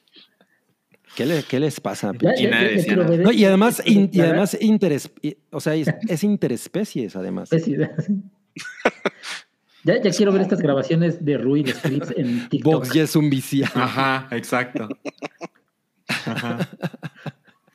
¿Qué, 1.15 1.25
le- 1.25 1.43
qué 1.43 1.59
les 1.59 1.79
pasa? 1.79 2.11
Ya, 2.19 2.33
Y 2.37 2.43
ya- 2.43 2.71
ya 2.75 2.95
No, 2.95 3.29
además, 3.29 3.81
in- 3.85 4.09
y 4.11 4.19
además 4.21 4.57
interes, 4.59 5.11
y- 5.21 5.37
o 5.51 5.59
sea, 5.59 5.75
es, 5.75 5.87
es 6.07 6.23
interespecies, 6.23 7.15
además. 7.15 7.49
Ya, 9.85 10.01
ya 10.01 10.11
quiero 10.11 10.31
ver 10.31 10.43
estas 10.43 10.61
grabaciones 10.61 11.25
de 11.25 11.37
Rui 11.37 11.61
de 11.63 11.73
scripts 11.73 12.13
en 12.15 12.47
TikTok. 12.47 12.73
Box 12.73 12.93
ya 12.93 13.03
es 13.03 13.17
un 13.17 13.29
viciado. 13.29 13.73
Ajá, 13.75 14.29
exacto. 14.31 14.87
Ajá. 16.07 16.69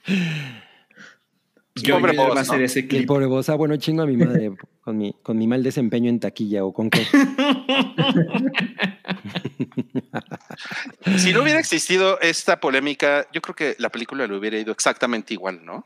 Yo, 1.83 1.97
Pobre 1.97 2.13
yo 2.15 2.23
iba 2.23 2.29
Boss, 2.29 2.39
a 2.39 2.41
hacer 2.41 2.59
¿no? 2.61 2.65
ese 2.65 2.81
Y 2.81 2.83
el 2.83 2.89
clip. 2.89 3.07
pobre 3.07 3.27
voz, 3.27 3.49
ah, 3.49 3.55
bueno, 3.55 3.77
chingo 3.77 4.03
a 4.03 4.07
mi 4.07 4.17
madre 4.17 4.53
con 4.81 4.97
mi, 4.99 5.15
con 5.23 5.37
mi 5.39 5.47
mal 5.47 5.63
desempeño 5.63 6.09
en 6.11 6.21
taquilla 6.21 6.65
o 6.65 6.73
con 6.73 6.91
qué. 6.91 7.03
Si 11.19 11.33
no 11.33 11.43
hubiera 11.43 11.59
existido 11.61 12.21
esta 12.21 12.61
polémica, 12.61 13.27
yo 13.33 13.41
creo 13.41 13.55
que 13.55 13.75
la 13.79 13.91
película 13.91 14.27
le 14.27 14.37
hubiera 14.37 14.59
ido 14.59 14.73
exactamente 14.73 15.35
igual, 15.35 15.65
¿no? 15.65 15.85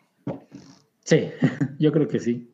Sí, 1.05 1.29
yo 1.79 1.93
creo 1.93 2.09
que 2.09 2.19
sí. 2.21 2.49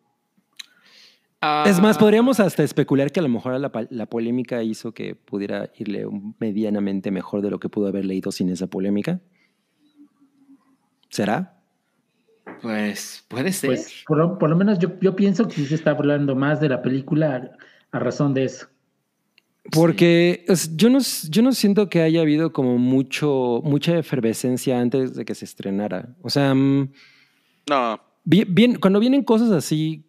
Ah, 1.41 1.65
Es 1.69 1.81
más, 1.81 1.99
podríamos 1.99 2.41
hasta 2.41 2.65
especular 2.65 3.13
que 3.13 3.21
a 3.21 3.23
lo 3.23 3.29
mejor 3.29 3.59
la, 3.61 3.71
la 3.91 4.07
polémica 4.07 4.63
hizo 4.63 4.93
que 4.93 5.15
pudiera 5.15 5.71
irle 5.79 6.07
medianamente 6.41 7.11
mejor 7.13 7.43
de 7.43 7.51
lo 7.51 7.61
que 7.61 7.69
pudo 7.69 7.87
haber 7.87 8.05
leído 8.05 8.33
sin 8.33 8.49
esa 8.49 8.67
polémica. 8.67 9.21
¿Será? 11.11 11.58
Pues 12.63 13.25
puede 13.29 13.53
ser. 13.53 13.69
Pues 13.71 14.03
por, 14.07 14.19
lo- 14.19 14.39
por 14.39 14.51
lo 14.51 14.57
menos 14.57 14.79
yo, 14.79 14.91
yo 15.01 15.15
pienso 15.17 15.47
que 15.49 15.55
sí 15.55 15.67
se 15.67 15.75
está 15.77 15.93
hablando 15.93 16.35
más 16.35 16.61
de 16.61 16.69
la 16.69 16.83
película 16.83 17.51
a, 17.93 17.97
a 17.97 18.01
razón 18.01 18.35
de 18.35 18.45
eso. 18.45 18.67
Porque 19.71 20.45
es- 20.49 20.75
yo, 20.77 20.89
no, 20.89 20.99
yo 21.29 21.43
no 21.43 21.53
siento 21.53 21.89
que 21.91 22.01
haya 22.03 22.23
habido 22.23 22.53
como 22.53 22.79
mucho, 22.79 23.61
mucha 23.65 23.99
efervescencia 23.99 24.81
antes 24.81 25.15
de 25.15 25.25
que 25.25 25.35
se 25.35 25.45
estrenara. 25.45 26.15
O 26.23 26.31
sea, 26.31 26.55
mm, 26.55 26.91
No, 27.69 28.01
bien, 28.25 28.55
bien- 28.55 28.75
cuando 28.77 28.99
vienen 28.99 29.23
cosas 29.25 29.51
así, 29.51 30.05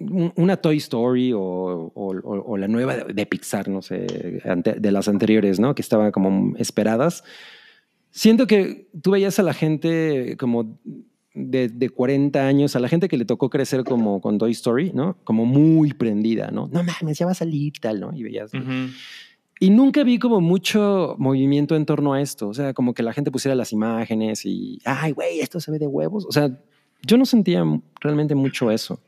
un- 0.00 0.32
una 0.36 0.56
Toy 0.56 0.76
Story 0.76 1.32
o, 1.32 1.40
o- 1.40 1.90
o- 1.94 2.52
o 2.52 2.56
la 2.56 2.68
nueva 2.68 2.96
de, 2.96 3.12
de 3.12 3.26
Pixar, 3.26 3.66
no 3.68 3.82
sé, 3.82 4.40
ante- 4.44 4.74
de 4.78 4.92
las 4.92 5.08
anteriores, 5.08 5.58
¿no? 5.58 5.74
Que 5.74 5.82
estaban 5.82 6.12
como 6.12 6.56
esperadas. 6.58 7.24
Siento 8.10 8.46
que 8.46 8.88
tú 9.02 9.10
veías 9.10 9.38
a 9.40 9.42
la 9.42 9.52
gente 9.52 10.36
como 10.38 10.78
de, 11.38 11.68
de 11.68 11.88
40 11.90 12.46
años, 12.46 12.76
a 12.76 12.80
la 12.80 12.88
gente 12.88 13.08
que 13.08 13.16
le 13.16 13.24
tocó 13.24 13.50
crecer 13.50 13.84
como 13.84 14.20
con 14.20 14.38
Toy 14.38 14.52
Story, 14.52 14.92
¿no? 14.92 15.16
Como 15.24 15.46
muy 15.46 15.92
prendida, 15.92 16.50
¿no? 16.50 16.68
No 16.72 16.82
mames, 16.82 17.18
ya 17.18 17.26
va 17.26 17.32
a 17.32 17.34
salir 17.34 17.72
y 17.76 17.80
tal, 17.80 18.00
¿no? 18.00 18.12
Y 18.14 18.22
veías. 18.22 18.50
Y 19.60 19.70
nunca 19.70 20.04
vi 20.04 20.18
como 20.18 20.40
mucho 20.40 21.16
movimiento 21.18 21.74
en 21.74 21.84
torno 21.84 22.12
a 22.12 22.20
esto. 22.20 22.48
O 22.48 22.54
sea, 22.54 22.74
como 22.74 22.94
que 22.94 23.02
la 23.02 23.12
gente 23.12 23.30
pusiera 23.30 23.54
las 23.54 23.72
imágenes 23.72 24.44
y, 24.44 24.78
ay, 24.84 25.12
güey, 25.12 25.40
esto 25.40 25.60
se 25.60 25.70
ve 25.70 25.78
de 25.78 25.86
huevos. 25.86 26.26
O 26.26 26.32
sea, 26.32 26.50
yo 27.02 27.16
no 27.16 27.26
sentía 27.26 27.64
realmente 28.00 28.34
mucho 28.34 28.70
eso. 28.70 29.00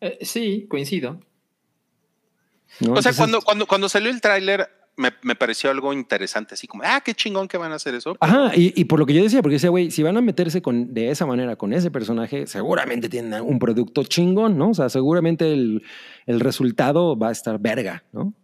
Eh, 0.00 0.18
sí, 0.22 0.66
coincido. 0.68 1.12
¿no? 1.12 1.18
o 1.18 2.80
sea, 2.80 2.88
Entonces, 2.88 3.16
cuando, 3.16 3.40
cuando, 3.42 3.66
cuando 3.66 3.88
salió 3.88 4.10
el 4.10 4.20
tráiler 4.20 4.68
me, 4.96 5.10
me 5.22 5.34
pareció 5.34 5.70
algo 5.70 5.92
interesante, 5.92 6.54
así 6.54 6.66
como, 6.66 6.82
ah, 6.84 7.00
qué 7.04 7.14
chingón 7.14 7.48
que 7.48 7.56
van 7.56 7.72
a 7.72 7.76
hacer 7.76 7.94
eso. 7.94 8.16
Ajá, 8.20 8.52
y, 8.54 8.78
y 8.78 8.84
por 8.84 8.98
lo 8.98 9.06
que 9.06 9.14
yo 9.14 9.22
decía, 9.22 9.40
porque 9.42 9.54
decía, 9.54 9.70
güey, 9.70 9.90
si 9.90 10.02
van 10.02 10.16
a 10.16 10.20
meterse 10.20 10.60
con, 10.60 10.92
de 10.92 11.10
esa 11.10 11.26
manera 11.26 11.56
con 11.56 11.72
ese 11.72 11.90
personaje, 11.90 12.46
seguramente 12.46 13.08
tienen 13.08 13.42
un 13.42 13.58
producto 13.58 14.04
chingón, 14.04 14.58
¿no? 14.58 14.70
O 14.70 14.74
sea, 14.74 14.88
seguramente 14.88 15.52
el, 15.52 15.82
el 16.26 16.40
resultado 16.40 17.16
va 17.16 17.28
a 17.28 17.32
estar 17.32 17.58
verga, 17.58 18.04
¿no? 18.12 18.34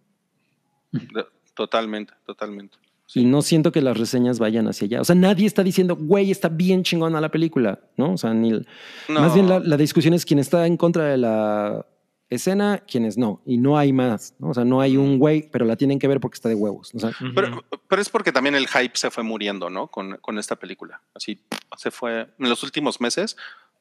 Totalmente, 1.54 2.14
totalmente. 2.24 2.76
Y 3.14 3.24
no 3.24 3.40
siento 3.40 3.72
que 3.72 3.80
las 3.80 3.96
reseñas 3.96 4.38
vayan 4.38 4.68
hacia 4.68 4.84
allá. 4.84 5.00
O 5.00 5.04
sea, 5.04 5.14
nadie 5.14 5.46
está 5.46 5.62
diciendo, 5.62 5.96
güey, 5.96 6.30
está 6.30 6.48
bien 6.48 6.82
chingona 6.82 7.20
la 7.20 7.30
película, 7.30 7.80
¿no? 7.96 8.12
O 8.12 8.18
sea, 8.18 8.34
ni, 8.34 8.50
No. 8.50 9.20
Más 9.20 9.34
bien 9.34 9.48
la, 9.48 9.60
la 9.60 9.76
discusión 9.78 10.12
es 10.12 10.26
quién 10.26 10.38
está 10.38 10.66
en 10.66 10.76
contra 10.76 11.04
de 11.04 11.16
la 11.16 11.86
escena, 12.30 12.82
quiénes 12.86 13.16
no. 13.16 13.42
Y 13.46 13.58
no 13.58 13.78
hay 13.78 13.92
más, 13.92 14.34
¿no? 14.38 14.50
O 14.50 14.54
sea, 14.54 14.64
no 14.64 14.80
hay 14.80 14.96
un 14.96 15.18
güey, 15.18 15.48
pero 15.50 15.64
la 15.64 15.76
tienen 15.76 15.98
que 15.98 16.08
ver 16.08 16.20
porque 16.20 16.36
está 16.36 16.48
de 16.48 16.54
huevos. 16.54 16.94
O 16.94 16.98
sea. 16.98 17.10
Pero, 17.34 17.64
pero 17.88 18.02
es 18.02 18.08
porque 18.08 18.32
también 18.32 18.54
el 18.54 18.68
hype 18.68 18.96
se 18.96 19.10
fue 19.10 19.22
muriendo, 19.22 19.70
¿no? 19.70 19.88
Con, 19.88 20.16
con 20.18 20.38
esta 20.38 20.56
película. 20.56 21.00
Así 21.14 21.40
se 21.76 21.90
fue 21.90 22.22
en 22.38 22.48
los 22.48 22.62
últimos 22.62 23.00
meses. 23.00 23.36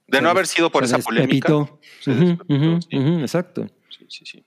De 0.07 0.19
Se 0.19 0.21
no 0.23 0.29
haber 0.29 0.47
sido 0.47 0.71
por 0.71 0.87
se 0.87 0.95
esa 0.95 1.03
polémica. 1.03 1.49
se 1.99 2.11
Ujú, 2.11 2.19
despepitó, 2.25 2.53
ujú, 2.53 2.81
sí. 2.81 2.97
ujú, 2.97 3.19
exacto. 3.19 3.67
Sí, 3.89 4.05
sí, 4.07 4.25
sí. 4.25 4.43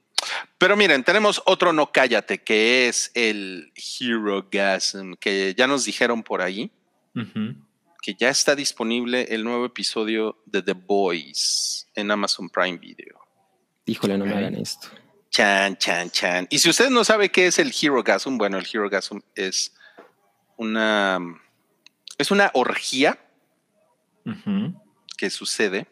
Pero 0.57 0.77
miren, 0.77 1.05
tenemos 1.05 1.43
otro 1.47 1.73
no 1.73 1.93
cállate, 1.93 2.43
que 2.43 2.89
es 2.89 3.11
el 3.15 3.73
Hero 3.75 4.47
Gasm, 4.51 5.15
que 5.15 5.55
ya 5.57 5.67
nos 5.67 5.85
dijeron 5.85 6.23
por 6.23 6.43
ahí 6.43 6.71
que 8.03 8.15
ya 8.15 8.31
está 8.31 8.55
disponible 8.57 9.27
el 9.31 9.45
nuevo 9.45 9.67
episodio 9.67 10.39
de 10.47 10.63
The 10.63 10.73
Boys 10.73 11.87
en 11.95 12.11
Amazon 12.11 12.49
Prime 12.49 12.79
Video. 12.79 13.19
Híjole, 13.91 14.17
no 14.17 14.25
me 14.27 14.35
hagan 14.37 14.55
esto. 14.55 14.89
Chan, 15.31 15.77
chan, 15.77 16.11
chan. 16.11 16.47
Y 16.51 16.59
si 16.59 16.71
usted 16.71 16.91
no 16.91 17.05
sabe 17.05 17.31
qué 17.31 17.47
es 17.47 17.59
el 17.59 17.73
Hero 17.81 18.03
Gasm, 18.03 18.37
bueno, 18.39 18.59
el 18.59 18.67
Hero 18.73 18.89
Gasm 18.89 19.19
es 19.35 19.75
una 20.57 21.19
es 22.19 22.31
una 22.31 22.51
orgía 22.55 23.19
que 25.17 25.31
sucede 25.31 25.87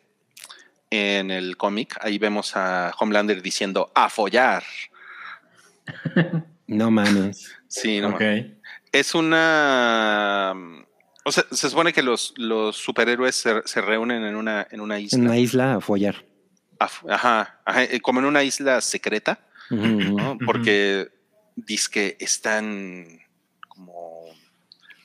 en 0.90 1.30
el 1.30 1.56
cómic. 1.56 1.96
Ahí 2.00 2.18
vemos 2.18 2.54
a 2.56 2.92
Homelander 2.98 3.42
diciendo 3.42 3.90
a 3.94 4.08
follar. 4.08 4.62
No 6.70 6.90
mames. 6.90 7.50
Sí, 7.66 7.98
no 7.98 8.08
Ok. 8.08 8.20
mames. 8.20 8.46
es 8.92 9.14
una. 9.14 10.52
O 11.24 11.32
sea, 11.32 11.44
se 11.50 11.70
supone 11.70 11.94
que 11.94 12.02
los, 12.02 12.34
los 12.36 12.76
superhéroes 12.76 13.36
se, 13.36 13.62
se 13.64 13.80
reúnen 13.80 14.22
en 14.22 14.36
una, 14.36 14.66
en 14.70 14.82
una 14.82 14.98
isla. 15.00 15.18
En 15.18 15.24
una 15.24 15.38
isla 15.38 15.74
a 15.76 15.80
follar. 15.80 16.26
Ajá, 16.78 17.60
ajá, 17.64 17.82
eh, 17.84 18.00
como 18.00 18.20
en 18.20 18.26
una 18.26 18.42
isla 18.42 18.80
secreta. 18.80 19.40
¿no? 19.70 20.38
Porque 20.46 21.08
que 21.88 22.16
están 22.20 23.20
como 23.68 24.24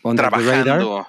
Under 0.03 0.29
the 0.29 0.31
radar. 0.31 0.63
trabajando. 0.63 1.07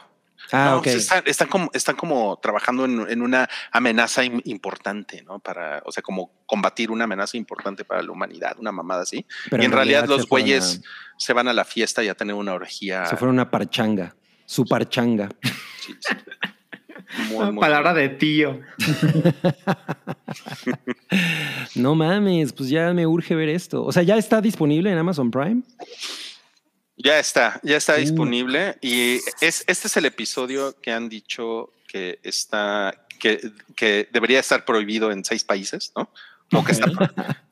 Ah, 0.53 0.71
No, 0.73 0.77
ok. 0.79 0.83
pues 0.85 0.97
están, 0.97 1.23
están 1.27 1.49
como, 1.49 1.71
están 1.73 1.97
como 1.97 2.39
trabajando 2.43 2.85
en, 2.85 3.07
en 3.11 3.23
una 3.23 3.49
amenaza 3.73 4.23
im- 4.25 4.43
importante, 4.45 5.23
¿no? 5.23 5.39
Para, 5.39 5.83
o 5.87 5.93
sea, 5.93 6.03
como 6.03 6.33
combatir 6.47 6.91
una 6.91 7.05
amenaza 7.05 7.37
importante 7.37 7.85
para 7.85 8.03
la 8.03 8.11
humanidad, 8.13 8.57
una 8.59 8.71
mamada 8.73 9.03
así. 9.03 9.25
Pero 9.51 9.63
y 9.63 9.67
en 9.67 9.73
realidad, 9.73 10.07
los 10.07 10.27
güeyes 10.29 10.83
se 11.19 11.33
van 11.33 11.49
a 11.49 11.53
la 11.53 11.65
fiesta 11.65 12.03
y 12.05 12.09
a 12.09 12.15
tener 12.15 12.35
una 12.35 12.53
orgía. 12.53 13.07
se 13.07 13.17
fueron 13.17 13.39
a 13.41 13.51
parchanga. 13.51 14.15
Su 14.47 14.65
parchanga. 14.67 15.29
Sí, 15.81 15.95
sí. 16.01 16.15
Muy, 17.31 17.53
muy 17.53 17.61
Palabra 17.61 17.95
de 17.95 18.09
tío. 18.09 18.61
No 21.75 21.95
mames, 21.95 22.53
pues 22.53 22.69
ya 22.69 22.93
me 22.93 23.07
urge 23.07 23.35
ver 23.35 23.49
esto. 23.49 23.85
O 23.85 23.93
sea, 23.93 24.03
ya 24.03 24.17
está 24.17 24.41
disponible 24.41 24.91
en 24.91 24.99
Amazon 24.99 25.31
Prime. 25.31 25.63
Ya 26.97 27.19
está, 27.19 27.61
ya 27.63 27.77
está 27.77 27.95
Uh. 27.95 27.99
disponible 27.99 28.77
y 28.81 29.17
es, 29.41 29.65
este 29.67 29.89
es 29.89 29.97
el 29.97 30.05
episodio 30.07 30.77
que 30.81 30.93
han 30.93 31.09
dicho 31.09 31.71
que 31.89 32.19
está, 32.23 32.95
que, 33.19 33.51
que 33.77 34.09
debería 34.13 34.41
estar 34.41 34.65
prohibido 34.65 35.11
en 35.13 35.25
seis 35.25 35.45
países, 35.45 35.93
¿no? 35.97 36.09
O 36.53 36.65
que 36.65 36.73
está, 36.73 36.87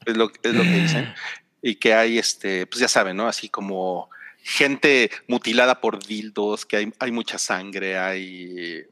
es 0.06 0.16
lo, 0.16 0.30
es 0.43 0.55
lo 0.55 0.62
que 0.62 0.80
dicen. 0.80 1.14
Y 1.60 1.76
que 1.76 1.94
hay, 1.94 2.18
este, 2.18 2.66
pues 2.66 2.80
ya 2.80 2.89
saben, 2.89 3.16
¿no? 3.16 3.28
Así 3.28 3.48
como 3.48 4.09
gente 4.43 5.10
mutilada 5.28 5.80
por 5.80 6.05
dildos, 6.05 6.66
que 6.66 6.76
hay, 6.76 6.93
hay 6.98 7.12
mucha 7.12 7.39
sangre, 7.39 7.98
hay... 7.98 8.84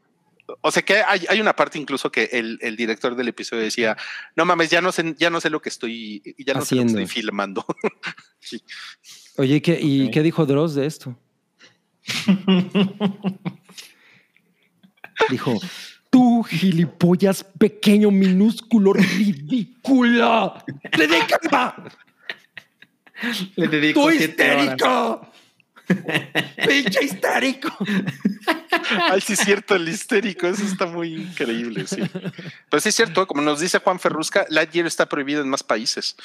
O 0.61 0.71
sea 0.71 0.83
que 0.83 1.01
hay, 1.01 1.25
hay 1.29 1.39
una 1.39 1.55
parte 1.55 1.79
incluso 1.79 2.11
que 2.11 2.29
el, 2.31 2.59
el 2.61 2.75
director 2.75 3.15
del 3.15 3.29
episodio 3.29 3.63
decía, 3.63 3.95
no 4.35 4.45
mames, 4.45 4.69
ya 4.69 4.81
no 4.81 4.91
sé, 4.91 5.15
ya 5.17 5.29
no 5.29 5.39
sé 5.39 5.49
lo 5.49 5.61
que 5.61 5.69
estoy, 5.69 6.35
ya 6.37 6.53
no 6.53 6.65
sé 6.65 6.75
lo 6.75 6.81
que 6.81 6.87
estoy 6.87 7.07
filmando. 7.07 7.65
Sí. 8.43 8.59
Oye, 9.37 9.61
¿qué, 9.61 9.77
¿y 9.79 10.09
qué 10.09 10.23
dijo 10.23 10.47
Dross 10.47 10.73
de 10.73 10.87
esto? 10.87 11.15
Dijo, 15.29 15.59
tú, 16.09 16.43
gilipollas, 16.43 17.43
pequeño, 17.43 18.09
minúsculo, 18.11 18.93
ridícula. 18.93 20.63
¡Dedícame! 20.97 21.91
Le 23.55 23.67
dedico 23.67 24.01
¡Tú 24.01 24.09
histérico! 24.11 25.30
¡Pinche 26.67 27.03
histérico! 27.05 27.69
Ay, 29.09 29.21
sí 29.21 29.33
es 29.33 29.39
cierto, 29.39 29.75
el 29.75 29.87
histérico, 29.87 30.47
eso 30.47 30.63
está 30.63 30.85
muy 30.85 31.13
increíble, 31.15 31.87
sí. 31.87 32.01
Pero 32.69 32.81
sí 32.81 32.89
es 32.89 32.95
cierto, 32.95 33.27
como 33.27 33.41
nos 33.41 33.59
dice 33.59 33.79
Juan 33.79 33.99
Ferrusca, 33.99 34.45
Lightyear 34.49 34.87
está 34.87 35.07
prohibido 35.07 35.41
en 35.41 35.49
más 35.49 35.63
países. 35.63 36.15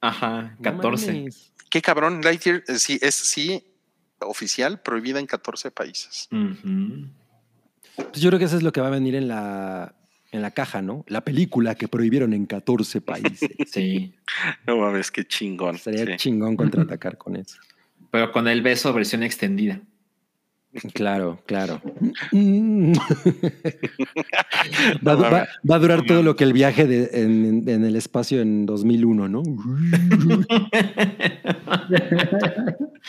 Ajá, 0.00 0.54
No 0.58 0.62
14. 0.62 1.12
mames. 1.12 1.52
Qué 1.70 1.82
cabrón, 1.82 2.20
Lightyear 2.22 2.62
eh, 2.68 2.78
sí 2.78 2.98
es 3.02 3.14
sí 3.14 3.64
oficial, 4.20 4.80
prohibida 4.80 5.18
en 5.18 5.26
14 5.26 5.70
países. 5.70 6.28
Pues 6.30 8.20
yo 8.20 8.30
creo 8.30 8.38
que 8.38 8.44
eso 8.46 8.56
es 8.56 8.62
lo 8.62 8.72
que 8.72 8.80
va 8.80 8.88
a 8.88 8.90
venir 8.90 9.14
en 9.14 9.28
la, 9.28 9.94
en 10.30 10.42
la 10.42 10.50
caja, 10.52 10.82
¿no? 10.82 11.04
La 11.08 11.24
película 11.24 11.74
que 11.74 11.88
prohibieron 11.88 12.32
en 12.32 12.46
14 12.46 13.00
países. 13.00 13.50
Sí. 13.66 14.14
No 14.66 14.76
mames, 14.76 15.10
qué 15.10 15.24
chingón. 15.24 15.78
Sería 15.78 16.06
sí. 16.06 16.16
chingón 16.16 16.56
contraatacar 16.56 17.18
con 17.18 17.36
eso. 17.36 17.58
Pero 18.14 18.30
con 18.30 18.46
el 18.46 18.62
beso 18.62 18.92
versión 18.92 19.24
extendida. 19.24 19.80
Claro, 20.92 21.40
claro. 21.46 21.80
va, 25.06 25.14
No 25.14 25.20
va- 25.20 25.48
va 25.70 25.76
a 25.76 25.78
durar 25.78 26.02
todo 26.04 26.22
lo 26.22 26.34
que 26.36 26.44
el 26.44 26.52
viaje 26.52 26.86
de- 26.86 27.10
en, 27.22 27.68
en 27.68 27.84
el 27.84 27.96
espacio 27.96 28.40
en 28.40 28.66
2001, 28.66 29.28
¿no? 29.28 29.42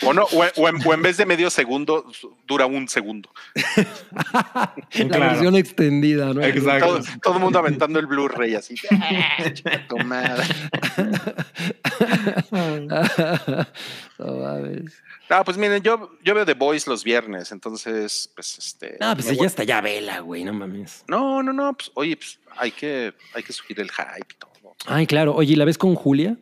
O, 0.02 0.12
no, 0.12 0.24
o, 0.24 0.44
o 0.56 0.68
en, 0.68 0.76
o 0.86 0.92
en 0.94 1.00
vez 1.02 1.16
de 1.16 1.24
medio 1.24 1.48
segundo, 1.48 2.04
dura 2.46 2.66
un 2.66 2.86
segundo. 2.86 3.30
La 3.74 4.74
Claro. 4.90 5.18
versión 5.20 5.56
extendida, 5.56 6.34
¿no? 6.34 6.42
Exacto. 6.42 7.00
Todo, 7.22 7.34
el 7.36 7.40
mundo 7.40 7.58
aventando 7.58 7.98
el 7.98 8.06
Blu-ray 8.06 8.54
así. 8.56 8.74
"Ah, 8.90 9.50
chica 9.52 9.86
tu 9.88 9.96
madre". 9.98 10.44
No 14.18 14.32
mames. 14.36 14.92
No, 15.28 15.44
pues 15.44 15.56
miren, 15.56 15.82
yo, 15.82 16.10
yo 16.22 16.34
veo 16.34 16.44
The 16.46 16.54
Boys 16.54 16.86
los 16.86 17.02
viernes, 17.02 17.50
entonces, 17.56 18.30
pues 18.34 18.58
este. 18.58 18.96
No, 19.00 19.14
pues 19.14 19.36
voy- 19.36 19.46
está 19.46 19.64
ya 19.64 19.80
vela, 19.80 20.20
güey, 20.20 20.44
no 20.44 20.52
mames. 20.52 21.04
No, 21.08 21.42
no, 21.42 21.52
no, 21.52 21.74
pues 21.76 21.90
oye, 21.94 22.16
pues 22.16 22.38
hay 22.56 22.70
que, 22.70 23.12
hay 23.34 23.42
que 23.42 23.52
subir 23.52 23.80
el 23.80 23.90
hype 23.90 24.26
y 24.34 24.38
todo. 24.38 24.76
Ay, 24.86 25.06
claro. 25.06 25.34
Oye, 25.34 25.54
¿y 25.54 25.56
¿la 25.56 25.64
ves 25.64 25.78
con 25.78 25.94
Julia? 25.94 26.36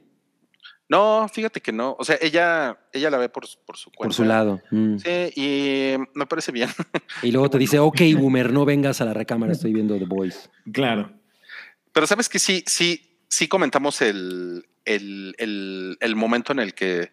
No, 0.88 1.26
fíjate 1.32 1.60
que 1.62 1.72
no. 1.72 1.96
O 1.98 2.04
sea, 2.04 2.18
ella, 2.20 2.78
ella 2.92 3.08
la 3.10 3.16
ve 3.18 3.28
por, 3.30 3.46
su- 3.46 3.58
por 3.64 3.76
su 3.78 3.90
cuenta. 3.90 4.08
Por 4.08 4.14
su 4.14 4.24
lado. 4.24 4.60
Mm. 4.70 4.98
Sí, 4.98 5.32
y 5.34 5.94
me 6.14 6.26
parece 6.26 6.52
bien. 6.52 6.68
Y 7.22 7.32
luego 7.32 7.48
te 7.48 7.56
dice, 7.58 7.78
ok, 7.78 8.00
boomer, 8.18 8.52
no 8.52 8.64
vengas 8.66 9.00
a 9.00 9.04
la 9.06 9.14
recámara, 9.14 9.52
estoy 9.52 9.72
viendo 9.72 9.96
The 9.98 10.04
Boys. 10.04 10.50
Claro. 10.72 11.10
Pero 11.92 12.06
sabes 12.06 12.28
que 12.28 12.38
sí, 12.38 12.62
sí, 12.66 13.18
sí 13.28 13.48
comentamos 13.48 14.02
el, 14.02 14.66
el, 14.84 15.34
el, 15.38 15.96
el 16.00 16.16
momento 16.16 16.52
en 16.52 16.58
el 16.58 16.74
que 16.74 17.10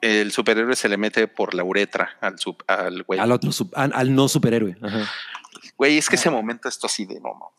el 0.00 0.32
superhéroe 0.32 0.74
se 0.76 0.88
le 0.88 0.96
mete 0.96 1.28
por 1.28 1.54
la 1.54 1.64
uretra 1.64 2.10
al, 2.20 2.38
sub- 2.38 2.62
al 2.66 3.02
güey. 3.04 3.18
Al 3.20 3.32
otro, 3.32 3.52
sub- 3.52 3.72
al, 3.74 3.92
al 3.94 4.14
no 4.14 4.28
superhéroe. 4.28 4.76
Ajá. 4.82 5.08
Güey, 5.76 5.98
es 5.98 6.08
que 6.08 6.16
ese 6.16 6.30
momento 6.30 6.68
esto 6.68 6.86
así 6.86 7.04
de 7.06 7.14
no, 7.20 7.28
no. 7.34 7.52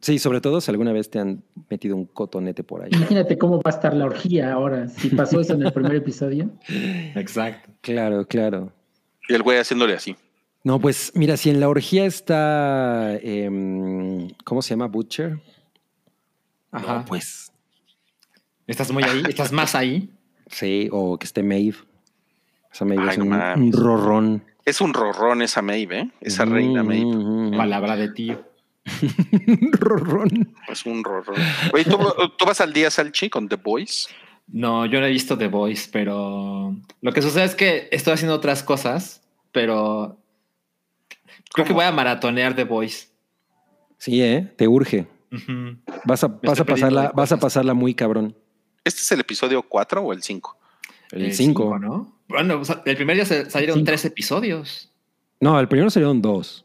Sí, 0.00 0.18
sobre 0.18 0.40
todo 0.40 0.62
si 0.62 0.70
alguna 0.70 0.92
vez 0.92 1.10
te 1.10 1.18
han 1.18 1.44
metido 1.68 1.94
un 1.94 2.06
cotonete 2.06 2.64
por 2.64 2.82
ahí. 2.82 2.90
Imagínate 2.92 3.36
cómo 3.36 3.56
va 3.56 3.70
a 3.70 3.74
estar 3.74 3.92
la 3.92 4.06
orgía 4.06 4.50
ahora, 4.52 4.88
si 4.88 5.10
pasó 5.10 5.40
eso 5.40 5.52
en 5.52 5.62
el 5.66 5.72
primer 5.74 5.94
episodio. 5.94 6.50
Exacto. 7.14 7.70
Claro, 7.82 8.26
claro. 8.26 8.72
Y 9.28 9.34
el 9.34 9.42
güey 9.42 9.58
haciéndole 9.58 9.92
así. 9.92 10.16
No, 10.64 10.80
pues 10.80 11.12
mira, 11.14 11.36
si 11.36 11.50
en 11.50 11.60
la 11.60 11.68
orgía 11.68 12.06
está, 12.06 13.14
em, 13.16 14.30
¿cómo 14.44 14.62
se 14.62 14.70
llama? 14.70 14.86
Butcher. 14.86 15.38
Ajá. 16.72 16.98
No, 17.00 17.04
pues 17.04 17.52
Estás 18.70 18.92
muy 18.92 19.02
ahí, 19.04 19.22
estás 19.28 19.52
más 19.52 19.74
ahí. 19.74 20.10
sí, 20.46 20.88
o 20.92 21.18
que 21.18 21.26
esté 21.26 21.42
Maeve. 21.42 21.76
Esa 22.72 22.84
Maeve 22.84 23.02
Ay, 23.02 23.08
es 23.10 23.18
un, 23.18 23.72
rorrón. 23.72 24.44
Es 24.64 24.80
un 24.80 24.94
rorrón 24.94 25.42
esa 25.42 25.60
Maeve, 25.62 25.98
¿eh? 26.00 26.10
Esa 26.20 26.46
Mm, 26.46 26.52
reina 26.52 26.82
Maeve. 26.82 27.04
mm, 27.04 27.48
mm. 27.54 27.56
Palabra 27.56 27.96
de 27.96 28.08
tío. 28.10 28.44
Rorrón. 29.72 30.54
Es 30.68 30.86
un 30.86 31.04
rorrón. 31.04 31.36
Güey, 31.70 31.84
¿tú, 31.84 31.98
tú 32.38 32.44
vas 32.46 32.60
al 32.60 32.72
día, 32.72 32.90
Salchi, 32.90 33.28
con 33.28 33.48
The 33.48 33.56
Boys? 33.56 34.08
No, 34.48 34.86
yo 34.86 35.00
no 35.00 35.06
he 35.06 35.10
visto 35.10 35.36
The 35.38 35.48
Voice, 35.48 35.88
pero 35.92 36.74
lo 37.00 37.12
que 37.12 37.22
sucede 37.22 37.44
es 37.44 37.54
que 37.54 37.88
estoy 37.92 38.14
haciendo 38.14 38.34
otras 38.34 38.62
cosas, 38.62 39.22
pero 39.52 40.18
creo 41.52 41.66
que 41.66 41.72
voy 41.72 41.84
a 41.84 41.92
maratonear 41.92 42.54
The 42.54 42.64
Voice. 42.64 43.08
Sí, 43.98 44.22
¿eh? 44.22 44.52
Te 44.56 44.66
urge. 44.66 45.06
Vas 46.04 46.24
a, 46.24 46.28
vas 46.28 46.58
a 46.60 46.64
pasarla, 46.64 47.12
vas 47.14 47.30
a 47.32 47.38
pasarla 47.38 47.74
muy 47.74 47.94
cabrón. 47.94 48.34
¿Este 48.90 49.02
es 49.02 49.12
el 49.12 49.20
episodio 49.20 49.62
4 49.62 50.02
o 50.02 50.12
el 50.12 50.22
5? 50.22 50.56
El 51.12 51.34
5. 51.34 51.78
¿no? 51.78 52.20
Bueno, 52.28 52.60
o 52.60 52.64
sea, 52.64 52.82
el 52.84 52.96
primer 52.96 53.16
día 53.16 53.24
se- 53.24 53.50
salieron 53.50 53.76
Cinco. 53.78 53.86
tres 53.86 54.04
episodios. 54.04 54.90
No, 55.40 55.58
el 55.58 55.68
primero 55.68 55.90
salieron 55.90 56.20
dos. 56.20 56.64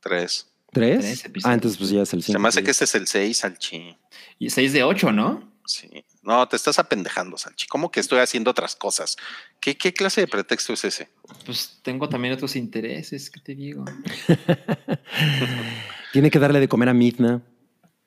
3. 0.00 0.46
¿Tres? 0.72 1.00
Tres 1.00 1.24
episodios. 1.24 1.46
ah, 1.50 1.54
entonces 1.54 1.78
pues 1.78 1.90
ya 1.90 2.02
es 2.02 2.12
el 2.12 2.22
Se 2.22 2.26
cinco. 2.26 2.38
me 2.40 2.48
hace 2.48 2.62
que 2.62 2.70
este 2.70 2.84
es 2.84 2.94
el 2.94 3.06
6, 3.06 3.38
Salchi. 3.38 3.96
Y 4.38 4.50
seis 4.50 4.72
de 4.72 4.82
ocho, 4.84 5.12
¿no? 5.12 5.50
Sí. 5.66 5.88
No, 6.22 6.46
te 6.48 6.56
estás 6.56 6.78
apendejando, 6.78 7.36
Salchi. 7.38 7.66
¿Cómo 7.66 7.90
que 7.90 8.00
estoy 8.00 8.18
haciendo 8.20 8.50
otras 8.50 8.76
cosas? 8.76 9.16
¿Qué, 9.60 9.76
qué 9.76 9.92
clase 9.92 10.20
de 10.22 10.28
pretexto 10.28 10.72
es 10.72 10.84
ese? 10.84 11.08
Pues 11.46 11.78
tengo 11.82 12.08
también 12.08 12.34
otros 12.34 12.56
intereses, 12.56 13.30
¿qué 13.30 13.40
te 13.40 13.54
digo? 13.54 13.84
Tiene 16.12 16.30
que 16.30 16.38
darle 16.38 16.60
de 16.60 16.68
comer 16.68 16.88
a 16.88 16.94
Midna, 16.94 17.42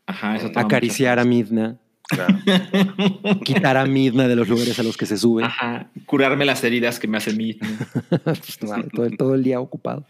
Ajá, 0.08 0.36
eso 0.36 0.48
toma 0.52 0.62
acariciar 0.66 1.20
a 1.20 1.24
Midna, 1.24 1.78
Claro. 2.12 2.38
quitar 3.44 3.78
a 3.78 3.86
Midna 3.86 4.28
de 4.28 4.36
los 4.36 4.48
lugares 4.48 4.78
a 4.80 4.84
los 4.84 4.98
que 4.98 5.06
se 5.06 5.18
sube. 5.18 5.44
Ajá, 5.44 5.88
curarme 6.06 6.46
las 6.46 6.64
heridas 6.64 7.00
que 7.00 7.08
me 7.08 7.18
hacen 7.18 7.38
mí. 7.38 7.58
Pues, 8.24 8.62
no, 8.64 8.84
todo, 8.94 9.06
el- 9.06 9.18
todo 9.18 9.36
el 9.36 9.44
día 9.44 9.60
ocupado. 9.60 10.06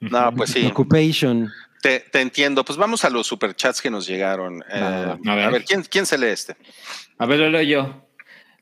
No, 0.00 0.32
pues 0.34 0.50
sí. 0.50 0.64
Occupation. 0.66 1.50
Te, 1.80 2.00
te 2.00 2.20
entiendo. 2.20 2.64
Pues 2.64 2.76
vamos 2.78 3.04
a 3.04 3.10
los 3.10 3.26
superchats 3.26 3.80
que 3.80 3.90
nos 3.90 4.06
llegaron. 4.06 4.62
Eh, 4.72 4.78
a, 4.78 5.12
A 5.26 5.34
ver. 5.34 5.50
ver. 5.52 5.64
¿quién, 5.64 5.82
¿quién 5.82 6.06
se 6.06 6.18
lee 6.18 6.26
este? 6.26 6.56
A 7.18 7.26
ver, 7.26 7.38
lo 7.40 7.50
leo 7.50 7.62
yo. 7.62 8.04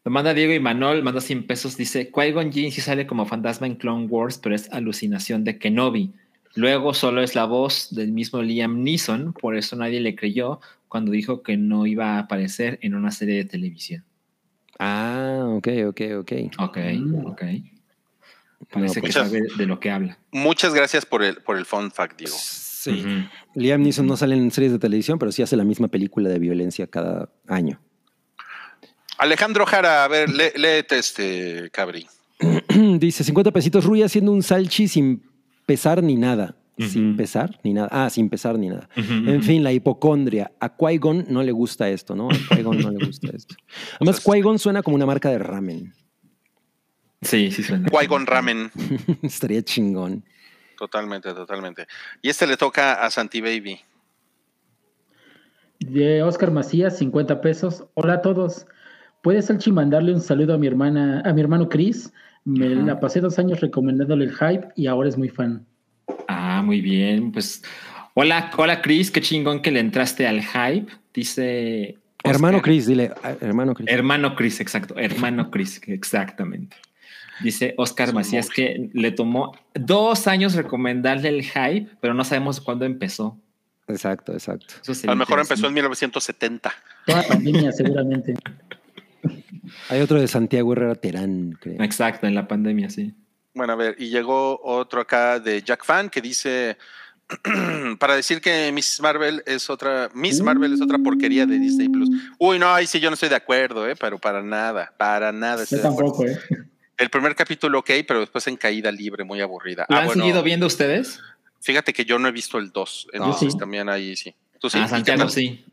Lo 0.05 0.10
manda 0.10 0.32
Diego 0.32 0.52
y 0.55 0.60
Manol, 0.60 1.02
manda 1.02 1.20
100 1.20 1.47
pesos. 1.47 1.76
Dice: 1.76 2.10
Qui-Gon 2.10 2.52
Jinn 2.52 2.72
sí 2.72 2.80
sale 2.80 3.06
como 3.06 3.26
fantasma 3.26 3.66
en 3.66 3.74
Clone 3.74 4.06
Wars, 4.06 4.38
pero 4.38 4.55
es 4.55 4.70
alucinación 4.72 5.44
de 5.44 5.59
Kenobi. 5.59 6.12
Luego 6.55 6.94
solo 6.94 7.22
es 7.22 7.35
la 7.35 7.44
voz 7.44 7.89
del 7.94 8.12
mismo 8.12 8.43
Liam 8.43 8.82
Neeson, 8.82 9.32
por 9.32 9.56
eso 9.56 9.77
nadie 9.77 10.01
le 10.01 10.16
creyó 10.16 10.60
cuando 10.89 11.12
dijo 11.12 11.43
que 11.43 11.56
no 11.56 11.86
iba 11.86 12.16
a 12.16 12.18
aparecer 12.20 12.78
en 12.82 12.94
una 12.94 13.10
serie 13.12 13.36
de 13.36 13.44
televisión. 13.44 14.05
Ah, 14.78 15.44
ok, 15.48 15.68
ok, 15.89 16.01
ok. 16.20 16.32
Ok, 16.59 16.78
Mm. 16.97 17.27
ok. 17.27 17.43
Parece 18.72 19.01
pues- 19.01 19.14
que 19.14 19.20
sabe 19.20 19.43
de 19.56 19.66
lo 19.66 19.78
que 19.78 19.90
habla. 19.90 20.18
Muchas 20.32 20.74
gracias 20.74 21.06
por 21.06 21.22
el, 21.22 21.36
por 21.36 21.56
el 21.56 21.64
fun 21.66 21.90
fact, 21.90 22.18
Diego. 22.18 22.36
Sí. 22.36 23.05
Liam 23.55 23.82
Neeson 23.82 24.06
no 24.06 24.16
sale 24.16 24.35
en 24.36 24.51
series 24.51 24.72
de 24.72 24.78
televisión, 24.78 25.18
pero 25.18 25.31
sí 25.32 25.43
hace 25.43 25.56
la 25.56 25.64
misma 25.64 25.89
película 25.89 26.28
de 26.31 26.39
violencia 26.39 26.86
cada 26.86 27.28
año. 27.47 27.78
Alejandro 29.18 29.66
Jara, 29.66 30.05
a 30.05 30.09
ver, 30.09 30.31
lé- 30.31 30.52
léete 30.56 30.98
este 30.98 31.68
cabri. 31.72 32.06
Dice 32.98 33.22
50 33.22 33.51
pesitos 33.51 33.85
Rui 33.85 34.02
haciendo 34.02 34.32
un 34.32 34.43
salchi 34.43 34.89
sin 34.89 35.22
pesar 35.70 36.02
ni 36.02 36.16
nada. 36.16 36.56
Sin 36.78 37.16
pesar 37.16 37.60
ni 37.62 37.74
nada. 37.74 37.88
Ah, 37.92 38.10
sin 38.10 38.28
pesar 38.28 38.59
ni 38.59 38.68
nada. 38.68 38.88
En 38.97 39.42
fin, 39.42 39.62
la 39.62 39.70
hipocondria. 39.70 40.51
A 40.59 40.76
Qui-Gon 40.76 41.26
no 41.28 41.42
le 41.42 41.52
gusta 41.52 41.88
esto, 41.88 42.16
¿no? 42.16 42.28
A 42.28 42.34
Qui-Gon 42.34 42.78
no 42.78 42.90
le 42.90 43.06
gusta 43.06 43.28
esto. 43.32 43.55
Además, 44.01 44.20
Qui-Gon 44.24 44.59
suena 44.59 44.82
como 44.82 44.97
una 44.97 45.06
marca 45.06 45.28
de 45.30 45.38
ramen. 45.38 45.92
Sí, 47.22 47.51
sí 47.52 47.62
suena. 47.62 47.88
Qui-Gon 47.88 48.26
Ramen. 48.26 48.70
Estaría 49.22 49.62
chingón. 49.62 50.24
Totalmente, 50.76 51.32
totalmente. 51.34 51.86
Y 52.22 52.30
este 52.30 52.47
le 52.47 52.56
toca 52.56 53.05
a 53.05 53.10
Santi 53.10 53.40
Baby. 53.40 53.78
De 55.78 56.22
Oscar 56.22 56.51
Macías, 56.51 56.98
50 56.98 57.40
pesos. 57.42 57.84
Hola 57.94 58.14
a 58.14 58.22
todos. 58.22 58.66
¿Puedes, 59.22 59.47
Salchi, 59.47 59.70
mandarle 59.70 60.14
un 60.14 60.20
saludo 60.20 60.55
a 60.55 60.59
mi 60.59 60.66
hermana, 60.66 61.22
a 61.24 61.32
mi 61.34 61.42
hermano 61.42 61.68
Chris? 61.68 62.10
Me 62.45 62.67
Ajá. 62.67 62.83
la 62.87 63.01
pasé 63.01 63.21
dos 63.21 63.39
años 63.39 63.61
recomendándole 63.61 64.25
el 64.25 64.33
hype 64.33 64.69
y 64.77 64.87
ahora 64.87 65.09
es 65.09 65.19
muy 65.19 65.29
fan. 65.29 65.67
Ah, 66.29 66.62
muy 66.65 66.81
bien. 66.81 67.33
Pues 67.33 67.62
hola, 68.15 68.51
hola 68.57 68.83
Chris, 68.83 69.11
qué 69.11 69.21
chingón 69.21 69.61
que 69.62 69.71
le 69.71 69.81
entraste 69.81 70.27
al 70.27 70.43
hype. 70.43 70.91
Dice 71.12 71.99
Oscar. 72.19 72.35
Hermano 72.35 72.62
Chris, 72.62 72.87
dile, 72.87 73.12
ah, 73.23 73.35
hermano 73.41 73.75
Chris. 73.75 73.89
Hermano 73.91 74.35
Chris, 74.37 74.61
exacto. 74.61 74.95
Hermano 74.97 75.51
Chris, 75.51 75.81
exactamente. 75.87 76.77
Dice 77.43 77.75
Oscar 77.79 78.12
Macías 78.12 78.51
que 78.51 78.91
le 78.93 79.12
tomó 79.12 79.57
dos 79.75 80.27
años 80.27 80.55
recomendarle 80.55 81.31
el 81.31 81.43
hype, 81.43 81.89
pero 82.01 82.12
no 82.12 82.23
sabemos 82.25 82.61
cuándo 82.61 82.85
empezó. 82.85 83.39
Exacto, 83.89 84.33
exacto. 84.33 84.75
A 84.87 85.07
lo 85.07 85.17
mejor 85.17 85.41
empezó 85.41 85.67
en 85.67 85.73
interesante. 85.73 85.75
1970. 85.75 86.73
Toda 87.07 87.23
pandemia, 87.23 87.73
seguramente. 87.73 88.35
Hay 89.88 90.01
otro 90.01 90.20
de 90.20 90.28
Santiago 90.28 90.72
Herrera 90.72 90.94
Terán, 90.94 91.52
creo. 91.60 91.82
Exacto, 91.82 92.26
en 92.26 92.34
la 92.34 92.47
pandemia, 92.48 92.90
sí. 92.90 93.14
Bueno, 93.55 93.72
a 93.72 93.76
ver, 93.76 93.97
y 93.98 94.09
llegó 94.10 94.60
otro 94.62 95.01
acá 95.01 95.40
de 95.40 95.62
Jack 95.62 95.84
Fan 95.84 96.09
que 96.09 96.20
dice 96.20 96.76
para 97.98 98.14
decir 98.16 98.40
que 98.40 98.70
Miss 98.72 99.01
Marvel 99.01 99.42
es 99.47 99.70
otra 99.70 100.09
Miss 100.14 100.40
Marvel 100.40 100.72
es 100.72 100.80
otra 100.80 100.98
porquería 100.98 101.47
de 101.47 101.59
Disney 101.59 101.88
Plus. 101.88 102.09
Uy, 102.38 102.59
no, 102.59 102.72
ahí 102.72 102.86
sí 102.86 103.01
yo 103.01 103.10
no 103.10 103.14
estoy 103.14 103.28
de 103.28 103.36
acuerdo, 103.36 103.88
eh, 103.88 103.94
pero 103.97 104.18
para 104.18 104.42
nada, 104.42 104.92
para 104.97 105.32
nada 105.32 105.64
Yo 105.68 105.80
tampoco, 105.80 106.26
¿eh? 106.26 106.38
El 106.97 107.09
primer 107.09 107.34
capítulo 107.34 107.78
ok, 107.78 107.90
pero 108.06 108.20
después 108.20 108.47
en 108.47 108.56
caída 108.56 108.92
libre, 108.92 109.24
muy 109.24 109.40
aburrida. 109.40 109.86
¿Lo 109.88 109.97
Ah, 109.97 110.01
han 110.01 110.06
bueno, 110.06 110.22
seguido 110.24 110.42
viendo 110.42 110.66
ustedes? 110.66 111.18
Fíjate 111.62 111.92
que 111.92 112.05
yo 112.05 112.18
no 112.18 112.28
he 112.28 112.32
visto 112.32 112.59
el 112.59 112.70
2, 112.72 113.06
No. 113.14 113.24
entonces 113.24 113.52
Sí. 113.52 113.59
también 113.59 113.88
ahí 113.88 114.16
sí. 114.16 114.34
¿Tú 114.59 114.68
sí? 114.68 114.76
ah, 114.78 114.82
¿Y 114.82 114.84
qué 114.84 114.88
Santiago 114.90 115.28
sí. 115.28 115.64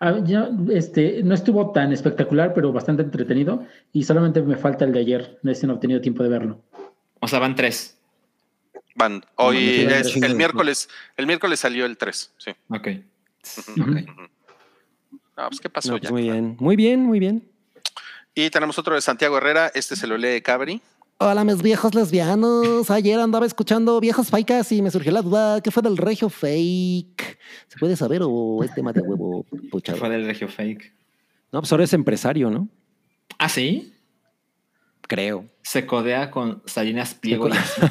Ah, 0.00 0.18
yo, 0.24 0.48
este, 0.70 1.22
no 1.24 1.34
estuvo 1.34 1.72
tan 1.72 1.92
espectacular, 1.92 2.54
pero 2.54 2.72
bastante 2.72 3.02
entretenido. 3.02 3.66
Y 3.92 4.04
solamente 4.04 4.40
me 4.42 4.56
falta 4.56 4.84
el 4.84 4.92
de 4.92 5.00
ayer. 5.00 5.38
Ese 5.44 5.66
no 5.66 5.74
he 5.74 5.78
tenido 5.78 6.00
tiempo 6.00 6.22
de 6.22 6.28
verlo. 6.28 6.62
O 7.20 7.26
sea, 7.26 7.38
van 7.40 7.54
tres. 7.56 7.98
Van. 8.94 9.24
Hoy 9.36 9.56
No, 9.78 9.84
no, 9.84 9.90
no, 9.90 9.96
es 9.96 10.14
no, 10.16 10.20
no, 10.20 10.26
el 10.26 10.32
no. 10.32 10.38
miércoles, 10.38 10.88
el 11.16 11.26
miércoles 11.26 11.60
salió 11.60 11.84
el 11.86 11.96
3, 11.96 12.32
sí. 12.38 12.50
Ok. 12.68 12.88
Ujú. 13.76 13.94
Ah, 15.36 15.46
pues 15.48 15.60
qué 15.60 15.68
pasó 15.70 15.92
No, 15.92 15.96
ya. 15.98 16.00
pues 16.00 16.12
muy 16.12 16.22
bien, 16.22 16.56
muy 16.58 16.76
bien, 16.76 17.00
muy 17.04 17.18
bien. 17.20 17.48
Y 18.34 18.50
tenemos 18.50 18.78
otro 18.78 18.94
de 18.94 19.00
Santiago 19.00 19.36
Herrera, 19.38 19.70
este 19.74 19.94
se 19.96 20.06
lo 20.06 20.16
lee 20.16 20.40
Cabri. 20.42 20.80
Hola, 21.20 21.42
mis 21.42 21.62
viejos 21.62 21.96
lesbianos. 21.96 22.90
Ayer 22.92 23.18
andaba 23.18 23.44
escuchando 23.44 23.98
viejos 23.98 24.28
faicas 24.28 24.70
y 24.70 24.82
me 24.82 24.90
surgió 24.90 25.10
la 25.10 25.20
duda, 25.22 25.60
¿qué 25.60 25.72
fue 25.72 25.82
del 25.82 25.96
regio 25.96 26.28
fake? 26.28 27.38
¿Se 27.66 27.76
puede 27.78 27.96
saber 27.96 28.22
o 28.24 28.62
es 28.62 28.72
tema 28.72 28.92
de 28.92 29.00
huevo 29.00 29.44
¿Qué 29.50 29.68
puchado? 29.68 29.98
fue 29.98 30.08
del 30.10 30.26
Regio 30.26 30.48
Fake? 30.48 30.94
No, 31.50 31.60
pues 31.60 31.72
ahora 31.72 31.84
es 31.84 31.92
empresario, 31.92 32.50
¿no? 32.50 32.68
Ah, 33.38 33.48
sí. 33.48 33.92
Creo. 35.02 35.46
Se 35.62 35.86
codea 35.86 36.30
con 36.30 36.62
Salinas 36.66 37.14
Pliego. 37.14 37.48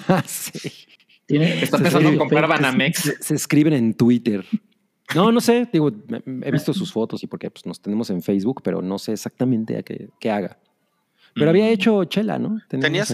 así. 0.07 0.59
sí. 0.59 0.71
Está 1.27 1.77
Se 1.77 1.83
pensando 1.83 2.09
en 2.09 2.17
comprar 2.17 2.47
fake. 2.47 2.61
Banamex. 2.61 2.99
Se, 2.99 3.23
se 3.23 3.35
escriben 3.35 3.73
en 3.73 3.93
Twitter. 3.93 4.45
No, 5.15 5.31
no 5.31 5.41
sé, 5.41 5.67
digo, 5.71 5.91
he 6.43 6.51
visto 6.51 6.73
sus 6.73 6.91
fotos 6.93 7.23
y 7.23 7.27
porque 7.27 7.49
pues, 7.49 7.65
nos 7.65 7.81
tenemos 7.81 8.09
en 8.09 8.21
Facebook, 8.21 8.61
pero 8.63 8.81
no 8.81 8.97
sé 8.99 9.13
exactamente 9.13 9.77
a 9.77 9.83
qué, 9.83 10.09
qué 10.19 10.31
haga. 10.31 10.59
Pero 11.37 11.49
había 11.49 11.69
hecho 11.69 12.03
chela, 12.05 12.39
¿no? 12.39 12.59
Tenía, 12.67 13.05
su, 13.05 13.13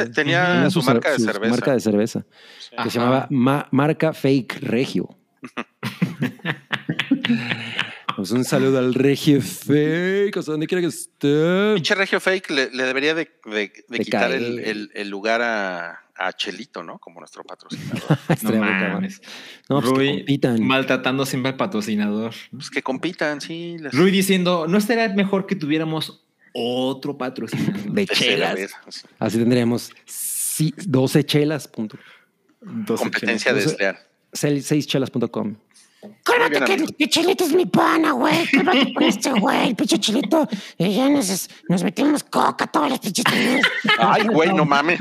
marca 0.84 1.12
de 1.12 1.20
su 1.20 1.26
cerveza. 1.26 1.52
marca 1.52 1.74
de 1.74 1.80
cerveza, 1.80 2.26
que 2.70 2.76
Ajá. 2.78 2.90
se 2.90 3.00
llamaba 3.00 3.28
Ma- 3.30 3.68
Marca 3.72 4.14
Fake 4.14 4.60
Regio. 4.62 5.10
pues 8.16 8.32
un 8.32 8.44
saludo 8.46 8.78
al 8.80 8.94
Regio 8.94 9.42
Fake, 9.42 10.38
o 10.38 10.42
sea, 10.42 10.52
donde 10.54 10.68
quiera 10.68 10.82
que 10.82 10.88
esté. 10.88 11.74
Pinche 11.76 11.96
Regio 11.96 12.20
Fake 12.20 12.50
le, 12.52 12.70
le 12.72 12.84
debería 12.84 13.14
de, 13.16 13.30
de- 13.46 13.52
de 13.52 13.72
De 13.90 14.00
quitar 14.00 14.32
el, 14.32 14.60
el- 14.60 14.92
el 14.94 15.10
lugar 15.10 15.42
a, 15.42 16.00
a 16.16 16.32
Chelito, 16.34 16.84
¿no? 16.84 17.00
Como 17.00 17.20
nuestro 17.20 17.44
patrocinador. 17.44 18.02
No 18.44 18.60
mames. 18.60 19.22
No, 19.70 19.82
pues 19.82 19.94
que 20.00 20.18
compitan. 20.20 20.64
maltratando 20.64 21.26
siempre 21.26 21.52
al 21.52 21.58
patrocinador. 21.58 22.34
pues 22.52 22.70
que 22.70 22.84
compitan, 22.84 23.42
sí. 23.42 23.78
les- 23.80 23.94
Rui 23.94 24.12
diciendo, 24.12 24.68
¿no 24.68 24.78
estaría 24.78 25.10
mejor 25.10 25.46
que 25.48 25.56
tuviéramos 25.56 26.24
otro 26.54 27.18
patrocinador? 27.18 27.92
de 27.92 28.08
chelas. 28.08 28.72
Así 29.20 29.38
tendríamos 29.38 29.92
sí, 30.06 30.74
12 30.86 31.26
chelas. 31.26 31.68
Punto. 31.68 31.98
Dos 32.62 33.00
Competencia 33.00 33.52
chelas. 33.52 33.66
desleal. 33.66 33.98
6 34.34 34.88
chelas.com. 34.88 35.56
Cálmate 36.24 36.60
que 36.66 36.74
amigo. 36.74 36.94
el 37.00 37.10
Chelito 37.10 37.46
es 37.46 37.54
mi 37.54 37.66
pana, 37.66 38.12
güey. 38.12 38.46
Cálmate 38.48 38.94
con 38.94 39.04
este 39.04 39.32
güey, 39.32 39.70
el 39.70 39.76
pinche 39.76 39.98
Chelito. 40.00 40.48
Y 40.78 40.96
ya 40.96 41.10
nos, 41.10 41.50
nos 41.70 41.84
metimos 41.84 42.24
coca 42.24 42.68
todas 42.68 42.90
las 42.92 43.00
pinches. 43.00 43.24
Ay, 43.98 44.28
güey, 44.28 44.54
no 44.54 44.66
mames. 44.66 45.00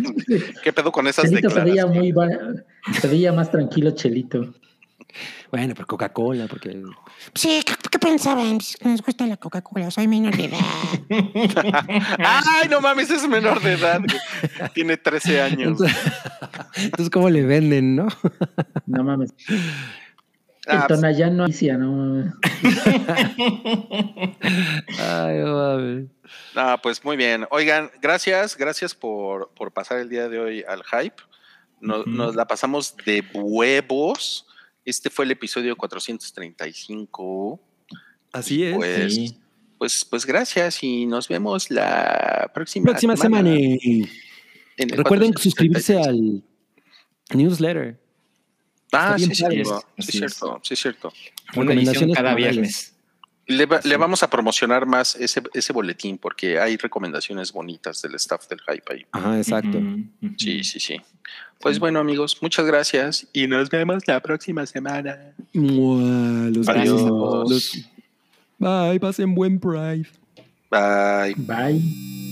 ¿Qué 0.62 0.72
pedo 0.72 0.92
con 0.92 1.08
esas 1.08 1.24
Chelito 1.24 1.50
se 1.50 1.60
veía 1.60 1.86
declaraciones? 1.86 2.64
muy 2.86 2.94
se 3.00 3.08
veía 3.08 3.32
más 3.32 3.50
tranquilo 3.50 3.90
Chelito. 3.92 4.54
Bueno, 5.50 5.74
pero 5.74 5.86
Coca-Cola, 5.86 6.46
porque 6.48 6.82
Sí, 7.34 7.62
¿qué, 7.64 7.74
qué 7.90 7.98
pensaban? 7.98 8.58
Pues 8.58 8.76
nos 8.84 9.02
gusta 9.02 9.26
la 9.26 9.36
Coca-Cola, 9.36 9.90
soy 9.90 10.08
menor 10.08 10.36
de 10.36 10.44
edad. 10.46 10.58
Ay, 12.18 12.68
no 12.68 12.80
mames, 12.80 13.10
es 13.10 13.28
menor 13.28 13.60
de 13.60 13.72
edad. 13.72 14.00
Tiene 14.74 14.96
13 14.96 15.40
años. 15.42 15.80
Entonces, 15.80 15.96
entonces, 16.76 17.10
¿cómo 17.10 17.30
le 17.30 17.42
venden, 17.42 17.96
no? 17.96 18.08
No 18.86 19.04
mames. 19.04 19.34
El 20.66 20.78
Ah, 20.78 20.84
pues, 20.86 21.00
Tonayán 21.00 21.36
no 21.36 21.48
no 21.48 21.92
mames. 21.92 22.34
Ay, 24.98 25.38
no 25.38 25.56
mames. 25.56 26.06
ah, 26.54 26.78
pues 26.82 27.04
muy 27.04 27.16
bien. 27.16 27.46
Oigan, 27.50 27.90
gracias, 28.00 28.56
gracias 28.56 28.94
por, 28.94 29.50
por 29.54 29.72
pasar 29.72 29.98
el 29.98 30.08
día 30.08 30.28
de 30.28 30.38
hoy 30.38 30.64
al 30.68 30.84
hype. 30.84 31.16
Nos 31.80 32.36
la 32.36 32.46
pasamos 32.46 32.96
de 33.04 33.24
huevos. 33.34 34.46
Este 34.84 35.10
fue 35.10 35.24
el 35.24 35.30
episodio 35.32 35.76
435. 35.76 37.60
Así 38.32 38.64
es. 38.64 38.74
Pues, 38.76 39.14
Sí. 39.14 39.36
pues, 39.78 40.04
pues 40.04 40.26
gracias 40.26 40.82
y 40.82 41.06
nos 41.06 41.28
vemos 41.28 41.70
la 41.70 42.50
próxima, 42.54 42.86
Próxima 42.86 43.16
semana. 43.16 43.50
en 43.50 44.08
el 44.78 44.88
Recuerden 44.90 45.32
435. 45.32 45.38
suscribirse 45.40 45.98
al 45.98 46.42
newsletter. 47.34 48.00
Ah, 48.94 49.14
Está 49.14 49.16
bien 49.16 49.34
sí, 49.34 49.42
padre. 49.42 49.54
cierto, 49.64 49.80
sí, 49.80 49.86
Así 49.98 50.12
cierto, 50.18 50.60
sí, 50.62 50.76
cierto. 50.76 51.12
Una 51.56 51.72
edición 51.74 52.12
cada 52.12 52.34
viernes. 52.34 52.91
Le, 53.46 53.66
va- 53.66 53.80
le 53.82 53.96
vamos 53.96 54.22
a 54.22 54.30
promocionar 54.30 54.86
más 54.86 55.16
ese, 55.16 55.42
ese 55.52 55.72
boletín 55.72 56.16
porque 56.16 56.58
hay 56.60 56.76
recomendaciones 56.76 57.52
bonitas 57.52 58.00
del 58.00 58.14
staff 58.14 58.48
del 58.48 58.60
hype 58.60 58.92
ahí. 58.92 59.06
Ajá, 59.12 59.36
exacto. 59.36 59.78
Sí, 60.38 60.62
sí, 60.64 60.78
sí. 60.80 60.96
Pues 61.60 61.78
bueno, 61.78 61.98
amigos, 62.00 62.38
muchas 62.40 62.66
gracias 62.66 63.26
y 63.32 63.46
nos 63.46 63.68
vemos 63.70 64.06
la 64.06 64.20
próxima 64.20 64.64
semana. 64.66 65.32
Mua, 65.52 66.48
los 66.50 66.68
Adiós. 66.68 67.02
Los- 67.50 67.78
Bye, 68.58 69.00
pasen 69.00 69.34
buen 69.34 69.58
Pride. 69.58 70.06
Bye. 70.70 71.34
Bye. 71.36 72.31